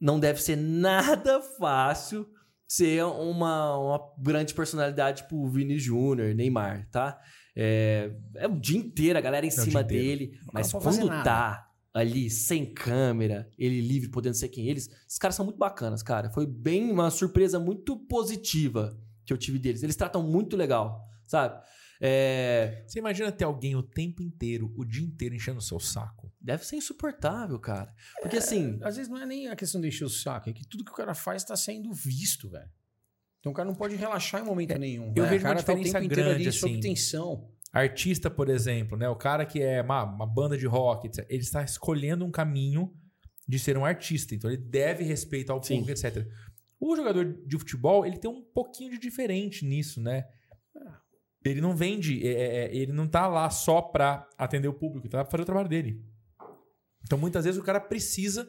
Não 0.00 0.18
deve 0.18 0.42
ser 0.42 0.56
nada 0.56 1.40
fácil 1.58 2.28
ser 2.66 3.04
uma, 3.04 3.76
uma 3.76 4.00
grande 4.18 4.54
personalidade 4.54 5.22
tipo 5.22 5.46
Vini 5.48 5.78
Júnior, 5.78 6.34
Neymar, 6.34 6.88
tá? 6.90 7.20
É, 7.54 8.10
é 8.36 8.46
o 8.48 8.58
dia 8.58 8.78
inteiro 8.78 9.18
a 9.18 9.20
galera 9.20 9.44
em 9.44 9.50
É 9.50 9.52
cima 9.52 9.84
dele, 9.84 10.40
mas 10.52 10.72
quando 10.72 11.06
tá 11.22 11.68
ali 11.92 12.30
sem 12.30 12.64
câmera, 12.64 13.46
ele 13.58 13.80
livre, 13.80 14.08
podendo 14.08 14.34
ser 14.34 14.48
quem 14.48 14.68
eles, 14.68 14.88
esses 15.06 15.18
caras 15.18 15.34
são 15.34 15.44
muito 15.44 15.58
bacanas, 15.58 16.02
cara. 16.02 16.30
Foi 16.30 16.46
bem 16.46 16.90
uma 16.90 17.10
surpresa 17.10 17.58
muito 17.58 17.96
positiva 17.96 18.98
que 19.26 19.32
eu 19.32 19.36
tive 19.36 19.58
deles. 19.58 19.82
Eles 19.82 19.96
tratam 19.96 20.22
muito 20.22 20.56
legal, 20.56 21.06
sabe? 21.26 21.62
É, 22.04 22.82
Você 22.84 22.98
imagina 22.98 23.30
ter 23.30 23.44
alguém 23.44 23.76
o 23.76 23.82
tempo 23.82 24.22
inteiro, 24.22 24.72
o 24.76 24.84
dia 24.84 25.04
inteiro 25.04 25.36
enchendo 25.36 25.58
o 25.58 25.62
seu 25.62 25.78
saco? 25.78 26.32
deve 26.40 26.66
ser 26.66 26.74
insuportável, 26.74 27.56
cara. 27.60 27.94
Porque 28.20 28.38
assim, 28.38 28.80
Às 28.82 28.96
vezes 28.96 29.08
não 29.08 29.18
é 29.18 29.24
nem 29.24 29.46
a 29.46 29.54
questão 29.54 29.80
de 29.80 29.86
encher 29.86 30.04
o 30.04 30.10
saco, 30.10 30.50
é 30.50 30.52
que 30.52 30.66
tudo 30.66 30.84
que 30.84 30.90
o 30.90 30.94
cara 30.94 31.14
faz 31.14 31.42
está 31.42 31.54
sendo 31.54 31.92
visto, 31.92 32.50
velho. 32.50 32.68
Então 33.38 33.52
o 33.52 33.54
cara 33.54 33.68
não 33.68 33.74
pode 33.76 33.94
relaxar 33.94 34.40
em 34.40 34.44
momento 34.44 34.76
nenhum. 34.78 35.12
eu 35.14 35.14
velho. 35.14 35.28
vejo 35.28 35.40
o 35.40 35.42
cara 35.42 35.58
uma 35.58 35.62
tá 35.64 35.72
o 35.72 35.76
diferença 35.76 36.00
tempo 36.00 36.14
grande, 36.14 36.42
ali 36.42 36.52
sob 36.52 36.72
assim. 36.72 36.80
tensão. 36.80 37.48
Artista, 37.72 38.28
por 38.28 38.48
exemplo, 38.48 38.98
né? 38.98 39.08
O 39.08 39.16
cara 39.16 39.46
que 39.46 39.62
é 39.62 39.80
uma, 39.80 40.02
uma 40.04 40.26
banda 40.26 40.58
de 40.58 40.66
rock, 40.66 41.06
etc., 41.06 41.24
ele 41.30 41.42
está 41.42 41.62
escolhendo 41.62 42.24
um 42.24 42.30
caminho 42.30 42.92
de 43.48 43.58
ser 43.58 43.78
um 43.78 43.84
artista. 43.84 44.34
Então 44.34 44.50
ele 44.50 44.60
deve 44.60 45.04
respeitar 45.04 45.54
o 45.54 45.62
Sim. 45.62 45.78
público, 45.80 45.98
etc. 45.98 46.26
O 46.78 46.96
jogador 46.96 47.24
de 47.46 47.58
futebol, 47.58 48.04
ele 48.04 48.18
tem 48.18 48.30
um 48.30 48.42
pouquinho 48.42 48.90
de 48.90 48.98
diferente 48.98 49.64
nisso, 49.64 50.00
né? 50.02 50.24
Ele 51.44 51.60
não 51.60 51.74
vende, 51.74 52.26
é, 52.26 52.32
é, 52.64 52.76
ele 52.76 52.92
não 52.92 53.08
tá 53.08 53.26
lá 53.26 53.50
só 53.50 53.80
pra 53.80 54.28
atender 54.38 54.68
o 54.68 54.74
público, 54.74 55.06
ele 55.06 55.10
tá 55.10 55.18
lá 55.18 55.24
pra 55.24 55.30
fazer 55.32 55.42
o 55.42 55.46
trabalho 55.46 55.68
dele. 55.68 56.00
Então 57.04 57.18
muitas 57.18 57.44
vezes 57.44 57.60
o 57.60 57.64
cara 57.64 57.80
precisa 57.80 58.48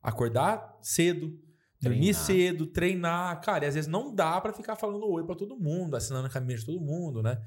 acordar 0.00 0.78
cedo, 0.80 1.36
dormir 1.80 2.14
Treinar. 2.14 2.14
cedo, 2.14 2.66
treinar. 2.66 3.40
Cara, 3.40 3.64
e 3.64 3.68
às 3.68 3.74
vezes 3.74 3.90
não 3.90 4.14
dá 4.14 4.40
pra 4.40 4.52
ficar 4.52 4.76
falando 4.76 5.06
oi 5.08 5.24
pra 5.24 5.34
todo 5.34 5.58
mundo, 5.58 5.96
assinando 5.96 6.26
a 6.26 6.30
camisa 6.30 6.60
de 6.60 6.66
todo 6.66 6.80
mundo, 6.80 7.22
né? 7.22 7.40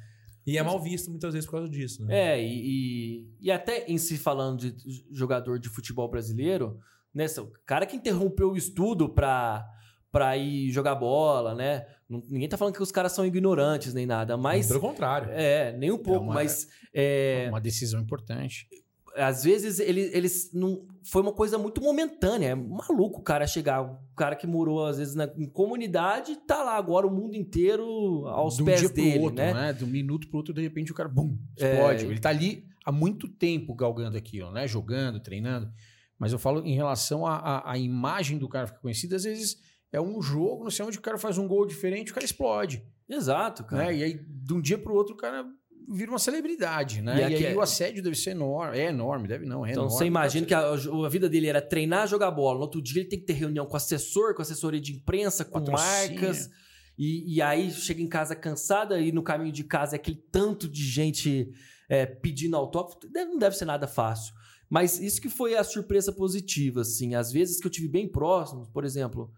E 0.45 0.57
é 0.57 0.63
mal 0.63 0.81
visto 0.81 1.09
muitas 1.09 1.33
vezes 1.33 1.45
por 1.47 1.53
causa 1.57 1.69
disso, 1.69 2.03
né? 2.03 2.33
é, 2.33 2.43
e, 2.43 2.61
e, 2.65 3.35
e 3.41 3.51
até 3.51 3.85
em 3.85 3.97
se 3.97 4.17
falando 4.17 4.71
de 4.71 5.05
jogador 5.11 5.59
de 5.59 5.69
futebol 5.69 6.09
brasileiro, 6.09 6.79
né, 7.13 7.25
o 7.37 7.51
cara 7.65 7.85
que 7.85 7.95
interrompeu 7.95 8.51
o 8.51 8.57
estudo 8.57 9.07
pra, 9.07 9.63
pra 10.11 10.35
ir 10.37 10.71
jogar 10.71 10.95
bola, 10.95 11.53
né? 11.53 11.85
Ninguém 12.29 12.49
tá 12.49 12.57
falando 12.57 12.73
que 12.75 12.83
os 12.83 12.91
caras 12.91 13.11
são 13.13 13.25
ignorantes 13.25 13.93
nem 13.93 14.05
nada, 14.05 14.35
mas. 14.37 14.67
Pelo 14.67 14.79
contrário. 14.79 15.29
É, 15.31 15.75
nem 15.77 15.91
um 15.91 15.97
pouco, 15.97 16.25
uma- 16.25 16.33
mas. 16.33 16.67
é, 16.93 17.45
Uma 17.49 17.61
decisão 17.61 18.01
importante. 18.01 18.67
às 19.15 19.43
vezes 19.43 19.79
ele- 19.79 20.09
eles 20.13 20.51
não. 20.53 20.85
Foi 21.03 21.21
uma 21.21 21.33
coisa 21.33 21.57
muito 21.57 21.81
momentânea. 21.81 22.47
É 22.49 22.55
maluco 22.55 23.19
o 23.19 23.23
cara 23.23 23.45
chegar. 23.47 23.81
O 23.81 23.97
cara 24.15 24.35
que 24.35 24.45
morou, 24.47 24.85
às 24.85 24.97
vezes, 24.99 25.15
na 25.15 25.25
em 25.37 25.49
comunidade, 25.49 26.35
tá 26.47 26.63
lá 26.63 26.77
agora 26.77 27.05
o 27.07 27.11
mundo 27.11 27.35
inteiro 27.35 27.83
aos 28.27 28.55
de 28.55 28.61
um 28.63 28.65
pés 28.65 28.79
dia 28.79 28.89
dele, 28.89 29.11
pro 29.13 29.21
outro, 29.23 29.35
né? 29.43 29.53
né? 29.53 29.73
De 29.73 29.83
um 29.83 29.87
minuto 29.87 30.27
pro 30.29 30.37
outro, 30.37 30.53
de 30.53 30.61
repente 30.61 30.91
o 30.91 30.95
cara, 30.95 31.09
bum, 31.09 31.37
É. 31.59 31.71
explode. 31.73 32.05
Ele 32.05 32.19
tá 32.19 32.29
ali 32.29 32.63
há 32.85 32.91
muito 32.91 33.27
tempo 33.27 33.73
galgando 33.75 34.15
aquilo, 34.17 34.51
né? 34.51 34.67
Jogando, 34.67 35.19
treinando. 35.19 35.69
Mas 36.17 36.31
eu 36.31 36.37
falo 36.39 36.63
em 36.65 36.75
relação 36.75 37.25
à 37.25 37.73
imagem 37.77 38.37
do 38.37 38.47
cara 38.47 38.67
ficar 38.67 38.79
conhecido, 38.79 39.15
às 39.15 39.23
vezes 39.23 39.57
é 39.91 39.99
um 40.01 40.21
jogo, 40.21 40.63
não 40.63 40.71
sei 40.71 40.85
onde 40.85 40.97
o 40.97 41.01
cara 41.01 41.17
faz 41.17 41.37
um 41.37 41.47
gol 41.47 41.65
diferente, 41.65 42.11
o 42.11 42.13
cara 42.13 42.25
explode. 42.25 42.83
Exato, 43.09 43.63
cara. 43.65 43.85
Né? 43.85 43.97
E 43.97 44.03
aí, 44.03 44.13
de 44.25 44.53
um 44.53 44.61
dia 44.61 44.77
pro 44.77 44.93
outro, 44.93 45.13
o 45.13 45.17
cara 45.17 45.45
vira 45.89 46.09
uma 46.11 46.19
celebridade, 46.19 47.01
né? 47.01 47.17
E 47.17 47.19
E, 47.19 47.23
aí 47.23 47.45
é- 47.47 47.55
o 47.55 47.59
assédio 47.61 48.01
deve 48.01 48.15
ser 48.15 48.31
enorme. 48.31 48.77
É 48.77 48.85
enorme, 48.89 49.27
deve 49.27 49.45
não, 49.45 49.65
é 49.65 49.71
Então 49.71 49.83
enorme. 49.83 49.97
você 49.97 50.05
imagina 50.05 50.45
que 50.47 50.53
a, 50.53 50.69
a 50.69 51.09
vida 51.09 51.27
dele 51.27 51.47
era 51.47 51.61
treinar, 51.61 52.07
jogar 52.07 52.31
bola. 52.31 52.55
No 52.59 52.61
outro 52.63 52.81
dia 52.81 53.01
ele 53.01 53.09
tem 53.09 53.19
que 53.19 53.25
ter 53.25 53.33
reunião 53.33 53.65
com 53.65 53.75
assessor, 53.75 54.33
com 54.33 54.41
assessoria 54.41 54.79
de 54.79 54.93
imprensa, 54.93 55.43
com 55.43 55.59
marcas. 55.71 56.49
E, 56.97 57.35
e 57.35 57.41
aí 57.41 57.71
chega 57.71 58.01
em 58.01 58.07
casa 58.07 58.35
cansada 58.35 58.99
e 59.01 59.11
no 59.11 59.23
caminho 59.23 59.51
de 59.51 59.63
casa 59.63 59.95
é 59.95 59.97
aquele 59.97 60.23
tanto 60.31 60.69
de 60.69 60.83
gente 60.83 61.51
é, 61.89 62.05
pedindo 62.05 62.55
autógrafo. 62.55 62.99
Deve- 63.11 63.31
não 63.31 63.37
deve 63.39 63.57
ser 63.57 63.65
nada 63.65 63.87
fácil. 63.87 64.33
Mas 64.69 64.99
isso 65.01 65.19
que 65.19 65.27
foi 65.29 65.55
a 65.57 65.63
surpresa 65.65 66.13
positiva, 66.13 66.81
assim. 66.81 67.15
Às 67.15 67.31
vezes 67.33 67.59
que 67.59 67.67
eu 67.67 67.71
tive 67.71 67.89
bem 67.89 68.07
próximo, 68.09 68.69
por 68.71 68.85
exemplo, 68.85 69.29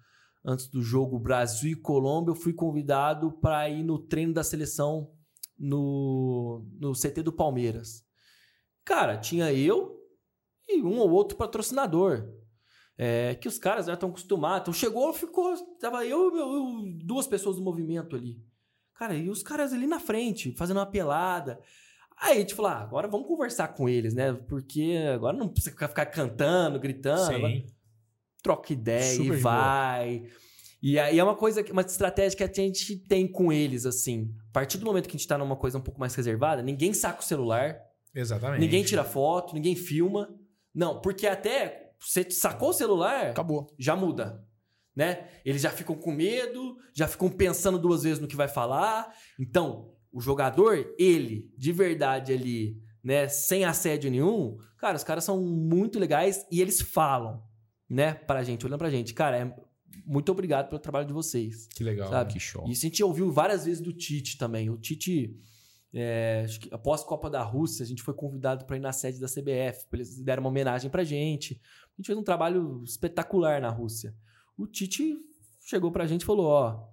antes 0.46 0.68
do 0.68 0.82
jogo 0.82 1.20
Brasil 1.20 1.72
e 1.72 1.76
Colômbia, 1.76 2.32
eu 2.32 2.36
fui 2.36 2.54
convidado 2.54 3.32
para 3.32 3.70
ir 3.70 3.84
no 3.84 3.98
treino 3.98 4.34
da 4.34 4.44
seleção 4.44 5.12
no, 5.58 6.66
no 6.80 6.94
CT 6.94 7.24
do 7.24 7.32
Palmeiras. 7.32 8.04
Cara, 8.84 9.18
tinha 9.18 9.54
eu 9.54 10.00
e 10.68 10.82
um 10.82 11.00
ou 11.00 11.12
outro 11.12 11.38
patrocinador. 11.38 12.30
É, 12.96 13.34
que 13.36 13.48
os 13.48 13.58
caras 13.58 13.88
já 13.88 13.94
estão 13.94 14.10
acostumados. 14.10 14.62
Então 14.62 14.74
chegou, 14.74 15.12
ficou. 15.14 15.56
Tava 15.80 16.06
eu 16.06 16.86
e 16.86 17.04
duas 17.04 17.26
pessoas 17.26 17.56
do 17.56 17.64
movimento 17.64 18.16
ali. 18.16 18.38
Cara, 18.94 19.16
e 19.16 19.30
os 19.30 19.41
caras 19.41 19.74
ali 19.74 19.88
na 19.88 20.00
frente, 20.00 20.56
fazendo 20.56 20.78
uma 20.78 20.86
pelada. 20.86 21.60
Aí 22.18 22.38
a 22.38 22.39
gente 22.39 22.54
falou: 22.54 22.72
ah, 22.72 22.82
agora 22.82 23.08
vamos 23.08 23.28
conversar 23.28 23.70
com 23.70 23.89
eles, 23.89 24.14
né? 24.14 24.34
Porque 24.48 24.96
agora 25.14 25.36
não 25.36 25.50
precisa 25.50 25.72
ficar, 25.72 26.06
cantando, 26.06 26.80
gritando. 26.80 27.36
agora 27.36 27.54
Sim. 27.54 27.66
Troca 28.44 28.74
ideia 28.74 29.16
Super 29.16 29.24
e 29.24 29.28
boa. 29.30 29.39
vai. 29.39 30.24
E 30.82 31.00
aí 31.00 31.18
é 31.18 31.24
uma 31.24 31.36
coisa, 31.36 31.64
uma 31.72 31.82
estratégia 31.82 32.38
que 32.38 32.44
a 32.44 32.54
gente 32.64 32.98
tem 32.98 33.26
com 33.26 33.52
eles, 33.54 33.86
assim. 33.86 34.36
A 34.50 34.52
partir 34.52 34.78
do 34.78 34.86
momento 34.86 35.08
que 35.08 35.16
a 35.16 35.18
gente 35.18 35.28
tá 35.28 35.38
numa 35.38 35.56
coisa 35.56 35.78
um 35.78 35.82
pouco 35.82 36.00
mais 36.00 36.14
reservada, 36.14 36.62
ninguém 36.62 36.94
saca 36.94 37.22
o 37.22 37.24
celular, 37.24 37.80
Exatamente. 38.14 38.60
ninguém 38.60 38.84
tira 38.84 39.06
foto, 39.06 39.56
ninguém 39.56 39.78
filma. 39.78 40.30
Não, 40.76 41.00
porque 41.00 41.26
até 41.26 41.94
você 41.98 42.30
sacou 42.30 42.70
o 42.70 42.74
celular, 42.74 43.28
Acabou. 43.28 43.74
já 43.80 43.96
muda. 43.96 44.46
Né? 44.94 45.26
Eles 45.44 45.62
já 45.62 45.72
ficam 45.72 45.96
com 45.96 46.12
medo, 46.12 46.76
já 46.94 47.08
ficam 47.08 47.30
pensando 47.30 47.80
duas 47.80 48.04
vezes 48.04 48.20
no 48.20 48.28
que 48.28 48.36
vai 48.36 48.50
falar. 48.50 49.12
Então, 49.39 49.89
o 50.12 50.20
jogador, 50.20 50.94
ele, 51.00 51.50
de 51.58 51.72
verdade 51.72 52.34
ali, 52.34 52.78
né, 53.04 53.28
sem 53.28 53.66
assédio 53.66 54.12
nenhum, 54.12 54.58
cara, 54.78 54.98
os 54.98 55.04
caras 55.04 55.24
são 55.24 55.41
muito 55.41 55.98
legais 55.98 56.46
e 56.52 56.62
eles 56.62 56.80
falam, 56.82 57.41
né, 57.94 58.16
pra 58.16 58.44
gente, 58.44 58.66
olhando 58.66 58.80
pra 58.80 58.89
gente, 58.89 59.14
cara, 59.14 59.38
é, 59.38 59.56
muito 60.04 60.32
obrigado 60.32 60.68
pelo 60.68 60.80
trabalho 60.80 61.06
de 61.06 61.14
vocês. 61.14 61.68
Que 61.68 61.84
legal. 61.84 62.10
Sabe? 62.10 62.34
Que 62.34 62.39
show. 62.39 62.68
Isso 62.68 62.86
a 62.86 62.89
gente 62.89 63.04
ouviu 63.04 63.32
várias 63.32 63.66
vezes 63.66 63.80
do 63.80 63.94
Tite 63.94 64.36
também. 64.36 64.68
O 64.70 64.78
Tite, 64.78 65.39
é, 65.94 66.48
após 66.72 67.02
a 67.02 67.06
Copa 67.06 67.30
da 67.30 67.44
Rússia, 67.44 67.84
a 67.84 67.86
gente 67.86 68.02
foi 68.02 68.16
convidado 68.16 68.66
para 68.66 68.78
ir 68.78 68.80
na 68.80 68.91
sede 68.91 69.20
da 69.20 69.28
CBF. 69.28 69.86
Eles 69.94 70.20
deram 70.24 70.41
uma 70.41 70.50
homenagem 70.50 70.89
pra 70.89 71.04
gente. 71.04 71.62
A 71.94 71.96
gente 71.98 72.08
fez 72.08 72.18
um 72.18 72.24
trabalho 72.24 72.84
espetacular 72.84 73.62
na 73.62 73.70
Rússia. 73.70 74.16
O 74.58 74.66
Tite 74.66 75.16
chegou 75.62 75.91
pra 75.91 76.08
gente 76.08 76.24
e 76.24 76.26
falou: 76.26 76.48
Ó, 76.48 76.88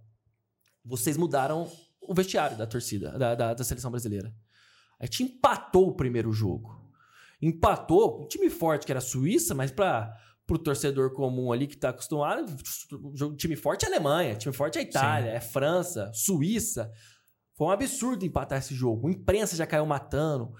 vocês 0.84 1.16
mudaram 1.16 1.66
o 2.02 2.14
vestiário 2.14 2.58
da 2.58 2.66
torcida, 2.66 3.18
da, 3.18 3.34
da, 3.34 3.54
da 3.54 3.64
seleção 3.64 3.90
brasileira. 3.90 4.34
A 4.98 5.06
gente 5.06 5.22
empatou 5.22 5.88
o 5.88 5.94
primeiro 5.94 6.30
jogo. 6.30 6.78
Empatou, 7.40 8.22
um 8.22 8.28
time 8.28 8.50
forte 8.50 8.84
que 8.84 8.92
era 8.92 8.98
a 8.98 9.02
Suíça, 9.02 9.54
mas 9.54 9.70
para 9.70 10.14
o 10.54 10.58
torcedor 10.58 11.12
comum 11.12 11.52
ali 11.52 11.66
que 11.66 11.76
tá 11.76 11.90
acostumado, 11.90 12.46
time 13.36 13.56
forte 13.56 13.84
é 13.84 13.88
a 13.88 13.90
Alemanha, 13.90 14.34
time 14.36 14.54
forte 14.54 14.78
é 14.78 14.80
a 14.80 14.84
Itália, 14.84 15.30
é 15.30 15.40
França, 15.40 16.10
Suíça. 16.14 16.90
Foi 17.56 17.66
um 17.66 17.70
absurdo 17.70 18.24
empatar 18.24 18.58
esse 18.58 18.74
jogo. 18.74 19.08
A 19.08 19.10
imprensa 19.10 19.54
já 19.54 19.66
caiu 19.66 19.84
matando. 19.84 20.52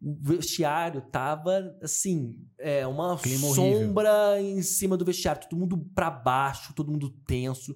O 0.00 0.14
vestiário 0.20 1.00
tava, 1.10 1.76
assim, 1.82 2.36
é 2.58 2.86
uma 2.86 3.16
Clima 3.18 3.48
horrível. 3.48 3.88
sombra 3.88 4.40
em 4.40 4.62
cima 4.62 4.96
do 4.96 5.04
vestiário. 5.04 5.42
Todo 5.42 5.58
mundo 5.58 5.78
pra 5.94 6.10
baixo, 6.10 6.72
todo 6.74 6.92
mundo 6.92 7.10
tenso. 7.26 7.74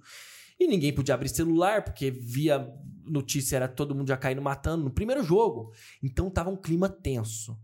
E 0.59 0.69
ninguém 0.69 0.95
podia 0.95 1.15
abrir 1.15 1.31
celular, 1.31 1.83
porque 1.83 2.11
via 2.11 2.71
notícia, 3.05 3.57
era 3.57 3.67
todo 3.67 3.95
mundo 3.95 4.09
já 4.09 4.17
caindo 4.17 4.43
matando 4.43 4.85
no 4.85 4.91
primeiro 4.91 5.23
jogo. 5.25 5.73
Então 6.03 6.31
tava 6.31 6.51
um 6.51 6.57
clima 6.57 6.89
tenso. 6.89 7.59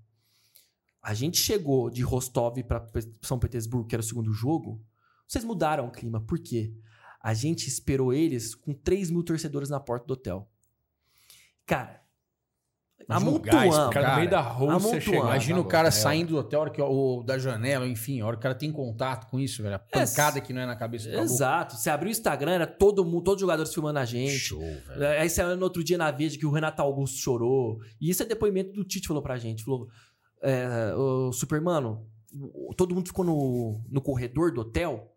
A 1.09 1.15
gente 1.15 1.39
chegou 1.39 1.89
de 1.89 2.03
Rostov 2.03 2.59
para 2.65 2.85
São 3.23 3.39
Petersburgo, 3.39 3.87
que 3.87 3.95
era 3.95 4.01
o 4.01 4.05
segundo 4.05 4.33
jogo. 4.33 4.83
Vocês 5.29 5.45
mudaram 5.45 5.87
o 5.87 5.91
clima. 5.93 6.21
Por 6.21 6.37
quê? 6.41 6.73
A 7.23 7.33
gente 7.33 7.69
esperou 7.69 8.13
eles 8.13 8.57
com 8.57 8.75
3 8.75 9.11
mil 9.11 9.23
torcedores 9.23 9.71
na 9.71 9.79
porta 9.79 10.05
do 10.05 10.15
hotel. 10.15 10.51
Cara, 11.65 12.01
O 12.99 13.07
cara 13.91 14.11
no 14.11 14.17
meio 14.17 14.31
da 14.31 14.41
Rússia 14.41 14.75
Amontoando. 14.77 15.01
chegando. 15.01 15.25
Imagina 15.27 15.61
o 15.61 15.65
tá 15.65 15.69
cara 15.71 15.89
é. 15.89 15.91
saindo 15.93 16.29
do 16.31 16.39
hotel, 16.39 16.59
a 16.59 16.63
hora 16.63 16.71
que- 16.73 16.83
ou 16.83 17.23
da 17.23 17.39
janela, 17.39 17.87
enfim, 17.87 18.21
a 18.21 18.27
hora 18.27 18.37
que 18.37 18.41
o 18.41 18.43
cara 18.43 18.55
tem 18.55 18.73
contato 18.73 19.29
com 19.31 19.39
isso, 19.39 19.63
velho. 19.63 19.75
A 19.77 19.79
É, 19.93 20.07
pancada 20.07 20.41
que 20.41 20.53
não 20.53 20.63
é 20.63 20.67
na 20.67 20.75
cabeça 20.75 21.09
do. 21.11 21.19
Exato. 21.19 21.77
Você 21.77 21.89
abriu 21.91 22.09
o 22.09 22.11
Instagram, 22.11 22.53
era 22.53 22.67
todo 22.67 23.05
mundo, 23.05 23.23
todos 23.23 23.37
os 23.37 23.41
jogadores 23.43 23.73
filmando 23.73 23.99
a 24.01 24.05
gente. 24.05 24.33
Show, 24.39 24.61
velho. 24.61 25.21
Aí 25.21 25.29
saiu 25.31 25.57
no 25.57 25.63
outro 25.65 25.85
dia 25.85 25.99
na 25.99 26.11
Veja 26.11 26.37
que 26.39 26.47
o 26.47 26.51
Renato 26.51 26.81
Augusto 26.83 27.19
chorou. 27.19 27.79
E 28.01 28.11
isso 28.11 28.23
é 28.23 28.27
depoimento 28.27 28.73
do 28.73 28.83
Tite 28.85 29.07
falou 29.07 29.23
pra 29.23 29.37
gente. 29.37 29.63
Falou, 29.63 29.89
é, 30.43 30.95
o 30.95 31.33
Supermano, 31.33 32.07
todo 32.77 32.95
mundo 32.95 33.07
ficou 33.07 33.25
no, 33.25 33.81
no 33.89 34.01
corredor 34.01 34.53
do 34.53 34.61
hotel, 34.61 35.13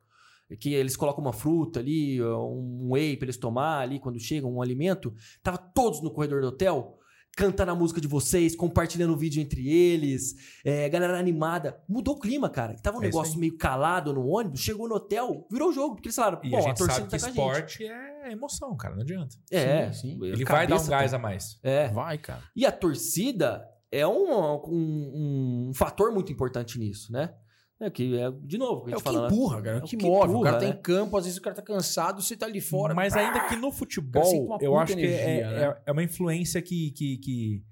que 0.60 0.74
eles 0.74 0.96
colocam 0.98 1.22
uma 1.24 1.34
fruta 1.34 1.80
ali, 1.80 2.22
um 2.24 2.92
whey 2.94 3.16
pra 3.16 3.26
eles 3.26 3.38
tomar 3.38 3.82
ali 3.82 4.00
quando 4.00 4.20
chegam, 4.20 4.52
um 4.52 4.62
alimento. 4.62 5.14
Tava 5.44 5.58
todos 5.58 6.02
no 6.02 6.10
corredor 6.10 6.42
do 6.42 6.48
hotel, 6.48 6.98
cantando 7.38 7.72
a 7.72 7.76
música 7.76 8.02
de 8.02 8.08
vocês, 8.08 8.56
compartilhando 8.56 9.14
o 9.14 9.18
vídeo 9.18 9.42
entre 9.42 9.70
eles, 9.70 10.36
é, 10.66 10.90
galera 10.90 11.20
animada. 11.20 11.80
Mudou 11.88 12.16
o 12.16 12.20
clima, 12.20 12.50
cara. 12.50 12.76
Tava 12.82 12.98
um 12.98 13.02
É 13.02 13.06
negócio 13.06 13.40
meio 13.40 13.56
calado 13.58 14.12
no 14.12 14.26
ônibus, 14.28 14.60
chegou 14.62 14.90
no 14.90 14.96
hotel, 14.96 15.46
virou 15.52 15.72
jogo. 15.72 15.96
Porque 15.96 16.08
eles 16.08 16.16
falaram, 16.16 16.40
E 16.44 16.50
bom, 16.50 16.58
a 16.58 16.60
a, 16.60 16.64
gente 16.64 16.78
torcida 16.78 17.10
sabe 17.10 17.12
que 17.12 17.36
tá 17.36 17.44
com 17.44 17.50
a 17.52 17.54
gente. 17.54 17.70
esporte 17.70 17.84
é 17.86 18.32
emoção, 18.32 18.76
cara. 18.76 18.96
Não 18.96 19.04
adianta. 19.04 19.36
É, 19.52 19.92
Sim, 19.94 20.18
sim. 20.18 20.26
Ele 20.26 20.44
a 20.44 20.48
vai 20.52 20.66
dar 20.68 20.74
um 20.74 20.78
cabeça 20.78 20.90
gás 20.90 21.14
a 21.14 21.20
mais. 21.20 21.60
É. 21.62 21.88
Vai, 21.90 22.18
cara. 22.18 22.42
E 22.56 22.66
a 22.66 22.72
torcida 22.72 23.69
é 23.92 24.06
um, 24.08 24.32
um, 24.68 25.68
um 25.70 25.74
fator 25.74 26.12
muito 26.12 26.32
importante 26.32 26.78
nisso, 26.80 27.12
né? 27.12 27.34
É 27.82 27.90
que 27.90 28.18
é, 28.20 28.30
de 28.44 28.58
novo, 28.58 28.84
que 28.86 28.92
a 28.92 28.94
É 28.94 28.96
o 28.96 29.00
gente 29.00 29.08
que 29.08 29.14
fala, 29.14 29.22
né? 29.30 29.34
empurra, 29.34 29.62
cara. 29.62 29.78
É 29.78 29.80
É 29.80 29.82
o 29.82 29.86
o 29.86 29.88
que 29.88 29.98
que 29.98 30.06
move. 30.06 30.28
o 30.28 30.32
empurra, 30.32 30.44
cara 30.52 30.60
tá 30.60 30.66
né? 30.68 30.72
em 30.78 30.82
campo, 30.82 31.18
às 31.18 31.24
vezes 31.24 31.40
o 31.40 31.42
cara 31.42 31.56
tá 31.56 31.62
cansado, 31.62 32.22
você 32.22 32.36
tá 32.36 32.46
ali 32.46 32.60
fora. 32.60 32.94
Mas 32.94 33.16
ainda 33.16 33.40
que 33.48 33.56
no 33.56 33.72
futebol, 33.72 34.58
eu 34.60 34.78
acho 34.78 34.94
que 34.96 35.00
energia, 35.02 35.46
é, 35.46 35.52
né? 35.60 35.64
é- 35.66 35.82
é 35.86 35.92
uma 35.92 36.04
influência 36.04 36.62
que, 36.62 36.92
que, 36.92 37.18
que- 37.20 37.64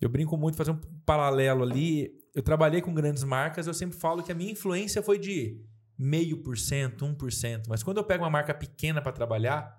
Eu 0.00 0.08
brinco 0.10 0.36
muito, 0.36 0.56
fazer 0.56 0.70
um 0.72 0.80
paralelo 1.06 1.62
ali. 1.62 2.10
Eu 2.34 2.42
trabalhei 2.42 2.80
com 2.82 2.92
grandes 2.94 3.24
marcas, 3.24 3.66
eu 3.66 3.74
sempre 3.74 3.96
falo 3.98 4.22
que 4.22 4.30
a 4.32 4.34
minha 4.34 4.52
influência 4.52 5.02
foi 5.02 5.18
de 5.18 5.58
meio 5.98 6.42
por 6.42 6.56
cento, 6.58 7.04
1%. 7.06 7.62
Mas 7.68 7.82
quando 7.82 7.96
eu 7.98 8.04
pego 8.04 8.24
uma 8.24 8.30
marca 8.30 8.52
pequena 8.54 9.00
para 9.02 9.12
trabalhar, 9.12 9.78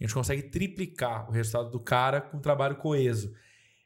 a 0.00 0.04
gente 0.04 0.14
consegue 0.14 0.42
triplicar 0.50 1.28
o 1.28 1.32
resultado 1.32 1.70
do 1.70 1.80
cara 1.80 2.20
com 2.20 2.36
um 2.36 2.40
trabalho 2.40 2.76
coeso. 2.76 3.32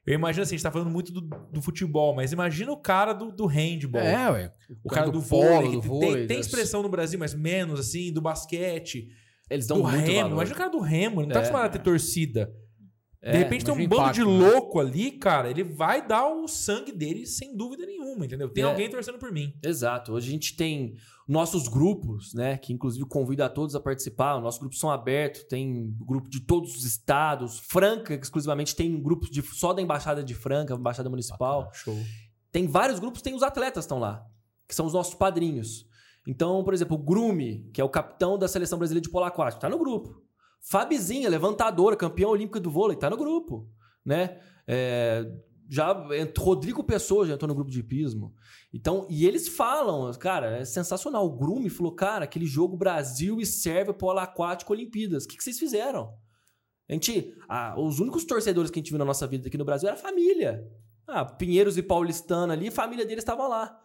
Eu 0.06 0.14
imagino 0.14 0.42
assim, 0.42 0.54
a 0.54 0.58
gente 0.58 0.62
tá 0.62 0.70
falando 0.72 0.90
muito 0.90 1.12
do, 1.12 1.20
do 1.20 1.60
futebol, 1.62 2.14
mas 2.14 2.32
imagina 2.32 2.72
o 2.72 2.76
cara 2.76 3.12
do, 3.12 3.30
do 3.30 3.46
handball. 3.46 4.00
É, 4.02 4.30
ué. 4.30 4.52
O 4.82 4.88
cara 4.88 5.10
do, 5.10 5.22
polo, 5.22 5.42
vôlei, 5.44 5.72
do 5.72 5.80
vôlei, 5.82 6.10
tem, 6.20 6.26
tem 6.26 6.36
das- 6.38 6.46
expressão 6.46 6.82
no 6.82 6.88
Brasil, 6.88 7.18
mas 7.18 7.34
menos 7.34 7.78
assim, 7.78 8.12
do 8.12 8.20
basquete, 8.20 9.08
Eles 9.50 9.66
dão 9.66 9.76
do 9.78 9.82
muito 9.84 9.96
remo. 10.06 10.14
valor. 10.22 10.32
Imagina 10.34 10.54
o 10.54 10.58
cara 10.58 10.70
do 10.70 10.80
remo, 10.80 11.20
ele 11.20 11.26
não 11.28 11.34
tá 11.34 11.40
É. 11.40 11.42
acostumado 11.42 11.66
a 11.66 11.68
ter 11.68 11.82
torcida. 11.82 12.50
É, 13.22 13.32
de 13.32 13.38
repente 13.38 13.64
tem 13.66 13.74
um 13.74 13.78
imagina 13.80 13.96
o 13.96 13.98
bando 14.02 14.12
de 14.14 14.20
impacto, 14.22 14.38
né? 14.44 14.50
louco 14.52 14.80
ali, 14.80 15.10
cara, 15.12 15.50
ele 15.50 15.62
vai 15.62 16.06
dar 16.06 16.26
o 16.26 16.48
sangue 16.48 16.90
dele 16.90 17.26
sem 17.26 17.54
dúvida 17.54 17.84
nenhuma, 17.84 18.24
entendeu? 18.24 18.48
Tem 18.48 18.64
É. 18.64 18.66
alguém 18.66 18.88
torcendo 18.88 19.18
por 19.18 19.30
mim. 19.30 19.52
Exato. 19.62 20.12
Hoje 20.12 20.28
a 20.28 20.30
gente 20.30 20.56
tem 20.56 20.94
nossos 21.28 21.68
grupos, 21.68 22.32
né? 22.32 22.56
Que 22.56 22.72
inclusive 22.72 23.04
convido 23.04 23.44
a 23.44 23.48
todos 23.48 23.74
a 23.74 23.80
participar. 23.80 24.40
Nossos 24.40 24.58
grupos 24.58 24.78
são 24.80 24.90
abertos, 24.90 25.44
tem 25.44 25.94
grupo 26.00 26.30
de 26.30 26.40
todos 26.40 26.74
os 26.74 26.84
estados. 26.84 27.58
Franca, 27.58 28.14
exclusivamente, 28.14 28.74
tem 28.74 29.00
grupos 29.00 29.28
de, 29.30 29.42
só 29.42 29.74
da 29.74 29.82
Embaixada 29.82 30.24
de 30.24 30.32
Franca, 30.34 30.74
Embaixada 30.74 31.10
Municipal. 31.10 31.70
Show. 31.74 31.96
Tem 32.50 32.66
vários 32.66 32.98
grupos, 32.98 33.20
tem 33.22 33.34
os 33.34 33.42
atletas 33.42 33.84
que 33.84 33.86
estão 33.86 33.98
lá, 33.98 34.24
que 34.66 34.74
são 34.74 34.86
os 34.86 34.92
nossos 34.94 35.14
padrinhos. 35.14 35.86
Então, 36.26 36.64
por 36.64 36.72
exemplo, 36.74 36.96
o 36.96 36.98
Grume, 37.02 37.68
que 37.72 37.80
é 37.80 37.84
o 37.84 37.88
capitão 37.88 38.38
da 38.38 38.48
seleção 38.48 38.78
brasileira 38.78 39.02
de 39.02 39.10
polo 39.10 39.24
aquático, 39.26 39.60
tá 39.60 39.68
no 39.68 39.78
grupo. 39.78 40.22
Fabizinha, 40.60 41.28
levantadora, 41.28 41.96
campeã 41.96 42.28
olímpica 42.28 42.60
do 42.60 42.70
vôlei, 42.70 42.96
tá 42.96 43.08
no 43.08 43.16
grupo, 43.16 43.68
né? 44.04 44.40
É, 44.66 45.24
já 45.70 45.92
Rodrigo 46.36 46.82
Pessoa 46.82 47.26
já 47.26 47.34
entrou 47.34 47.48
no 47.48 47.54
grupo 47.54 47.70
de 47.70 47.78
hipismo. 47.80 48.34
Então, 48.72 49.06
e 49.08 49.24
eles 49.24 49.48
falam, 49.48 50.12
cara, 50.14 50.58
é 50.58 50.64
sensacional. 50.64 51.24
O 51.24 51.36
Grume 51.36 51.70
falou, 51.70 51.94
cara, 51.94 52.24
aquele 52.24 52.46
jogo 52.46 52.76
Brasil 52.76 53.40
e 53.40 53.46
Sérvia 53.46 53.94
polo 53.94 54.18
aquático 54.18 54.72
Olimpíadas. 54.72 55.24
O 55.24 55.28
que, 55.28 55.36
que 55.36 55.44
vocês 55.44 55.58
fizeram? 55.58 56.12
A 56.88 56.92
gente, 56.92 57.36
ah, 57.48 57.74
os 57.78 58.00
únicos 58.00 58.24
torcedores 58.24 58.68
que 58.68 58.80
a 58.80 58.82
gente 58.82 58.90
viu 58.90 58.98
na 58.98 59.04
nossa 59.04 59.26
vida 59.28 59.46
aqui 59.46 59.56
no 59.56 59.64
Brasil 59.64 59.88
era 59.88 59.96
a 59.96 60.00
família. 60.00 60.68
Ah, 61.06 61.24
Pinheiros 61.24 61.78
e 61.78 61.82
Paulistano 61.82 62.52
ali, 62.52 62.66
a 62.66 62.72
família 62.72 63.06
deles 63.06 63.22
estava 63.22 63.46
lá. 63.46 63.80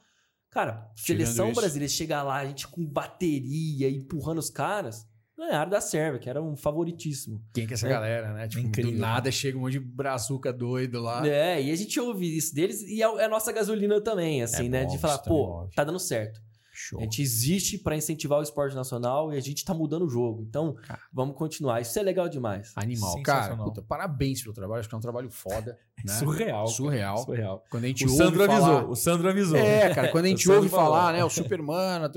Cara, 0.49 0.91
seleção 0.95 1.53
brasileira 1.53 1.91
chegar 1.91 2.23
lá, 2.23 2.37
a 2.37 2.45
gente 2.45 2.67
com 2.67 2.83
bateria, 2.83 3.89
empurrando 3.91 4.39
os 4.39 4.49
caras, 4.49 5.05
ganharam 5.37 5.69
da 5.69 5.81
Sérvia, 5.81 6.19
que 6.19 6.29
era 6.29 6.41
um 6.41 6.55
favoritíssimo. 6.55 7.41
Quem 7.53 7.65
que 7.67 7.73
é 7.73 7.75
essa 7.75 7.87
É. 7.87 7.89
galera, 7.89 8.33
né? 8.33 8.47
Tipo, 8.47 8.67
Incrível. 8.67 8.91
do 8.93 8.97
nada 8.97 9.31
chega 9.31 9.57
um 9.57 9.61
monte 9.61 9.73
de 9.73 9.79
brazuca 9.79 10.51
doido 10.53 11.01
lá. 11.01 11.25
É, 11.27 11.61
e 11.61 11.71
a 11.71 11.75
gente 11.75 11.99
ouve 11.99 12.37
isso 12.37 12.53
deles 12.53 12.81
e 12.81 13.01
é 13.01 13.05
é 13.05 13.25
a 13.25 13.29
nossa 13.29 13.51
gasolina 13.51 13.99
também, 14.01 14.41
assim, 14.43 14.67
É 14.67 14.69
né? 14.69 14.83
bom, 14.85 14.91
de 14.91 14.97
falar, 14.97 15.17
também 15.19 15.37
pô, 15.39 15.43
óbvio. 15.45 15.75
tá 15.75 15.83
dando 15.83 15.99
certo. 15.99 16.39
Show. 16.77 16.99
A 16.99 17.03
gente 17.03 17.21
existe 17.21 17.77
pra 17.77 17.95
incentivar 17.95 18.37
o 18.37 18.41
esporte 18.43 18.75
nacional 18.75 19.31
e 19.33 19.37
a 19.37 19.39
gente 19.39 19.63
tá 19.63 19.73
mudando 19.73 20.03
o 20.05 20.09
jogo. 20.09 20.43
Então, 20.45 20.73
Cara. 20.85 20.99
vamos 21.13 21.37
continuar. 21.37 21.79
Isso 21.79 21.97
é 21.97 22.03
legal 22.03 22.27
demais. 22.27 22.73
Animal. 22.75 23.21
Cara, 23.23 23.55
puta, 23.55 23.81
parabéns 23.81 24.41
pelo 24.41 24.53
trabalho. 24.53 24.81
Acho 24.81 24.89
que 24.89 24.93
é 24.95 24.97
um 24.97 25.01
trabalho 25.01 25.29
foda. 25.29 25.77
Né? 26.05 26.13
Surreal. 26.13 26.65
cara. 26.65 26.67
Surreal. 26.67 27.17
Surreal. 27.19 27.63
Quando 27.71 27.85
a 27.85 27.87
gente 27.87 28.05
O 28.05 28.11
ouve 28.11 28.17
Sandro 28.23 28.45
falar... 28.45 28.57
avisou. 28.77 28.91
O 28.91 28.95
Sandro 28.95 29.29
avisou. 29.29 29.57
É, 29.57 29.91
cara, 29.95 30.11
quando 30.11 30.25
a 30.25 30.27
gente 30.27 30.43
Sandro 30.43 30.57
ouve 30.57 30.69
falou. 30.69 30.85
falar, 30.93 31.13
né, 31.13 31.23
o 31.23 31.29
Superman, 31.29 32.03
a 32.03 32.09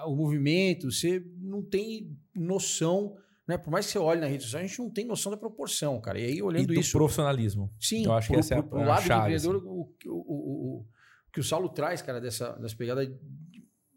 a- 0.00 0.06
o 0.08 0.16
movimento, 0.16 0.90
você 0.90 1.22
não 1.40 1.62
tem 1.62 2.16
noção, 2.38 3.16
né? 3.46 3.56
Por 3.58 3.70
mais 3.70 3.86
que 3.86 3.92
você 3.92 3.98
olhe 3.98 4.20
na 4.20 4.26
rede 4.26 4.44
social, 4.44 4.62
a 4.62 4.66
gente 4.66 4.78
não 4.78 4.90
tem 4.90 5.06
noção 5.06 5.30
da 5.32 5.36
proporção, 5.38 6.00
cara. 6.00 6.18
E 6.20 6.24
aí, 6.24 6.36
E 6.36 6.42
olhando 6.42 6.66
do 6.68 6.74
isso, 6.74 6.92
profissionalismo. 6.92 7.72
sim, 7.80 8.04
eu 8.04 8.12
acho 8.12 8.28
que 8.28 8.32
pro, 8.34 8.40
essa 8.40 8.54
é 8.54 8.58
a- 8.58 8.62
pro- 8.62 8.78
a 8.80 8.84
lado 8.84 9.02
chave, 9.06 9.30
do 9.38 9.46
empreendedor, 9.48 9.56
o, 9.66 9.80
o, 10.06 10.10
o- 10.12 10.76
o 10.80 10.86
que 11.32 11.40
o 11.40 11.44
Saulo 11.44 11.68
traz, 11.68 12.00
cara, 12.02 12.20
dessa, 12.20 12.52
dessa 12.54 12.76
pegada 12.76 13.04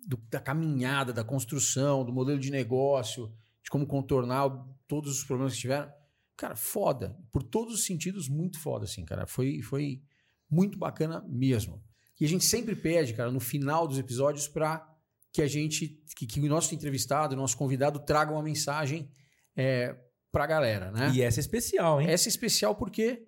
do- 0.07 0.17
da 0.29 0.39
caminhada, 0.39 1.13
da 1.13 1.23
construção, 1.23 2.03
do 2.05 2.11
modelo 2.13 2.39
de 2.39 2.51
negócio, 2.51 3.31
de 3.63 3.69
como 3.69 3.85
contornar 3.85 4.49
todos 4.87 5.17
os 5.19 5.23
problemas 5.23 5.53
que 5.53 5.59
tiveram. 5.61 5.91
Cara, 6.35 6.55
foda. 6.55 7.15
Por 7.31 7.43
todos 7.43 7.73
os 7.75 7.85
sentidos, 7.85 8.27
muito 8.27 8.59
foda, 8.59 8.85
assim, 8.85 9.05
cara. 9.05 9.27
Foi, 9.27 9.61
foi 9.61 10.01
muito 10.49 10.77
bacana 10.77 11.23
mesmo. 11.29 11.81
E 12.19 12.25
a 12.25 12.27
gente 12.27 12.43
sempre 12.45 12.75
pede, 12.75 13.13
cara, 13.13 13.31
no 13.31 13.39
final 13.39 13.87
dos 13.87 13.97
episódios, 13.99 14.47
para 14.47 14.87
que 15.31 15.41
a 15.41 15.47
gente, 15.47 15.99
que, 16.15 16.25
que 16.27 16.39
o 16.39 16.47
nosso 16.47 16.73
entrevistado, 16.75 17.33
o 17.33 17.37
nosso 17.37 17.57
convidado, 17.57 17.99
traga 17.99 18.31
uma 18.31 18.43
mensagem 18.43 19.09
é, 19.55 19.95
pra 20.31 20.45
galera, 20.45 20.91
né? 20.91 21.11
E 21.13 21.21
essa 21.21 21.39
é 21.39 21.41
especial, 21.41 22.01
hein? 22.01 22.09
Essa 22.09 22.27
é 22.27 22.31
especial 22.31 22.75
porque 22.75 23.27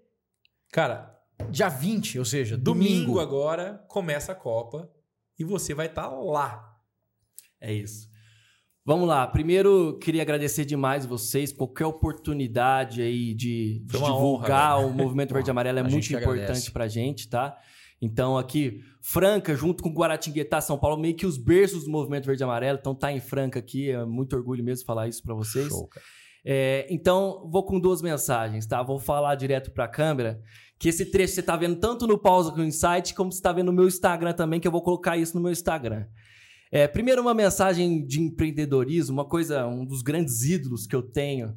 Cara, 0.73 1.15
dia 1.51 1.69
20, 1.69 2.17
ou 2.17 2.25
seja, 2.25 2.57
domingo, 2.57 2.89
domingo. 2.89 3.19
agora 3.19 3.85
começa 3.87 4.31
a 4.31 4.35
Copa 4.35 4.89
e 5.37 5.43
você 5.43 5.71
vai 5.75 5.85
estar 5.85 6.07
lá. 6.09 6.77
É 7.61 7.71
isso. 7.71 8.09
Vamos 8.83 9.07
lá. 9.07 9.25
Primeiro, 9.27 9.97
queria 9.99 10.23
agradecer 10.23 10.65
demais 10.65 11.05
vocês. 11.05 11.53
Qualquer 11.53 11.85
oportunidade 11.85 13.03
aí 13.03 13.35
de, 13.35 13.79
de 13.85 13.85
divulgar 13.85 14.79
honra, 14.79 14.87
o 14.87 14.93
Movimento 14.93 15.31
Verde 15.33 15.49
e 15.49 15.51
Amarelo 15.51 15.77
é 15.77 15.81
A 15.81 15.83
muito 15.85 16.11
importante 16.11 16.41
agradece. 16.41 16.71
pra 16.71 16.87
gente, 16.87 17.29
tá? 17.29 17.55
Então, 18.05 18.37
aqui, 18.37 18.81
Franca, 19.01 19.55
junto 19.55 19.81
com 19.81 19.93
Guaratinguetá, 19.93 20.59
São 20.59 20.77
Paulo, 20.77 21.01
meio 21.01 21.15
que 21.15 21.25
os 21.25 21.37
berços 21.37 21.85
do 21.85 21.89
Movimento 21.89 22.25
Verde 22.25 22.43
e 22.43 22.45
Amarelo. 22.45 22.77
Então, 22.77 22.93
tá 22.93 23.13
em 23.13 23.21
Franca 23.21 23.59
aqui. 23.59 23.91
É 23.91 24.03
muito 24.03 24.35
orgulho 24.35 24.61
mesmo 24.61 24.85
falar 24.85 25.07
isso 25.07 25.23
pra 25.23 25.33
vocês. 25.33 25.69
Show. 25.69 25.87
É, 26.45 26.85
então, 26.89 27.49
vou 27.49 27.65
com 27.65 27.79
duas 27.79 28.01
mensagens, 28.01 28.65
tá? 28.65 28.83
Vou 28.83 28.99
falar 28.99 29.35
direto 29.35 29.71
pra 29.71 29.87
câmera. 29.87 30.41
Que 30.77 30.89
esse 30.89 31.05
trecho 31.05 31.33
você 31.33 31.41
tá 31.41 31.55
vendo 31.55 31.77
tanto 31.77 32.05
no 32.05 32.19
Pausa 32.19 32.51
com 32.51 32.59
o 32.59 32.65
Insight, 32.65 33.15
como 33.15 33.31
você 33.31 33.41
tá 33.41 33.53
vendo 33.53 33.67
no 33.67 33.73
meu 33.73 33.87
Instagram 33.87 34.33
também, 34.33 34.59
que 34.59 34.67
eu 34.67 34.71
vou 34.71 34.81
colocar 34.81 35.15
isso 35.15 35.33
no 35.37 35.41
meu 35.41 35.53
Instagram. 35.53 36.05
É, 36.69 36.85
primeiro, 36.85 37.21
uma 37.21 37.33
mensagem 37.33 38.05
de 38.05 38.19
empreendedorismo, 38.19 39.13
uma 39.13 39.25
coisa, 39.25 39.65
um 39.65 39.85
dos 39.85 40.01
grandes 40.01 40.43
ídolos 40.43 40.85
que 40.85 40.95
eu 40.95 41.03
tenho 41.03 41.55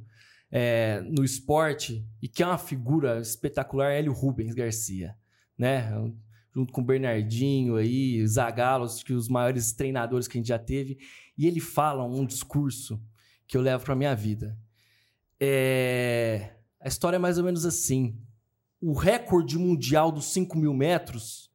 é, 0.53 1.01
no 1.01 1.25
esporte, 1.25 2.07
e 2.23 2.29
que 2.29 2.41
é 2.41 2.47
uma 2.47 2.59
figura 2.59 3.19
espetacular, 3.19 3.91
é 3.91 3.99
Hélio 3.99 4.13
Rubens 4.13 4.55
Garcia, 4.55 5.17
né? 5.59 5.91
Junto 6.57 6.73
com 6.73 6.81
o 6.81 6.85
Bernardinho 6.85 7.77
aí, 7.77 8.27
Zagallo, 8.27 8.89
que 9.05 9.13
os 9.13 9.29
maiores 9.29 9.73
treinadores 9.73 10.27
que 10.27 10.39
a 10.39 10.41
gente 10.41 10.49
já 10.49 10.59
teve. 10.59 10.97
E 11.37 11.47
ele 11.47 11.61
fala 11.61 12.03
um 12.03 12.25
discurso 12.25 12.99
que 13.47 13.59
eu 13.59 13.61
levo 13.61 13.85
pra 13.85 13.95
minha 13.95 14.17
vida. 14.17 14.59
É, 15.39 16.55
A 16.81 16.89
história 16.89 17.17
é 17.17 17.19
mais 17.19 17.37
ou 17.37 17.45
menos 17.45 17.67
assim. 17.67 18.19
O 18.81 18.95
recorde 18.95 19.59
mundial 19.59 20.11
dos 20.11 20.33
5 20.33 20.57
mil 20.57 20.73
metros, 20.73 21.53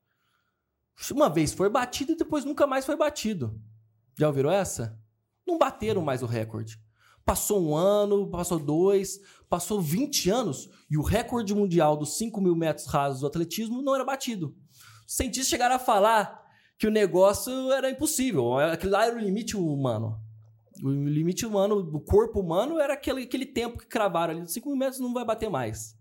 uma 1.11 1.29
vez 1.29 1.51
foi 1.51 1.67
batido 1.67 2.11
e 2.11 2.15
depois 2.15 2.45
nunca 2.45 2.67
mais 2.67 2.85
foi 2.85 2.95
batido. 2.95 3.59
Já 4.19 4.27
ouviram 4.27 4.51
essa? 4.51 5.01
Não 5.47 5.57
bateram 5.57 6.03
mais 6.03 6.21
o 6.21 6.27
recorde. 6.27 6.79
Passou 7.25 7.59
um 7.59 7.75
ano, 7.75 8.29
passou 8.29 8.59
dois, 8.59 9.19
passou 9.49 9.81
20 9.81 10.29
anos 10.29 10.69
e 10.89 10.95
o 10.95 11.01
recorde 11.01 11.55
mundial 11.55 11.97
dos 11.97 12.17
5 12.17 12.39
mil 12.39 12.55
metros 12.55 12.85
rasos 12.85 13.21
do 13.21 13.27
atletismo 13.27 13.81
não 13.81 13.95
era 13.95 14.05
batido. 14.05 14.55
Cientistas 15.11 15.49
chegaram 15.49 15.75
a 15.75 15.79
falar 15.79 16.41
que 16.77 16.87
o 16.87 16.91
negócio 16.91 17.69
era 17.73 17.91
impossível. 17.91 18.57
Aquilo 18.57 18.93
lá 18.93 19.05
era 19.05 19.17
o 19.17 19.19
limite 19.19 19.57
humano. 19.57 20.17
O 20.81 20.89
limite 20.89 21.45
humano, 21.45 21.83
do 21.83 21.99
corpo 21.99 22.39
humano, 22.39 22.79
era 22.79 22.93
aquele, 22.93 23.23
aquele 23.23 23.45
tempo 23.45 23.77
que 23.77 23.87
cravaram 23.87 24.33
ali. 24.33 24.47
5 24.47 24.69
mil 24.69 24.77
metros 24.77 25.01
não 25.01 25.13
vai 25.13 25.25
bater 25.25 25.49
mais. 25.49 25.99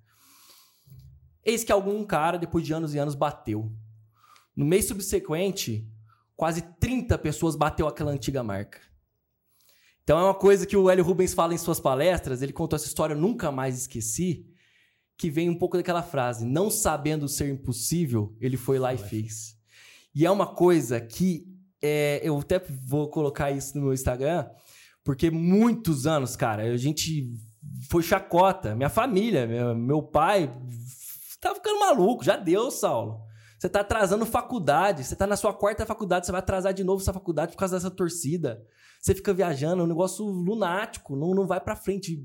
Eis 1.44 1.64
que 1.64 1.72
algum 1.72 2.04
cara, 2.04 2.38
depois 2.38 2.64
de 2.64 2.72
anos 2.72 2.94
e 2.94 2.98
anos, 2.98 3.16
bateu. 3.16 3.72
No 4.54 4.64
mês 4.64 4.84
subsequente, 4.84 5.90
quase 6.36 6.62
30 6.78 7.18
pessoas 7.18 7.56
bateu 7.56 7.88
aquela 7.88 8.12
antiga 8.12 8.44
marca. 8.44 8.78
Então 10.04 10.20
é 10.20 10.22
uma 10.22 10.34
coisa 10.34 10.64
que 10.64 10.76
o 10.76 10.88
Hélio 10.88 11.02
Rubens 11.02 11.34
fala 11.34 11.52
em 11.52 11.58
suas 11.58 11.80
palestras, 11.80 12.42
ele 12.42 12.52
contou 12.52 12.76
essa 12.76 12.86
história, 12.86 13.14
eu 13.14 13.20
nunca 13.20 13.50
mais 13.50 13.76
esqueci, 13.76 14.46
que 15.20 15.28
vem 15.28 15.50
um 15.50 15.54
pouco 15.54 15.76
daquela 15.76 16.02
frase, 16.02 16.46
não 16.46 16.70
sabendo 16.70 17.28
ser 17.28 17.50
impossível, 17.50 18.34
ele 18.40 18.56
foi 18.56 18.78
lá 18.78 18.94
e 18.94 18.96
fez. 18.96 19.54
E 20.14 20.24
é 20.24 20.30
uma 20.30 20.46
coisa 20.46 20.98
que 20.98 21.46
é, 21.82 22.22
eu 22.24 22.38
até 22.38 22.58
vou 22.58 23.10
colocar 23.10 23.50
isso 23.50 23.76
no 23.76 23.84
meu 23.84 23.92
Instagram, 23.92 24.48
porque 25.04 25.30
muitos 25.30 26.06
anos, 26.06 26.36
cara, 26.36 26.62
a 26.62 26.76
gente 26.78 27.34
foi 27.90 28.02
chacota. 28.02 28.74
Minha 28.74 28.88
família, 28.88 29.46
meu, 29.46 29.76
meu 29.76 30.02
pai 30.02 30.50
tá 31.38 31.54
ficando 31.54 31.80
maluco. 31.80 32.24
Já 32.24 32.38
deu, 32.38 32.70
Saulo. 32.70 33.20
Você 33.58 33.68
tá 33.68 33.80
atrasando 33.80 34.24
faculdade. 34.24 35.04
Você 35.04 35.14
tá 35.14 35.26
na 35.26 35.36
sua 35.36 35.52
quarta 35.52 35.84
faculdade, 35.84 36.24
você 36.24 36.32
vai 36.32 36.38
atrasar 36.38 36.72
de 36.72 36.82
novo 36.82 37.02
essa 37.02 37.12
faculdade 37.12 37.52
por 37.52 37.58
causa 37.58 37.76
dessa 37.76 37.90
torcida. 37.90 38.62
Você 39.00 39.14
fica 39.14 39.32
viajando, 39.32 39.80
é 39.80 39.84
um 39.84 39.88
negócio 39.88 40.24
lunático, 40.26 41.16
não, 41.16 41.34
não 41.34 41.46
vai 41.46 41.60
pra 41.60 41.74
frente. 41.74 42.22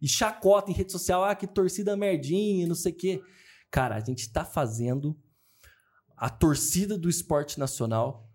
E 0.00 0.06
chacota 0.06 0.70
em 0.70 0.74
rede 0.74 0.92
social, 0.92 1.24
ah, 1.24 1.34
que 1.34 1.46
torcida 1.46 1.96
merdinha, 1.96 2.66
não 2.66 2.74
sei 2.74 2.92
o 2.92 2.96
quê. 2.96 3.22
Cara, 3.70 3.96
a 3.96 4.00
gente 4.00 4.30
tá 4.30 4.44
fazendo 4.44 5.18
a 6.16 6.28
torcida 6.28 6.98
do 6.98 7.08
esporte 7.08 7.58
nacional, 7.58 8.28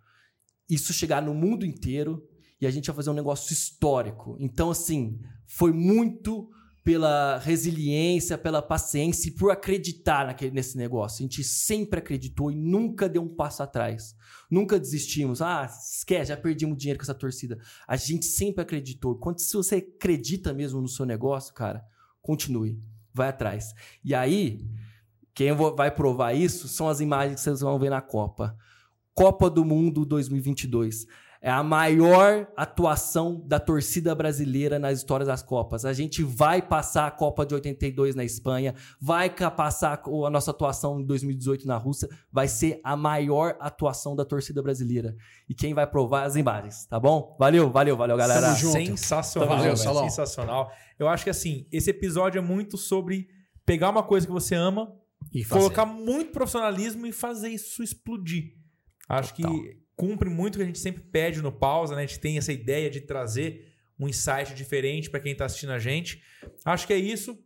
isso 0.70 0.92
chegar 0.94 1.22
no 1.22 1.34
mundo 1.34 1.66
inteiro 1.66 2.28
e 2.60 2.66
a 2.66 2.72
gente 2.72 2.88
vai 2.88 2.96
fazer 2.96 3.10
um 3.10 3.16
negócio 3.16 3.54
histórico. 3.54 4.38
Então, 4.40 4.72
assim, 4.72 5.20
foi 5.46 5.72
muito 5.72 6.50
pela 6.84 7.38
resiliência, 7.38 8.38
pela 8.38 8.62
paciência 8.62 9.30
e 9.30 9.32
por 9.32 9.52
acreditar 9.52 10.28
naquele, 10.28 10.52
nesse 10.52 10.78
negócio. 10.78 11.20
A 11.20 11.24
gente 11.24 11.44
sempre 11.44 12.00
acreditou 12.00 12.52
e 12.52 12.56
nunca 12.56 13.08
deu 13.08 13.22
um 13.22 13.34
passo 13.34 13.64
atrás. 13.64 14.14
Nunca 14.52 14.78
desistimos. 14.78 15.42
Ah, 15.42 15.66
esquece, 15.66 16.30
já 16.30 16.38
perdimos 16.38 16.78
dinheiro 16.78 17.00
com 17.00 17.04
essa 17.04 17.14
torcida. 17.14 17.58
A 17.88 17.96
gente 17.96 18.26
sempre 18.26 18.62
acreditou. 18.62 19.16
Quando 19.16 19.40
se 19.40 19.56
você 19.56 19.76
acredita 19.76 20.54
mesmo 20.54 20.82
no 20.82 20.90
seu 20.90 21.06
negócio, 21.06 21.54
cara, 21.54 21.84
continue. 22.22 22.78
Vai 23.14 23.30
atrás. 23.30 23.74
E 24.04 24.14
aí, 24.14 24.68
quem 25.34 25.54
vai 25.54 25.90
provar 25.90 26.34
isso 26.34 26.68
são 26.68 26.90
as 26.90 27.00
imagens 27.00 27.36
que 27.36 27.42
vocês 27.42 27.62
vão 27.62 27.80
ver 27.80 27.90
na 27.90 28.02
Copa. 28.02 28.58
Copa 29.14 29.50
do 29.50 29.64
Mundo 29.64 30.06
2022. 30.06 31.06
É 31.46 31.52
a 31.52 31.62
maior 31.62 32.48
atuação 32.56 33.44
da 33.46 33.60
torcida 33.60 34.16
brasileira 34.16 34.80
nas 34.80 35.00
histórias 35.00 35.28
das 35.28 35.44
Copas. 35.44 35.84
A 35.84 35.92
gente 35.92 36.24
vai 36.24 36.62
passar 36.62 37.06
a 37.06 37.12
Copa 37.12 37.46
de 37.46 37.54
82 37.54 38.16
na 38.16 38.24
Espanha, 38.24 38.74
vai 38.98 39.30
passar 39.30 40.02
a 40.06 40.30
nossa 40.30 40.52
atuação 40.52 41.02
em 41.02 41.06
2018 41.06 41.68
na 41.68 41.76
Rússia, 41.76 42.08
vai 42.32 42.48
ser 42.48 42.80
a 42.82 42.96
maior 42.96 43.58
atuação 43.60 44.16
da 44.16 44.24
torcida 44.24 44.64
brasileira. 44.64 45.18
E 45.50 45.54
quem 45.54 45.74
vai 45.74 45.86
provar 45.86 46.24
as 46.24 46.38
imagens, 46.38 46.86
tá 46.86 46.98
bom? 46.98 47.36
Valeu, 47.38 47.70
valeu, 47.70 47.98
valeu, 47.98 48.16
galera. 48.16 48.40
Tamo 48.40 48.56
junto. 48.56 48.72
Sensacional, 48.78 49.50
Tamo 49.50 49.64
junto, 49.64 49.76
velho, 49.76 49.84
Salão. 49.84 50.04
sensacional. 50.10 50.72
Eu 50.98 51.10
acho 51.10 51.26
que 51.26 51.30
assim, 51.30 51.68
esse 51.74 51.90
episódio 51.90 52.40
é 52.40 52.42
muito 52.42 52.78
sobre 52.78 53.28
pegar 53.66 53.90
uma 53.90 54.04
coisa 54.04 54.26
que 54.26 54.32
você 54.32 54.56
ama, 54.56 54.96
E 55.34 55.44
fazer. 55.44 55.60
colocar 55.60 55.86
muito 55.86 56.32
profissionalismo 56.32 57.06
e 57.06 57.12
fazer 57.12 57.50
isso 57.50 57.84
explodir. 57.84 58.54
Acho 59.10 59.36
Total. 59.36 59.52
que 59.52 59.83
cumpre 59.96 60.30
muito 60.30 60.56
o 60.56 60.58
que 60.58 60.64
a 60.64 60.68
gente 60.68 60.80
sempre 60.80 61.04
pede 61.04 61.42
no 61.42 61.52
pausa, 61.52 61.96
né? 61.96 62.04
A 62.04 62.06
gente 62.06 62.20
tem 62.20 62.38
essa 62.38 62.52
ideia 62.52 62.90
de 62.90 63.02
trazer 63.02 63.74
um 64.00 64.08
insight 64.08 64.54
diferente 64.54 65.10
para 65.10 65.20
quem 65.20 65.34
está 65.34 65.46
assistindo 65.46 65.72
a 65.72 65.80
gente. 65.80 66.22
Acho 66.66 66.88
que 66.88 66.94
é 66.94 66.98
isso. 66.98 67.38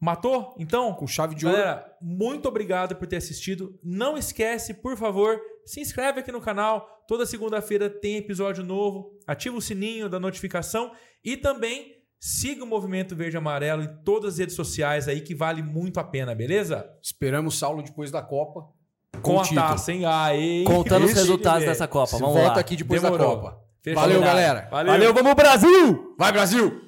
Matou? 0.00 0.54
Então, 0.58 0.92
Com 0.94 1.06
chave 1.06 1.34
de 1.34 1.46
ouro. 1.46 1.56
Galera, 1.56 1.96
muito 2.02 2.46
obrigado 2.46 2.96
por 2.96 3.06
ter 3.06 3.16
assistido. 3.16 3.78
Não 3.82 4.16
esquece, 4.18 4.74
por 4.74 4.96
favor, 4.96 5.40
se 5.64 5.80
inscreve 5.80 6.20
aqui 6.20 6.30
no 6.30 6.40
canal. 6.40 6.86
Toda 7.08 7.24
segunda-feira 7.24 7.88
tem 7.88 8.16
episódio 8.16 8.64
novo. 8.64 9.18
Ativa 9.26 9.56
o 9.56 9.62
sininho 9.62 10.08
da 10.08 10.20
notificação 10.20 10.92
e 11.24 11.36
também 11.36 11.96
siga 12.20 12.64
o 12.64 12.66
Movimento 12.66 13.16
Verde 13.16 13.36
e 13.36 13.38
Amarelo 13.38 13.82
em 13.82 14.02
todas 14.04 14.34
as 14.34 14.38
redes 14.38 14.54
sociais 14.54 15.08
aí 15.08 15.20
que 15.20 15.34
vale 15.34 15.62
muito 15.62 15.98
a 15.98 16.04
pena, 16.04 16.34
beleza? 16.34 16.88
Esperamos 17.02 17.58
Saulo 17.58 17.82
depois 17.82 18.10
da 18.10 18.20
Copa. 18.20 18.68
Com, 19.22 19.40
a 19.40 19.42
título. 19.42 19.60
taça, 19.68 19.92
hein? 19.92 20.04
Aê! 20.04 20.64
Contando 20.64 21.04
os 21.04 21.12
resultados 21.12 21.60
vem. 21.60 21.68
dessa 21.68 21.86
Copa. 21.88 22.06
Se 22.06 22.20
Vamos 22.20 22.34
volta 22.34 22.54
lá. 22.54 22.60
aqui 22.60 22.76
depois 22.76 23.00
Demorou. 23.02 23.28
da 23.28 23.34
Copa. 23.34 23.58
Fechou. 23.82 24.00
Valeu, 24.00 24.20
galera. 24.20 24.68
Valeu. 24.70 24.92
Valeu, 24.92 25.14
vamos 25.14 25.34
Brasil! 25.34 26.14
Vai, 26.18 26.32
Brasil! 26.32 26.85